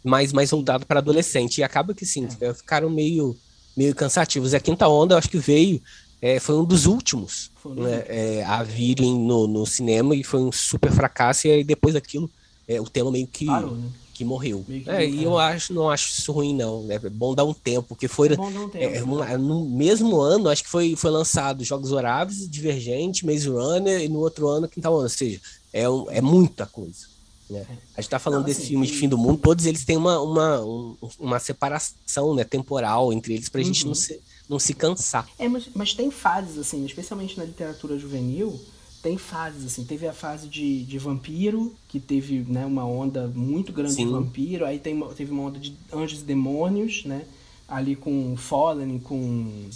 mas 0.04 0.32
mais 0.32 0.50
voltado 0.50 0.86
para 0.86 0.98
adolescente. 1.00 1.58
E 1.58 1.64
acaba 1.64 1.94
que 1.94 2.04
sim, 2.06 2.26
ficaram 2.56 2.90
meio, 2.90 3.36
meio 3.76 3.94
cansativos. 3.94 4.52
E 4.52 4.56
a 4.56 4.60
quinta 4.60 4.88
onda, 4.88 5.14
eu 5.14 5.18
acho 5.18 5.28
que 5.28 5.38
veio, 5.38 5.80
é, 6.20 6.38
foi 6.38 6.54
um 6.56 6.64
dos 6.64 6.86
últimos 6.86 7.50
né, 7.76 8.04
é, 8.08 8.44
a 8.44 8.62
virem 8.62 9.14
no, 9.18 9.46
no 9.46 9.64
cinema 9.66 10.14
e 10.14 10.22
foi 10.24 10.40
um 10.40 10.52
super 10.52 10.90
fracasso. 10.92 11.46
E 11.46 11.50
aí 11.50 11.64
depois 11.64 11.94
daquilo, 11.94 12.30
é, 12.66 12.80
o 12.80 12.84
tema 12.88 13.10
meio 13.10 13.26
que, 13.26 13.46
Parou, 13.46 13.76
né? 13.76 13.88
que 14.14 14.24
morreu. 14.24 14.64
Que 14.66 14.84
É, 14.88 15.08
e 15.08 15.22
eu 15.22 15.38
acho, 15.38 15.72
não 15.72 15.88
acho 15.90 16.10
isso 16.18 16.30
ruim, 16.32 16.54
não. 16.54 16.82
né? 16.84 16.96
É 17.02 17.10
bom 17.10 17.34
dar 17.34 17.44
um 17.44 17.54
tempo, 17.54 17.88
porque 17.88 18.08
foi. 18.08 18.32
É 18.32 18.36
bom 18.36 18.52
dar 18.52 18.60
um 18.60 18.68
tempo. 18.68 18.94
É, 18.94 19.02
um- 19.04 19.38
no 19.38 19.68
mesmo 19.68 20.20
ano, 20.20 20.48
acho 20.48 20.62
que 20.64 20.68
foi, 20.70 20.94
foi 20.96 21.10
lançado 21.10 21.64
Jogos 21.64 21.90
Vorazes, 21.90 22.48
Divergente, 22.48 23.24
Maze 23.26 23.48
Runner, 23.48 24.00
e 24.00 24.08
no 24.08 24.18
outro 24.20 24.48
ano, 24.48 24.68
Quinta 24.68 24.90
Onda. 24.90 25.04
Ou 25.04 25.08
seja, 25.08 25.40
é, 25.72 25.88
um- 25.88 26.10
é 26.10 26.20
muita 26.20 26.66
coisa. 26.66 27.11
Né? 27.60 27.78
A 27.96 28.00
gente 28.00 28.10
tá 28.10 28.18
falando 28.18 28.44
desse 28.44 28.60
assim, 28.60 28.68
filme 28.70 28.86
de 28.86 28.92
e- 28.92 28.96
fim 28.96 29.08
do 29.08 29.18
mundo, 29.18 29.38
todos 29.38 29.66
eles 29.66 29.84
têm 29.84 29.96
uma, 29.96 30.20
uma, 30.20 30.60
um- 30.64 30.96
uma 31.18 31.38
separação 31.38 32.34
né, 32.34 32.44
temporal 32.44 33.12
entre 33.12 33.34
eles, 33.34 33.48
pra 33.48 33.62
gente 33.62 33.82
Uhum. 33.82 33.88
não 33.88 33.94
se, 33.94 34.20
não 34.48 34.58
se 34.58 34.74
cansar. 34.74 35.28
É, 35.38 35.48
mas, 35.48 35.68
mas 35.74 35.94
tem 35.94 36.10
fases, 36.10 36.58
assim, 36.58 36.84
especialmente 36.84 37.36
na 37.38 37.44
literatura 37.44 37.98
juvenil, 37.98 38.58
tem 39.02 39.18
fases, 39.18 39.64
assim. 39.66 39.84
Teve 39.84 40.06
a 40.06 40.12
fase 40.12 40.46
de, 40.46 40.84
de 40.84 40.96
vampiro, 40.98 41.74
que 41.88 41.98
teve 41.98 42.44
né, 42.48 42.64
uma 42.64 42.84
onda 42.84 43.26
muito 43.34 43.72
grande 43.72 43.94
Sim. 43.94 44.06
de 44.06 44.12
vampiro. 44.12 44.64
Aí 44.64 44.78
tem, 44.78 44.98
teve 45.16 45.32
uma 45.32 45.42
onda 45.42 45.58
de 45.58 45.74
anjos 45.92 46.20
e 46.20 46.24
demônios, 46.24 47.04
né? 47.04 47.24
Ali 47.66 47.96
com 47.96 48.36
Fallen, 48.36 49.00
com. 49.00 49.68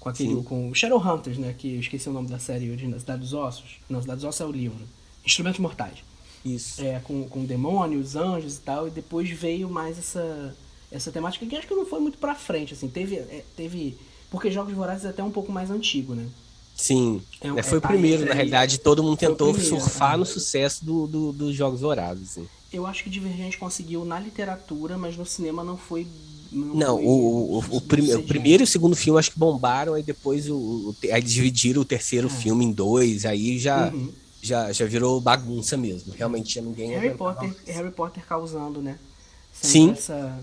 Com 0.00 0.08
aquele. 0.08 0.34
Sim. 0.36 0.42
Com 0.42 0.74
Shadowhunters, 0.74 1.38
né? 1.38 1.54
Que 1.56 1.74
eu 1.74 1.80
esqueci 1.80 2.08
o 2.08 2.12
nome 2.12 2.26
da 2.28 2.38
série 2.40 2.68
original. 2.70 2.98
Cidade 2.98 3.20
dos 3.20 3.32
Ossos. 3.34 3.76
Não, 3.88 4.00
Cidade 4.00 4.16
dos 4.20 4.24
Ossos 4.28 4.40
é 4.40 4.44
o 4.46 4.50
livro. 4.50 4.78
Instrumentos 5.24 5.60
Mortais. 5.60 5.98
Isso. 6.44 6.82
É, 6.82 7.00
com, 7.00 7.24
com 7.28 7.44
demônios, 7.44 8.16
anjos 8.16 8.56
e 8.56 8.60
tal, 8.60 8.88
e 8.88 8.90
depois 8.90 9.28
veio 9.30 9.68
mais 9.68 9.98
essa, 9.98 10.56
essa 10.90 11.10
temática 11.12 11.44
que 11.46 11.56
acho 11.56 11.66
que 11.68 11.74
não 11.74 11.84
foi 11.86 12.00
muito 12.00 12.18
pra 12.18 12.34
frente, 12.34 12.72
assim, 12.74 12.88
teve, 12.88 13.16
é, 13.16 13.44
teve, 13.56 13.96
porque 14.30 14.50
Jogos 14.50 14.72
Vorazes 14.74 15.04
é 15.04 15.08
até 15.10 15.22
um 15.22 15.30
pouco 15.30 15.52
mais 15.52 15.70
antigo, 15.70 16.14
né? 16.14 16.26
Sim. 16.74 17.20
É 17.42 17.52
né, 17.52 17.62
foi 17.62 17.76
é, 17.76 17.78
o 17.78 17.82
primeiro, 17.82 18.24
na 18.24 18.32
realidade, 18.32 18.78
todo 18.78 19.02
mundo 19.02 19.18
tentou 19.18 19.52
primeiro, 19.52 19.78
surfar 19.80 20.14
é. 20.14 20.16
no 20.16 20.24
sucesso 20.24 20.82
do, 20.84 21.06
do- 21.06 21.32
dos 21.32 21.54
Jogos 21.54 21.82
Vorazes. 21.82 22.30
assim. 22.30 22.48
Eu 22.72 22.86
acho 22.86 23.04
que 23.04 23.10
Divergente 23.10 23.58
conseguiu 23.58 24.04
na 24.04 24.18
literatura, 24.18 24.96
mas 24.96 25.16
no 25.16 25.26
cinema 25.26 25.62
não 25.62 25.76
foi... 25.76 26.06
Não, 26.52 26.96
foi 26.96 27.04
o, 27.04 27.10
o, 27.10 27.64
o, 27.76 27.80
prime- 27.80 28.14
o 28.14 28.22
primeiro 28.22 28.62
e 28.62 28.64
o 28.64 28.66
segundo 28.66 28.96
filme 28.96 29.18
acho 29.20 29.30
que 29.32 29.38
bombaram, 29.38 29.94
aí 29.94 30.02
depois 30.02 30.48
o, 30.48 30.94
aí 31.12 31.22
dividiram 31.22 31.82
o 31.82 31.84
terceiro 31.84 32.26
É. 32.28 32.30
filme 32.30 32.64
em 32.64 32.72
dois, 32.72 33.24
aí 33.26 33.58
já, 33.58 33.88
Uhum. 33.92 34.10
Já, 34.42 34.72
já 34.72 34.86
virou 34.86 35.20
bagunça 35.20 35.76
mesmo. 35.76 36.12
Realmente 36.12 36.54
já 36.54 36.62
ninguém 36.62 36.90
Harry 36.90 37.14
Potter. 37.14 37.54
Harry 37.66 37.90
Potter 37.90 38.24
causando, 38.26 38.80
né? 38.80 38.98
Sempre 39.52 39.70
Sim. 39.70 39.90
Essa... 39.90 40.38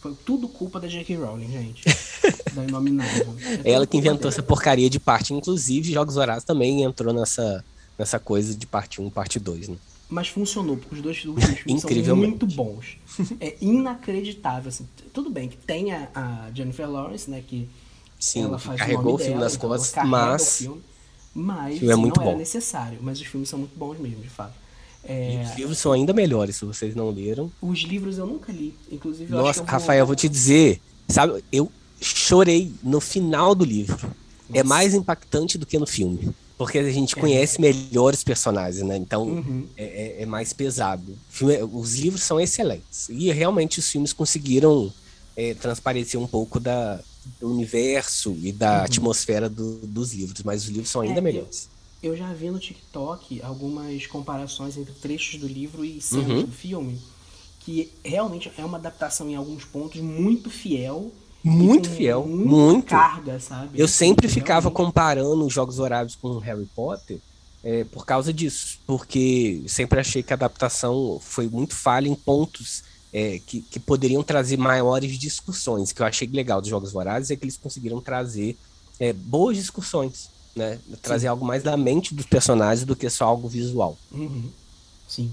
Foi 0.00 0.14
tudo 0.24 0.46
culpa 0.46 0.78
da 0.78 0.86
J.K. 0.86 1.16
Rowling, 1.16 1.50
gente. 1.50 1.82
da 2.54 2.62
Inominável. 2.62 3.34
É 3.64 3.72
Ela 3.72 3.84
que 3.84 3.96
inventou 3.96 4.18
dela. 4.18 4.30
essa 4.30 4.42
porcaria 4.42 4.88
de 4.88 5.00
parte, 5.00 5.34
inclusive 5.34 5.92
Jogos 5.92 6.14
Vorazes 6.14 6.44
também 6.44 6.84
entrou 6.84 7.12
nessa, 7.12 7.64
nessa 7.98 8.18
coisa 8.18 8.54
de 8.54 8.64
parte 8.64 9.00
1, 9.00 9.10
parte 9.10 9.40
2, 9.40 9.68
né? 9.68 9.76
Mas 10.08 10.28
funcionou, 10.28 10.76
porque 10.76 10.94
os 10.94 11.02
dois 11.02 11.24
últimos 11.24 11.44
filmes 11.60 12.06
são 12.06 12.16
muito 12.16 12.46
bons. 12.46 12.96
É 13.40 13.56
inacreditável, 13.60 14.68
assim. 14.68 14.88
Tudo 15.12 15.30
bem 15.30 15.48
que 15.48 15.56
tem 15.56 15.92
a, 15.92 16.08
a 16.14 16.50
Jennifer 16.54 16.88
Lawrence, 16.88 17.28
né, 17.28 17.42
que 17.46 17.68
Sim, 18.20 18.44
ela 18.44 18.58
faz 18.58 18.78
carregou 18.78 19.12
o, 19.12 19.14
o 19.16 19.18
filme 19.18 19.34
dela, 19.34 19.44
nas 19.44 19.56
então 19.56 19.68
costas, 19.68 20.08
mas 20.08 20.68
mas 21.38 21.82
é 21.82 21.96
muito 21.96 22.16
não 22.16 22.22
era 22.24 22.32
bom. 22.32 22.38
necessário. 22.38 22.98
Mas 23.00 23.20
os 23.20 23.26
filmes 23.26 23.48
são 23.48 23.58
muito 23.58 23.76
bons 23.78 23.98
mesmo, 23.98 24.20
de 24.22 24.28
fato. 24.28 24.54
E 25.04 25.10
É, 25.12 25.44
os 25.50 25.56
livros 25.56 25.78
são 25.78 25.92
ainda 25.92 26.12
melhores, 26.12 26.56
se 26.56 26.64
vocês 26.64 26.94
não 26.94 27.10
leram. 27.10 27.50
os 27.62 27.78
livros 27.80 28.18
eu 28.18 28.26
nunca 28.26 28.52
li. 28.52 28.74
Inclusive, 28.90 29.32
eu 29.32 29.38
Nossa, 29.38 29.60
eu 29.60 29.64
Rafael, 29.64 30.00
eu 30.00 30.06
vou 30.06 30.16
te 30.16 30.28
dizer, 30.28 30.80
sabe, 31.08 31.42
eu 31.52 31.70
chorei 32.00 32.72
no 32.82 33.00
final 33.00 33.54
do 33.54 33.64
livro. 33.64 33.98
É 34.52 34.58
Nossa. 34.62 34.64
mais 34.68 34.94
impactante 34.94 35.56
do 35.58 35.66
que 35.66 35.78
no 35.78 35.86
filme. 35.86 36.30
Porque 36.56 36.78
a 36.78 36.90
gente 36.90 37.14
conhece 37.14 37.60
melhor 37.60 38.12
os 38.12 38.24
personagens, 38.24 38.82
né? 38.84 38.96
Então 38.96 39.22
Uhum. 39.28 39.66
é, 39.76 39.84
é- 40.18 40.22
é 40.22 40.26
mais 40.26 40.52
pesado. 40.52 41.16
Filme- 41.30 41.62
os 41.72 41.94
livros 41.96 42.22
são 42.24 42.40
excelentes. 42.40 43.08
E 43.08 43.30
realmente 43.30 43.78
os 43.78 43.88
filmes 43.88 44.12
conseguiram 44.12 44.92
é, 45.36 45.54
transparecer 45.54 46.18
um 46.20 46.26
pouco 46.26 46.58
da, 46.58 46.98
do 47.40 47.50
universo 47.50 48.36
e 48.42 48.52
da 48.52 48.84
atmosfera 48.84 49.48
do- 49.48 49.78
dos 49.86 50.12
livros. 50.14 50.42
Mas 50.42 50.62
os 50.64 50.68
livros 50.68 50.90
são 50.90 51.00
ainda 51.02 51.14
Uhum. 51.20 51.26
É, 51.26 51.32
melhores. 51.32 51.68
Eu 52.02 52.16
já 52.16 52.32
vi 52.32 52.50
no 52.50 52.58
TikTok 52.58 53.42
algumas 53.42 54.06
comparações 54.06 54.76
entre 54.76 54.92
trechos 54.94 55.40
do 55.40 55.46
livro 55.48 55.84
e 55.84 56.00
cenas 56.00 56.28
Uhum. 56.28 56.42
do 56.44 56.52
filme, 56.52 56.98
que 57.60 57.92
realmente 58.04 58.50
é 58.56 58.64
uma 58.64 58.78
adaptação 58.78 59.28
em 59.28 59.34
alguns 59.34 59.64
pontos 59.64 60.00
muito 60.00 60.48
fiel. 60.50 61.12
Muito 61.42 61.88
fiel, 61.88 62.26
muito. 62.26 62.86
carga, 62.86 63.38
sabe? 63.38 63.80
Eu 63.80 63.86
sempre 63.88 64.28
ficava 64.28 64.68
realmente. 64.68 64.76
comparando 64.76 65.46
os 65.46 65.52
Jogos 65.52 65.76
Vorazes 65.76 66.16
com 66.16 66.36
Harry 66.38 66.66
Potter 66.74 67.20
é, 67.62 67.84
por 67.84 68.04
causa 68.04 68.32
disso, 68.32 68.78
porque 68.86 69.62
sempre 69.68 70.00
achei 70.00 70.22
que 70.22 70.32
a 70.32 70.36
adaptação 70.36 71.18
foi 71.20 71.48
muito 71.48 71.74
falha 71.74 72.08
em 72.08 72.14
pontos 72.14 72.82
é, 73.12 73.40
que, 73.46 73.60
que 73.62 73.80
poderiam 73.80 74.22
trazer 74.22 74.56
maiores 74.56 75.18
discussões. 75.18 75.92
Que 75.92 76.02
eu 76.02 76.06
achei 76.06 76.28
legal 76.28 76.60
dos 76.60 76.70
Jogos 76.70 76.92
Vorazes 76.92 77.30
é 77.30 77.36
que 77.36 77.44
eles 77.44 77.56
conseguiram 77.56 78.00
trazer 78.00 78.56
é, 79.00 79.12
boas 79.12 79.56
discussões, 79.56 80.28
né? 80.54 80.78
Trazer 81.02 81.28
algo 81.28 81.44
mais 81.44 81.62
da 81.62 81.76
mente 81.76 82.14
dos 82.14 82.26
personagens 82.26 82.84
do 82.84 82.96
que 82.96 83.08
só 83.08 83.24
algo 83.26 83.48
visual. 83.48 83.96
Uhum. 84.12 84.50
Sim. 85.06 85.32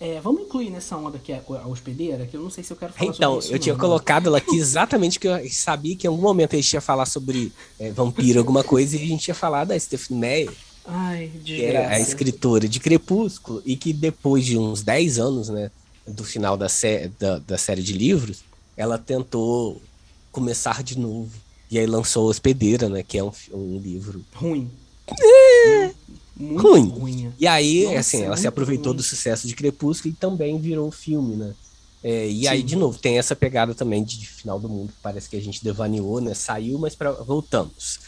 É, 0.00 0.18
vamos 0.18 0.40
incluir 0.42 0.70
nessa 0.70 0.96
onda 0.96 1.18
aqui 1.18 1.30
a, 1.30 1.42
a 1.62 1.68
hospedeira, 1.68 2.24
que 2.24 2.34
eu 2.34 2.42
não 2.42 2.48
sei 2.48 2.64
se 2.64 2.72
eu 2.72 2.76
quero 2.76 2.90
falar 2.90 3.10
Então, 3.10 3.32
sobre 3.32 3.44
isso. 3.44 3.54
eu 3.54 3.58
tinha 3.58 3.74
não, 3.74 3.80
colocado 3.80 4.28
ela 4.28 4.38
aqui 4.38 4.56
exatamente 4.56 5.20
que 5.20 5.28
eu 5.28 5.38
sabia 5.50 5.94
que 5.94 6.06
em 6.06 6.08
algum 6.08 6.22
momento 6.22 6.54
a 6.54 6.56
gente 6.56 6.72
ia 6.72 6.80
falar 6.80 7.04
sobre 7.04 7.52
é, 7.78 7.90
vampiro, 7.90 8.38
alguma 8.38 8.64
coisa, 8.64 8.96
e 8.96 9.02
a 9.02 9.06
gente 9.06 9.28
ia 9.28 9.34
falar 9.34 9.64
da 9.64 9.78
Stephanie 9.78 10.18
Meyer, 10.18 10.52
Ai, 10.86 11.30
que 11.44 11.62
era 11.62 11.90
a 11.90 12.00
escritora 12.00 12.66
de 12.66 12.80
Crepúsculo, 12.80 13.62
e 13.66 13.76
que 13.76 13.92
depois 13.92 14.46
de 14.46 14.56
uns 14.56 14.82
10 14.82 15.18
anos, 15.18 15.50
né, 15.50 15.70
do 16.06 16.24
final 16.24 16.56
da, 16.56 16.68
sé 16.68 17.10
da, 17.18 17.38
da 17.38 17.58
série 17.58 17.82
de 17.82 17.92
livros, 17.92 18.42
ela 18.76 18.98
tentou 18.98 19.80
começar 20.32 20.82
de 20.82 20.98
novo. 20.98 21.30
E 21.70 21.78
aí 21.78 21.86
lançou 21.86 22.28
Hospedeira, 22.28 22.88
né, 22.88 23.02
que 23.02 23.16
é 23.18 23.22
um, 23.24 23.30
um 23.52 23.78
livro. 23.78 24.24
Ruim. 24.34 24.70
Muito 26.36 26.62
Ruim. 26.68 26.88
ruim. 26.88 27.26
é. 27.26 27.32
E 27.38 27.46
aí, 27.46 27.84
Nossa, 27.84 27.98
assim, 28.00 28.22
é 28.22 28.24
ela 28.24 28.36
se 28.36 28.46
aproveitou 28.46 28.92
ruim. 28.92 28.96
do 28.96 29.02
sucesso 29.02 29.46
de 29.46 29.54
Crepúsculo 29.54 30.12
e 30.12 30.16
também 30.16 30.58
virou 30.58 30.90
filme, 30.90 31.36
né? 31.36 31.54
É, 32.02 32.28
e 32.30 32.48
aí, 32.48 32.60
Sim. 32.60 32.66
de 32.66 32.76
novo, 32.76 32.98
tem 32.98 33.18
essa 33.18 33.36
pegada 33.36 33.74
também 33.74 34.02
de 34.02 34.26
final 34.26 34.58
do 34.58 34.68
mundo, 34.68 34.88
que 34.90 34.98
parece 35.02 35.28
que 35.28 35.36
a 35.36 35.40
gente 35.40 35.62
devaneou, 35.62 36.18
né? 36.20 36.32
Saiu, 36.32 36.78
mas 36.78 36.94
pra, 36.94 37.12
voltamos. 37.12 38.00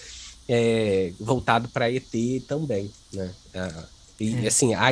É, 0.48 1.12
voltado 1.20 1.68
para 1.68 1.90
ET 1.92 2.10
também, 2.48 2.90
né? 3.12 3.30
Ah, 3.54 3.84
e 4.18 4.34
É. 4.34 4.48
assim, 4.48 4.72
a 4.74 4.90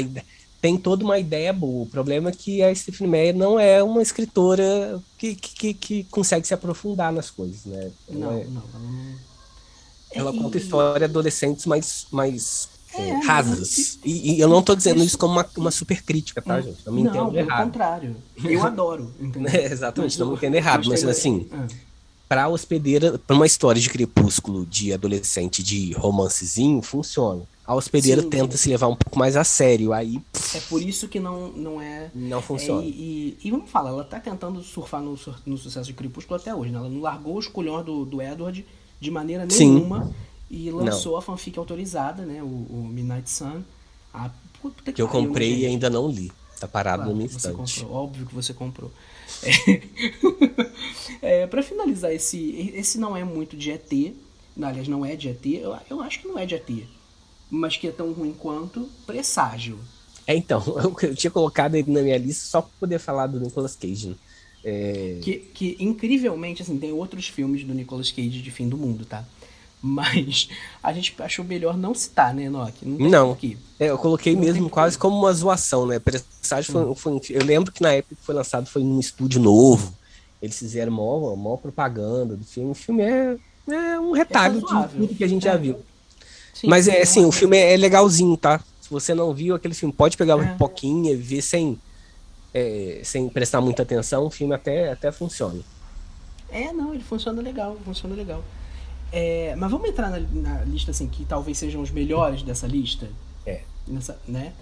tem 0.61 0.77
toda 0.77 1.05
uma 1.05 1.19
ideia 1.19 1.53
boa. 1.53 1.85
O 1.85 1.87
problema 1.87 2.29
é 2.31 2.33
que 2.33 2.63
a 2.63 2.75
Stephanie 2.75 3.11
Meyer 3.11 3.35
não 3.37 3.59
é 3.59 3.83
uma 3.83 4.03
escritora 4.03 5.01
que, 5.17 5.35
que, 5.35 5.75
que- 5.75 6.05
consegue 6.11 6.47
se 6.47 6.53
aprofundar 6.55 7.13
nas 7.13 7.31
coisas, 7.31 7.65
né? 7.65 7.91
Ela 8.09 8.19
Não, 8.19 8.33
é- 8.33 8.45
não. 8.45 8.53
Não... 8.53 9.15
ela 10.13 10.31
É, 10.31 10.39
conta 10.39 10.59
e- 10.59 10.61
história 10.61 10.99
de 10.99 11.05
adolescentes 11.05 11.67
mais, 11.67 12.07
mais 12.11 12.69
é, 12.95 13.09
É, 13.09 13.21
rasas. 13.25 13.99
E, 14.05 14.35
e 14.35 14.41
eu 14.41 14.49
não 14.49 14.63
tô 14.63 14.75
dizendo 14.75 15.03
isso- 15.03 15.17
como 15.17 15.33
uma, 15.35 15.47
uma 15.57 15.71
super 15.71 16.03
crítica, 16.03 16.43
tá, 16.43 16.61
gente? 16.61 16.79
Não 16.85 16.93
me 16.93 17.03
não, 17.05 17.11
entendo 17.29 17.39
errado. 17.39 17.65
contrário. 17.65 18.17
Eu 18.45 18.63
adoro? 18.65 19.15
É, 19.53 19.65
exatamente, 19.73 20.19
não 20.19 20.29
me 20.29 20.35
entendo 20.35 20.55
errado, 20.57 20.89
mas 20.89 21.05
assim, 21.05 21.31
muito. 21.49 21.55
Ah. 21.55 21.67
pra 22.29 22.49
hospedeira, 22.49 23.19
pra 23.27 23.35
uma 23.37 23.47
história 23.47 23.81
de 23.81 23.89
crepúsculo 23.89 24.67
de 24.67 24.93
adolescente 24.93 25.63
de 25.63 25.93
romancezinho, 25.95 26.83
funciona. 26.83 27.43
A 27.71 27.75
hospedeira 27.75 28.21
Sim, 28.21 28.31
tenta 28.31 28.57
sim. 28.57 28.64
se 28.64 28.68
levar 28.71 28.89
um 28.89 28.97
pouco 28.97 29.16
mais 29.16 29.37
a 29.37 29.45
sério, 29.45 29.93
aí 29.93 30.18
pff, 30.33 30.57
É 30.59 30.61
por 30.62 30.83
isso 30.83 31.07
que 31.07 31.21
não, 31.21 31.53
não 31.53 31.81
é. 31.81 32.11
não 32.12 32.39
É, 32.39 32.43
funciona. 32.43 32.83
e, 32.83 33.37
e, 33.41 33.47
e 33.47 33.51
vamos 33.53 33.71
falar, 33.71 33.91
ela 33.91 34.03
tá 34.03 34.18
tentando 34.18 34.61
surfar 34.61 35.01
no, 35.01 35.16
no 35.47 35.57
sucesso 35.57 35.87
de 35.87 35.93
Crepúsculo 35.93 36.41
até 36.41 36.53
hoje, 36.53 36.73
né? 36.73 36.79
Ela 36.79 36.89
não 36.89 37.01
largou 37.01 37.39
os 37.39 37.47
colhões 37.47 37.87
do, 37.87 38.05
do 38.05 38.21
Edward 38.21 38.66
de 39.01 39.11
maneira 39.12 39.49
Sim. 39.49 39.75
nenhuma 39.75 40.12
e 40.51 40.68
lançou 40.73 41.16
a 41.16 41.23
fanfic 41.23 41.57
autorizada, 41.61 42.25
né? 42.25 42.43
O, 42.43 42.47
o 42.47 42.89
Midnight 42.93 43.31
Sun. 43.31 43.62
A, 44.12 44.31
puta 44.61 44.93
que 44.93 45.01
eu 45.01 45.07
pariu, 45.07 45.21
né, 45.23 45.27
comprei 45.29 45.59
e 45.59 45.66
ainda 45.66 45.89
não 45.89 46.09
li. 46.11 46.33
Tá 46.59 46.66
parado 46.66 47.05
Claro 47.05 47.18
que 47.21 47.29
você 47.29 47.37
estante. 47.37 47.81
comprou, 47.83 48.03
óbvio 48.03 48.27
que 48.27 48.35
você 48.35 48.53
comprou. 48.53 48.91
É, 51.23 51.47
para 51.49 51.62
finalizar, 51.62 52.12
esse, 52.12 52.73
esse 52.75 52.99
não 52.99 53.16
é 53.16 53.23
muito 53.23 53.57
de 53.57 53.71
ET. 53.71 53.93
Não, 54.57 54.66
aliás, 54.68 54.89
não 54.89 55.07
é 55.07 55.14
de 55.14 55.29
ET. 55.29 55.47
Eu, 55.47 55.77
eu 55.89 56.01
acho 56.01 56.21
que 56.21 56.27
não 56.27 56.37
é 56.37 56.45
de 56.45 56.57
ET. 56.57 56.68
Mas 57.51 57.77
que 57.77 57.89
é 57.89 57.91
tão 57.91 58.13
ruim 58.13 58.33
quanto 58.39 58.89
Presságio. 59.07 59.79
É, 60.27 60.37
então, 60.37 60.63
eu, 60.83 60.95
eu 61.09 61.15
tinha 61.15 61.31
colocado 61.31 61.75
ele 61.75 61.91
na 61.91 62.01
minha 62.03 62.17
lista 62.19 62.45
só 62.47 62.63
pra 62.63 62.71
poder 62.79 62.99
falar 62.99 63.27
do 63.27 63.41
Nicolas 63.41 63.75
Cage. 63.77 64.17
É, 64.65 65.19
Que, 65.23 65.39
que, 65.39 65.77
incrivelmente, 65.81 66.63
assim, 66.63 66.79
tem 66.79 66.93
outros 66.93 67.27
filmes 67.27 67.65
do 67.65 67.75
Nicolas 67.75 68.11
Cage 68.11 68.41
de 68.43 68.51
fim 68.51 68.69
do 68.69 68.77
mundo, 68.77 69.05
tá? 69.05 69.25
Mas 69.83 70.49
a 70.83 70.93
gente 70.93 71.15
achou 71.19 71.45
melhor 71.45 71.77
não 71.77 71.95
citar, 71.95 72.35
né, 72.35 72.45
Enoch? 72.45 72.73
Não. 72.83 73.09
Não. 73.09 73.39
é, 73.79 73.87
eu 73.87 73.97
coloquei 73.99 74.35
Não 74.35 74.43
mesmo 74.43 74.69
quase 74.69 74.99
como 74.99 75.17
uma 75.19 75.33
zoação, 75.33 75.87
né? 75.87 75.99
Presságio 75.99 76.73
foi, 76.73 76.95
foi 76.95 77.13
um 77.15 77.21
fi- 77.21 77.33
Eu 77.35 77.45
lembro 77.45 77.73
que 77.73 77.83
na 77.83 77.93
época 77.93 78.15
que 78.15 78.23
foi 78.23 78.35
lançado 78.35 78.67
foi 78.67 78.85
num 78.85 79.01
estúdio 79.01 79.41
novo. 79.41 79.95
Eles 80.43 80.59
fizeram 80.59 80.93
mó, 80.93 81.35
mó 81.35 81.57
propaganda 81.57 82.37
do 82.37 82.45
filme. 82.45 82.71
O 82.71 82.75
filme 82.75 83.03
é, 83.03 83.37
é 83.71 83.99
um 84.01 84.13
retalho 84.13 84.61
de 84.61 84.67
tudo 84.67 85.15
que 85.15 85.25
a 85.25 85.29
gente 85.29 85.45
já 85.45 85.55
É. 85.55 85.59
viu. 85.59 85.77
Sim, 86.55 86.69
Mas 86.69 86.89
é 86.89 87.03
assim, 87.03 87.25
o 87.25 87.33
filme 87.33 87.57
é 87.57 87.77
legalzinho, 87.77 88.37
tá? 88.37 88.59
Se 88.81 88.91
você 88.91 89.15
não 89.15 89.33
viu 89.33 89.55
aquele 89.55 89.75
filme, 89.75 89.93
pode 89.93 90.17
pegar 90.17 90.37
uma 90.37 90.45
É. 90.45 90.53
pipoquinha 90.53 91.13
e 91.13 91.17
ver 91.17 91.43
sem, 91.43 91.79
é, 92.53 93.01
sem 93.05 93.29
prestar 93.29 93.61
muita 93.61 93.83
atenção, 93.83 94.27
o 94.27 94.31
filme 94.31 94.55
até, 94.55 94.91
até 94.93 95.11
funciona. 95.13 95.61
É, 96.51 96.73
não, 96.73 96.93
ele 96.93 97.03
funciona 97.03 97.41
legal, 97.41 97.77
funciona 97.85 98.15
legal. 98.15 98.43
É, 99.13 99.55
mas 99.57 99.71
vamos 99.71 99.89
entrar 99.89 100.11
na, 100.11 100.19
na 100.21 100.65
lista, 100.65 100.91
assim, 100.91 101.07
que 101.09 101.25
talvez 101.25 101.59
sejam 101.59 101.81
os 101.81 101.91
melhores 101.91 102.43
dessa 102.43 102.67
lista? 102.67 103.09
É. 103.47 103.63
Nessa, 103.87 104.19
né? 104.27 104.53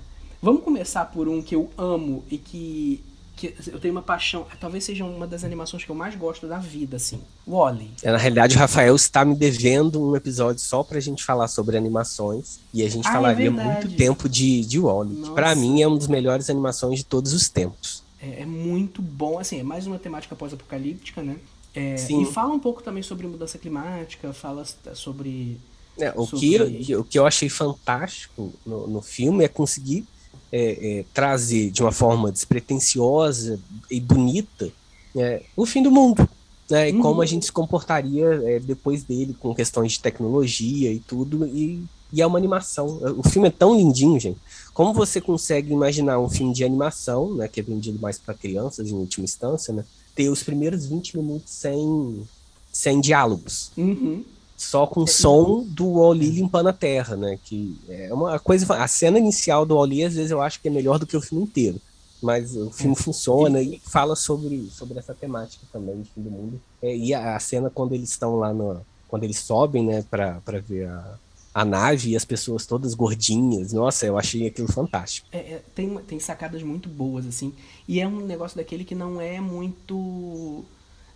Vamos 0.40 0.62
começar 0.62 1.06
por 1.06 1.28
um 1.28 1.42
que 1.42 1.54
eu 1.56 1.68
amo 1.76 2.24
e 2.30 2.38
que, 2.38 3.02
que 3.38 3.54
eu 3.72 3.78
tenho 3.78 3.94
uma 3.94 4.02
paixão. 4.02 4.46
Talvez 4.60 4.84
seja 4.84 5.04
uma 5.04 5.26
das 5.26 5.44
animações 5.44 5.84
que 5.84 5.90
eu 5.90 5.94
mais 5.94 6.14
gosto 6.16 6.46
da 6.46 6.58
vida, 6.58 6.96
assim. 6.96 7.20
Wally. 7.46 7.90
É, 8.02 8.10
na 8.10 8.18
realidade, 8.18 8.56
o 8.56 8.58
Rafael 8.58 8.94
está 8.96 9.24
me 9.24 9.34
devendo 9.34 10.02
um 10.02 10.14
episódio 10.16 10.60
só 10.60 10.82
pra 10.82 11.00
gente 11.00 11.24
falar 11.24 11.48
sobre 11.48 11.76
animações. 11.76 12.58
E 12.74 12.82
a 12.82 12.90
gente 12.90 13.06
Ah, 13.06 13.10
é 13.10 13.14
falaria 13.14 13.50
verdade. 13.50 13.86
muito 13.86 13.96
tempo 13.96 14.28
de, 14.28 14.62
de 14.64 14.78
Wall-E, 14.78 15.14
que 15.22 15.30
pra 15.30 15.54
Nossa. 15.54 15.60
mim 15.60 15.80
é 15.80 15.86
uma 15.86 15.96
das 15.98 16.08
melhores 16.08 16.50
animações 16.50 16.98
de 16.98 17.04
todos 17.04 17.32
os 17.32 17.48
tempos. 17.48 18.02
É, 18.20 18.42
é 18.42 18.46
muito 18.46 19.00
bom, 19.00 19.38
assim, 19.38 19.60
é 19.60 19.62
mais 19.62 19.86
uma 19.86 19.98
temática 19.98 20.34
pós-apocalíptica, 20.34 21.22
né? 21.22 21.36
É, 21.74 21.96
Sim. 21.96 22.22
e 22.22 22.26
fala 22.26 22.52
um 22.52 22.58
pouco 22.58 22.82
também 22.82 23.02
sobre 23.02 23.26
mudança 23.26 23.56
climática, 23.58 24.32
fala 24.32 24.64
sobre. 24.94 25.60
É, 25.96 26.12
o, 26.16 26.24
Sobre- 26.26 26.38
que, 26.84 26.90
eu- 26.92 27.00
o 27.00 27.04
que 27.04 27.18
eu 27.18 27.26
achei 27.26 27.48
fantástico 27.48 28.52
no, 28.66 28.86
no 28.86 29.00
filme 29.02 29.44
é 29.44 29.48
conseguir 29.48 30.04
é, 30.52 30.98
é, 31.00 31.04
trazer 31.12 31.70
de 31.70 31.82
uma 31.82 31.92
forma 31.92 32.32
despretensiosa 32.32 33.58
e 33.90 34.00
bonita 34.00 34.70
é, 35.16 35.42
o 35.56 35.66
fim 35.66 35.82
do 35.82 35.90
mundo. 35.90 36.28
Né, 36.70 36.90
e 36.90 36.92
Uhum. 36.92 37.00
como 37.00 37.22
a 37.22 37.26
gente 37.26 37.46
se 37.46 37.52
comportaria 37.52 38.26
é, 38.44 38.60
depois 38.60 39.02
dele, 39.02 39.34
com 39.40 39.54
questões 39.54 39.92
de 39.92 40.00
tecnologia 40.00 40.92
e 40.92 40.98
tudo, 40.98 41.46
e, 41.46 41.82
e 42.12 42.20
é 42.20 42.26
uma 42.26 42.38
animação. 42.38 43.00
O 43.16 43.26
filme 43.26 43.48
é 43.48 43.50
tão 43.50 43.74
lindinho, 43.74 44.20
gente. 44.20 44.38
Como 44.74 44.92
você 44.92 45.18
consegue 45.18 45.72
imaginar 45.72 46.18
um 46.20 46.28
filme 46.28 46.52
de 46.52 46.62
animação, 46.64 47.34
né, 47.34 47.48
que 47.48 47.60
é 47.60 47.62
vendido 47.62 47.98
mais 47.98 48.18
para 48.18 48.34
crianças 48.34 48.90
em 48.90 48.94
última 48.94 49.24
instância, 49.24 49.72
né, 49.72 49.82
ter 50.14 50.28
os 50.28 50.42
primeiros 50.42 50.84
20 50.84 51.16
minutos 51.16 51.50
sem, 51.52 52.22
sem 52.70 53.00
diálogos? 53.00 53.70
Uhum. 53.76 54.22
Só 54.58 54.88
com 54.88 55.02
o 55.02 55.06
som 55.06 55.64
do 55.68 56.00
Wally 56.00 56.30
limpando 56.32 56.68
a 56.68 56.72
terra, 56.72 57.16
né? 57.16 57.38
Que 57.44 57.78
é 57.88 58.12
uma 58.12 58.40
coisa. 58.40 58.74
A 58.74 58.88
cena 58.88 59.16
inicial 59.16 59.64
do 59.64 59.76
Wally, 59.76 60.02
às 60.02 60.14
vezes, 60.16 60.32
eu 60.32 60.42
acho 60.42 60.60
que 60.60 60.66
é 60.66 60.70
melhor 60.70 60.98
do 60.98 61.06
que 61.06 61.16
o 61.16 61.20
filme 61.20 61.44
inteiro. 61.44 61.80
Mas 62.20 62.56
o 62.56 62.68
filme 62.72 62.96
funciona 62.96 63.62
e 63.62 63.80
fala 63.84 64.16
sobre, 64.16 64.68
sobre 64.72 64.98
essa 64.98 65.14
temática 65.14 65.64
também 65.72 66.02
de 66.02 66.10
fim 66.10 66.22
do 66.22 66.30
mundo. 66.30 66.60
É, 66.82 66.94
e 66.94 67.14
a, 67.14 67.36
a 67.36 67.38
cena 67.38 67.70
quando 67.70 67.94
eles 67.94 68.10
estão 68.10 68.36
lá 68.36 68.52
no. 68.52 68.80
Quando 69.06 69.22
eles 69.22 69.38
sobem, 69.38 69.86
né, 69.86 70.04
pra, 70.10 70.40
pra 70.44 70.58
ver 70.58 70.88
a, 70.88 71.14
a 71.54 71.64
nave 71.64 72.10
e 72.10 72.16
as 72.16 72.24
pessoas 72.24 72.66
todas 72.66 72.94
gordinhas. 72.94 73.72
Nossa, 73.72 74.06
eu 74.06 74.18
achei 74.18 74.48
aquilo 74.48 74.70
fantástico. 74.70 75.28
É, 75.30 75.38
é, 75.38 75.62
tem, 75.72 75.96
tem 75.98 76.18
sacadas 76.18 76.64
muito 76.64 76.88
boas, 76.88 77.24
assim. 77.24 77.54
E 77.86 78.00
é 78.00 78.08
um 78.08 78.26
negócio 78.26 78.56
daquele 78.56 78.84
que 78.84 78.96
não 78.96 79.20
é 79.20 79.40
muito. 79.40 80.64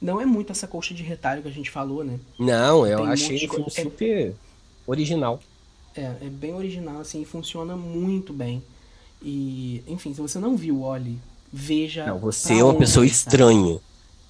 Não 0.02 0.20
é 0.20 0.26
muito 0.26 0.50
essa 0.50 0.66
colcha 0.66 0.92
de 0.92 1.02
retalho 1.04 1.42
que 1.42 1.48
a 1.48 1.52
gente 1.52 1.70
falou, 1.70 2.02
né? 2.02 2.18
Não, 2.38 2.84
eu 2.86 2.98
Tem 2.98 3.06
um 3.06 3.10
achei 3.10 3.46
coisa- 3.46 3.66
é- 3.68 3.82
super 3.84 4.34
original. 4.86 5.40
É, 5.94 6.02
é 6.22 6.28
bem 6.28 6.52
original, 6.54 7.00
assim, 7.00 7.22
e 7.22 7.24
funciona 7.24 7.76
muito 7.76 8.32
bem. 8.32 8.62
E, 9.22 9.82
enfim, 9.86 10.12
se 10.12 10.20
você 10.20 10.38
não 10.38 10.56
viu 10.56 10.76
o 10.78 10.82
Oli, 10.82 11.18
veja. 11.52 12.04
Não, 12.06 12.18
você 12.18 12.58
é 12.58 12.64
uma 12.64 12.74
pessoa 12.74 13.06
estranha. 13.06 13.78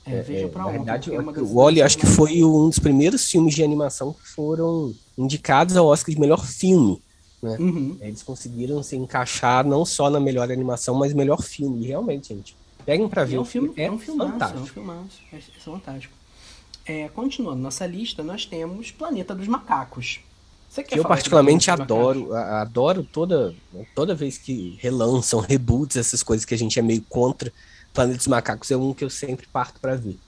É, 0.04 0.20
veja 0.20 0.48
pra 0.48 0.62
Na 0.62 0.66
ontem. 0.68 0.76
verdade, 0.78 1.14
é 1.14 1.18
o 1.20 1.32
das 1.76 1.86
acho 1.86 1.98
que 1.98 2.06
foi 2.06 2.42
um 2.44 2.68
dos 2.68 2.78
primeiros 2.80 3.30
filmes 3.30 3.54
de 3.54 3.62
animação 3.62 4.12
que 4.12 4.28
foram 4.28 4.92
indicados 5.16 5.76
ao 5.76 5.86
Oscar 5.86 6.12
de 6.14 6.20
melhor 6.20 6.44
filme. 6.44 7.00
Uhum. 7.40 7.96
Eles 8.00 8.22
conseguiram 8.22 8.82
se 8.82 8.96
encaixar 8.96 9.64
não 9.66 9.84
só 9.84 10.10
na 10.10 10.20
melhor 10.20 10.50
animação, 10.50 10.94
mas 10.96 11.12
melhor 11.14 11.40
filme. 11.42 11.84
E 11.84 11.88
realmente, 11.88 12.28
gente, 12.34 12.56
peguem 12.84 13.08
pra 13.08 13.24
ver. 13.24 13.36
É 13.36 13.40
um 13.40 13.44
filme, 13.44 13.68
filme, 13.68 13.82
é 13.82 13.90
um 13.90 13.98
filmaço, 13.98 14.30
é 14.30 14.34
um 14.34 14.38
fantástico. 14.38 14.66
filmaço. 14.68 15.20
É, 15.32 15.36
é 15.36 15.60
fantástico. 15.60 16.14
É, 16.84 17.08
continuando 17.08 17.60
nossa 17.62 17.86
lista, 17.86 18.22
nós 18.22 18.44
temos 18.44 18.90
Planeta 18.90 19.34
dos 19.34 19.46
Macacos. 19.46 20.20
Você 20.68 20.82
quer 20.82 20.94
Que 20.94 20.98
eu 21.00 21.04
particularmente 21.04 21.70
adoro, 21.70 22.34
adoro 22.34 23.04
toda, 23.04 23.54
toda 23.94 24.14
vez 24.14 24.38
que 24.38 24.78
relançam, 24.80 25.38
reboots, 25.40 25.96
essas 25.96 26.22
coisas 26.22 26.44
que 26.46 26.54
a 26.54 26.58
gente 26.58 26.78
é 26.78 26.82
meio 26.82 27.02
contra. 27.08 27.52
Planeta 27.92 28.16
dos 28.18 28.26
Macacos 28.26 28.70
é 28.70 28.76
um 28.76 28.94
que 28.94 29.04
eu 29.04 29.10
sempre 29.10 29.46
parto 29.46 29.78
pra 29.80 29.94
ver. 29.96 30.18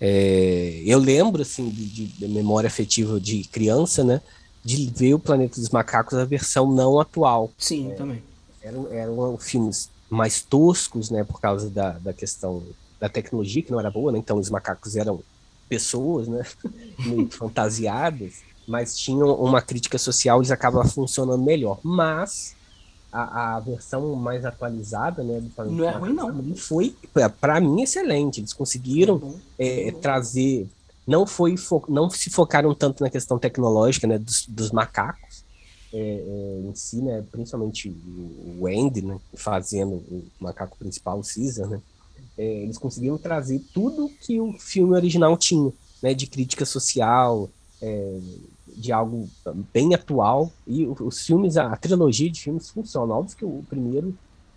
É, 0.00 0.82
eu 0.86 0.98
lembro, 0.98 1.42
assim, 1.42 1.68
de, 1.68 2.06
de- 2.06 2.28
memória 2.28 2.66
afetiva 2.66 3.20
de 3.20 3.44
criança, 3.44 4.02
né? 4.02 4.22
De 4.64 4.90
ver 4.96 5.12
o 5.14 5.18
Planeta 5.18 5.60
dos 5.60 5.68
Macacos, 5.68 6.14
a 6.18 6.24
versão 6.24 6.72
não 6.72 6.98
atual. 6.98 7.50
Sim, 7.58 7.92
também. 7.96 8.22
Eram, 8.62 8.90
eram 8.92 9.38
filmes 9.38 9.90
mais 10.10 10.42
toscos, 10.44 11.10
né? 11.10 11.24
Por 11.24 11.40
causa 11.40 11.70
da, 11.70 11.98
da 11.98 12.14
questão 12.14 12.66
da 13.00 13.08
tecnologia, 13.08 13.62
que 13.64 13.70
não 13.72 13.80
era 13.80 13.90
boa, 13.90 14.12
né? 14.12 14.18
Então 14.18 14.38
os 14.38 14.50
macacos 14.50 14.96
eram 14.96 15.24
pessoas, 15.68 16.28
né? 16.28 16.42
Meio 17.04 17.30
fantasiadas, 17.32 18.44
mas 18.66 18.96
tinham 18.96 19.34
uma 19.36 19.62
crítica 19.62 19.98
social, 19.98 20.38
eles 20.38 20.50
acabavam 20.50 20.90
funcionando 20.90 21.42
melhor. 21.42 21.80
Mas 21.84 22.56
a, 23.12 23.56
a 23.56 23.60
versão 23.60 24.14
mais 24.14 24.44
atualizada, 24.44 25.22
né? 25.24 25.40
Do 25.40 25.50
Planeta 25.50 25.76
Não 25.76 25.84
é 25.84 25.90
ruim, 25.90 26.14
não. 26.14 26.54
Foi, 26.56 26.96
para 27.40 27.60
mim, 27.60 27.82
excelente. 27.82 28.40
Eles 28.40 28.52
conseguiram 28.52 29.18
Bom, 29.18 29.40
é, 29.58 29.92
trazer 29.92 30.68
não 31.06 31.26
foi 31.26 31.56
fo- 31.56 31.84
não 31.88 32.08
se 32.08 32.30
focaram 32.30 32.74
tanto 32.74 33.02
na 33.02 33.10
questão 33.10 33.38
tecnológica 33.38 34.06
né 34.06 34.18
dos, 34.18 34.46
dos 34.46 34.70
macacos 34.70 35.29
é, 35.92 35.98
é, 35.98 36.60
em 36.68 36.74
si 36.74 37.02
né 37.02 37.24
principalmente 37.30 37.88
o, 37.88 38.66
Andy 38.66 39.02
né 39.02 39.18
fazendo 39.34 39.94
o 39.94 40.24
macaco 40.38 40.78
principal 40.78 41.18
o 41.18 41.22
Caesar 41.22 41.68
né 41.68 41.80
É, 42.38 42.62
eles 42.62 42.78
conseguiram 42.78 43.18
trazer 43.18 43.60
tudo 43.74 44.08
que 44.20 44.40
o 44.40 44.52
filme 44.52 44.94
original 44.94 45.36
tinha 45.36 45.72
né 46.02 46.14
de 46.14 46.26
crítica 46.26 46.64
social 46.64 47.50
é, 47.82 48.20
de 48.76 48.92
algo 48.92 49.28
bem 49.72 49.94
atual. 49.94 50.52
E 50.66 50.86
os 50.86 51.26
filmes 51.26 51.56
a, 51.56 51.76
trilogia 51.76 52.30
de 52.30 52.40
filmes 52.40 52.70
funciona. 52.70 53.14
Óbvio 53.14 53.36
que 53.36 53.44
o 53.44 53.64
primeiro 53.68 54.16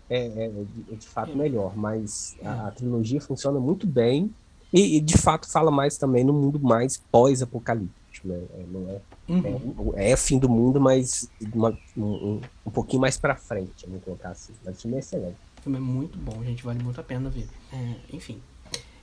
é, 0.10 0.26
é 0.26 0.50
de, 0.50 0.94
é 0.94 0.96
de 0.96 1.08
fato 1.08 1.32
É. 1.32 1.36
melhor 1.36 1.76
mas 1.76 2.36
a, 2.44 2.68
a 2.68 2.72
trilogia 2.72 3.22
funciona 3.22 3.60
muito 3.60 3.88
bem. 3.88 4.34
E, 4.72 4.98
e, 4.98 5.02
de 5.02 5.18
fato 5.20 5.48
fala 5.48 5.70
mais 5.70 5.98
também 5.98 6.24
no 6.24 6.34
mundo 6.34 6.60
mais 6.60 6.98
pós-apocalíptico, 7.12 7.94
né? 8.24 8.40
É, 8.54 8.64
não 8.72 8.90
é, 8.90 9.02
Uhum. 9.30 9.94
é, 9.96 10.12
é 10.12 10.18
fim 10.18 10.38
do 10.40 10.50
mundo, 10.50 10.80
mas 10.80 11.30
uma- 11.54 11.78
um, 11.98 12.42
um, 12.66 12.72
pouquinho 12.72 13.02
mais 13.02 13.18
pra 13.18 13.36
frente, 13.36 13.86
vamos 13.88 14.04
colocar 14.04 14.30
assim. 14.30 14.54
Mas 14.64 14.78
o 14.78 14.82
filme 14.82 14.98
é 14.98 15.00
excelente. 15.00 15.36
O 15.60 15.62
filme 15.64 15.78
é 15.78 15.82
muito 15.82 16.18
bom, 16.18 16.44
gente, 16.44 16.64
vale 16.64 16.84
muito 16.84 17.00
a 17.00 17.04
pena 17.04 17.30
ver. 17.30 17.48
É, 17.72 17.96
enfim. 18.16 18.40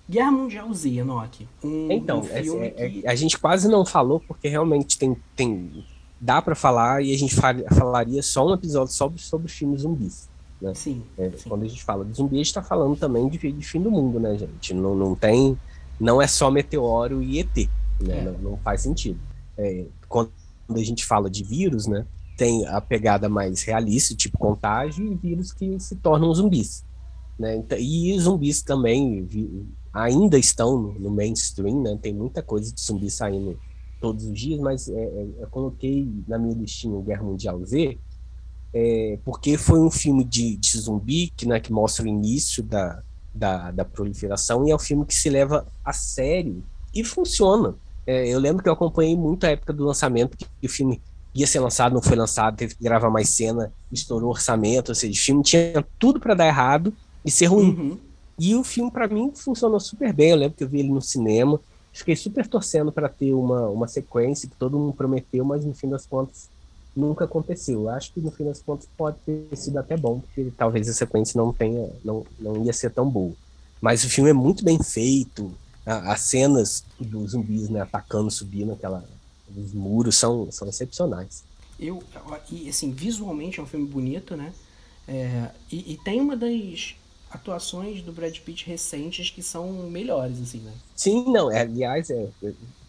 Guerra 0.09 0.33
Mundial 0.33 0.73
Z, 0.75 0.89
Enoch. 0.91 1.47
Um, 1.63 1.93
Então, 1.93 2.21
um 2.21 2.25
é- 2.25 2.43
filme 2.43 2.67
é- 2.77 2.89
que... 2.89 3.07
a 3.07 3.15
gente 3.15 3.39
quase 3.39 3.69
não 3.69 3.85
falou, 3.87 4.19
porque 4.21 4.49
realmente 4.49 4.99
tem, 4.99 5.17
tem 5.37 5.85
dá 6.21 6.43
para 6.43 6.55
falar 6.55 7.03
e 7.03 7.15
a 7.15 7.19
gente 7.19 7.35
falaria 7.35 8.23
só 8.23 8.47
um 8.47 8.53
episódio 8.53 8.93
sobre, 8.93 9.21
sobre 9.23 9.49
filmes 9.49 9.83
zumbis. 9.83 10.29
Né? 10.61 10.75
Sim, 10.75 11.03
é, 11.17 11.31
sim. 11.31 11.49
Quando 11.49 11.63
a 11.63 11.69
gente 11.69 11.83
fala 11.83 12.05
de 12.05 12.15
zumbi, 12.15 12.35
a 12.35 12.39
gente 12.39 12.47
está 12.49 12.63
falando 12.63 12.95
também 12.97 13.29
de, 13.29 13.39
de, 13.53 13.65
fim 13.67 13.81
do 13.81 13.91
mundo, 13.91 14.21
né, 14.21 14.37
gente? 14.37 14.75
Não, 14.75 14.95
não 14.95 15.15
tem. 15.15 15.57
Não 15.99 16.21
é 16.21 16.27
só 16.27 16.51
meteoro 16.51 17.23
e 17.23 17.39
ET, 17.39 17.69
né? 18.03 18.19
É. 18.19 18.25
Não, 18.25 18.39
não, 18.39 18.57
faz 18.59 18.83
sentido. 18.83 19.19
É, 19.57 19.87
quando 20.09 20.31
a 20.71 20.83
gente 20.83 21.05
fala 21.05 21.29
de 21.31 21.45
vírus, 21.45 21.87
né? 21.87 22.07
Tem 22.37 22.67
a 22.67 22.81
pegada 22.81 23.29
mais 23.29 23.63
realista, 23.63 24.15
tipo 24.15 24.39
contágio, 24.39 25.13
e 25.13 25.15
vírus 25.15 25.53
que 25.53 25.79
se 25.79 25.97
tornam 25.97 26.33
zumbis. 26.33 26.85
Né? 27.39 27.57
Então, 27.57 27.79
e 27.79 28.19
zumbis 28.19 28.63
também 28.63 29.29
ainda 29.93 30.39
estão 30.39 30.79
no, 30.79 30.99
no, 30.99 31.11
mainstream, 31.11 31.83
né? 31.83 31.99
Tem 32.01 32.15
muita 32.15 32.43
coisa 32.43 32.73
de 32.73 32.81
zumbi 32.81 33.11
saindo 33.11 33.59
todos 34.01 34.25
os 34.25 34.39
dias, 34.39 34.61
mas 34.61 34.89
é, 34.89 35.03
é 35.03 35.29
eu 35.41 35.49
coloquei 35.51 36.09
na 36.27 36.39
minha 36.39 36.55
listinha 36.55 37.01
Guerra 37.03 37.23
Mundial 37.23 37.63
Z, 37.65 37.99
é, 38.73 39.19
porque 39.25 39.59
foi 39.59 39.81
um 39.81 39.91
filme 39.91 40.25
de, 40.25 40.57
de 40.57 40.79
zumbi 40.79 41.33
que, 41.37 41.47
né, 41.47 41.59
que 41.61 41.73
mostra 41.73 42.05
o 42.05 42.09
início 42.09 42.63
da, 42.63 43.03
da, 43.35 43.71
da, 43.71 43.85
proliferação 43.85 44.67
e 44.67 44.71
é 44.71 44.75
um 44.75 44.79
filme 44.79 45.05
que 45.05 45.15
se 45.15 45.29
leva 45.29 45.67
a 45.85 45.93
sério 45.93 46.63
e 46.95 47.03
funciona. 47.05 47.75
É, 48.07 48.29
eu 48.29 48.39
lembro 48.39 48.63
que 48.63 48.69
eu 48.69 48.73
acompanhei 48.73 49.17
muito 49.17 49.45
a 49.45 49.51
época 49.51 49.73
do 49.73 49.85
lançamento, 49.85 50.37
que 50.37 50.67
o 50.67 50.71
filme 50.71 51.01
ia 51.35 51.47
ser 51.47 51.61
lançado, 51.61 51.93
não 51.93 52.03
foi 52.03 52.17
lançado, 52.17 52.57
teve 52.57 52.75
que 52.75 52.83
gravar 52.83 53.11
mais 53.11 53.31
cena, 53.31 53.73
estourou 53.93 54.31
orçamento, 54.31 54.89
ou 54.91 54.95
seja, 54.95 55.13
o 55.13 55.23
filme 55.23 55.43
tinha 55.43 55.85
tudo 55.99 56.19
para 56.19 56.35
dar 56.35 56.47
errado 56.47 56.93
e 57.25 57.31
ser 57.31 57.47
ruim. 57.47 57.71
Uhum. 57.71 57.99
E 58.39 58.55
o 58.55 58.65
filme, 58.65 58.91
para 58.91 59.07
mim, 59.07 59.31
funcionou 59.35 59.79
super 59.79 60.13
bem. 60.13 60.31
Eu 60.31 60.37
lembro 60.37 60.57
que 60.57 60.65
eu 60.65 60.69
vi 60.69 60.81
ele 60.81 60.89
no 60.89 61.03
cinema, 61.03 61.61
fiquei 61.93 62.17
super 62.17 62.47
torcendo 62.47 62.91
para 62.91 63.09
ter 63.09 63.33
uma, 63.33 63.69
uma 63.69 63.87
sequência 63.87 64.49
que 64.49 64.57
todo 64.57 64.79
mundo 64.79 64.95
prometeu, 64.95 65.45
mas 65.45 65.65
no 65.65 65.75
fim 65.75 65.89
das 65.89 66.07
contas 66.07 66.49
nunca 66.97 67.25
aconteceu. 67.25 67.89
Acho 67.89 68.13
que 68.13 68.21
no 68.21 68.31
fim 68.31 68.45
das 68.45 68.61
contas 68.63 68.89
pode 68.97 69.19
ter 69.25 69.49
sido 69.57 69.79
até 69.79 69.97
bom, 69.97 70.21
porque 70.21 70.51
talvez 70.57 70.89
a 70.89 70.93
sequência 70.93 71.39
não 71.39 71.53
tenha, 71.53 71.89
não, 72.05 72.25
não 72.39 72.65
ia 72.65 72.73
ser 72.73 72.91
tão 72.91 73.09
boa. 73.09 73.33
Mas 73.81 74.05
o 74.05 74.11
filme 74.11 74.31
é 74.31 74.35
muito 74.35 74.65
bem 74.65 74.83
feito, 74.83 75.53
as 75.85 76.21
cenas 76.21 76.85
dos 76.99 77.33
zumbis 77.33 77.69
né, 77.69 77.81
atacando, 77.81 78.31
subindo 78.31 78.73
aquela, 78.73 79.05
os 79.57 79.73
muros 79.73 80.17
são, 80.17 80.51
são 80.51 80.69
excepcionais. 80.69 81.43
Eu, 81.79 82.03
e 82.51 82.69
assim, 82.69 82.91
visualmente 82.91 83.59
é 83.59 83.63
um 83.63 83.67
filme 83.67 83.87
bonito, 83.87 84.37
né? 84.37 84.53
É, 85.09 85.49
e, 85.73 85.95
e, 85.95 85.97
tem 86.05 86.21
uma 86.21 86.37
das 86.37 86.95
atuações 87.31 88.03
do 88.03 88.13
Brad 88.13 88.37
Pitt 88.39 88.67
recentes 88.67 89.31
que 89.31 89.43
são 89.43 89.73
melhores, 89.91 90.41
assim, 90.41 90.59
né? 90.59 90.73
Sim, 90.95 91.25
não, 91.33 91.51
é, 91.51 91.63
aliás, 91.63 92.11
é, 92.11 92.29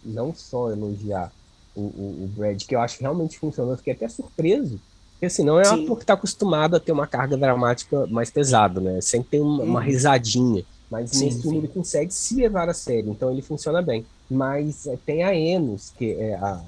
não 0.04 0.36
só 0.36 0.70
elogiar 0.72 1.32
o, 1.76 1.82
o, 1.82 2.24
o, 2.24 2.28
Brad, 2.36 2.62
que 2.64 2.76
eu 2.76 2.82
acho 2.82 2.98
que 2.98 3.04
realmente 3.04 3.40
funcionou. 3.40 3.78
Fiquei 3.78 3.94
até 3.94 4.08
surpreso. 4.10 4.80
Porque 5.14 5.28
assim, 5.28 5.44
não 5.44 5.60
é 5.60 5.70
um 5.70 5.84
ator 5.84 5.98
que 5.98 6.04
está 6.04 6.14
acostumado 6.14 6.76
a 6.76 6.80
ter 6.80 6.92
uma 6.92 7.08
carga 7.08 7.38
dramática 7.38 8.06
mais 8.08 8.30
pesada, 8.30 8.82
né? 8.82 9.00
Sempre 9.02 9.30
tem 9.30 9.42
uma, 9.42 9.64
uma 9.64 9.82
risadinha. 9.82 10.66
Mas 10.92 11.10
sim, 11.12 11.26
nesse 11.26 11.42
filme 11.42 11.60
ele 11.60 11.68
consegue 11.70 12.14
se 12.14 12.36
levar 12.36 12.70
a 12.70 12.74
sério, 12.74 13.10
então 13.12 13.32
ele 13.32 13.42
funciona 13.42 13.82
bem. 13.82 14.06
Mas 14.30 14.86
é, 14.86 14.98
tem 15.06 15.24
a 15.24 15.34
Enos, 15.34 15.94
que 15.98 16.12
é 16.12 16.36
a, 16.36 16.62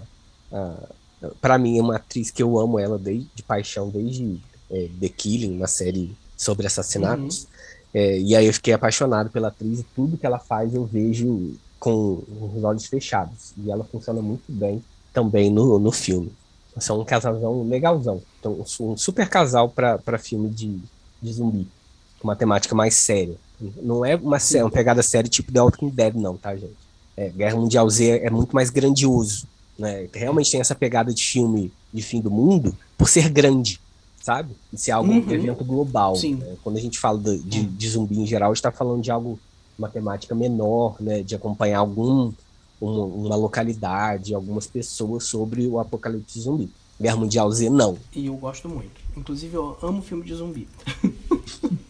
a 0.51 0.77
para 1.39 1.57
mim 1.57 1.77
é 1.77 1.81
uma 1.81 1.95
atriz 1.95 2.31
que 2.31 2.41
eu 2.43 2.59
amo 2.59 2.79
ela 2.79 2.97
desde, 2.97 3.29
de 3.33 3.43
paixão 3.43 3.89
desde 3.89 4.41
é, 4.69 4.89
The 4.99 5.09
Killing, 5.09 5.55
uma 5.57 5.67
série 5.67 6.15
sobre 6.35 6.67
assassinatos. 6.67 7.43
Uhum. 7.43 7.49
É, 7.93 8.19
e 8.19 8.35
aí 8.35 8.45
eu 8.45 8.53
fiquei 8.53 8.73
apaixonado 8.73 9.29
pela 9.29 9.49
atriz 9.49 9.79
e 9.79 9.83
tudo 9.95 10.17
que 10.17 10.25
ela 10.25 10.39
faz 10.39 10.73
eu 10.73 10.85
vejo 10.85 11.55
com 11.79 12.23
os 12.55 12.63
olhos 12.63 12.85
fechados. 12.85 13.53
E 13.57 13.69
ela 13.69 13.83
funciona 13.83 14.21
muito 14.21 14.51
bem 14.51 14.83
também 15.13 15.49
no, 15.49 15.77
no 15.77 15.91
filme. 15.91 16.31
São 16.77 16.99
um 16.99 17.05
casalzão 17.05 17.61
legalzão. 17.63 18.21
Então, 18.39 18.65
um 18.79 18.97
super 18.97 19.29
casal 19.29 19.69
para 19.69 20.17
filme 20.17 20.49
de, 20.49 20.79
de 21.21 21.33
zumbi. 21.33 21.67
Com 22.19 22.27
uma 22.27 22.35
temática 22.35 22.73
mais 22.73 22.95
séria. 22.95 23.35
Não 23.81 24.03
é 24.05 24.15
uma, 24.15 24.37
uma 24.61 24.69
pegada 24.71 25.01
séria 25.03 25.29
tipo 25.29 25.51
The 25.51 25.61
Walking 25.61 25.89
Dead, 25.89 26.15
não, 26.15 26.37
tá, 26.37 26.55
gente? 26.55 26.73
É, 27.15 27.29
Guerra 27.29 27.55
Mundial 27.57 27.89
Z 27.89 28.21
é 28.23 28.29
muito 28.29 28.53
mais 28.55 28.69
grandioso. 28.69 29.47
Né? 29.77 30.07
Realmente 30.13 30.51
tem 30.51 30.59
essa 30.61 30.75
pegada 30.75 31.13
de 31.13 31.23
filme 31.23 31.71
de 31.93 32.01
fim 32.01 32.21
do 32.21 32.29
mundo 32.31 32.75
por 32.97 33.07
ser 33.07 33.29
grande, 33.29 33.79
sabe? 34.21 34.55
E 34.71 34.77
ser 34.77 34.91
algo, 34.91 35.11
Uhum. 35.11 35.25
um 35.27 35.31
evento 35.31 35.63
global. 35.63 36.17
Né? 36.21 36.55
Quando 36.63 36.77
a 36.77 36.81
gente 36.81 36.99
fala 36.99 37.19
de, 37.19 37.39
de, 37.39 37.63
de 37.63 37.89
zumbi 37.89 38.19
em 38.19 38.25
geral, 38.25 38.49
a 38.51 38.53
gente 38.53 38.59
está 38.59 38.71
falando 38.71 39.01
de 39.01 39.11
algo, 39.11 39.39
uma 39.77 39.89
temática 39.89 40.33
menor, 40.35 40.95
né? 40.99 41.21
De 41.23 41.35
acompanhar 41.35 41.79
algum 41.79 42.31
uma, 42.81 43.05
uma 43.05 43.35
localidade, 43.35 44.33
algumas 44.35 44.67
pessoas 44.67 45.23
sobre 45.25 45.65
o 45.67 45.79
apocalipse 45.79 46.39
zumbi. 46.41 46.69
Guerra 46.99 47.15
Mundial 47.17 47.51
Z, 47.51 47.69
não. 47.69 47.97
E 48.15 48.25
eu 48.27 48.35
gosto 48.35 48.67
muito. 48.69 49.01
Inclusive, 49.17 49.55
eu 49.55 49.77
amo 49.81 50.01
filme 50.01 50.23
de 50.23 50.33
zumbi. 50.35 50.67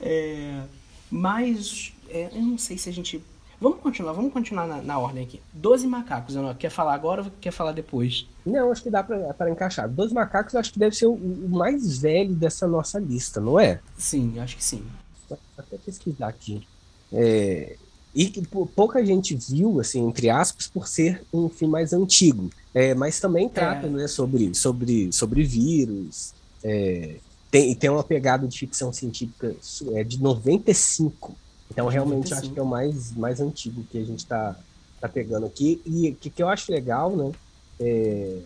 É, 0.00 0.62
mas, 1.10 1.92
é, 2.08 2.30
eu 2.32 2.42
não 2.42 2.58
sei 2.58 2.76
se 2.78 2.88
a 2.88 2.92
gente... 2.92 3.22
Vamos 3.58 3.80
continuar, 3.80 4.12
vamos 4.12 4.34
continuar 4.34 4.66
na, 4.66 4.82
na 4.82 4.98
ordem 4.98 5.24
aqui. 5.24 5.40
Doze 5.50 5.86
macacos, 5.86 6.36
Ana, 6.36 6.54
quer 6.54 6.68
falar 6.68 6.92
agora 6.92 7.22
ou 7.22 7.30
quer 7.40 7.50
falar 7.50 7.72
depois? 7.72 8.26
Não, 8.44 8.70
acho 8.70 8.82
que 8.82 8.90
dá 8.90 9.02
para 9.02 9.50
encaixar. 9.50 9.88
Dois 9.88 10.12
macacos, 10.12 10.54
acho 10.54 10.70
que 10.74 10.78
deve 10.78 10.94
ser 10.94 11.06
o, 11.06 11.14
o 11.14 11.48
mais 11.48 11.96
velho 11.96 12.34
dessa 12.34 12.68
nossa 12.68 12.98
lista, 12.98 13.40
não 13.40 13.58
é? 13.58 13.80
Sim, 13.96 14.38
acho 14.40 14.56
que 14.58 14.62
sim. 14.64 14.84
Vou 15.26 15.38
até 15.56 15.78
pesquisar 15.78 16.28
aqui. 16.28 16.66
É, 17.10 17.76
e 18.14 18.26
que 18.28 18.46
pou- 18.46 18.66
pouca 18.66 19.04
gente 19.06 19.34
viu, 19.34 19.80
assim, 19.80 20.06
entre 20.06 20.28
aspas, 20.28 20.66
por 20.68 20.86
ser 20.86 21.24
um 21.32 21.48
filme 21.48 21.72
mais 21.72 21.94
antigo. 21.94 22.50
É, 22.74 22.94
mas 22.94 23.18
também 23.20 23.48
trata 23.48 23.86
É. 23.86 23.90
né, 23.90 24.06
sobre, 24.06 24.54
sobre, 24.54 25.10
sobre 25.14 25.42
vírus. 25.44 26.34
é, 26.62 27.16
tem, 27.50 27.74
tem 27.74 27.90
uma 27.90 28.04
pegada 28.04 28.46
de 28.46 28.58
ficção 28.58 28.92
científica 28.92 29.54
é, 29.94 30.04
de 30.04 30.20
95. 30.20 31.34
Então, 31.70 31.88
realmente, 31.88 32.30
95. 32.30 32.40
acho 32.40 32.52
que 32.52 32.58
é 32.58 32.62
o 32.62 32.66
mais, 32.66 33.12
mais 33.12 33.40
antigo 33.40 33.84
que 33.90 33.98
a 33.98 34.04
gente 34.04 34.20
está 34.20 34.56
tá 35.00 35.08
pegando 35.08 35.46
aqui. 35.46 35.80
E 35.84 36.10
o 36.10 36.14
que, 36.14 36.30
que 36.30 36.42
eu 36.42 36.48
acho 36.48 36.70
legal, 36.70 37.14
né? 37.14 37.32
é, 37.80 38.38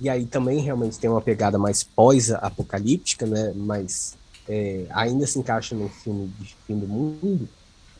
e 0.00 0.08
aí 0.08 0.26
também 0.26 0.60
realmente 0.60 0.98
tem 0.98 1.08
uma 1.08 1.20
pegada 1.20 1.58
mais 1.58 1.82
pós-apocalíptica, 1.82 3.24
né? 3.26 3.52
Mas 3.54 4.16
é, 4.48 4.86
ainda 4.90 5.26
se 5.26 5.38
encaixa 5.38 5.74
num 5.74 5.88
filme 5.88 6.32
de 6.40 6.56
fim 6.66 6.78
do 6.78 6.86
mundo. 6.86 7.48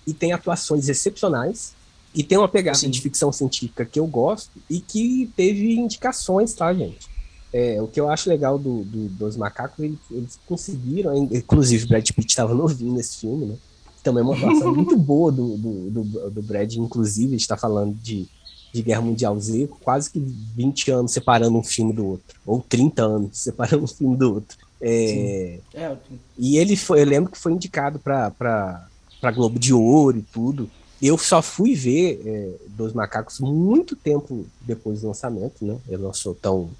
E 0.06 0.12
tem 0.12 0.32
atuações 0.32 0.88
excepcionais. 0.88 1.74
E 2.14 2.22
tem 2.22 2.36
uma 2.36 2.48
pegada 2.48 2.76
Sim. 2.76 2.90
de 2.90 3.00
ficção 3.00 3.32
científica 3.32 3.86
que 3.86 3.98
eu 3.98 4.06
gosto 4.06 4.50
e 4.68 4.80
que 4.80 5.30
teve 5.34 5.74
indicações, 5.76 6.52
tá, 6.52 6.72
gente? 6.74 7.08
É, 7.52 7.80
o 7.82 7.86
que 7.86 8.00
eu 8.00 8.08
acho 8.08 8.28
legal 8.30 8.58
do, 8.58 8.82
do- 8.84 9.08
dos 9.10 9.36
macacos, 9.36 9.78
eles, 9.84 9.98
eles 10.10 10.38
conseguiram, 10.46 11.14
inclusive 11.16 11.84
o 11.84 11.88
Brad 11.88 12.08
Pitt 12.10 12.28
estava 12.30 12.54
novinho 12.54 12.94
nesse 12.94 13.18
filme, 13.18 13.44
né? 13.46 13.56
Também 14.02 14.22
é 14.22 14.24
uma 14.24 14.34
atuação 14.34 14.72
muito 14.74 14.96
boa 14.96 15.30
do, 15.30 15.56
do, 15.58 15.90
do, 15.90 16.30
do 16.30 16.42
Brad, 16.42 16.72
inclusive, 16.74 17.28
a 17.28 17.30
gente 17.32 17.40
está 17.42 17.56
falando 17.56 17.94
de, 17.94 18.26
de 18.72 18.82
Guerra 18.82 19.02
Mundial 19.02 19.38
Z, 19.38 19.68
quase 19.82 20.10
que 20.10 20.18
20 20.18 20.90
anos 20.90 21.12
separando 21.12 21.56
um 21.58 21.62
filme 21.62 21.92
do 21.92 22.06
outro, 22.06 22.36
ou 22.46 22.60
30 22.66 23.02
anos 23.02 23.38
separando 23.38 23.84
um 23.84 23.88
filme 23.88 24.16
do 24.16 24.34
outro. 24.34 24.56
É, 24.80 25.60
É, 25.74 25.96
e 26.38 26.56
ele 26.56 26.74
foi, 26.74 27.02
eu 27.02 27.06
lembro 27.06 27.30
que 27.30 27.38
foi 27.38 27.52
indicado 27.52 27.98
para 28.00 28.88
Globo 29.34 29.58
de 29.58 29.72
Ouro 29.74 30.18
e 30.18 30.22
tudo. 30.22 30.68
Eu 31.00 31.16
só 31.18 31.40
fui 31.42 31.74
ver 31.74 32.20
é, 32.24 32.50
Dois 32.76 32.92
Macacos 32.92 33.38
muito 33.40 33.94
tempo 33.94 34.46
depois 34.60 35.00
do 35.02 35.08
lançamento, 35.08 35.64
né? 35.64 35.76
Eu 35.88 35.98
não 35.98 36.12
sou 36.12 36.34
tão, 36.34 36.70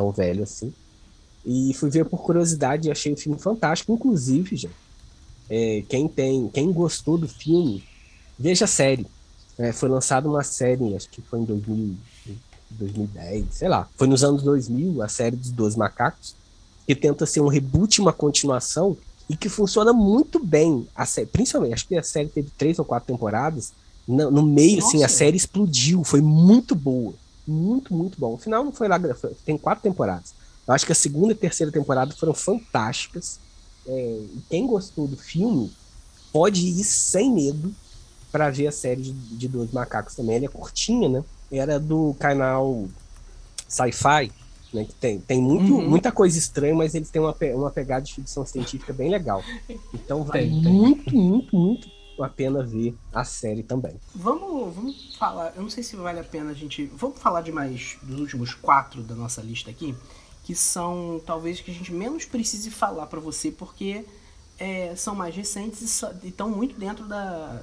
tão 0.00 0.10
velho 0.10 0.42
assim. 0.42 0.72
E 1.44 1.72
fui 1.74 1.90
ver 1.90 2.06
por 2.06 2.22
curiosidade 2.22 2.88
e 2.88 2.90
achei 2.90 3.12
o 3.12 3.16
filme 3.16 3.38
fantástico. 3.38 3.92
Inclusive, 3.92 4.56
gente, 4.56 4.74
é, 5.48 5.82
quem 5.88 6.08
tem, 6.08 6.48
quem 6.48 6.72
gostou 6.72 7.18
do 7.18 7.28
filme, 7.28 7.84
veja 8.38 8.64
a 8.64 8.68
série. 8.68 9.06
É, 9.58 9.72
foi 9.72 9.88
lançada 9.90 10.28
uma 10.28 10.42
série, 10.42 10.96
acho 10.96 11.08
que 11.10 11.20
foi 11.20 11.40
em 11.40 11.44
2000, 11.44 11.96
2010, 12.70 13.46
sei 13.50 13.68
lá. 13.68 13.88
Foi 13.96 14.06
nos 14.06 14.24
anos 14.24 14.42
2000, 14.42 15.02
a 15.02 15.08
série 15.08 15.36
dos 15.36 15.50
Dois 15.50 15.76
Macacos, 15.76 16.34
que 16.86 16.94
tenta 16.94 17.26
ser 17.26 17.40
um 17.40 17.48
reboot, 17.48 18.00
uma 18.00 18.12
continuação, 18.12 18.96
e 19.28 19.36
que 19.36 19.48
funciona 19.48 19.92
muito 19.92 20.42
bem. 20.42 20.88
A 20.94 21.04
série, 21.04 21.26
principalmente, 21.26 21.74
acho 21.74 21.88
que 21.88 21.96
a 21.96 22.02
série 22.02 22.28
teve 22.28 22.50
três 22.56 22.78
ou 22.78 22.84
quatro 22.84 23.06
temporadas. 23.12 23.72
No, 24.08 24.30
no 24.30 24.42
meio, 24.42 24.78
assim, 24.78 24.98
a 24.98 25.02
Nossa. 25.02 25.14
série 25.14 25.36
explodiu, 25.36 26.02
foi 26.04 26.20
muito 26.20 26.74
boa. 26.74 27.14
Muito, 27.50 27.92
muito 27.94 28.18
bom. 28.20 28.34
O 28.34 28.38
final 28.38 28.64
não 28.64 28.72
foi 28.72 28.86
lá, 28.86 28.98
tem 29.44 29.58
quatro 29.58 29.82
temporadas. 29.82 30.34
Eu 30.66 30.72
acho 30.74 30.86
que 30.86 30.92
a 30.92 30.94
segunda 30.94 31.32
e 31.32 31.36
terceira 31.36 31.72
temporada 31.72 32.14
foram 32.14 32.32
fantásticas. 32.32 33.40
É, 33.86 33.92
e 33.92 34.42
quem 34.48 34.66
gostou 34.66 35.08
do 35.08 35.16
filme 35.16 35.72
pode 36.32 36.64
ir 36.64 36.84
sem 36.84 37.32
medo 37.32 37.74
para 38.30 38.50
ver 38.50 38.68
a 38.68 38.72
série 38.72 39.02
de, 39.02 39.12
de 39.12 39.48
Dois 39.48 39.72
Macacos 39.72 40.14
também. 40.14 40.36
Ela 40.36 40.44
é 40.44 40.48
curtinha, 40.48 41.08
né? 41.08 41.24
Era 41.50 41.80
do 41.80 42.14
canal 42.20 42.86
Sci-Fi, 43.68 44.30
né? 44.72 44.84
Que 44.84 44.94
tem, 44.94 45.18
tem 45.20 45.42
muito, 45.42 45.72
Uhum. 45.74 45.88
muita 45.90 46.12
coisa 46.12 46.38
estranha, 46.38 46.74
mas 46.74 46.94
eles 46.94 47.10
têm 47.10 47.20
uma, 47.20 47.34
uma 47.54 47.70
pegada 47.70 48.02
de 48.04 48.14
ficção 48.14 48.46
científica 48.46 48.92
bem 48.92 49.10
legal. 49.10 49.42
Então 49.92 50.22
vale 50.22 50.50
Tem, 50.50 50.62
tem. 50.62 50.72
muito, 50.72 51.16
muito, 51.16 51.56
muito 51.56 51.88
a 52.22 52.28
pena 52.28 52.62
ver 52.62 52.96
a 53.12 53.24
série 53.24 53.62
também. 53.62 53.98
Vamos, 54.14 54.74
vamos, 54.74 55.16
falar. 55.16 55.52
Eu 55.56 55.62
não 55.62 55.70
sei 55.70 55.82
se 55.82 55.96
vale 55.96 56.20
a 56.20 56.24
pena 56.24 56.50
a 56.50 56.54
gente. 56.54 56.86
Vamos 56.94 57.18
falar 57.18 57.42
de 57.42 57.52
mais 57.52 57.96
dos 58.02 58.20
últimos 58.20 58.54
quatro 58.54 59.02
da 59.02 59.14
nossa 59.14 59.40
lista 59.42 59.70
aqui, 59.70 59.94
que 60.44 60.54
são 60.54 61.20
talvez 61.24 61.60
que 61.60 61.70
a 61.70 61.74
gente 61.74 61.92
menos 61.92 62.24
precise 62.24 62.70
falar 62.70 63.06
para 63.06 63.20
você, 63.20 63.50
porque 63.50 64.04
é, 64.58 64.94
são 64.96 65.14
mais 65.14 65.34
recentes 65.34 66.02
e 66.22 66.28
estão 66.28 66.50
muito 66.50 66.78
dentro 66.78 67.06
da. 67.06 67.62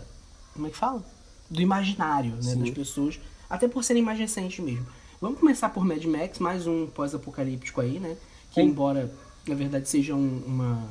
Como 0.53 0.67
é 0.67 0.69
que 0.69 0.77
fala? 0.77 1.03
Do 1.49 1.61
imaginário 1.61 2.31
né, 2.43 2.55
das 2.55 2.69
pessoas, 2.71 3.19
até 3.49 3.67
por 3.67 3.83
serem 3.83 4.03
mais 4.03 4.19
recentes 4.19 4.59
mesmo. 4.63 4.85
Vamos 5.21 5.39
começar 5.39 5.69
por 5.69 5.83
Mad 5.85 6.03
Max, 6.05 6.39
mais 6.39 6.67
um 6.67 6.87
pós-apocalíptico 6.87 7.81
aí, 7.81 7.99
né? 7.99 8.17
Que 8.51 8.61
Sim. 8.61 8.67
embora 8.67 9.11
na 9.47 9.55
verdade 9.55 9.87
seja 9.87 10.13
um- 10.13 10.43
uma, 10.45 10.83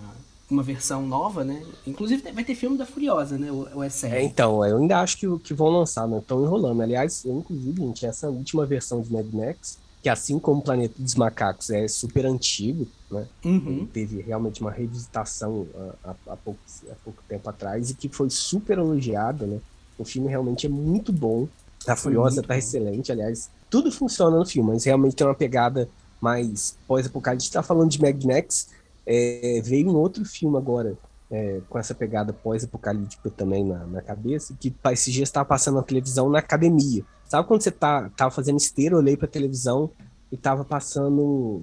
uma 0.50 0.62
versão 0.62 1.06
nova, 1.06 1.44
né? 1.44 1.62
Inclusive 1.86 2.30
vai 2.32 2.44
ter 2.44 2.54
filme 2.54 2.76
da 2.78 2.86
Furiosa, 2.86 3.36
né? 3.38 3.50
Ou, 3.50 3.68
ou 3.74 3.82
é? 3.84 3.88
É, 4.08 4.22
então, 4.22 4.64
eu 4.64 4.78
ainda 4.78 5.00
acho 5.00 5.18
que, 5.18 5.38
que 5.40 5.52
vão 5.54 5.68
lançar, 5.68 6.06
não 6.06 6.18
estão 6.18 6.42
enrolando. 6.42 6.80
Aliás, 6.82 7.24
eu, 7.24 7.38
inclusive, 7.38 7.80
gente, 7.80 8.06
essa 8.06 8.28
última 8.30 8.64
versão 8.66 9.02
de 9.02 9.12
Mad 9.12 9.26
Max, 9.32 9.78
que 10.02 10.08
assim 10.08 10.38
como 10.38 10.60
o 10.60 10.64
Planeta 10.64 10.94
dos 11.02 11.14
Macacos 11.16 11.70
é 11.70 11.88
super 11.88 12.24
antigo, 12.26 12.86
né? 13.10 13.28
Uhum. 13.44 13.86
Teve 13.92 14.20
realmente 14.22 14.60
uma 14.60 14.70
revisitação 14.70 15.66
há, 16.04 16.14
há- 16.26 16.36
pouco, 16.36 16.60
há 16.90 16.94
pouco 17.04 17.22
tempo 17.28 17.48
atrás 17.50 17.90
e 17.90 17.96
que 17.96 18.08
foi 18.08 18.30
super 18.30 18.78
elogiada, 18.78 19.46
né? 19.46 19.60
O 19.98 20.04
filme 20.04 20.28
realmente 20.28 20.66
é 20.66 20.68
muito 20.68 21.12
bom. 21.12 21.48
A 21.86 21.96
Furiosa 21.96 22.42
tá 22.42 22.54
bom. 22.54 22.58
excelente, 22.58 23.10
aliás, 23.10 23.50
tudo 23.70 23.90
funciona 23.90 24.36
no 24.38 24.46
filme, 24.46 24.70
mas 24.72 24.84
realmente 24.84 25.16
tem 25.16 25.26
uma 25.26 25.34
pegada 25.34 25.88
mais 26.20 26.78
pós-apocalíptica. 26.86 27.54
tá 27.60 27.62
falando 27.62 27.90
de 27.90 28.00
Mad 28.00 28.22
Max, 28.24 28.68
é, 29.06 29.60
veio 29.62 29.88
um 29.88 29.96
outro 29.96 30.24
filme 30.24 30.56
agora 30.56 30.96
é, 31.30 31.60
com 31.68 31.78
essa 31.78 31.94
pegada 31.94 32.32
pós-apocalíptica 32.32 33.30
também 33.30 33.64
na, 33.64 33.86
na 33.86 34.02
cabeça, 34.02 34.54
que 34.58 34.74
esses 34.92 35.12
dias 35.12 35.28
estava 35.28 35.44
passando 35.44 35.76
na 35.76 35.82
televisão 35.82 36.28
na 36.28 36.38
academia. 36.38 37.04
Sabe 37.28 37.46
quando 37.46 37.62
você 37.62 37.70
tá, 37.70 38.10
tava 38.16 38.30
fazendo 38.30 38.58
esteira, 38.58 38.96
olhei 38.96 39.16
pra 39.16 39.26
televisão 39.26 39.90
e 40.30 40.36
tava 40.36 40.64
passando. 40.64 41.62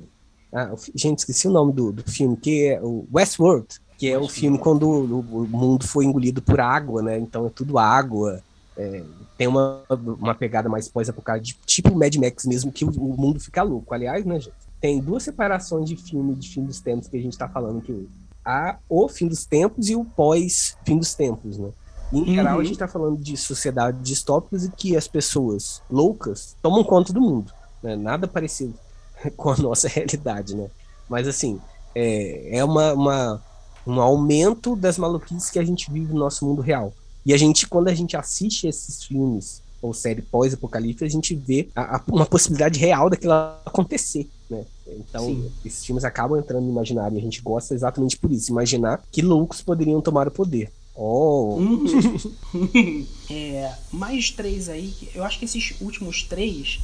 Ah, 0.51 0.71
gente, 0.93 1.19
esqueci 1.19 1.47
o 1.47 1.51
nome 1.51 1.73
do, 1.73 1.91
do 1.91 2.03
filme, 2.03 2.35
que 2.37 2.67
é 2.67 2.81
o 2.81 3.07
Westworld, 3.13 3.67
que 3.97 4.09
é 4.09 4.17
o 4.17 4.27
filme 4.27 4.57
quando 4.57 4.87
o, 4.87 5.19
o 5.19 5.47
mundo 5.47 5.87
foi 5.87 6.05
engolido 6.05 6.41
por 6.41 6.59
água, 6.59 7.01
né? 7.01 7.17
Então 7.17 7.47
é 7.47 7.49
tudo 7.49 7.77
água. 7.79 8.41
é, 8.77 9.03
tem 9.37 9.47
uma, 9.47 9.83
uma 9.89 10.35
pegada 10.35 10.69
mais 10.69 10.87
pós-apocalíptica, 10.87 11.59
tipo 11.65 11.97
Mad 11.97 12.15
Max 12.17 12.45
mesmo, 12.45 12.71
que 12.71 12.85
o, 12.85 12.89
o 12.89 13.17
mundo 13.17 13.39
fica 13.39 13.63
louco. 13.63 13.93
Aliás, 13.93 14.25
né, 14.25 14.39
gente? 14.39 14.62
Tem 14.83 14.99
duas 14.99 15.23
separações 15.23 15.87
de 15.87 15.95
filme 15.95 16.35
de 16.35 16.49
fim 16.49 16.65
dos 16.65 16.81
tempos 16.81 17.07
que 17.07 17.15
a 17.15 17.21
gente 17.21 17.37
tá 17.37 17.47
falando 17.47 17.77
aqui. 17.77 18.05
Há 18.43 18.77
o 18.89 19.07
fim 19.07 19.29
dos 19.29 19.45
tempos 19.45 19.87
e 19.87 19.95
o 19.95 20.03
pós-fim 20.03 20.97
dos 20.97 21.13
tempos, 21.13 21.57
né? 21.57 21.69
E, 22.11 22.19
em 22.19 22.35
geral, 22.35 22.55
Uhum. 22.55 22.59
a 22.59 22.63
gente 22.65 22.77
tá 22.77 22.85
falando 22.85 23.17
de 23.17 23.37
sociedades 23.37 24.01
distópicas 24.03 24.65
e 24.65 24.69
que 24.69 24.97
as 24.97 25.07
pessoas 25.07 25.81
loucas 25.89 26.57
tomam 26.61 26.83
conta 26.83 27.13
do 27.13 27.21
mundo. 27.21 27.53
Né? 27.81 27.95
Nada 27.95 28.27
parecido 28.27 28.73
com 29.37 29.51
a 29.51 29.55
nossa 29.55 29.87
realidade, 29.87 30.53
né? 30.53 30.69
Mas, 31.07 31.29
assim, 31.29 31.61
é, 31.95 32.57
é 32.57 32.65
uma, 32.65 32.91
uma, 32.91 33.41
um 33.87 34.01
aumento 34.01 34.75
das 34.75 34.97
maluquices 34.97 35.49
que 35.49 35.59
a 35.59 35.63
gente 35.63 35.89
vive 35.89 36.11
no 36.11 36.19
nosso 36.19 36.45
mundo 36.45 36.61
real. 36.61 36.91
E 37.25 37.33
a 37.33 37.37
gente, 37.37 37.69
quando 37.69 37.87
a 37.87 37.95
gente 37.95 38.17
assiste 38.17 38.67
esses 38.67 39.01
filmes 39.01 39.62
ou 39.83 39.93
série 39.93 40.21
pós-apocalipse, 40.21 41.03
a 41.03 41.09
gente 41.09 41.35
vê 41.35 41.67
a- 41.75 41.97
a- 41.97 42.03
uma 42.07 42.25
possibilidade 42.25 42.79
real 42.79 43.09
daquilo 43.09 43.33
acontecer, 43.65 44.27
né? 44.49 44.63
Então, 44.87 45.25
Sim. 45.25 45.51
esses 45.65 45.85
filmes 45.85 46.03
acabam 46.03 46.39
entrando 46.39 46.63
no 46.63 46.71
imaginário 46.71 47.15
e 47.15 47.19
a 47.19 47.21
gente 47.21 47.41
gosta 47.41 47.73
exatamente 47.73 48.17
por 48.17 48.31
isso. 48.31 48.51
Imaginar 48.51 49.01
que 49.11 49.21
loucos 49.21 49.61
poderiam 49.61 49.99
tomar 50.01 50.27
o 50.27 50.31
poder. 50.31 50.71
Oh, 50.95 51.57
Uhum. 51.59 51.85
é, 53.29 53.73
mais 53.91 54.29
três 54.31 54.69
aí, 54.69 54.93
eu 55.13 55.23
acho 55.23 55.39
que 55.39 55.45
esses 55.45 55.73
últimos 55.81 56.23
três 56.23 56.79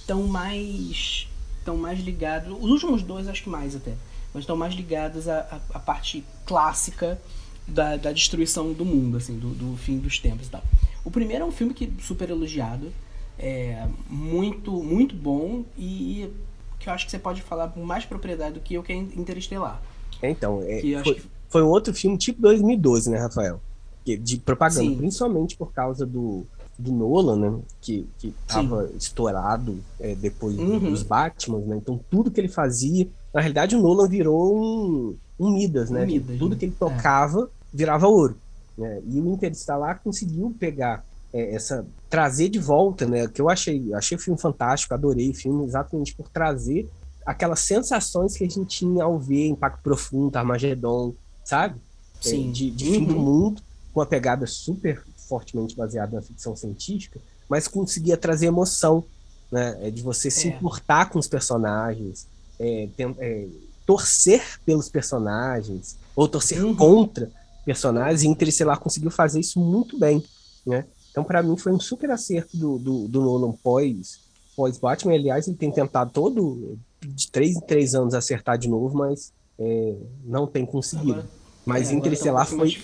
estão 0.00 0.22
mais. 0.26 1.26
estão 1.58 1.76
mais 1.76 2.00
ligados. 2.00 2.56
Os 2.60 2.70
últimos 2.70 3.02
dois, 3.02 3.28
acho 3.28 3.42
que 3.44 3.48
mais 3.50 3.76
até. 3.76 3.92
Mas 4.32 4.42
estão 4.44 4.56
mais 4.56 4.74
ligados 4.74 5.28
à, 5.28 5.40
à- 5.40 5.76
à 5.76 5.78
parte 5.78 6.24
clássica 6.46 7.20
da, 7.66 7.96
da 7.96 8.12
destruição 8.12 8.72
do 8.72 8.84
mundo, 8.84 9.16
assim, 9.16 9.38
do, 9.38 9.50
do 9.50 9.76
fim 9.76 9.98
dos 9.98 10.18
tempos 10.18 10.46
e 10.46 10.50
tal. 10.50 10.62
O 11.04 11.10
primeiro 11.10 11.44
é 11.44 11.46
um 11.46 11.52
filme 11.52 11.72
que 11.74 11.90
super 12.00 12.28
elogiado. 12.30 12.92
É 13.38 13.86
muito, 14.08 14.70
muito 14.82 15.14
bom 15.14 15.64
e 15.78 16.30
que 16.78 16.88
eu 16.88 16.92
acho 16.92 17.06
que 17.06 17.10
você 17.10 17.18
pode 17.18 17.40
falar 17.42 17.68
com 17.68 17.82
mais 17.82 18.04
propriedade 18.04 18.54
do 18.54 18.60
que 18.60 18.74
eu, 18.74 18.82
que 18.82 18.92
é 18.92 18.96
Interestelar. 18.96 19.80
então, 20.22 20.62
é, 20.62 20.80
eu 20.84 20.98
acho 20.98 21.04
foi, 21.04 21.14
que 21.14 21.22
foi 21.48 21.62
um 21.62 21.68
outro 21.68 21.94
filme 21.94 22.18
tipo 22.18 22.40
2012, 22.42 23.10
né, 23.10 23.18
Rafael? 23.18 23.60
Que- 24.04 24.16
De 24.18 24.36
propaganda, 24.38 24.82
Sim. 24.82 24.96
principalmente 24.96 25.56
por 25.56 25.72
causa 25.72 26.04
do, 26.04 26.44
do 26.78 26.92
Nolan, 26.92 27.36
né? 27.36 27.58
Que, 27.80 28.06
que 28.18 28.34
tava 28.46 28.90
estourado 28.96 29.78
é, 29.98 30.14
depois 30.14 30.58
Uhum. 30.58 30.78
dos 30.90 31.02
Batman, 31.02 31.58
né? 31.60 31.76
Então 31.76 31.98
tudo 32.10 32.30
que 32.30 32.38
ele 32.40 32.48
fazia, 32.48 33.08
na 33.32 33.40
realidade 33.40 33.74
o 33.74 33.80
Nolan 33.80 34.06
virou 34.08 34.54
um, 34.58 35.16
um 35.38 35.50
Midas, 35.50 35.88
né? 35.90 36.02
Um 36.02 36.06
Midas, 36.06 36.38
tudo 36.38 36.50
né? 36.54 36.58
que 36.58 36.64
ele 36.66 36.74
tocava 36.78 37.50
virava 37.72 38.06
ouro. 38.06 38.36
Né? 38.80 39.02
E 39.06 39.20
o 39.20 39.28
Interestelar 39.34 40.00
conseguiu 40.02 40.56
pegar 40.58 41.04
é, 41.34 41.54
essa 41.54 41.86
trazer 42.08 42.48
de 42.48 42.58
volta, 42.58 43.06
né? 43.06 43.28
Que 43.28 43.40
eu 43.42 43.50
achei, 43.50 43.92
achei 43.92 44.16
o 44.16 44.20
filme 44.20 44.40
fantástico, 44.40 44.94
adorei 44.94 45.30
o 45.30 45.34
filme 45.34 45.64
exatamente 45.66 46.14
por 46.16 46.28
trazer 46.30 46.88
aquelas 47.26 47.60
sensações 47.60 48.34
que 48.36 48.42
a 48.42 48.48
gente 48.48 48.64
tinha 48.78 49.04
ao 49.04 49.18
ver 49.18 49.46
Impacto 49.48 49.82
Profundo, 49.82 50.34
Armagedon, 50.36 51.14
sabe? 51.44 51.78
É, 52.24 52.28
Sim. 52.30 52.50
de, 52.50 52.70
de 52.70 52.84
fim 52.86 53.04
do 53.04 53.14
Uhum. 53.14 53.20
mundo, 53.22 53.62
com 53.92 54.00
uma 54.00 54.06
pegada 54.06 54.46
super 54.46 55.04
fortemente 55.28 55.76
baseada 55.76 56.16
na 56.16 56.22
ficção 56.22 56.56
científica, 56.56 57.20
mas 57.48 57.68
conseguia 57.68 58.16
trazer 58.16 58.46
emoção, 58.46 59.04
né? 59.52 59.76
É, 59.82 59.90
de 59.90 60.02
você 60.02 60.30
se 60.30 60.48
É. 60.48 60.56
importar 60.56 61.10
com 61.10 61.18
os 61.18 61.28
personagens, 61.28 62.26
é, 62.58 62.88
ten- 62.96 63.14
é, 63.18 63.46
torcer 63.86 64.42
pelos 64.64 64.88
personagens, 64.88 65.96
ou 66.16 66.26
torcer 66.26 66.64
Uhum. 66.64 66.74
contra 66.76 67.30
personagens, 67.70 68.22
e 68.24 68.26
Interestelar 68.26 68.80
conseguiu 68.80 69.12
fazer 69.12 69.38
isso 69.38 69.60
muito 69.60 69.96
bem, 69.96 70.22
né? 70.66 70.84
Então, 71.12 71.22
para 71.22 71.40
mim, 71.42 71.56
foi 71.56 71.72
um 71.72 71.78
super 71.78 72.10
acerto 72.10 72.56
do, 72.56 72.78
do, 72.78 73.08
do 73.08 73.20
Nolan 73.20 73.52
pós, 73.62 74.18
pós 74.56 74.76
Batman. 74.78 75.14
Aliás, 75.14 75.46
ele 75.46 75.56
tem 75.56 75.70
tentado 75.70 76.10
todo, 76.12 76.76
de 77.00 77.30
três 77.30 77.56
em 77.56 77.60
três 77.60 77.94
anos, 77.94 78.12
acertar 78.14 78.58
de 78.58 78.68
novo, 78.68 78.96
mas 78.98 79.32
é, 79.58 79.94
não 80.24 80.46
tem 80.48 80.66
conseguido. 80.66 81.20
Agora- 81.20 81.40
mas 81.64 81.90
é, 81.90 81.94
Interestelar 81.94 82.48
tá 82.48 82.54
um 82.54 82.58
foi 82.58 82.76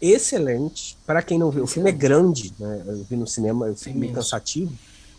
excelente. 0.00 0.96
Para 1.06 1.22
quem 1.22 1.38
não 1.38 1.50
viu, 1.50 1.64
o 1.64 1.66
filme 1.66 1.88
é 1.88 1.92
grande, 1.92 2.52
né? 2.58 2.82
Eu 2.86 3.04
vi 3.04 3.16
no 3.16 3.26
cinema, 3.26 3.64
meio 3.66 3.78
Imenso. 3.96 4.14
cansativo, 4.14 4.72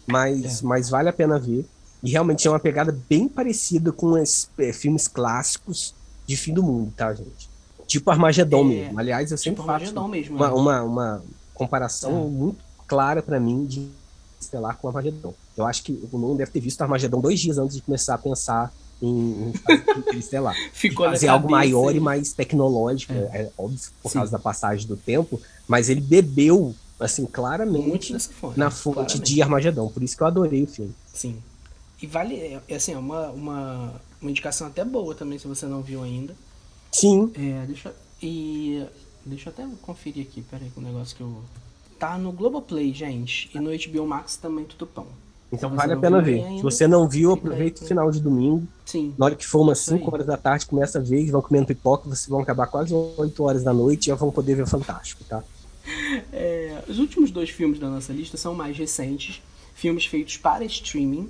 mas, 0.05 0.61
É. 0.61 0.65
mas 0.65 0.89
vale 0.89 1.09
a 1.09 1.13
pena 1.13 1.39
ver. 1.39 1.65
E 2.03 2.11
realmente 2.11 2.47
é 2.47 2.51
uma 2.51 2.59
pegada 2.59 2.95
bem 3.09 3.27
parecida 3.27 3.91
com 3.91 4.15
esses 4.17 4.47
é, 4.59 4.71
filmes 4.71 5.07
clássicos 5.07 5.95
de 6.27 6.35
fim 6.37 6.53
do 6.53 6.61
mundo, 6.61 6.93
tá, 6.95 7.11
gente? 7.13 7.49
Tipo 7.99 8.11
Armagedon 8.11 8.61
É, 8.61 8.67
mesmo. 8.67 8.99
Aliás, 8.99 9.31
eu 9.31 9.37
sempre 9.37 9.61
Tipo 9.61 9.65
faço 9.67 10.09
mesmo. 10.09 10.35
uma, 10.35 10.47
né? 10.47 10.53
uma, 10.53 10.83
uma 10.83 11.23
comparação 11.53 12.11
É. 12.25 12.29
muito 12.29 12.57
clara 12.87 13.21
para 13.21 13.39
mim 13.39 13.65
de 13.65 13.89
Estelar 14.39 14.77
com 14.77 14.87
Armagedon. 14.87 15.33
Eu 15.57 15.65
acho 15.65 15.83
que 15.83 15.91
o 16.11 16.17
Nolan 16.17 16.35
deve 16.35 16.51
ter 16.51 16.59
visto 16.59 16.81
Armagedon 16.81 17.19
dois 17.21 17.39
dias 17.39 17.57
antes 17.57 17.75
de 17.75 17.81
começar 17.81 18.15
a 18.15 18.17
pensar 18.17 18.73
em, 19.01 19.53
em 20.13 20.17
Estelar 20.17 20.55
Ficou 20.73 21.05
fazer 21.09 21.27
algo 21.27 21.49
maior 21.49 21.93
e- 21.93 21.97
e 21.97 21.99
mais 21.99 22.33
tecnológico, 22.33 23.13
É. 23.13 23.17
é, 23.43 23.51
óbvio 23.57 23.79
por 24.03 24.09
Sim. 24.11 24.19
causa 24.19 24.31
da 24.31 24.39
passagem 24.39 24.87
do 24.87 24.95
tempo, 24.97 25.39
mas 25.67 25.89
ele 25.89 26.01
bebeu 26.01 26.75
assim 26.99 27.25
claramente 27.25 28.17
fonte. 28.29 28.57
na 28.59 28.69
fonte 28.69 28.93
claramente. 28.95 29.21
de 29.33 29.41
Armagedon, 29.41 29.87
por 29.89 30.01
isso 30.03 30.15
que 30.15 30.23
eu 30.23 30.27
adorei 30.27 30.63
o 30.63 30.67
filme. 30.67 30.93
Sim. 31.13 31.37
E 32.01 32.07
vale, 32.07 32.35
é, 32.35 32.61
é 32.67 32.75
assim, 32.75 32.93
é 32.93 32.97
uma, 32.97 33.29
uma, 33.29 33.93
uma 34.21 34.29
indicação 34.31 34.67
até 34.67 34.83
boa 34.85 35.15
também, 35.15 35.39
se 35.39 35.47
você 35.47 35.65
não 35.65 35.81
viu 35.81 36.03
ainda. 36.03 36.35
Sim, 36.91 37.31
É, 37.35 37.65
deixa, 37.65 37.93
e 38.21 38.83
deixa 39.25 39.49
eu 39.49 39.53
até 39.53 39.67
conferir 39.81 40.25
aqui, 40.27 40.41
peraí, 40.41 40.69
com 40.69 40.81
o 40.81 40.83
negócio 40.83 41.15
que 41.15 41.21
eu... 41.21 41.41
Tá 41.99 42.17
no 42.17 42.31
Globoplay, 42.31 42.93
gente, 42.93 43.49
e 43.53 43.59
no 43.59 43.71
HBO 43.71 44.05
Max 44.07 44.35
também 44.35 44.65
tudo 44.65 44.85
pão. 44.85 45.07
então 45.51 45.69
vale 45.73 45.93
a 45.93 45.97
pena 45.97 46.21
ver. 46.21 46.43
ainda, 46.43 46.57
Se 46.57 46.63
você 46.63 46.87
não 46.87 47.07
viu, 47.07 47.31
aproveita 47.31 47.83
o 47.83 47.87
final 47.87 48.11
de 48.11 48.19
domingo. 48.19 48.67
Sim, 48.85 49.13
Na 49.17 49.25
hora 49.27 49.35
que 49.35 49.45
for 49.45 49.61
umas 49.61 49.79
Isso 49.79 49.93
aí. 49.93 49.99
5 49.99 50.13
horas 50.13 50.25
da 50.27 50.35
tarde, 50.37 50.65
começa 50.65 50.99
a 50.99 51.01
ver, 51.01 51.19
eles 51.19 51.31
vão 51.31 51.41
comendo 51.41 51.67
pipoca, 51.67 52.03
vocês 52.09 52.27
vão 52.27 52.41
acabar 52.41 52.67
quase 52.67 52.93
8 52.93 53.43
horas 53.43 53.63
da 53.63 53.73
noite 53.73 54.05
e 54.05 54.07
já 54.07 54.15
vão 54.15 54.29
poder 54.31 54.55
ver 54.55 54.63
o 54.63 54.67
Fantástico, 54.67 55.23
tá? 55.23 55.43
É, 56.33 56.83
os 56.87 56.97
últimos 56.97 57.29
dois 57.29 57.49
filmes 57.51 57.79
da 57.79 57.87
nossa 57.87 58.11
lista 58.11 58.37
são 58.37 58.55
mais 58.55 58.75
recentes, 58.75 59.41
filmes 59.75 60.05
feitos 60.05 60.35
para 60.35 60.65
streaming, 60.65 61.29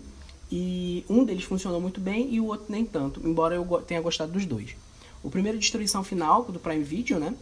e 0.52 1.04
um 1.10 1.24
deles 1.26 1.44
funcionou 1.44 1.82
muito 1.82 2.00
bem 2.00 2.34
e 2.34 2.40
o 2.40 2.46
outro 2.46 2.66
nem 2.70 2.86
tanto, 2.86 3.20
embora 3.28 3.56
eu 3.56 3.66
tenha 3.86 4.00
gostado 4.02 4.32
dos 4.32 4.46
dois. 4.46 4.76
O 5.26 5.30
primeiro, 5.32 5.58
Destruição 5.58 6.04
Final, 6.04 6.44
do 6.44 6.60
Prime 6.60 6.84
Video, 6.84 7.20
né? 7.20 7.34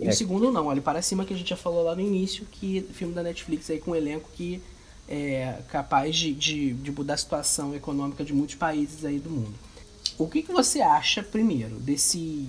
E 0.00 0.06
É. 0.06 0.10
o 0.10 0.12
segundo, 0.12 0.50
não, 0.50 0.66
Olhe 0.66 0.80
Para 0.80 1.00
Cima, 1.00 1.24
que 1.24 1.32
a 1.32 1.36
gente 1.36 1.50
já 1.50 1.56
falou 1.56 1.84
lá 1.84 1.94
no 1.94 2.00
início, 2.00 2.44
que 2.50 2.84
filme 2.92 3.14
da 3.14 3.22
Netflix 3.22 3.70
aí 3.70 3.78
com 3.78 3.92
um 3.92 3.94
elenco 3.94 4.28
que 4.34 4.60
é 5.08 5.60
capaz 5.70 6.16
de, 6.16 6.34
de, 6.34 6.74
de 6.74 6.90
mudar 6.90 7.14
a 7.14 7.16
situação 7.16 7.74
econômica 7.76 8.24
de 8.24 8.32
muitos 8.32 8.56
países 8.56 9.04
aí 9.04 9.20
do 9.20 9.30
mundo. 9.30 9.54
O 10.18 10.26
que, 10.28 10.42
que 10.42 10.52
você 10.52 10.80
acha, 10.80 11.22
primeiro, 11.22 11.76
desse 11.76 12.48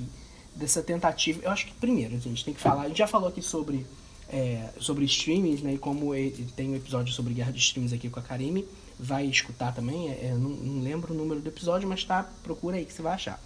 dessa 0.56 0.82
tentativa? 0.82 1.40
Eu 1.44 1.52
acho 1.52 1.68
que 1.68 1.74
primeiro 1.74 2.16
a 2.16 2.20
gente 2.20 2.44
tem 2.44 2.54
que 2.54 2.60
falar. 2.60 2.82
A 2.82 2.88
gente 2.88 2.98
já 2.98 3.08
falou 3.08 3.30
aqui 3.30 3.44
sobre 3.44 3.86
é, 4.28 4.70
sobre 4.80 5.06
streamings, 5.06 5.62
né? 5.62 5.76
E 5.76 5.78
como 5.78 6.16
ele 6.16 6.48
tem 6.56 6.70
um 6.70 6.76
episódio 6.76 7.14
sobre 7.14 7.34
guerra 7.34 7.52
de 7.52 7.60
streams 7.60 7.94
aqui 7.94 8.10
com 8.10 8.20
a 8.20 8.24
Karime, 8.24 8.66
vai 9.00 9.26
escutar 9.28 9.74
também. 9.74 10.10
É, 10.10 10.34
não, 10.34 10.50
não, 10.50 10.84
lembro 10.84 11.14
o 11.14 11.18
número 11.18 11.40
do 11.40 11.48
episódio, 11.48 11.88
mas 11.88 12.04
tá, 12.04 12.28
procura 12.44 12.78
aí 12.78 12.86
que 12.86 12.94
você 12.94 13.04
vai 13.04 13.14
achar. 13.14 13.40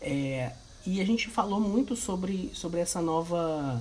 É, 0.00 0.52
e 0.88 1.00
a 1.00 1.04
gente 1.04 1.28
falou 1.28 1.60
muito 1.60 1.94
sobre, 1.94 2.50
sobre 2.54 2.80
essa 2.80 3.02
nova 3.02 3.80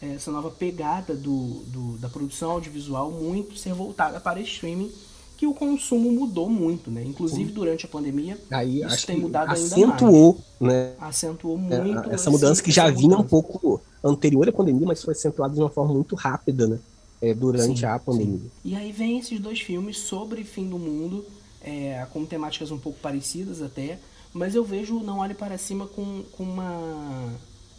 essa 0.00 0.30
nova 0.30 0.50
pegada 0.50 1.14
do, 1.14 1.62
do, 1.66 1.98
da 1.98 2.08
produção 2.08 2.52
audiovisual 2.52 3.10
muito 3.10 3.58
ser 3.58 3.74
voltada 3.74 4.18
para 4.18 4.40
streaming 4.40 4.90
que 5.36 5.46
o 5.46 5.54
consumo 5.54 6.12
mudou 6.12 6.50
muito, 6.50 6.90
né? 6.90 7.02
Inclusive 7.02 7.50
durante 7.50 7.86
a 7.86 7.88
pandemia, 7.88 8.38
Aí, 8.50 8.82
isso 8.82 9.06
tem 9.06 9.18
mudado 9.18 9.54
ainda 9.54 9.64
acentuou, 9.66 10.38
mais. 10.60 10.72
Né? 10.74 10.92
Acentuou 11.00 11.56
muito. 11.56 12.10
É, 12.10 12.14
essa 12.14 12.30
mudança 12.30 12.62
que 12.62 12.70
já 12.70 12.90
vinha 12.90 13.16
um 13.16 13.24
pouco 13.24 13.80
anterior 14.04 14.46
à 14.46 14.52
pandemia, 14.52 14.86
mas 14.86 15.02
foi 15.02 15.12
acentuada 15.12 15.54
de 15.54 15.60
uma 15.60 15.70
forma 15.70 15.94
muito 15.94 16.14
rápida, 16.14 16.66
né? 16.66 16.78
É, 17.22 17.32
durante 17.32 17.80
sim, 17.80 17.86
a 17.86 17.98
pandemia. 17.98 18.38
Sim. 18.38 18.50
E 18.62 18.76
aí 18.76 18.92
vem 18.92 19.18
esses 19.18 19.40
dois 19.40 19.60
filmes 19.60 19.98
sobre 19.98 20.44
fim 20.44 20.68
do 20.68 20.78
mundo, 20.78 21.24
é, 21.62 22.06
com 22.12 22.26
temáticas 22.26 22.70
um 22.70 22.78
pouco 22.78 22.98
parecidas 23.00 23.62
até, 23.62 23.98
mas 24.32 24.54
eu 24.54 24.64
vejo 24.64 25.00
Não 25.00 25.18
Olhe 25.18 25.34
Para 25.34 25.58
Cima 25.58 25.86
com, 25.86 26.22
com 26.32 26.44
uma... 26.44 27.32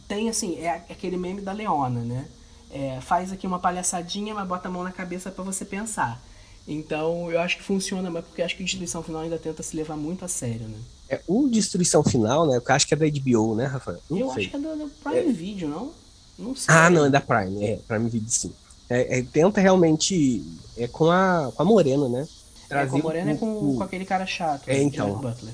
Tem, 0.08 0.30
assim, 0.30 0.58
é 0.60 0.84
aquele 0.90 1.18
meme 1.18 1.42
da 1.42 1.54
Leona, 1.54 2.02
né? 2.02 2.28
É, 2.70 3.00
faz 3.02 3.32
aqui 3.32 3.48
uma 3.48 3.60
palhaçadinha, 3.60 4.34
mas 4.34 4.48
bota 4.48 4.68
a 4.68 4.72
mão 4.72 4.84
na 4.84 4.92
cabeça 4.92 5.32
para 5.32 5.44
você 5.44 5.66
pensar. 5.66 6.22
Então 6.68 7.32
eu 7.32 7.40
acho 7.40 7.58
que 7.58 7.64
funciona, 7.64 8.10
mas 8.10 8.26
porque 8.26 8.42
acho 8.42 8.56
que 8.56 8.64
Destruição 8.64 9.04
Final 9.04 9.22
ainda 9.22 9.38
tenta 9.38 9.64
se 9.64 9.76
levar 9.76 9.98
muito 9.98 10.24
a 10.24 10.28
sério, 10.28 10.68
né? 10.68 10.78
É, 11.10 11.22
o 11.28 11.48
Destruição 11.50 12.04
Final, 12.04 12.48
né? 12.48 12.58
Eu 12.58 12.64
acho 12.74 12.88
que 12.88 12.94
é 12.94 12.98
da 12.98 13.06
HBO, 13.06 13.56
né, 13.56 13.66
Rafael? 13.66 14.00
Não 14.10 14.18
eu 14.18 14.30
sei. 14.34 14.44
acho 14.44 14.50
que 14.52 14.56
é 14.56 14.60
do 14.60 14.92
Prime 15.04 15.18
é... 15.18 15.32
Video, 15.32 15.68
não? 15.68 15.92
Não 16.38 16.56
sei. 16.56 16.74
Ah, 16.74 16.90
não, 16.90 17.06
é 17.06 17.10
da 17.10 17.20
Prime, 17.20 17.64
é, 17.64 17.76
Prime 17.88 18.10
Video 18.10 18.30
sim. 18.30 18.54
É, 18.90 19.20
é, 19.20 19.24
tenta 19.24 19.60
realmente. 19.60 20.44
É 20.78 20.88
com 20.88 21.12
a, 21.12 21.52
com 21.54 21.62
a 21.62 21.66
Morena, 21.66 22.08
né? 22.08 22.28
Trazer 22.70 22.88
é, 22.88 22.92
com 22.92 22.98
a 22.98 23.02
Morena 23.02 23.32
o, 23.32 23.34
é 23.34 23.38
com, 23.38 23.72
o... 23.72 23.78
com 23.78 23.84
aquele 23.84 24.06
cara 24.06 24.26
chato, 24.26 24.68
é, 24.68 24.82
então. 24.82 25.20
Butler. 25.20 25.54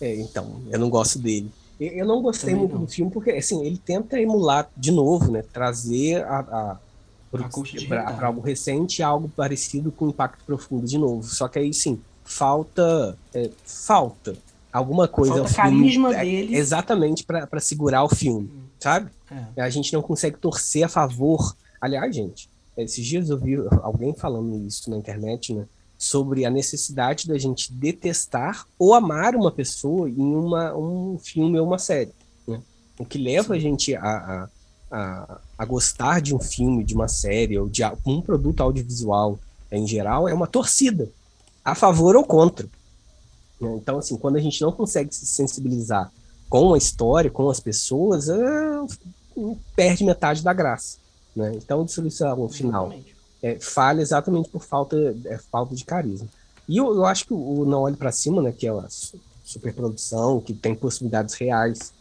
É, 0.00 0.14
então, 0.16 0.60
eu 0.70 0.78
não 0.78 0.90
gosto 0.90 1.18
dele. 1.18 1.50
Eu 1.78 2.06
não 2.06 2.22
gostei 2.22 2.50
Também 2.50 2.60
muito 2.60 2.74
não. 2.74 2.84
do 2.84 2.90
filme 2.90 3.10
porque, 3.10 3.30
assim, 3.30 3.64
ele 3.64 3.76
tenta 3.76 4.18
emular 4.18 4.68
de 4.76 4.90
novo, 4.90 5.30
né? 5.30 5.42
Trazer 5.52 6.24
a, 6.24 6.78
para 7.86 8.26
algo 8.26 8.40
recente 8.40 9.02
algo 9.02 9.28
parecido 9.28 9.92
com 9.92 10.08
impacto 10.08 10.42
profundo 10.44 10.86
de 10.86 10.96
novo. 10.98 11.22
Só 11.24 11.48
que 11.48 11.58
aí 11.58 11.74
sim, 11.74 12.00
falta 12.24 13.16
é, 13.34 13.50
falta 13.64 14.36
alguma 14.72 15.08
coisa 15.08 15.34
falta 15.34 15.54
carisma 15.54 16.10
filme, 16.10 16.14
é, 16.14 16.24
dele. 16.24 16.56
exatamente 16.56 17.24
para 17.24 17.60
segurar 17.60 18.04
o 18.04 18.08
filme, 18.08 18.48
hum. 18.48 18.62
sabe? 18.78 19.10
É. 19.56 19.62
A 19.62 19.70
gente 19.70 19.92
não 19.92 20.02
consegue 20.02 20.38
torcer 20.38 20.84
a 20.84 20.88
favor. 20.88 21.54
Aliás, 21.80 22.14
gente, 22.14 22.48
esses 22.76 23.04
dias 23.04 23.28
eu 23.28 23.38
vi 23.38 23.56
alguém 23.82 24.14
falando 24.14 24.66
isso 24.66 24.88
na 24.90 24.96
internet, 24.96 25.52
né? 25.52 25.66
Sobre 26.06 26.44
a 26.44 26.50
necessidade 26.50 27.26
da 27.26 27.38
gente 27.38 27.72
detestar 27.72 28.66
ou 28.78 28.94
amar 28.94 29.34
uma 29.34 29.50
pessoa 29.50 30.08
em 30.08 30.34
uma, 30.34 30.76
um 30.76 31.18
filme 31.18 31.58
ou 31.58 31.66
uma 31.66 31.78
série. 31.78 32.12
Né? 32.46 32.60
O 32.98 33.04
que 33.04 33.18
leva 33.18 33.48
Sim. 33.48 33.54
a 33.54 33.58
gente 33.58 33.94
a, 33.94 34.02
a 34.02 34.48
a, 34.90 35.40
a 35.58 35.64
gostar 35.64 36.20
de 36.20 36.34
um 36.34 36.38
filme, 36.38 36.84
de 36.84 36.94
uma 36.94 37.08
série 37.08 37.58
ou 37.58 37.68
de 37.68 37.82
um 38.04 38.20
produto 38.20 38.60
audiovisual 38.62 39.38
em 39.70 39.86
geral 39.86 40.28
é 40.28 40.34
uma 40.34 40.46
torcida, 40.46 41.10
a 41.64 41.74
favor 41.74 42.16
ou 42.16 42.24
contra. 42.24 42.66
Né? 43.60 43.74
Então, 43.76 43.98
assim, 43.98 44.16
quando 44.16 44.36
a 44.36 44.40
gente 44.40 44.60
não 44.62 44.72
consegue 44.72 45.14
se 45.14 45.26
sensibilizar 45.26 46.10
com 46.48 46.74
a 46.74 46.78
história, 46.78 47.30
com 47.30 47.50
as 47.50 47.58
pessoas, 47.58 48.28
é, 48.28 48.36
perde 49.74 50.04
metade 50.04 50.42
da 50.42 50.52
graça. 50.52 50.98
Né? 51.34 51.52
Então, 51.56 51.84
dissolução 51.84 52.48
final 52.48 52.92
é, 53.42 53.58
falha 53.60 54.00
exatamente 54.00 54.48
por 54.48 54.62
falta, 54.62 54.96
é, 55.26 55.38
falta 55.38 55.74
de 55.74 55.84
carisma. 55.84 56.28
E 56.68 56.76
eu, 56.76 56.94
eu 56.94 57.04
acho 57.04 57.26
que 57.26 57.34
o 57.34 57.64
Não 57.64 57.82
Olhe 57.82 57.96
para 57.96 58.10
Cima, 58.10 58.42
né, 58.42 58.52
que 58.52 58.66
é 58.66 58.72
uma 58.72 58.88
superprodução, 59.44 60.40
que 60.40 60.52
tem 60.52 60.74
possibilidades 60.74 61.34
reais 61.34 61.92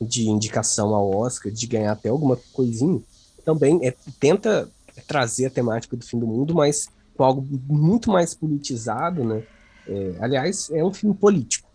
de 0.00 0.28
indicação 0.28 0.94
ao 0.94 1.14
Oscar, 1.14 1.52
de 1.52 1.66
ganhar 1.66 1.92
até 1.92 2.08
alguma 2.08 2.36
coisinha, 2.52 3.00
também 3.44 3.78
é, 3.86 3.94
tenta 4.18 4.68
trazer 5.06 5.46
a 5.46 5.50
temática 5.50 5.96
do 5.96 6.04
fim 6.04 6.18
do 6.18 6.26
mundo, 6.26 6.54
mas 6.54 6.88
com 7.16 7.24
algo 7.24 7.46
muito 7.66 8.10
mais 8.10 8.34
politizado, 8.34 9.24
né? 9.24 9.42
É, 9.86 10.14
aliás, 10.20 10.70
é 10.70 10.84
um 10.84 10.92
filme 10.92 11.16
político, 11.16 11.68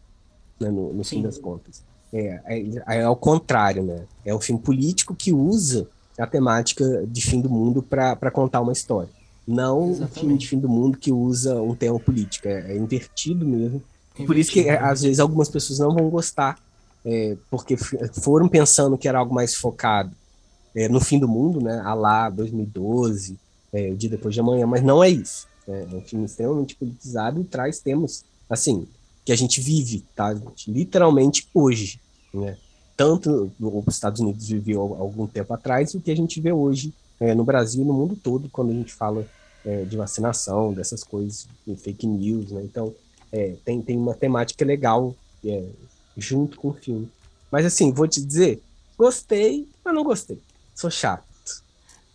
né, 0.59 0.69
no, 0.69 0.93
no 0.93 1.03
fim 1.03 1.21
das 1.21 1.37
contas. 1.37 1.83
É, 2.13 2.39
é, 2.45 2.99
é, 2.99 3.03
ao 3.03 3.15
contrário, 3.15 3.83
né? 3.83 4.05
É 4.23 4.35
um 4.35 4.39
filme 4.39 4.61
político 4.61 5.15
que 5.15 5.33
usa 5.33 5.87
a 6.23 6.27
temática 6.27 7.05
de 7.07 7.21
fim 7.21 7.41
do 7.41 7.49
mundo 7.49 7.81
para 7.81 8.31
contar 8.31 8.61
uma 8.61 8.73
história. 8.73 9.09
Não 9.45 9.89
Exatamente. 9.89 10.03
um 10.11 10.19
filme 10.19 10.37
de 10.37 10.47
fim 10.47 10.59
do 10.59 10.69
mundo 10.69 10.97
que 10.97 11.11
usa 11.11 11.61
um 11.61 11.75
tema 11.75 11.99
político. 11.99 12.47
É, 12.47 12.73
é 12.73 12.77
invertido 12.77 13.45
mesmo. 13.45 13.81
Invertido, 14.15 14.27
Por 14.27 14.37
isso 14.37 14.51
que, 14.51 14.63
né? 14.63 14.77
às 14.77 15.01
vezes, 15.01 15.19
algumas 15.19 15.49
pessoas 15.49 15.79
não 15.79 15.93
vão 15.93 16.09
gostar 16.09 16.57
é, 17.05 17.35
porque 17.49 17.75
foram 18.21 18.47
pensando 18.47 18.97
que 18.97 19.07
era 19.07 19.19
algo 19.19 19.33
mais 19.33 19.55
focado 19.55 20.11
é, 20.75 20.87
no 20.87 20.99
fim 20.99 21.19
do 21.19 21.27
mundo, 21.27 21.61
né? 21.61 21.81
A 21.83 21.93
lá 21.93 22.29
2012, 22.29 23.37
é, 23.71 23.89
o 23.89 23.95
dia 23.95 24.09
depois 24.09 24.33
de 24.33 24.39
amanhã, 24.39 24.65
mas 24.65 24.81
não 24.81 25.03
é 25.03 25.09
isso. 25.09 25.47
É, 25.67 25.87
é 25.91 25.95
um 25.95 26.01
filme 26.01 26.25
extremamente 26.25 26.75
politizado 26.75 27.41
e 27.41 27.43
traz 27.43 27.79
temas 27.79 28.23
assim 28.49 28.87
que 29.25 29.31
a 29.31 29.35
gente 29.35 29.61
vive, 29.61 30.03
tá? 30.15 30.33
Gente, 30.33 30.71
literalmente 30.71 31.47
hoje, 31.53 31.99
né? 32.33 32.57
Tanto 32.95 33.51
os 33.59 33.93
Estados 33.93 34.19
Unidos 34.19 34.47
viveu 34.47 34.81
algum 34.81 35.25
tempo 35.25 35.53
atrás, 35.53 35.93
o 35.93 35.99
que 35.99 36.11
a 36.11 36.15
gente 36.15 36.39
vê 36.39 36.51
hoje 36.51 36.93
é, 37.19 37.33
no 37.33 37.43
Brasil 37.43 37.83
e 37.83 37.85
no 37.85 37.93
mundo 37.93 38.15
todo 38.15 38.49
quando 38.49 38.71
a 38.71 38.73
gente 38.73 38.93
fala 38.93 39.25
é, 39.65 39.83
de 39.83 39.97
vacinação, 39.97 40.73
dessas 40.73 41.03
coisas, 41.03 41.47
de 41.65 41.75
fake 41.75 42.05
news, 42.05 42.51
né? 42.51 42.61
Então 42.63 42.93
é, 43.31 43.55
tem, 43.65 43.81
tem 43.81 43.97
uma 43.97 44.13
temática 44.13 44.63
legal 44.63 45.15
é, 45.43 45.65
junto 46.17 46.57
com 46.57 46.69
o 46.69 46.73
filme. 46.73 47.09
Mas 47.51 47.65
assim, 47.65 47.91
vou 47.91 48.07
te 48.07 48.21
dizer, 48.21 48.61
gostei, 48.97 49.67
mas 49.83 49.93
não 49.93 50.03
gostei. 50.03 50.39
Sou 50.75 50.91
chato. 50.91 51.23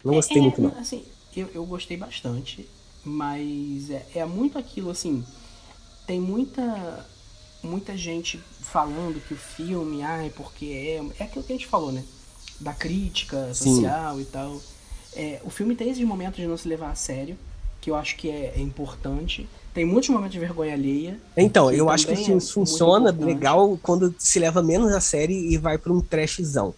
Não 0.05 0.15
gostei 0.15 0.39
é, 0.39 0.41
muito, 0.41 0.61
não. 0.61 0.71
Assim, 0.79 1.05
eu, 1.37 1.49
eu 1.55 1.67
gostei 1.67 1.97
bastante, 1.97 2.69
mas 3.05 3.91
é, 3.91 4.07
é 4.17 4.25
muito 4.25 4.59
aquilo, 4.59 4.91
assim, 4.91 5.25
tem 6.07 6.21
muita 6.21 7.07
muita 7.69 7.97
gente 7.97 8.41
falando 8.61 9.21
que 9.27 9.35
o 9.35 9.37
filme, 9.37 10.03
ai, 10.03 10.33
porque 10.35 10.67
é. 10.67 11.23
É 11.23 11.25
aquilo 11.25 11.45
que 11.45 11.53
a 11.53 11.57
gente 11.57 11.67
falou, 11.67 11.93
né? 11.93 12.03
Da 12.59 12.73
crítica 12.73 13.55
social 13.55 14.17
Sim. 14.17 14.23
e 14.23 14.25
tal. 14.25 14.61
É, 15.15 15.41
o 15.45 15.51
filme 15.51 15.75
tem 15.75 15.91
esses 15.91 16.05
momentos 16.05 16.37
de 16.37 16.47
não 16.47 16.57
se 16.57 16.69
levar 16.69 16.91
a 16.91 16.95
sério, 16.95 17.37
que 17.81 17.91
eu 17.91 17.97
acho 17.97 18.17
que 18.17 18.31
é, 18.31 18.55
é 18.57 18.61
importante. 18.61 19.49
Tem 19.73 19.85
muitos 19.85 20.09
momentos 20.11 20.33
de 20.33 20.39
vergonha 20.39 20.75
alheia. 20.75 21.19
Então, 21.37 21.71
eu 21.71 21.89
acho 21.89 22.07
que 22.07 22.13
o 22.13 22.17
filme 22.17 22.43
é 22.43 22.47
funciona 22.47 23.11
legal 23.11 23.79
quando 23.83 24.15
se 24.19 24.39
leva 24.39 24.63
menos 24.63 24.93
a 24.93 25.01
série 25.01 25.53
e 25.53 25.57
vai 25.57 25.79
para 25.79 25.93
um 25.93 26.01
trashzão. 26.01 26.75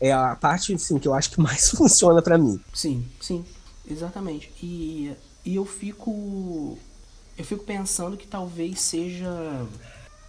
É 0.00 0.12
a 0.12 0.36
parte 0.36 0.72
assim, 0.72 0.98
que 0.98 1.08
eu 1.08 1.14
acho 1.14 1.30
que 1.30 1.40
mais 1.40 1.70
funciona 1.76 2.22
para 2.22 2.38
mim. 2.38 2.60
Sim, 2.72 3.04
sim, 3.20 3.44
exatamente. 3.90 4.52
E, 4.62 5.12
e 5.44 5.56
eu 5.56 5.64
fico. 5.64 6.78
Eu 7.36 7.44
fico 7.44 7.64
pensando 7.64 8.16
que 8.16 8.26
talvez 8.26 8.80
seja. 8.80 9.66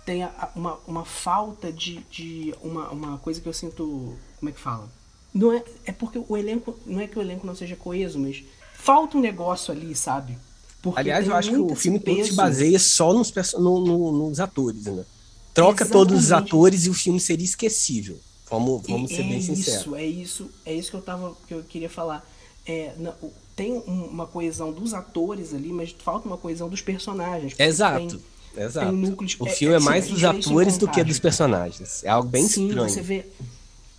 Tenha 0.09 0.31
uma, 0.55 0.79
uma 0.87 1.05
falta 1.05 1.71
de, 1.71 1.99
de 2.09 2.55
uma, 2.63 2.89
uma 2.89 3.17
coisa 3.19 3.39
que 3.39 3.47
eu 3.47 3.53
sinto. 3.53 4.17
Como 4.39 4.49
é 4.49 4.51
que 4.51 4.59
fala? 4.59 4.89
Não 5.31 5.53
é, 5.53 5.63
é 5.85 5.91
porque 5.91 6.19
o 6.27 6.35
elenco. 6.35 6.75
Não 6.83 6.99
é 6.99 7.05
que 7.05 7.19
o 7.19 7.21
elenco 7.21 7.45
não 7.45 7.53
seja 7.53 7.75
coeso, 7.75 8.17
mas 8.17 8.43
falta 8.73 9.19
um 9.19 9.21
negócio 9.21 9.71
ali, 9.71 9.93
sabe? 9.93 10.35
Porque 10.81 10.99
Aliás, 10.99 11.27
eu 11.27 11.35
acho 11.35 11.51
que 11.51 11.57
o 11.57 11.75
filme 11.75 11.99
todo 11.99 12.25
se 12.25 12.33
baseia 12.33 12.79
só 12.79 13.13
nos, 13.13 13.31
no, 13.53 13.85
no, 13.85 14.11
nos 14.11 14.39
atores, 14.39 14.85
né? 14.85 15.05
Troca 15.53 15.83
Exatamente. 15.83 15.91
todos 15.91 16.23
os 16.25 16.31
atores 16.31 16.85
e 16.87 16.89
o 16.89 16.93
filme 16.93 17.19
seria 17.19 17.45
esquecível. 17.45 18.19
Vamos, 18.49 18.81
vamos 18.87 19.11
ser 19.11 19.21
é 19.21 19.29
bem 19.29 19.41
sinceros. 19.41 19.81
Isso, 19.81 19.95
é 19.95 20.05
isso, 20.05 20.51
é 20.65 20.73
isso 20.73 20.89
que 20.89 20.97
eu 20.97 21.01
tava, 21.01 21.37
que 21.47 21.53
eu 21.53 21.61
queria 21.61 21.89
falar. 21.89 22.27
É, 22.65 22.93
não, 22.97 23.13
tem 23.55 23.73
uma 23.73 24.25
coesão 24.25 24.71
dos 24.71 24.95
atores 24.95 25.53
ali, 25.53 25.71
mas 25.71 25.95
falta 26.03 26.27
uma 26.27 26.37
coesão 26.37 26.67
dos 26.67 26.81
personagens. 26.81 27.53
Exato. 27.59 28.17
Tem, 28.17 28.21
exato. 28.57 28.87
Tem 28.87 28.95
núcleos, 28.95 29.37
o 29.39 29.47
é, 29.47 29.51
filme 29.51 29.73
é, 29.73 29.77
é 29.77 29.79
mais 29.79 30.07
dos 30.07 30.23
atores 30.23 30.77
do 30.77 30.87
que 30.87 31.03
dos 31.03 31.19
personagens. 31.19 32.03
É 32.03 32.09
algo 32.09 32.27
bem 32.27 32.47
Sim, 32.47 32.67
estranho. 32.67 32.89
Você 32.89 33.01
vê. 33.01 33.25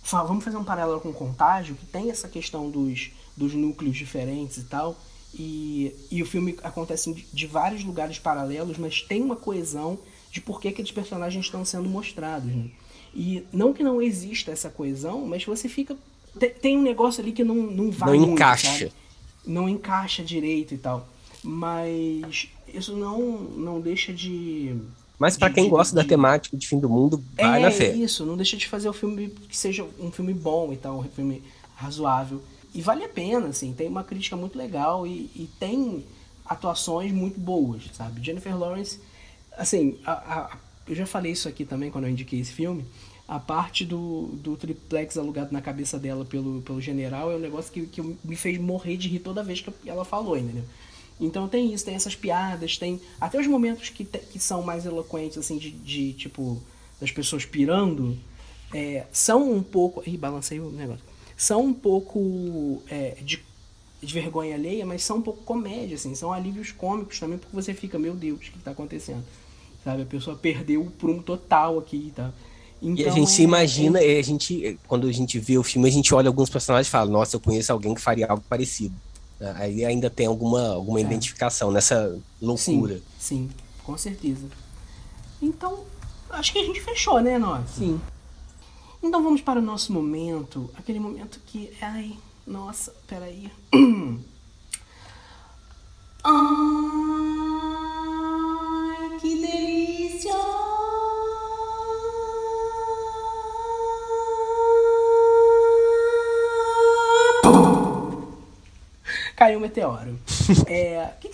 Vamos 0.03 0.43
fazer 0.43 0.57
um 0.57 0.63
paralelo 0.63 0.99
com 0.99 1.09
o 1.09 1.13
Contágio, 1.13 1.75
que 1.75 1.85
tem 1.85 2.09
essa 2.09 2.27
questão 2.27 2.69
dos, 2.69 3.11
dos 3.37 3.53
núcleos 3.53 3.95
diferentes 3.95 4.57
e 4.57 4.63
tal. 4.63 4.97
E, 5.33 5.95
e 6.09 6.21
o 6.21 6.25
filme 6.25 6.57
acontece 6.63 7.25
de 7.31 7.47
vários 7.47 7.83
lugares 7.83 8.19
paralelos, 8.19 8.77
mas 8.77 9.01
tem 9.01 9.21
uma 9.21 9.35
coesão 9.35 9.97
de 10.29 10.41
por 10.41 10.59
que 10.59 10.67
aqueles 10.67 10.91
personagens 10.91 11.45
estão 11.45 11.63
sendo 11.63 11.87
mostrados. 11.87 12.51
Né? 12.51 12.69
E 13.13 13.45
não 13.51 13.73
que 13.73 13.83
não 13.83 14.01
exista 14.01 14.51
essa 14.51 14.69
coesão, 14.69 15.25
mas 15.25 15.45
você 15.45 15.69
fica. 15.69 15.95
Tem, 16.61 16.77
um 16.77 16.81
negócio 16.81 17.21
ali 17.21 17.31
que 17.31 17.43
não, 17.43 17.55
não 17.55 17.91
vai. 17.91 18.11
Não 18.11 18.19
muito, 18.19 18.33
encaixa. 18.33 18.67
Sabe? 18.67 18.91
Não 19.45 19.67
encaixa 19.67 20.23
direito 20.23 20.73
e 20.73 20.77
tal. 20.77 21.07
Mas 21.43 22.49
isso 22.75 22.95
não, 22.95 23.21
não 23.21 23.81
deixa 23.81 24.13
de. 24.13 24.75
Mas 25.19 25.37
para 25.37 25.53
quem 25.53 25.65
de, 25.65 25.69
gosta 25.69 25.95
de, 25.95 26.01
da 26.01 26.07
temática 26.07 26.57
de 26.57 26.67
fim 26.67 26.79
do 26.79 26.89
mundo, 26.89 27.23
vai 27.35 27.59
é, 27.59 27.63
na 27.63 27.71
fé. 27.71 27.87
É 27.87 27.95
isso, 27.95 28.25
não 28.25 28.35
deixa 28.35 28.57
de 28.57 28.67
fazer 28.67 28.89
o 28.89 28.93
filme 28.93 29.29
que 29.47 29.55
seja 29.55 29.85
um 29.99 30.11
filme 30.11 30.33
bom 30.33 30.73
e 30.73 30.77
tal, 30.77 30.99
um 30.99 31.03
filme 31.03 31.43
razoável. 31.75 32.41
e 32.73 32.81
vale 32.81 33.03
a 33.03 33.09
pena, 33.09 33.47
assim, 33.47 33.73
tem 33.73 33.87
uma 33.87 34.03
crítica 34.03 34.35
muito 34.35 34.57
legal 34.57 35.05
e, 35.05 35.29
e 35.35 35.49
tem 35.59 36.05
atuações 36.45 37.11
muito 37.11 37.39
boas, 37.39 37.83
sabe? 37.93 38.23
Jennifer 38.23 38.57
Lawrence, 38.57 38.99
assim, 39.57 39.97
a, 40.05 40.11
a, 40.11 40.57
eu 40.87 40.95
já 40.95 41.05
falei 41.05 41.31
isso 41.31 41.47
aqui 41.47 41.65
também 41.65 41.89
quando 41.89 42.05
eu 42.05 42.11
indiquei 42.11 42.39
esse 42.39 42.51
filme, 42.51 42.85
a 43.27 43.39
parte 43.39 43.85
do, 43.85 44.27
do 44.33 44.57
triplex 44.57 45.17
alugado 45.17 45.53
na 45.53 45.61
cabeça 45.61 45.97
dela 45.97 46.25
pelo, 46.25 46.61
pelo 46.61 46.81
general 46.81 47.31
é 47.31 47.35
um 47.35 47.39
negócio 47.39 47.71
que, 47.71 47.85
que 47.85 48.01
me 48.01 48.35
fez 48.35 48.59
morrer 48.59 48.97
de 48.97 49.07
rir 49.07 49.19
toda 49.19 49.41
vez 49.41 49.61
que 49.61 49.71
ela 49.85 50.03
falou, 50.03 50.37
entendeu? 50.37 50.65
Então 51.19 51.47
tem 51.47 51.73
isso, 51.73 51.85
tem 51.85 51.95
essas 51.95 52.15
piadas, 52.15 52.77
tem 52.77 52.99
até 53.19 53.39
os 53.39 53.47
momentos 53.47 53.89
que, 53.89 54.03
que 54.03 54.39
são 54.39 54.63
mais 54.63 54.85
eloquentes, 54.85 55.37
assim, 55.37 55.57
de, 55.57 55.69
de 55.69 56.13
tipo, 56.13 56.61
das 56.99 57.11
pessoas 57.11 57.45
pirando, 57.45 58.17
é, 58.73 59.05
são 59.11 59.51
um 59.51 59.61
pouco. 59.61 60.03
Ih, 60.07 60.17
balancei 60.17 60.59
o 60.59 60.69
negócio. 60.71 61.03
São 61.35 61.65
um 61.65 61.73
pouco 61.73 62.81
é, 62.89 63.17
de, 63.21 63.43
de, 64.01 64.13
vergonha 64.13 64.55
alheia, 64.55 64.85
mas 64.85 65.03
são 65.03 65.17
um 65.17 65.21
pouco 65.21 65.43
comédia, 65.43 65.95
assim, 65.95 66.13
são 66.13 66.31
alívios 66.31 66.71
cômicos 66.71 67.19
também, 67.19 67.37
porque 67.37 67.55
você 67.55 67.73
fica, 67.73 67.97
meu 67.97 68.13
Deus, 68.13 68.37
o 68.37 68.51
que 68.51 68.57
está 68.57 68.71
acontecendo? 68.71 69.23
Sabe, 69.83 70.03
a 70.03 70.05
pessoa 70.05 70.37
perdeu 70.37 70.81
o 70.81 70.91
prumo 70.91 71.23
total 71.23 71.79
aqui 71.79 72.13
tá? 72.15 72.31
Então, 72.79 73.05
e 73.05 73.07
a 73.07 73.11
gente 73.11 73.29
se 73.29 73.41
é, 73.41 73.45
imagina, 73.45 73.99
é... 73.99 74.19
a 74.19 74.21
gente, 74.23 74.77
quando 74.87 75.07
a 75.07 75.11
gente 75.11 75.37
vê 75.39 75.57
o 75.57 75.63
filme, 75.63 75.87
a 75.87 75.91
gente 75.91 76.13
olha 76.13 76.27
alguns 76.27 76.49
personagens 76.49 76.87
e 76.87 76.91
fala, 76.91 77.09
nossa, 77.09 77.35
eu 77.35 77.39
conheço 77.39 77.71
alguém 77.71 77.93
que 77.93 78.01
faria 78.01 78.27
algo 78.27 78.43
parecido. 78.49 78.95
Aí 79.55 79.83
ainda 79.83 80.09
tem 80.09 80.27
alguma, 80.27 80.69
alguma 80.69 80.99
é. 80.99 81.03
identificação 81.03 81.71
nessa 81.71 82.19
loucura. 82.41 83.01
Sim, 83.19 83.49
sim, 83.49 83.49
com 83.83 83.97
certeza. 83.97 84.47
Então, 85.41 85.83
acho 86.29 86.53
que 86.53 86.59
a 86.59 86.63
gente 86.63 86.79
fechou, 86.81 87.19
né, 87.19 87.39
nós? 87.39 87.69
Sim. 87.71 87.99
Então 89.01 89.23
vamos 89.23 89.41
para 89.41 89.59
o 89.59 89.63
nosso 89.63 89.91
momento, 89.91 90.69
aquele 90.77 90.99
momento 90.99 91.39
que. 91.45 91.73
Ai, 91.81 92.15
nossa, 92.45 92.93
peraí. 93.07 93.51
Ai, 96.23 97.37
Caiu 109.51 109.59
um 109.59 109.61
meteoro. 109.61 110.19
é. 110.67 111.09
Que... 111.19 111.29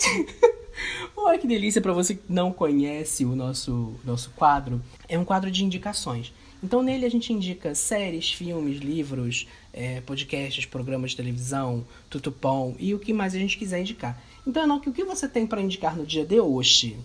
Olha 1.16 1.38
que 1.40 1.48
delícia 1.48 1.82
para 1.82 1.94
você 1.94 2.16
que 2.16 2.24
não 2.28 2.52
conhece 2.52 3.24
o 3.24 3.36
nosso, 3.36 3.94
nosso 4.04 4.32
quadro. 4.32 4.82
É 5.08 5.20
um 5.20 5.26
quadro 5.26 5.52
de 5.52 5.64
indicações. 5.64 6.34
Então 6.64 6.82
nele 6.82 7.06
a 7.06 7.10
gente 7.10 7.32
indica 7.32 7.76
séries, 7.76 8.32
filmes, 8.32 8.80
livros, 8.80 9.48
é, 9.72 10.02
podcasts, 10.02 10.66
programas 10.66 11.12
de 11.12 11.18
televisão, 11.18 11.86
tutupom 12.10 12.76
e 12.80 12.96
o 12.96 13.00
que 13.00 13.14
mais 13.14 13.36
a 13.36 13.38
gente 13.38 13.58
quiser 13.58 13.82
indicar. 13.82 14.20
Então, 14.46 14.64
Enoque, 14.64 14.90
o 14.90 14.94
que 14.94 15.04
você 15.04 15.28
tem 15.28 15.46
para 15.46 15.62
indicar 15.62 15.96
no 15.96 16.06
dia 16.06 16.26
de 16.26 16.40
hoje? 16.40 16.98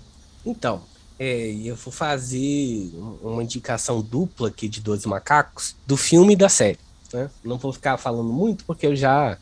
Então, 0.46 0.82
é, 1.18 1.52
eu 1.52 1.76
vou 1.76 1.92
fazer 1.92 2.90
uma 3.20 3.42
indicação 3.42 4.00
dupla 4.00 4.48
aqui 4.48 4.68
de 4.68 4.80
Dois 4.80 5.04
Macacos, 5.04 5.76
do 5.86 5.96
filme 5.96 6.32
e 6.32 6.36
da 6.36 6.48
série. 6.48 6.78
Né? 7.12 7.28
Não 7.44 7.58
vou 7.58 7.72
ficar 7.72 7.98
falando 7.98 8.32
muito, 8.32 8.64
porque 8.64 8.86
eu 8.86 8.96
já, 8.96 9.36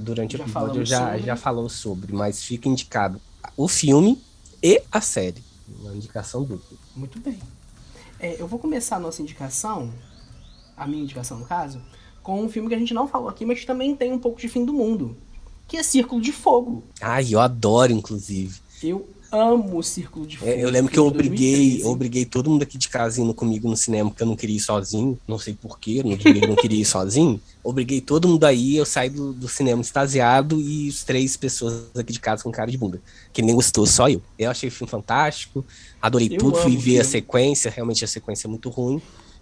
durante 0.00 0.36
já 0.36 0.44
o 0.44 0.46
episódio, 0.46 0.82
eu 0.82 0.86
já, 0.86 1.18
já 1.18 1.36
falou 1.36 1.68
sobre, 1.68 2.12
mas 2.12 2.42
fica 2.42 2.68
indicado 2.68 3.20
o 3.56 3.66
filme 3.66 4.20
e 4.62 4.80
a 4.90 5.00
série. 5.00 5.42
Uma 5.80 5.94
indicação 5.94 6.44
dupla. 6.44 6.78
Muito 6.94 7.18
bem. 7.18 7.38
É, 8.20 8.40
eu 8.40 8.46
vou 8.46 8.58
começar 8.58 8.96
a 8.96 9.00
nossa 9.00 9.20
indicação, 9.20 9.92
a 10.76 10.86
minha 10.86 11.02
indicação 11.02 11.38
no 11.38 11.44
caso, 11.44 11.80
com 12.22 12.40
um 12.40 12.48
filme 12.48 12.68
que 12.68 12.74
a 12.74 12.78
gente 12.78 12.94
não 12.94 13.08
falou 13.08 13.28
aqui, 13.28 13.44
mas 13.44 13.64
também 13.64 13.96
tem 13.96 14.12
um 14.12 14.18
pouco 14.18 14.40
de 14.40 14.48
fim 14.48 14.64
do 14.64 14.72
mundo, 14.72 15.16
que 15.66 15.76
é 15.76 15.82
Círculo 15.82 16.20
de 16.20 16.30
Fogo. 16.30 16.84
Ai, 17.00 17.26
eu 17.30 17.40
adoro, 17.40 17.92
inclusive. 17.92 18.60
Eu 18.82 19.08
amo 19.32 19.78
o 19.78 19.82
Círculo 19.82 20.26
de 20.26 20.36
Fogo. 20.36 20.50
É, 20.50 20.62
eu 20.62 20.68
lembro 20.68 20.92
que 20.92 20.98
eu 20.98 21.06
obriguei, 21.06 21.82
eu 21.82 21.88
obriguei 21.88 22.26
todo 22.26 22.50
mundo 22.50 22.62
aqui 22.62 22.76
de 22.76 22.88
casa 22.90 23.20
indo 23.20 23.32
comigo 23.32 23.68
no 23.68 23.76
cinema, 23.76 24.10
porque 24.10 24.22
eu 24.22 24.26
não 24.26 24.36
queria 24.36 24.56
ir 24.56 24.60
sozinho. 24.60 25.18
Não 25.26 25.38
sei 25.38 25.54
porquê, 25.54 26.02
no 26.04 26.16
dia 26.16 26.46
não 26.46 26.54
queria 26.54 26.82
ir 26.82 26.84
sozinho. 26.84 27.40
Obriguei 27.64 28.00
todo 28.00 28.28
mundo 28.28 28.44
aí, 28.44 28.76
eu 28.76 28.84
saí 28.84 29.08
do, 29.08 29.32
do, 29.32 29.48
cinema 29.48 29.80
extasiado 29.80 30.60
e 30.60 30.88
os 30.88 31.02
três 31.02 31.36
pessoas 31.36 31.86
aqui 31.96 32.12
de 32.12 32.20
casa 32.20 32.42
com 32.42 32.52
cara 32.52 32.70
de 32.70 32.76
bunda. 32.76 33.00
Que 33.32 33.40
nem 33.40 33.54
gostou, 33.54 33.86
só 33.86 34.08
eu. 34.08 34.20
Eu 34.38 34.50
achei 34.50 34.68
o 34.68 34.72
filme 34.72 34.90
fantástico, 34.90 35.64
adorei 36.00 36.28
eu 36.30 36.38
tudo, 36.38 36.58
fui 36.58 36.76
ver 36.76 37.00
a 37.00 37.04
sequência, 37.04 37.70
realmente 37.70 38.04
a 38.04 38.08
sequência 38.08 38.46
é 38.46 38.50
muito 38.50 38.68
ruim. 38.68 39.00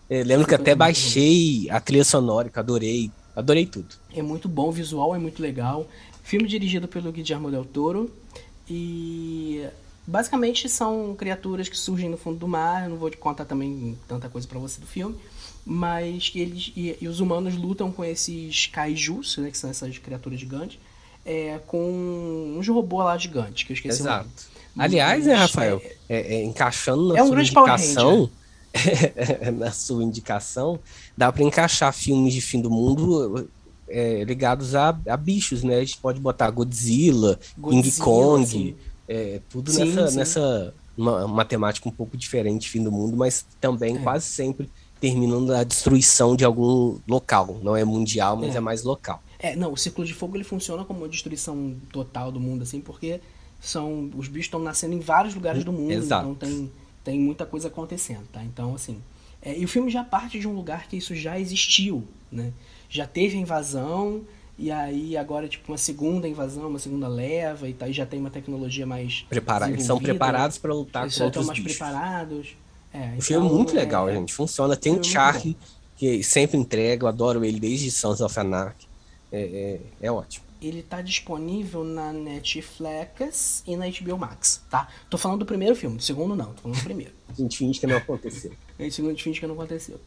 Eu 0.08 0.24
lembro 0.24 0.46
que 0.46 0.54
até 0.54 0.74
baixei 0.74 1.68
a 1.70 1.80
trilha 1.80 2.04
sonora, 2.04 2.48
que 2.48 2.58
adorei, 2.58 3.10
adorei 3.34 3.64
tudo. 3.66 3.88
É 4.14 4.22
muito 4.22 4.48
bom, 4.48 4.68
o 4.68 4.72
visual 4.72 5.14
é 5.14 5.18
muito 5.18 5.40
legal. 5.40 5.86
Filme 6.22 6.46
dirigido 6.46 6.86
pelo 6.86 7.10
Guillermo 7.10 7.50
del 7.50 7.64
Toro. 7.64 8.10
E 8.70 9.66
basicamente 10.06 10.68
são 10.68 11.14
criaturas 11.16 11.68
que 11.68 11.76
surgem 11.76 12.08
no 12.08 12.16
fundo 12.16 12.38
do 12.38 12.46
mar. 12.46 12.84
Eu 12.84 12.90
não 12.90 12.96
vou 12.96 13.10
te 13.10 13.16
contar 13.16 13.44
também 13.44 13.98
tanta 14.06 14.28
coisa 14.28 14.46
para 14.46 14.60
você 14.60 14.80
do 14.80 14.86
filme. 14.86 15.16
Mas 15.66 16.28
que 16.28 16.40
eles 16.40 16.72
e, 16.76 16.96
e, 17.00 17.08
os 17.08 17.20
humanos 17.20 17.56
lutam 17.56 17.90
com 17.90 18.04
esses 18.04 18.66
kaijus, 18.66 19.36
né, 19.36 19.50
que 19.50 19.58
são 19.58 19.68
essas 19.68 19.98
criaturas 19.98 20.38
gigantes, 20.38 20.78
é, 21.24 21.60
com 21.66 22.56
uns 22.56 22.66
robôs 22.66 23.04
lá 23.04 23.18
gigantes, 23.18 23.64
que 23.64 23.72
eu 23.72 23.74
esqueci 23.74 24.00
Exato. 24.00 24.24
o 24.24 24.78
nome. 24.78 24.86
Aliás, 24.86 25.26
né, 25.26 25.34
Rafael, 25.34 25.82
é, 25.84 25.96
é, 26.08 26.34
é, 26.36 26.44
encaixando 26.44 27.08
na 27.08 27.18
é 27.18 27.22
um 27.22 27.26
sua 27.26 27.42
indicação, 27.42 28.30
na 29.58 29.70
sua 29.70 30.02
indicação, 30.02 30.80
dá 31.16 31.30
para 31.30 31.42
encaixar 31.42 31.92
filmes 31.92 32.32
de 32.32 32.40
fim 32.40 32.62
do 32.62 32.70
mundo 32.70 33.50
é, 33.90 34.24
ligados 34.24 34.74
a, 34.74 34.98
a, 35.08 35.16
bichos, 35.16 35.62
né? 35.62 35.76
A 35.76 35.80
gente 35.80 35.98
pode 35.98 36.20
botar 36.20 36.50
Godzilla, 36.50 37.38
Godzilla 37.58 37.82
King 37.82 37.98
Kong, 37.98 38.76
é, 39.08 39.40
tudo 39.50 39.70
sim, 39.70 39.84
nessa, 39.84 40.08
sim. 40.08 40.16
nessa 40.16 40.74
uma, 40.96 41.24
uma, 41.24 41.44
temática 41.44 41.88
um 41.88 41.92
pouco 41.92 42.16
diferente, 42.16 42.70
fim 42.70 42.82
do 42.82 42.92
mundo, 42.92 43.16
mas 43.16 43.44
também 43.60 43.96
é. 43.96 43.98
quase 44.00 44.26
sempre 44.26 44.70
terminando 45.00 45.52
a 45.52 45.64
destruição 45.64 46.36
de 46.36 46.44
algum 46.44 46.98
local. 47.08 47.58
Não 47.62 47.76
é 47.76 47.84
mundial, 47.84 48.36
mas 48.36 48.54
é, 48.54 48.58
é 48.58 48.60
mais 48.60 48.84
local. 48.84 49.22
É, 49.38 49.56
não, 49.56 49.72
o 49.72 49.76
Círculo 49.76 50.06
de 50.06 50.14
Fogo 50.14 50.36
ele 50.36 50.44
funciona 50.44 50.84
como 50.84 51.00
uma 51.00 51.08
destruição 51.08 51.74
total 51.90 52.30
do 52.30 52.38
mundo, 52.38 52.62
assim, 52.62 52.80
porque 52.80 53.20
são 53.60 54.10
os 54.16 54.28
bichos 54.28 54.46
estão 54.46 54.60
nascendo 54.60 54.94
em 54.94 55.00
vários 55.00 55.34
lugares 55.34 55.64
do 55.64 55.72
mundo, 55.72 55.92
Exato. 55.92 56.28
então 56.28 56.34
tem, 56.34 56.70
tem 57.02 57.20
muita 57.20 57.44
coisa 57.44 57.68
acontecendo, 57.68 58.26
tá? 58.32 58.44
Então, 58.44 58.74
assim, 58.74 59.00
é, 59.42 59.58
e 59.58 59.64
o 59.64 59.68
filme 59.68 59.90
já 59.90 60.04
parte 60.04 60.38
de 60.38 60.46
um 60.46 60.54
lugar 60.54 60.86
que 60.86 60.96
isso 60.96 61.14
já 61.14 61.40
existiu, 61.40 62.06
né? 62.30 62.52
Já 62.90 63.06
teve 63.06 63.38
a 63.38 63.40
invasão, 63.40 64.22
e 64.58 64.70
aí 64.70 65.16
agora, 65.16 65.48
tipo, 65.48 65.70
uma 65.72 65.78
segunda 65.78 66.28
invasão, 66.28 66.68
uma 66.68 66.78
segunda 66.78 67.08
leva, 67.08 67.68
e 67.68 67.76
aí 67.80 67.92
já 67.92 68.04
tem 68.04 68.20
uma 68.20 68.30
tecnologia 68.30 68.84
mais. 68.84 69.24
Prepara 69.28 69.70
eles 69.70 69.84
são 69.84 69.98
preparados 69.98 70.58
para 70.58 70.74
lutar 70.74 71.04
eles 71.04 71.14
contra 71.14 71.28
estão 71.28 71.40
os 71.42 71.46
mais 71.46 71.58
bichos. 71.60 71.78
preparados. 71.78 72.56
É, 72.92 72.98
o 72.98 73.02
então, 73.02 73.20
filme 73.20 73.48
é 73.48 73.52
muito 73.52 73.72
é, 73.72 73.80
legal, 73.80 74.12
gente. 74.12 74.34
Funciona. 74.34 74.76
Tem 74.76 74.92
o 74.92 75.02
Charlie, 75.02 75.56
que 75.96 76.22
sempre 76.24 76.58
entrega, 76.58 77.04
eu 77.04 77.08
adoro 77.08 77.44
ele 77.44 77.60
desde 77.60 77.90
Sons 77.90 78.20
of 78.20 78.38
Anarchy. 78.38 78.88
É, 79.32 79.40
é, 79.40 80.06
é 80.06 80.12
ótimo. 80.12 80.44
Ele 80.60 80.82
tá 80.82 81.00
disponível 81.00 81.84
na 81.84 82.12
Netflix 82.12 83.62
e 83.66 83.76
na 83.76 83.86
HBO 83.88 84.18
Max, 84.18 84.60
tá? 84.68 84.88
Tô 85.08 85.16
falando 85.16 85.38
do 85.38 85.46
primeiro 85.46 85.74
filme, 85.74 85.96
do 85.96 86.02
segundo 86.02 86.36
não, 86.36 86.52
tô 86.52 86.62
falando 86.62 86.76
do 86.76 86.84
primeiro. 86.84 87.12
a 87.30 87.32
gente 87.32 87.56
finge 87.56 87.80
que 87.80 87.86
não 87.86 87.96
aconteceu. 87.96 88.52
a 88.78 88.82
gente 88.82 89.22
finge 89.22 89.40
que 89.40 89.46
não 89.46 89.54
aconteceu. 89.54 89.98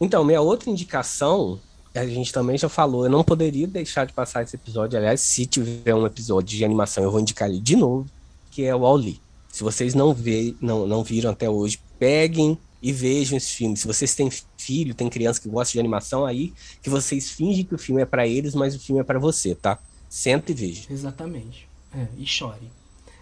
Então, 0.00 0.24
minha 0.24 0.40
outra 0.40 0.70
indicação 0.70 1.60
a 1.94 2.06
gente 2.06 2.32
também 2.32 2.56
já 2.56 2.68
falou, 2.68 3.04
eu 3.04 3.10
não 3.10 3.24
poderia 3.24 3.66
deixar 3.66 4.06
de 4.06 4.12
passar 4.12 4.42
esse 4.42 4.56
episódio. 4.56 4.98
Aliás, 4.98 5.20
se 5.20 5.46
tiver 5.46 5.94
um 5.94 6.06
episódio 6.06 6.56
de 6.56 6.64
animação, 6.64 7.02
eu 7.02 7.10
vou 7.10 7.20
indicar 7.20 7.48
ele 7.48 7.60
de 7.60 7.76
novo, 7.76 8.06
que 8.50 8.64
é 8.64 8.74
o 8.74 8.80
Wall-E. 8.80 9.20
Se 9.48 9.64
vocês 9.64 9.94
não, 9.94 10.14
vê, 10.14 10.54
não, 10.60 10.86
não 10.86 11.02
viram 11.02 11.30
até 11.30 11.50
hoje, 11.50 11.80
peguem 11.98 12.56
e 12.82 12.92
vejam 12.92 13.36
esse 13.36 13.52
filme. 13.52 13.76
Se 13.76 13.86
vocês 13.86 14.14
têm 14.14 14.30
filho, 14.56 14.94
tem 14.94 15.08
criança 15.08 15.40
que 15.40 15.48
gosta 15.48 15.72
de 15.72 15.80
animação, 15.80 16.24
aí 16.24 16.52
que 16.80 16.88
vocês 16.88 17.30
fingem 17.30 17.64
que 17.64 17.74
o 17.74 17.78
filme 17.78 18.02
é 18.02 18.06
para 18.06 18.26
eles, 18.26 18.54
mas 18.54 18.74
o 18.74 18.80
filme 18.80 19.00
é 19.00 19.04
para 19.04 19.18
você, 19.18 19.54
tá? 19.54 19.78
Senta 20.08 20.52
e 20.52 20.54
veja. 20.54 20.86
Exatamente. 20.88 21.68
É, 21.94 22.06
e 22.16 22.24
chore. 22.24 22.70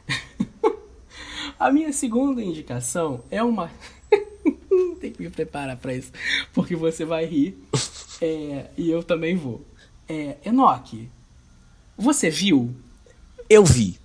A 1.59 1.73
minha 1.73 1.93
segunda 1.93 2.43
indicação 2.43 3.21
é 3.31 3.43
uma. 3.43 3.71
tem 5.01 5.13
que 5.13 5.23
me 5.23 5.31
preparar 5.31 5.77
para 5.77 5.95
isso, 5.95 6.13
porque 6.53 6.77
você 6.77 7.05
vai 7.05 7.25
rir. 7.25 7.57
É, 8.21 8.67
e 8.77 8.91
eu 8.91 9.01
também 9.05 9.37
vou. 9.37 9.65
É, 10.09 10.39
Enoque, 10.45 11.09
você 11.97 12.29
viu? 12.29 12.75
Eu 13.49 13.65
vi. 13.65 13.97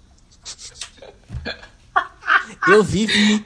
eu 2.68 2.84
vi, 2.84 3.08
vi. 3.08 3.46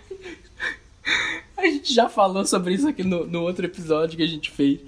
A 1.55 1.65
gente 1.65 1.93
já 1.93 2.09
falou 2.09 2.45
sobre 2.45 2.73
isso 2.73 2.85
aqui 2.85 3.01
no, 3.01 3.25
no 3.25 3.43
outro 3.43 3.65
episódio 3.65 4.17
que 4.17 4.23
a 4.23 4.27
gente 4.27 4.51
fez. 4.51 4.81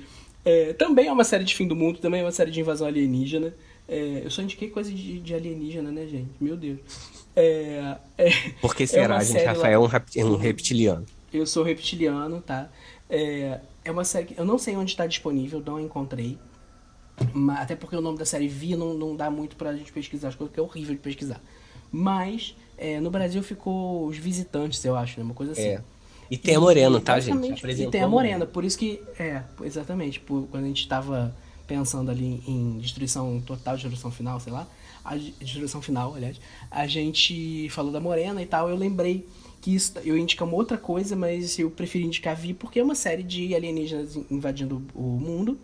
É, 0.43 0.73
também 0.73 1.07
é 1.07 1.11
uma 1.11 1.23
série 1.23 1.43
de 1.43 1.55
fim 1.55 1.67
do 1.67 1.75
mundo, 1.75 1.99
também 1.99 2.21
é 2.21 2.23
uma 2.23 2.31
série 2.31 2.51
de 2.51 2.59
invasão 2.59 2.87
alienígena. 2.87 3.53
É, 3.87 4.21
eu 4.23 4.29
só 4.31 4.41
indiquei 4.41 4.69
coisa 4.69 4.91
de, 4.91 5.19
de, 5.19 5.33
alienígena, 5.33 5.91
né, 5.91 6.05
gente? 6.05 6.29
Meu 6.39 6.55
Deus. 6.55 6.79
É, 7.35 7.95
é 8.17 8.29
Por 8.61 8.75
que 8.75 8.85
será, 8.85 9.17
é 9.17 9.23
gente? 9.23 9.43
Rafael 9.43 9.81
lá... 9.81 10.03
é 10.15 10.25
um 10.25 10.35
reptiliano. 10.35 11.05
Eu 11.34 11.45
sou 11.45 11.64
reptiliano, 11.64 12.41
tá? 12.41 12.69
É, 13.10 13.60
é 13.84 13.91
uma 13.91 14.03
série 14.03 14.27
que 14.27 14.39
eu 14.39 14.45
não 14.45 14.57
sei 14.57 14.76
onde 14.76 14.91
está 14.91 15.06
disponível, 15.06 15.61
não 15.65 15.80
encontrei. 15.80 16.38
Mas, 17.34 17.60
até 17.61 17.76
porque 17.76 17.95
o 17.95 18.01
nome 18.01 18.18
da 18.18 18.26
série 18.26 18.47
Vi 18.47 18.76
não, 18.76 18.93
não 18.93 19.15
dá 19.15 19.30
muito 19.30 19.56
pra 19.56 19.76
gente 19.76 19.91
pesquisar 19.91 20.30
as 20.30 20.35
coisas, 20.35 20.53
que 20.53 20.60
é 20.60 20.64
horrível 20.64 20.95
de 20.95 21.01
pesquisar. 21.01 21.41
Mas 21.91 22.56
é, 22.77 22.99
no 22.99 23.10
Brasil 23.10 23.41
ficou 23.43 24.07
Os 24.07 24.18
Visitantes, 24.18 24.84
eu 24.85 24.95
acho, 24.95 25.19
né? 25.19 25.26
Uma 25.26 25.34
coisa 25.34 25.51
assim. 25.51 25.61
É. 25.68 25.81
E 26.31 26.38
tem 26.38 26.56
a 26.56 26.60
Morena, 26.60 27.01
tá, 27.01 27.19
gente? 27.19 27.65
E 27.81 27.88
tem 27.89 28.01
a 28.01 28.07
Morena, 28.07 28.45
por 28.45 28.64
isso 28.64 28.77
que. 28.77 29.01
É, 29.18 29.43
exatamente. 29.64 30.19
Por, 30.19 30.47
quando 30.51 30.64
a 30.65 30.68
gente 30.68 30.88
tava 30.88 31.35
pensando 31.65 32.10
ali 32.11 32.43
em 32.47 32.77
destruição 32.80 33.41
total, 33.41 33.76
destruição 33.76 34.11
final, 34.11 34.39
sei 34.39 34.53
lá. 34.53 34.68
A 35.03 35.18
de- 35.18 35.31
destruição 35.31 35.81
final, 35.81 36.14
aliás. 36.14 36.39
A 36.69 36.85
gente 36.85 37.68
falou 37.69 37.91
da 37.91 37.99
Morena 37.99 38.41
e 38.41 38.45
tal. 38.45 38.69
Eu 38.69 38.76
lembrei 38.76 39.27
Eu 40.03 40.15
ia 40.18 40.22
indicar 40.23 40.48
uma 40.48 40.56
outra 40.57 40.77
coisa, 40.77 41.15
mas 41.15 41.57
eu 41.60 41.69
preferi 41.69 42.06
indicar 42.06 42.36
Vi 42.36 42.53
porque 42.53 42.80
é 42.80 42.84
uma 42.84 42.95
série 42.95 43.23
de 43.23 43.53
alienígenas 43.53 44.15
invadindo 44.30 44.81
o 44.95 45.02
mundo. 45.02 45.57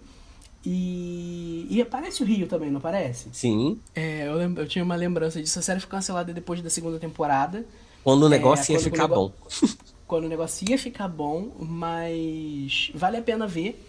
E, 0.68 1.68
e 1.70 1.82
aparece 1.82 2.24
o 2.24 2.26
Rio 2.26 2.48
também, 2.48 2.72
não 2.72 2.80
aparece? 2.80 3.28
Sim. 3.32 3.80
É, 3.94 4.28
eu, 4.28 4.40
eu 4.42 4.68
tinha 4.68 4.84
uma 4.84 4.96
lembrança 4.96 5.40
disso. 5.42 5.60
A 5.60 5.62
série 5.62 5.80
foi 5.80 5.90
cancelada 5.90 6.34
depois 6.34 6.60
da 6.62 6.70
segunda 6.72 6.98
temporada 7.00 7.64
Quando 8.04 8.24
o 8.24 8.30
negócio 8.30 8.72
ia 8.74 8.78
É, 8.78 8.82
quando 8.82 8.88
o 8.88 8.90
ficar 8.92 9.08
nego- 9.08 9.16
bom. 9.16 9.34
quando 10.08 10.24
o 10.26 10.30
negócio 10.30 10.70
ia 10.70 10.78
ficar 10.78 11.08
bom, 11.08 11.52
mas 11.60 12.92
vale 12.96 13.18
a 13.18 13.22
pena 13.22 13.46
ver, 13.48 13.80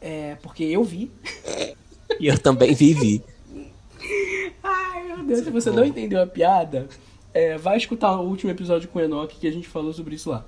é, 0.00 0.34
porque 0.42 0.64
eu 0.64 0.82
vi. 0.84 1.10
E 2.20 2.26
eu 2.26 2.38
também 2.38 2.74
vivi. 2.74 3.22
Ai, 4.62 5.02
meu 5.04 5.24
Deus, 5.24 5.44
se 5.44 5.50
você 5.50 5.70
não 5.70 5.82
entendeu 5.84 6.22
a 6.22 6.26
piada, 6.26 6.86
é, 7.34 7.56
vai 7.58 7.76
escutar 7.76 8.18
o 8.20 8.28
último 8.28 8.50
episódio 8.50 8.88
com 8.88 8.98
o 8.98 9.02
Enoch 9.02 9.34
que 9.36 9.46
a 9.46 9.52
gente 9.52 9.68
falou 9.68 9.92
sobre 9.92 10.14
isso 10.14 10.30
lá. 10.30 10.44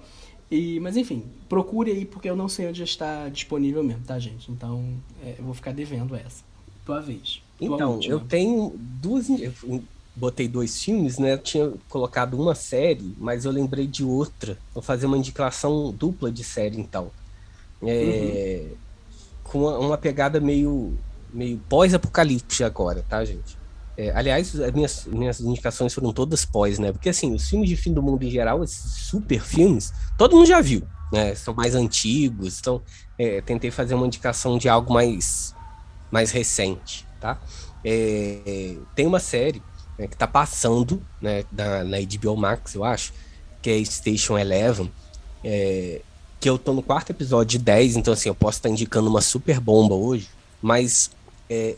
E, 0.50 0.78
mas 0.80 0.96
enfim, 0.96 1.24
procure 1.48 1.90
aí 1.90 2.04
porque 2.04 2.28
eu 2.28 2.36
não 2.36 2.48
sei 2.48 2.68
onde 2.68 2.82
está 2.82 3.28
disponível 3.28 3.82
mesmo, 3.82 4.04
tá, 4.04 4.18
gente? 4.18 4.50
Então 4.52 4.84
é, 5.22 5.36
eu 5.38 5.44
vou 5.44 5.54
ficar 5.54 5.72
devendo 5.72 6.14
essa. 6.14 6.44
Tua 6.84 7.00
vez. 7.00 7.42
Tua 7.64 7.76
Então, 7.76 7.92
última. 7.94 8.14
eu 8.14 8.20
tenho 8.20 8.74
duas. 8.76 9.28
eu 9.30 9.82
botei 10.14 10.46
dois 10.46 10.82
filmes, 10.82 11.18
né? 11.18 11.32
Eu 11.34 11.38
tinha 11.38 11.72
colocado 11.88 12.34
uma 12.40 12.54
série, 12.54 13.14
mas 13.18 13.44
eu 13.44 13.50
lembrei 13.52 13.86
de 13.86 14.04
outra. 14.04 14.58
Vou 14.72 14.82
fazer 14.82 15.06
uma 15.06 15.18
indicação 15.18 15.92
dupla 15.92 16.30
de 16.30 16.44
série, 16.44 16.78
então. 16.78 17.10
É, 17.82 18.66
Com 19.42 19.60
uma, 19.60 19.78
uma 19.78 19.98
pegada 19.98 20.40
meio, 20.40 20.96
meio 21.32 21.58
pós-apocalipse 21.68 22.62
agora, 22.64 23.04
tá, 23.08 23.24
gente? 23.24 23.56
É, 23.96 24.10
aliás, 24.10 24.58
as 24.58 24.72
minhas, 24.72 25.06
minhas 25.06 25.40
indicações 25.40 25.94
foram 25.94 26.12
todas 26.12 26.44
pós, 26.44 26.78
né? 26.78 26.92
Porque, 26.92 27.08
assim, 27.08 27.32
os 27.32 27.48
filmes 27.48 27.68
de 27.68 27.76
fim 27.76 27.92
do 27.92 28.02
mundo 28.02 28.24
em 28.24 28.30
geral, 28.30 28.62
esses 28.64 28.92
super 29.08 29.40
filmes, 29.40 29.92
todo 30.18 30.36
mundo 30.36 30.46
já 30.46 30.60
viu, 30.60 30.82
né? 31.12 31.34
São 31.34 31.54
mais 31.54 31.74
antigos, 31.74 32.58
então 32.58 32.82
é, 33.18 33.40
tentei 33.40 33.70
fazer 33.70 33.94
uma 33.94 34.06
indicação 34.06 34.58
de 34.58 34.68
algo 34.68 34.92
mais, 34.92 35.54
mais 36.10 36.30
recente, 36.30 37.06
tá? 37.20 37.38
É, 37.84 38.76
tem 38.94 39.06
uma 39.06 39.20
série 39.20 39.62
né, 39.98 40.06
que 40.06 40.16
tá 40.16 40.26
passando 40.26 41.00
né, 41.20 41.44
da, 41.52 41.84
na 41.84 41.98
HBO 42.00 42.36
Max, 42.36 42.74
eu 42.74 42.84
acho, 42.84 43.12
que 43.62 43.70
é 43.70 43.84
Station 43.84 44.38
Eleven, 44.38 44.90
é, 45.42 46.00
que 46.40 46.50
eu 46.50 46.58
tô 46.58 46.72
no 46.72 46.82
quarto 46.82 47.10
episódio 47.10 47.58
de 47.58 47.64
10, 47.64 47.96
então 47.96 48.12
assim, 48.12 48.28
eu 48.28 48.34
posso 48.34 48.58
estar 48.58 48.68
indicando 48.68 49.08
uma 49.08 49.20
super 49.20 49.60
bomba 49.60 49.94
hoje, 49.94 50.28
mas 50.60 51.10
é, 51.48 51.76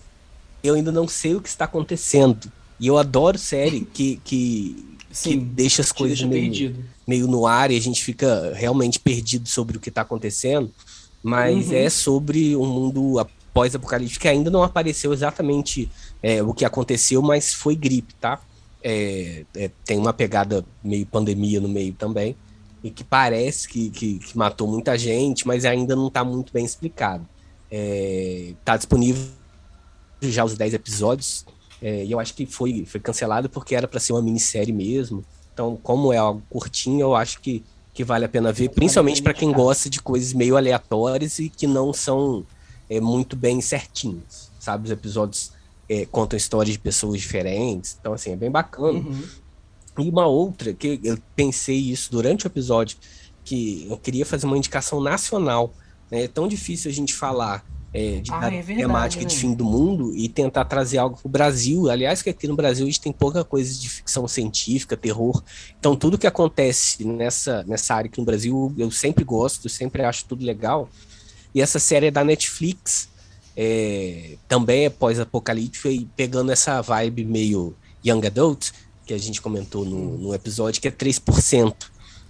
eu 0.63 0.75
ainda 0.75 0.93
não 0.93 1.07
sei 1.09 1.35
o 1.35 1.41
que 1.41 1.49
está 1.49 1.65
acontecendo. 1.65 2.51
E 2.79 2.87
eu 2.87 2.99
adoro 2.99 3.39
série 3.39 3.81
que, 3.81 4.21
que, 4.25 4.77
que 5.05 5.11
Sim, 5.11 5.39
deixa 5.55 5.81
as 5.83 5.93
coisas 5.93 6.19
deixa 6.19 6.31
meio, 6.31 6.43
perdido. 6.51 6.85
meio 7.07 7.27
no 7.27 7.47
ar 7.47 7.71
e 7.71 7.77
a 7.77 7.81
gente 7.81 8.03
fica 8.03 8.53
realmente 8.55 8.99
perdido 8.99 9.49
sobre 9.49 9.77
o 9.77 9.81
que 9.81 9.89
está 9.89 10.03
acontecendo, 10.03 10.71
mas 11.23 11.69
Uhum. 11.69 11.75
é 11.75 11.89
sobre 11.91 12.55
um 12.57 12.67
mundo 12.67 13.27
pós-apocalíptico 13.55 14.21
que 14.21 14.29
ainda 14.29 14.51
não 14.51 14.63
apareceu 14.63 15.13
exatamente 15.15 15.91
é, 16.23 16.43
o 16.43 16.53
que 16.53 16.65
aconteceu, 16.65 17.23
mas 17.23 17.55
foi 17.55 17.75
gripe, 17.75 18.15
tá? 18.21 18.39
É, 18.83 19.45
é, 19.57 19.71
tem 19.85 19.99
uma 19.99 20.13
pegada 20.13 20.65
meio 20.85 21.07
pandemia 21.07 21.61
no 21.61 21.69
meio 21.69 21.95
também, 21.95 22.37
e 22.85 22.91
que 22.91 23.03
parece 23.03 23.67
que, 23.67 23.89
que, 23.91 24.19
que 24.19 24.37
matou 24.37 24.69
muita 24.69 24.97
gente, 24.99 25.47
mas 25.47 25.65
ainda 25.65 25.97
não 25.97 26.09
está 26.09 26.23
muito 26.23 26.53
bem 26.53 26.65
explicado. 26.65 27.27
É, 27.71 28.53
tá 28.65 28.77
disponível 28.77 29.23
já 30.21 30.45
os 30.45 30.55
10 30.55 30.75
episódios, 30.75 31.45
é, 31.81 32.05
e 32.05 32.13
eu 32.13 32.19
acho 32.19 32.35
que 32.35 32.47
foi, 32.47 32.85
foi 32.87 33.01
cancelado 33.01 33.49
porque 33.49 33.75
era 33.75 33.87
para 33.87 34.01
ser 34.01 34.13
uma 34.13 34.23
minissérie 34.23 34.73
mesmo. 34.73 35.25
Então, 35.53 35.79
como 35.83 36.13
é 36.13 36.17
algo 36.17 36.43
curtinho, 36.49 37.01
eu 37.01 37.15
acho 37.15 37.41
que, 37.41 37.65
que 37.93 38.05
vale 38.05 38.25
a 38.25 38.29
pena 38.29 38.53
ver, 38.53 38.71
principalmente 38.71 39.23
para 39.23 39.35
quem 39.35 39.53
gosta 39.53 39.89
de 39.89 40.01
coisas 40.01 40.33
meio 40.33 40.57
aleatórias 40.57 41.39
e 41.39 41.49
que 41.49 41.67
não 41.67 41.93
são 41.93 42.45
é, 42.89 43.01
muito 43.01 43.37
bem 43.37 43.61
certinhos, 43.61 44.51
sabe? 44.59 44.85
Os 44.85 44.91
episódios 44.91 45.53
é, 45.89 46.05
contam 46.07 46.37
histórias 46.37 46.75
de 46.75 46.79
pessoas 46.79 47.21
diferentes, 47.21 47.97
então, 47.99 48.13
assim, 48.13 48.33
é 48.33 48.37
bem 48.37 48.51
bacana. 48.51 48.99
Uhum. 48.99 49.25
E 49.99 50.11
uma 50.11 50.27
outra, 50.27 50.75
que 50.75 51.01
eu 51.03 51.19
pensei 51.35 51.77
isso 51.77 52.11
durante 52.11 52.47
o 52.47 52.49
episódio, 52.49 52.99
que 53.45 53.87
eu 53.89 53.97
queria 53.97 54.27
fazer 54.27 54.47
uma 54.47 54.59
indicação 54.59 55.01
nacional. 55.01 55.73
né? 56.11 56.25
É 56.25 56.29
tão 56.29 56.47
difícil 56.47 56.91
a 56.91 56.95
gente 56.95 57.15
falar 57.15 57.65
é, 57.97 58.21
de 58.21 58.31
Ah, 58.31 58.47
é 58.49 58.51
verdade, 58.51 58.77
temática 58.77 59.25
de 59.25 59.35
né? 59.35 59.41
fim 59.41 59.55
do 59.55 59.65
mundo 59.65 60.15
e 60.15 60.29
tentar 60.29 60.67
trazer 60.67 60.99
algo 60.99 61.17
pro 61.17 61.31
Brasil. 61.31 61.89
Aliás, 61.89 62.21
que 62.21 62.29
aqui 62.29 62.47
no 62.47 62.55
Brasil 62.55 62.85
a 62.85 62.91
gente 62.91 63.01
tem 63.01 63.11
pouca 63.11 63.43
coisa 63.43 63.73
de 63.73 63.89
ficção 63.89 64.29
científica, 64.29 64.97
terror. 64.99 65.43
Então, 65.79 65.97
tudo 65.97 66.19
que 66.19 66.27
acontece 66.27 67.03
nessa, 67.05 67.65
nessa 67.65 67.95
área 67.95 68.09
aqui 68.11 68.19
no 68.19 68.27
Brasil, 68.27 68.75
eu 68.77 68.91
sempre 68.91 69.25
gosto, 69.25 69.67
sempre 69.71 70.05
acho 70.05 70.27
tudo 70.27 70.45
legal. 70.45 70.91
E 71.55 71.63
essa 71.63 71.79
série 71.79 72.09
é 72.09 72.11
da 72.11 72.23
Netflix, 72.23 73.09
é, 73.57 74.37
também 74.47 74.85
é 74.85 74.91
pós-apocalíptica 74.91 75.89
e 75.89 76.05
pegando 76.05 76.53
essa 76.53 76.83
vibe 76.83 77.25
meio 77.25 77.75
young 78.05 78.27
adult, 78.27 78.73
que 79.07 79.15
a 79.15 79.19
gente 79.19 79.41
comentou 79.41 79.87
no, 79.87 80.19
no 80.19 80.35
episódio, 80.35 80.83
que 80.83 80.89
é 80.89 80.91
3%. 80.91 81.75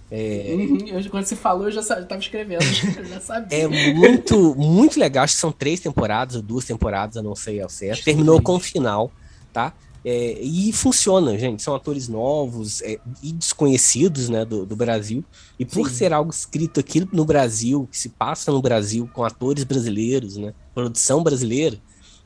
É, 0.09 0.53
Uhum, 0.55 1.09
quando 1.09 1.25
você 1.25 1.35
falou, 1.35 1.65
eu 1.67 1.71
já 1.71 1.81
sa- 1.81 1.99
eu 1.99 2.07
tava 2.07 2.21
escrevendo, 2.21 2.63
eu 2.97 3.05
já 3.05 3.19
sabia. 3.19 3.57
é 3.57 3.67
muito, 3.67 4.55
muito 4.55 4.99
legal. 4.99 5.23
Acho 5.23 5.35
que 5.35 5.39
são 5.39 5.51
três 5.51 5.79
temporadas 5.79 6.35
ou 6.35 6.41
duas 6.41 6.65
temporadas, 6.65 7.15
eu 7.15 7.23
não 7.23 7.35
sei 7.35 7.61
ao 7.61 7.69
certo. 7.69 8.03
Terminou 8.03 8.41
com 8.41 8.55
o 8.55 8.59
final, 8.59 9.13
tá? 9.51 9.73
É, 10.03 10.41
e 10.41 10.71
funciona, 10.71 11.37
gente. 11.37 11.61
São 11.63 11.75
atores 11.75 12.07
novos 12.07 12.81
é, 12.81 12.97
e 13.21 13.33
desconhecidos 13.33 14.29
né, 14.29 14.45
do, 14.45 14.65
do 14.65 14.75
Brasil. 14.75 15.25
E 15.59 15.65
por 15.65 15.89
Sim. 15.89 15.95
ser 15.95 16.13
algo 16.13 16.31
escrito 16.31 16.79
aqui 16.79 17.05
no 17.13 17.25
Brasil, 17.25 17.87
que 17.87 17.97
se 17.97 18.09
passa 18.09 18.51
no 18.51 18.61
Brasil, 18.61 19.09
com 19.13 19.23
atores 19.23 19.63
brasileiros, 19.63 20.37
né, 20.37 20.53
produção 20.73 21.23
brasileira, 21.23 21.81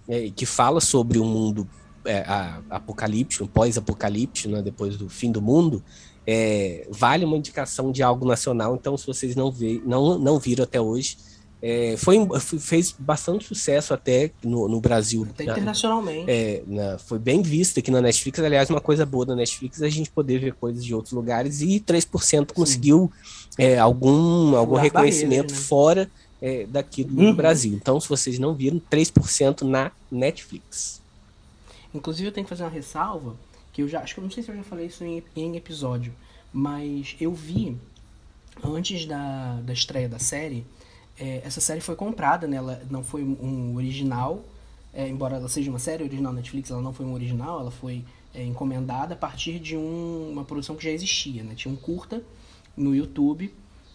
é, 0.07 0.29
que 0.31 0.45
fala 0.45 0.81
sobre 0.81 1.19
um 1.19 1.25
mundo 1.25 1.69
é, 2.05 2.23
apocalíptico, 2.69 3.47
pós-apocalíptico, 3.47 4.49
né, 4.49 4.61
depois 4.61 4.97
do 4.97 5.07
fim 5.09 5.31
do 5.31 5.41
mundo, 5.41 5.83
é, 6.31 6.87
vale 6.89 7.25
uma 7.25 7.37
indicação 7.37 7.91
de 7.91 8.01
algo 8.01 8.25
nacional. 8.25 8.75
Então, 8.75 8.95
se 8.97 9.05
vocês 9.05 9.35
não, 9.35 9.51
vê, 9.51 9.81
não, 9.85 10.17
não 10.17 10.39
viram 10.39 10.63
até 10.63 10.79
hoje, 10.79 11.17
é, 11.61 11.95
foi, 11.97 12.17
fez 12.59 12.95
bastante 12.97 13.45
sucesso 13.45 13.93
até 13.93 14.31
no, 14.43 14.67
no 14.67 14.79
Brasil. 14.81 15.27
Até 15.29 15.43
Na- 15.43 15.51
internacionalmente. 15.51 16.25
é, 16.31 16.63
na- 16.65 16.97
foi 16.97 17.19
bem 17.19 17.41
visto 17.41 17.79
aqui 17.79 17.91
na 17.91 18.01
Netflix. 18.01 18.39
Aliás, 18.39 18.69
uma 18.69 18.81
coisa 18.81 19.05
boa 19.05 19.25
da 19.25 19.35
Netflix 19.35 19.81
é 19.81 19.85
a 19.85 19.89
gente 19.89 20.09
poder 20.09 20.39
ver 20.39 20.53
coisas 20.53 20.83
de 20.83 20.95
outros 20.95 21.13
lugares 21.13 21.61
e 21.61 21.79
3% 21.79 22.53
conseguiu 22.53 23.11
é, 23.57 23.77
algum, 23.77 24.55
algum 24.55 24.75
reconhecimento 24.75 25.47
barreiras, 25.49 25.59
né? 25.59 25.67
fora 25.67 26.11
é, 26.41 26.65
daqui 26.67 27.03
do 27.03 27.21
Uhum. 27.21 27.35
Brasil. 27.35 27.73
Então, 27.73 27.99
se 27.99 28.09
vocês 28.09 28.39
não 28.39 28.55
viram, 28.55 28.81
3% 28.89 29.61
na 29.61 29.91
Netflix. 30.11 30.99
Inclusive, 31.93 32.29
eu 32.29 32.31
tenho 32.31 32.45
que 32.45 32.49
fazer 32.49 32.63
uma 32.63 32.69
ressalva, 32.69 33.35
que 33.73 33.81
eu 33.81 33.87
já. 33.87 34.01
Acho 34.01 34.13
que 34.13 34.19
eu 34.19 34.23
não 34.23 34.31
sei 34.31 34.43
se 34.43 34.49
eu 34.51 34.55
já 34.55 34.63
falei 34.63 34.87
isso 34.87 35.03
em, 35.03 35.23
em 35.35 35.55
episódio, 35.55 36.13
mas 36.53 37.15
eu 37.19 37.33
vi, 37.33 37.77
antes 38.63 39.05
da, 39.05 39.59
da 39.61 39.73
estreia 39.73 40.09
da 40.09 40.19
série, 40.19 40.65
é, 41.19 41.41
essa 41.43 41.61
série 41.61 41.81
foi 41.81 41.95
comprada, 41.95 42.47
né? 42.47 42.57
Ela 42.57 42.81
não 42.89 43.03
foi 43.03 43.23
um 43.23 43.75
original, 43.75 44.43
é, 44.93 45.07
embora 45.07 45.35
ela 45.37 45.47
seja 45.49 45.69
uma 45.69 45.79
série 45.79 46.03
original 46.03 46.33
Netflix, 46.33 46.69
ela 46.71 46.81
não 46.81 46.93
foi 46.93 47.05
um 47.05 47.13
original, 47.13 47.59
ela 47.61 47.71
foi 47.71 48.03
é, 48.33 48.43
encomendada 48.45 49.13
a 49.13 49.17
partir 49.17 49.59
de 49.59 49.75
um- 49.75 50.29
uma 50.31 50.43
produção 50.45 50.75
que 50.75 50.83
já 50.83 50.89
existia, 50.91 51.43
né? 51.43 51.53
Tinha 51.55 51.73
um 51.73 51.77
curta 51.77 52.23
no 52.77 52.95
YouTube. 52.95 53.53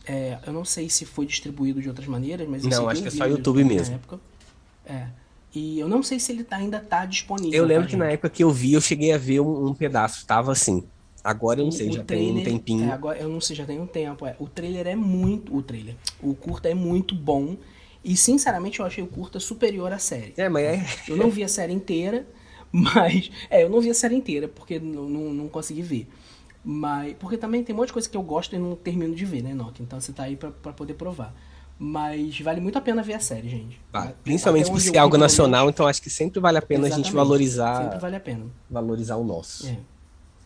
é, 0.08 0.38
eu 0.46 0.52
não 0.52 0.64
sei 0.64 0.88
se 0.88 1.04
foi 1.04 1.26
distribuído 1.26 1.82
de 1.82 1.88
outras 1.88 2.06
maneiras, 2.06 2.46
mas 2.48 2.62
eu 2.62 2.70
Não, 2.70 2.88
acho 2.88 3.02
que 3.02 3.08
é 3.08 3.10
só 3.10 3.26
YouTube 3.26 3.64
mesmo. 3.64 3.96
época. 3.96 4.20
É. 4.84 5.08
E 5.58 5.78
eu 5.80 5.88
não 5.88 6.02
sei 6.02 6.20
se 6.20 6.32
ele 6.32 6.44
tá- 6.44 6.56
ainda 6.56 6.78
tá 6.80 7.06
disponível. 7.06 7.58
Eu 7.58 7.64
lembro 7.64 7.88
que 7.88 7.96
na 7.96 8.10
época 8.10 8.28
que 8.28 8.44
eu 8.44 8.50
vi, 8.50 8.74
eu 8.74 8.80
cheguei 8.80 9.10
a 9.12 9.16
ver 9.16 9.40
um, 9.40 9.68
um 9.68 9.74
pedaço, 9.74 10.26
tava 10.26 10.52
assim. 10.52 10.84
Agora 11.24 11.60
eu 11.60 11.64
não 11.64 11.72
sei, 11.72 11.88
O 11.88 11.92
já 11.94 12.04
tem 12.04 12.18
um 12.30 12.34
trailer- 12.34 12.44
tempinho. 12.44 12.88
É, 12.90 12.92
agora 12.92 13.18
eu 13.18 13.28
não 13.28 13.40
sei, 13.40 13.56
já 13.56 13.64
tem 13.64 13.80
um 13.80 13.86
tempo. 13.86 14.26
é. 14.26 14.36
O 14.38 14.46
trailer 14.46 14.86
é 14.86 14.94
muito. 14.94 15.56
O 15.56 15.62
trailer. 15.62 15.96
O 16.22 16.34
curta 16.34 16.68
é 16.68 16.74
muito 16.74 17.14
bom. 17.14 17.56
E 18.04 18.16
sinceramente 18.16 18.80
eu 18.80 18.86
achei 18.86 19.02
o 19.02 19.06
curta 19.06 19.40
superior 19.40 19.90
à 19.92 19.98
série. 19.98 20.34
É, 20.36 20.46
mas 20.48 20.62
é, 20.64 20.86
Eu 21.08 21.16
não 21.16 21.30
vi 21.30 21.42
a 21.42 21.48
série 21.48 21.72
inteira, 21.72 22.26
mas. 22.70 23.30
É, 23.48 23.64
eu 23.64 23.70
não 23.70 23.80
vi 23.80 23.88
a 23.90 23.94
série 23.94 24.14
inteira, 24.14 24.46
porque 24.48 24.78
não, 24.78 25.08
não, 25.08 25.32
não 25.32 25.48
consegui 25.48 25.80
ver. 25.82 26.06
Mas. 26.62 27.14
Porque 27.18 27.36
também 27.38 27.64
tem 27.64 27.74
um 27.74 27.78
monte 27.78 27.88
de 27.88 27.92
coisa 27.94 28.08
que 28.08 28.16
eu 28.16 28.22
gosto 28.22 28.54
e 28.54 28.58
não 28.58 28.76
termino 28.76 29.14
de 29.14 29.24
ver, 29.24 29.42
né, 29.42 29.54
Nokia? 29.54 29.82
Então 29.82 30.00
você 30.00 30.12
tá 30.12 30.24
aí 30.24 30.36
pra, 30.36 30.50
pra 30.50 30.72
poder 30.72 30.94
provar. 30.94 31.34
Mas 31.78 32.40
vale 32.40 32.60
muito 32.60 32.78
a 32.78 32.80
pena 32.80 33.02
ver 33.02 33.14
a 33.14 33.20
série, 33.20 33.48
gente. 33.50 33.78
Vale. 33.92 34.14
Principalmente 34.24 34.70
por 34.70 34.80
ser 34.80 34.96
algo 34.96 35.10
vi, 35.14 35.18
pelo 35.18 35.22
nacional, 35.24 35.68
então 35.68 35.86
acho 35.86 36.00
que 36.00 36.08
sempre 36.08 36.40
vale 36.40 36.56
a 36.56 36.62
pena 36.62 36.86
a 36.86 36.88
gente 36.90 37.00
exatamente, 37.08 37.14
valorizar, 37.14 37.82
Sempre 37.82 37.98
vale 37.98 38.16
a 38.16 38.20
pena. 38.20 38.46
valorizar 38.70 39.16
o 39.16 39.24
nosso. 39.24 39.66
É. 39.68 39.76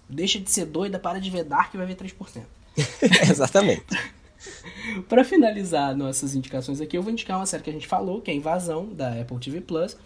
Deixa 0.09 0.41
de 0.41 0.51
ser 0.51 0.67
doida, 0.67 0.99
para 0.99 1.21
de 1.21 1.31
ver 1.31 1.45
Dark 1.45 1.73
e 1.73 1.77
vai 1.77 1.87
ver 1.87 1.95
3%. 1.97 2.43
Exatamente. 3.31 3.85
Pra 5.09 5.23
finalizar 5.23 5.95
nossas 5.95 6.35
indicações 6.35 6.81
aqui, 6.81 6.97
eu 6.97 7.03
vou 7.03 7.13
indicar 7.13 7.37
uma 7.39 7.47
série 7.47 7.63
que 7.63 7.71
a 7.71 7.73
gente 7.73 7.87
falou, 7.87 8.21
que 8.21 8.31
é 8.31 8.35
Invasão, 8.35 8.87
da 8.93 9.13
Apple 9.21 9.39
TV 9.39 9.61
Plus, 9.61 9.97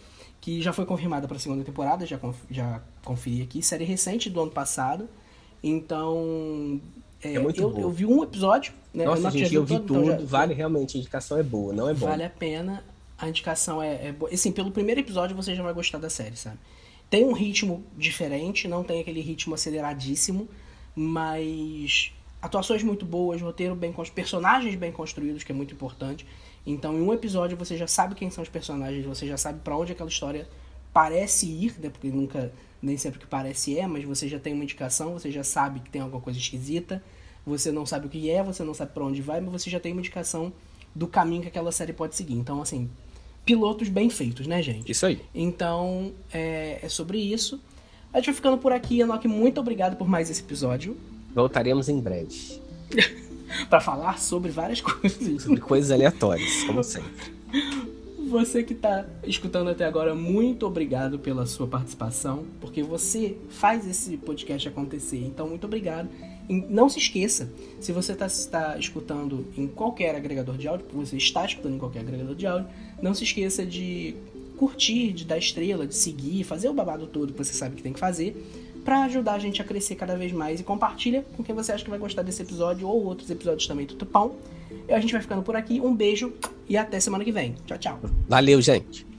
que 0.41 0.61
já 0.61 0.73
foi 0.73 0.85
confirmada 0.85 1.27
pra 1.27 1.39
segunda 1.39 1.63
temporada, 1.63 2.05
já, 2.05 2.17
conf- 2.19 2.43
já 2.51 2.81
conferi 3.03 3.41
aqui, 3.41 3.63
série 3.63 3.85
recente 3.85 4.29
do 4.29 4.41
ano 4.41 4.51
passado. 4.51 5.09
Então. 5.63 6.79
É 7.33 7.39
muito 7.39 7.61
eu, 7.61 7.79
eu 7.79 7.89
vi 7.89 8.05
um 8.05 8.23
episódio, 8.23 8.73
né? 8.93 9.05
eu 9.05 9.09
Nossa, 9.09 9.31
tinha 9.31 9.43
gente, 9.45 9.55
eu 9.55 9.63
vi 9.63 9.75
todo, 9.79 9.83
então 9.83 10.03
tudo. 10.03 10.21
já- 10.21 10.25
Vale 10.27 10.53
realmente, 10.53 10.97
a 10.97 10.99
indicação 10.99 11.37
é 11.37 11.43
boa, 11.43 11.73
não 11.73 11.89
é 11.89 11.93
bom. 11.93 12.07
Vale 12.07 12.23
a 12.23 12.29
pena. 12.29 12.83
A 13.17 13.29
indicação 13.29 13.81
é, 13.81 14.07
é 14.07 14.11
boa. 14.11 14.31
Assim, 14.33 14.51
pelo 14.51 14.71
primeiro 14.71 14.99
episódio 14.99 15.35
você 15.35 15.55
já 15.55 15.63
vai 15.63 15.73
gostar 15.73 15.97
da 15.97 16.09
série, 16.09 16.35
sabe? 16.35 16.57
Tem 17.09 17.23
um 17.23 17.31
ritmo 17.33 17.83
diferente, 17.97 18.67
não 18.67 18.83
tem 18.83 18.99
aquele 18.99 19.21
ritmo 19.21 19.53
aceleradíssimo, 19.55 20.49
mas 20.95 22.11
atuações 22.41 22.83
muito 22.83 23.05
boas, 23.05 23.41
roteiro 23.41 23.75
bem 23.75 23.93
os 23.97 24.09
personagens 24.09 24.75
bem 24.75 24.91
construídos, 24.91 25.43
que 25.43 25.51
é 25.51 25.55
muito 25.55 25.73
importante. 25.73 26.25
Então, 26.65 26.95
em 26.95 27.01
um 27.01 27.13
episódio 27.13 27.55
você 27.55 27.77
já 27.77 27.87
sabe 27.87 28.15
quem 28.15 28.29
são 28.29 28.43
os 28.43 28.49
personagens, 28.49 29.05
você 29.05 29.27
já 29.27 29.37
sabe 29.37 29.59
pra 29.63 29.77
onde 29.77 29.91
aquela 29.91 30.09
história 30.09 30.47
parece 30.91 31.45
ir, 31.45 31.75
né? 31.79 31.89
Porque 31.89 32.09
nunca 32.09 32.51
nem 32.81 32.97
sempre 32.97 33.19
que 33.19 33.27
parece 33.27 33.77
é, 33.77 33.87
mas 33.87 34.03
você 34.03 34.27
já 34.27 34.39
tem 34.39 34.53
uma 34.53 34.63
indicação, 34.63 35.13
você 35.13 35.31
já 35.31 35.43
sabe 35.43 35.79
que 35.79 35.89
tem 35.89 36.01
alguma 36.01 36.21
coisa 36.21 36.39
esquisita. 36.39 37.03
Você 37.45 37.71
não 37.71 37.85
sabe 37.85 38.07
o 38.07 38.09
que 38.09 38.29
é, 38.29 38.41
você 38.41 38.63
não 38.63 38.73
sabe 38.73 38.91
pra 38.93 39.03
onde 39.03 39.21
vai, 39.21 39.39
mas 39.39 39.51
você 39.51 39.69
já 39.69 39.79
tem 39.79 39.91
uma 39.91 40.01
indicação 40.01 40.51
do 40.95 41.07
caminho 41.07 41.41
que 41.41 41.47
aquela 41.47 41.71
série 41.71 41.93
pode 41.93 42.15
seguir. 42.15 42.33
Então, 42.33 42.61
assim, 42.61 42.89
pilotos 43.45 43.87
bem 43.89 44.09
feitos, 44.09 44.47
né, 44.47 44.61
gente? 44.61 44.91
Isso 44.91 45.05
aí. 45.05 45.21
Então, 45.33 46.11
é, 46.33 46.79
é 46.81 46.89
sobre 46.89 47.19
isso. 47.19 47.61
A 48.11 48.17
gente 48.17 48.27
vai 48.27 48.35
ficando 48.35 48.57
por 48.57 48.71
aqui. 48.71 49.01
Enoch, 49.01 49.27
muito 49.27 49.59
obrigado 49.59 49.95
por 49.95 50.07
mais 50.07 50.29
esse 50.29 50.41
episódio. 50.41 50.97
Voltaremos 51.33 51.89
em 51.89 51.99
breve. 51.99 52.61
Pra 53.69 53.79
falar 53.79 54.17
sobre 54.19 54.51
várias 54.51 54.81
coisas. 54.81 55.43
Sobre 55.43 55.61
coisas 55.61 55.91
aleatórias, 55.91 56.63
como 56.63 56.83
sempre. 56.83 57.35
Você 58.29 58.63
que 58.63 58.73
tá 58.73 59.05
escutando 59.23 59.69
até 59.69 59.85
agora, 59.85 60.15
muito 60.15 60.65
obrigado 60.65 61.19
pela 61.19 61.45
sua 61.45 61.67
participação, 61.67 62.45
porque 62.59 62.81
você 62.81 63.37
faz 63.49 63.87
esse 63.87 64.17
podcast 64.17 64.67
acontecer. 64.67 65.23
Então, 65.23 65.47
muito 65.47 65.65
obrigado. 65.65 66.09
Não 66.47 66.87
se 66.87 66.99
esqueça, 66.99 67.51
se 67.79 67.91
você 67.91 68.11
está 68.11 68.27
está 68.27 68.77
escutando 68.77 69.45
em 69.57 69.67
qualquer 69.67 70.15
agregador 70.15 70.57
de 70.57 70.67
áudio, 70.67 70.85
você 70.93 71.17
está 71.17 71.45
escutando 71.45 71.75
em 71.75 71.79
qualquer 71.79 72.01
agregador 72.01 72.35
de 72.35 72.45
áudio, 72.45 72.67
não 73.01 73.13
se 73.13 73.23
esqueça 73.23 73.65
de 73.65 74.15
curtir, 74.57 75.11
de 75.11 75.25
dar 75.25 75.37
estrela, 75.37 75.85
de 75.85 75.95
seguir, 75.95 76.43
fazer 76.43 76.69
o 76.69 76.73
babado 76.73 77.07
todo 77.07 77.33
que 77.33 77.37
você 77.37 77.53
sabe 77.53 77.75
que 77.75 77.83
tem 77.83 77.93
que 77.93 77.99
fazer, 77.99 78.35
para 78.83 79.03
ajudar 79.05 79.33
a 79.33 79.39
gente 79.39 79.61
a 79.61 79.65
crescer 79.65 79.95
cada 79.95 80.15
vez 80.15 80.31
mais. 80.31 80.59
E 80.59 80.63
compartilha 80.63 81.25
com 81.35 81.43
quem 81.43 81.55
você 81.55 81.71
acha 81.71 81.83
que 81.83 81.89
vai 81.89 81.99
gostar 81.99 82.21
desse 82.21 82.41
episódio 82.41 82.87
ou 82.87 83.03
outros 83.03 83.29
episódios 83.29 83.67
também 83.67 83.85
do 83.85 83.95
Tupão. 83.95 84.35
E 84.87 84.93
a 84.93 84.99
gente 84.99 85.11
vai 85.11 85.21
ficando 85.21 85.41
por 85.41 85.55
aqui. 85.55 85.81
Um 85.81 85.95
beijo 85.95 86.33
e 86.69 86.77
até 86.77 86.99
semana 86.99 87.23
que 87.23 87.31
vem. 87.31 87.55
Tchau, 87.65 87.77
tchau. 87.77 87.99
Valeu, 88.27 88.61
gente. 88.61 89.14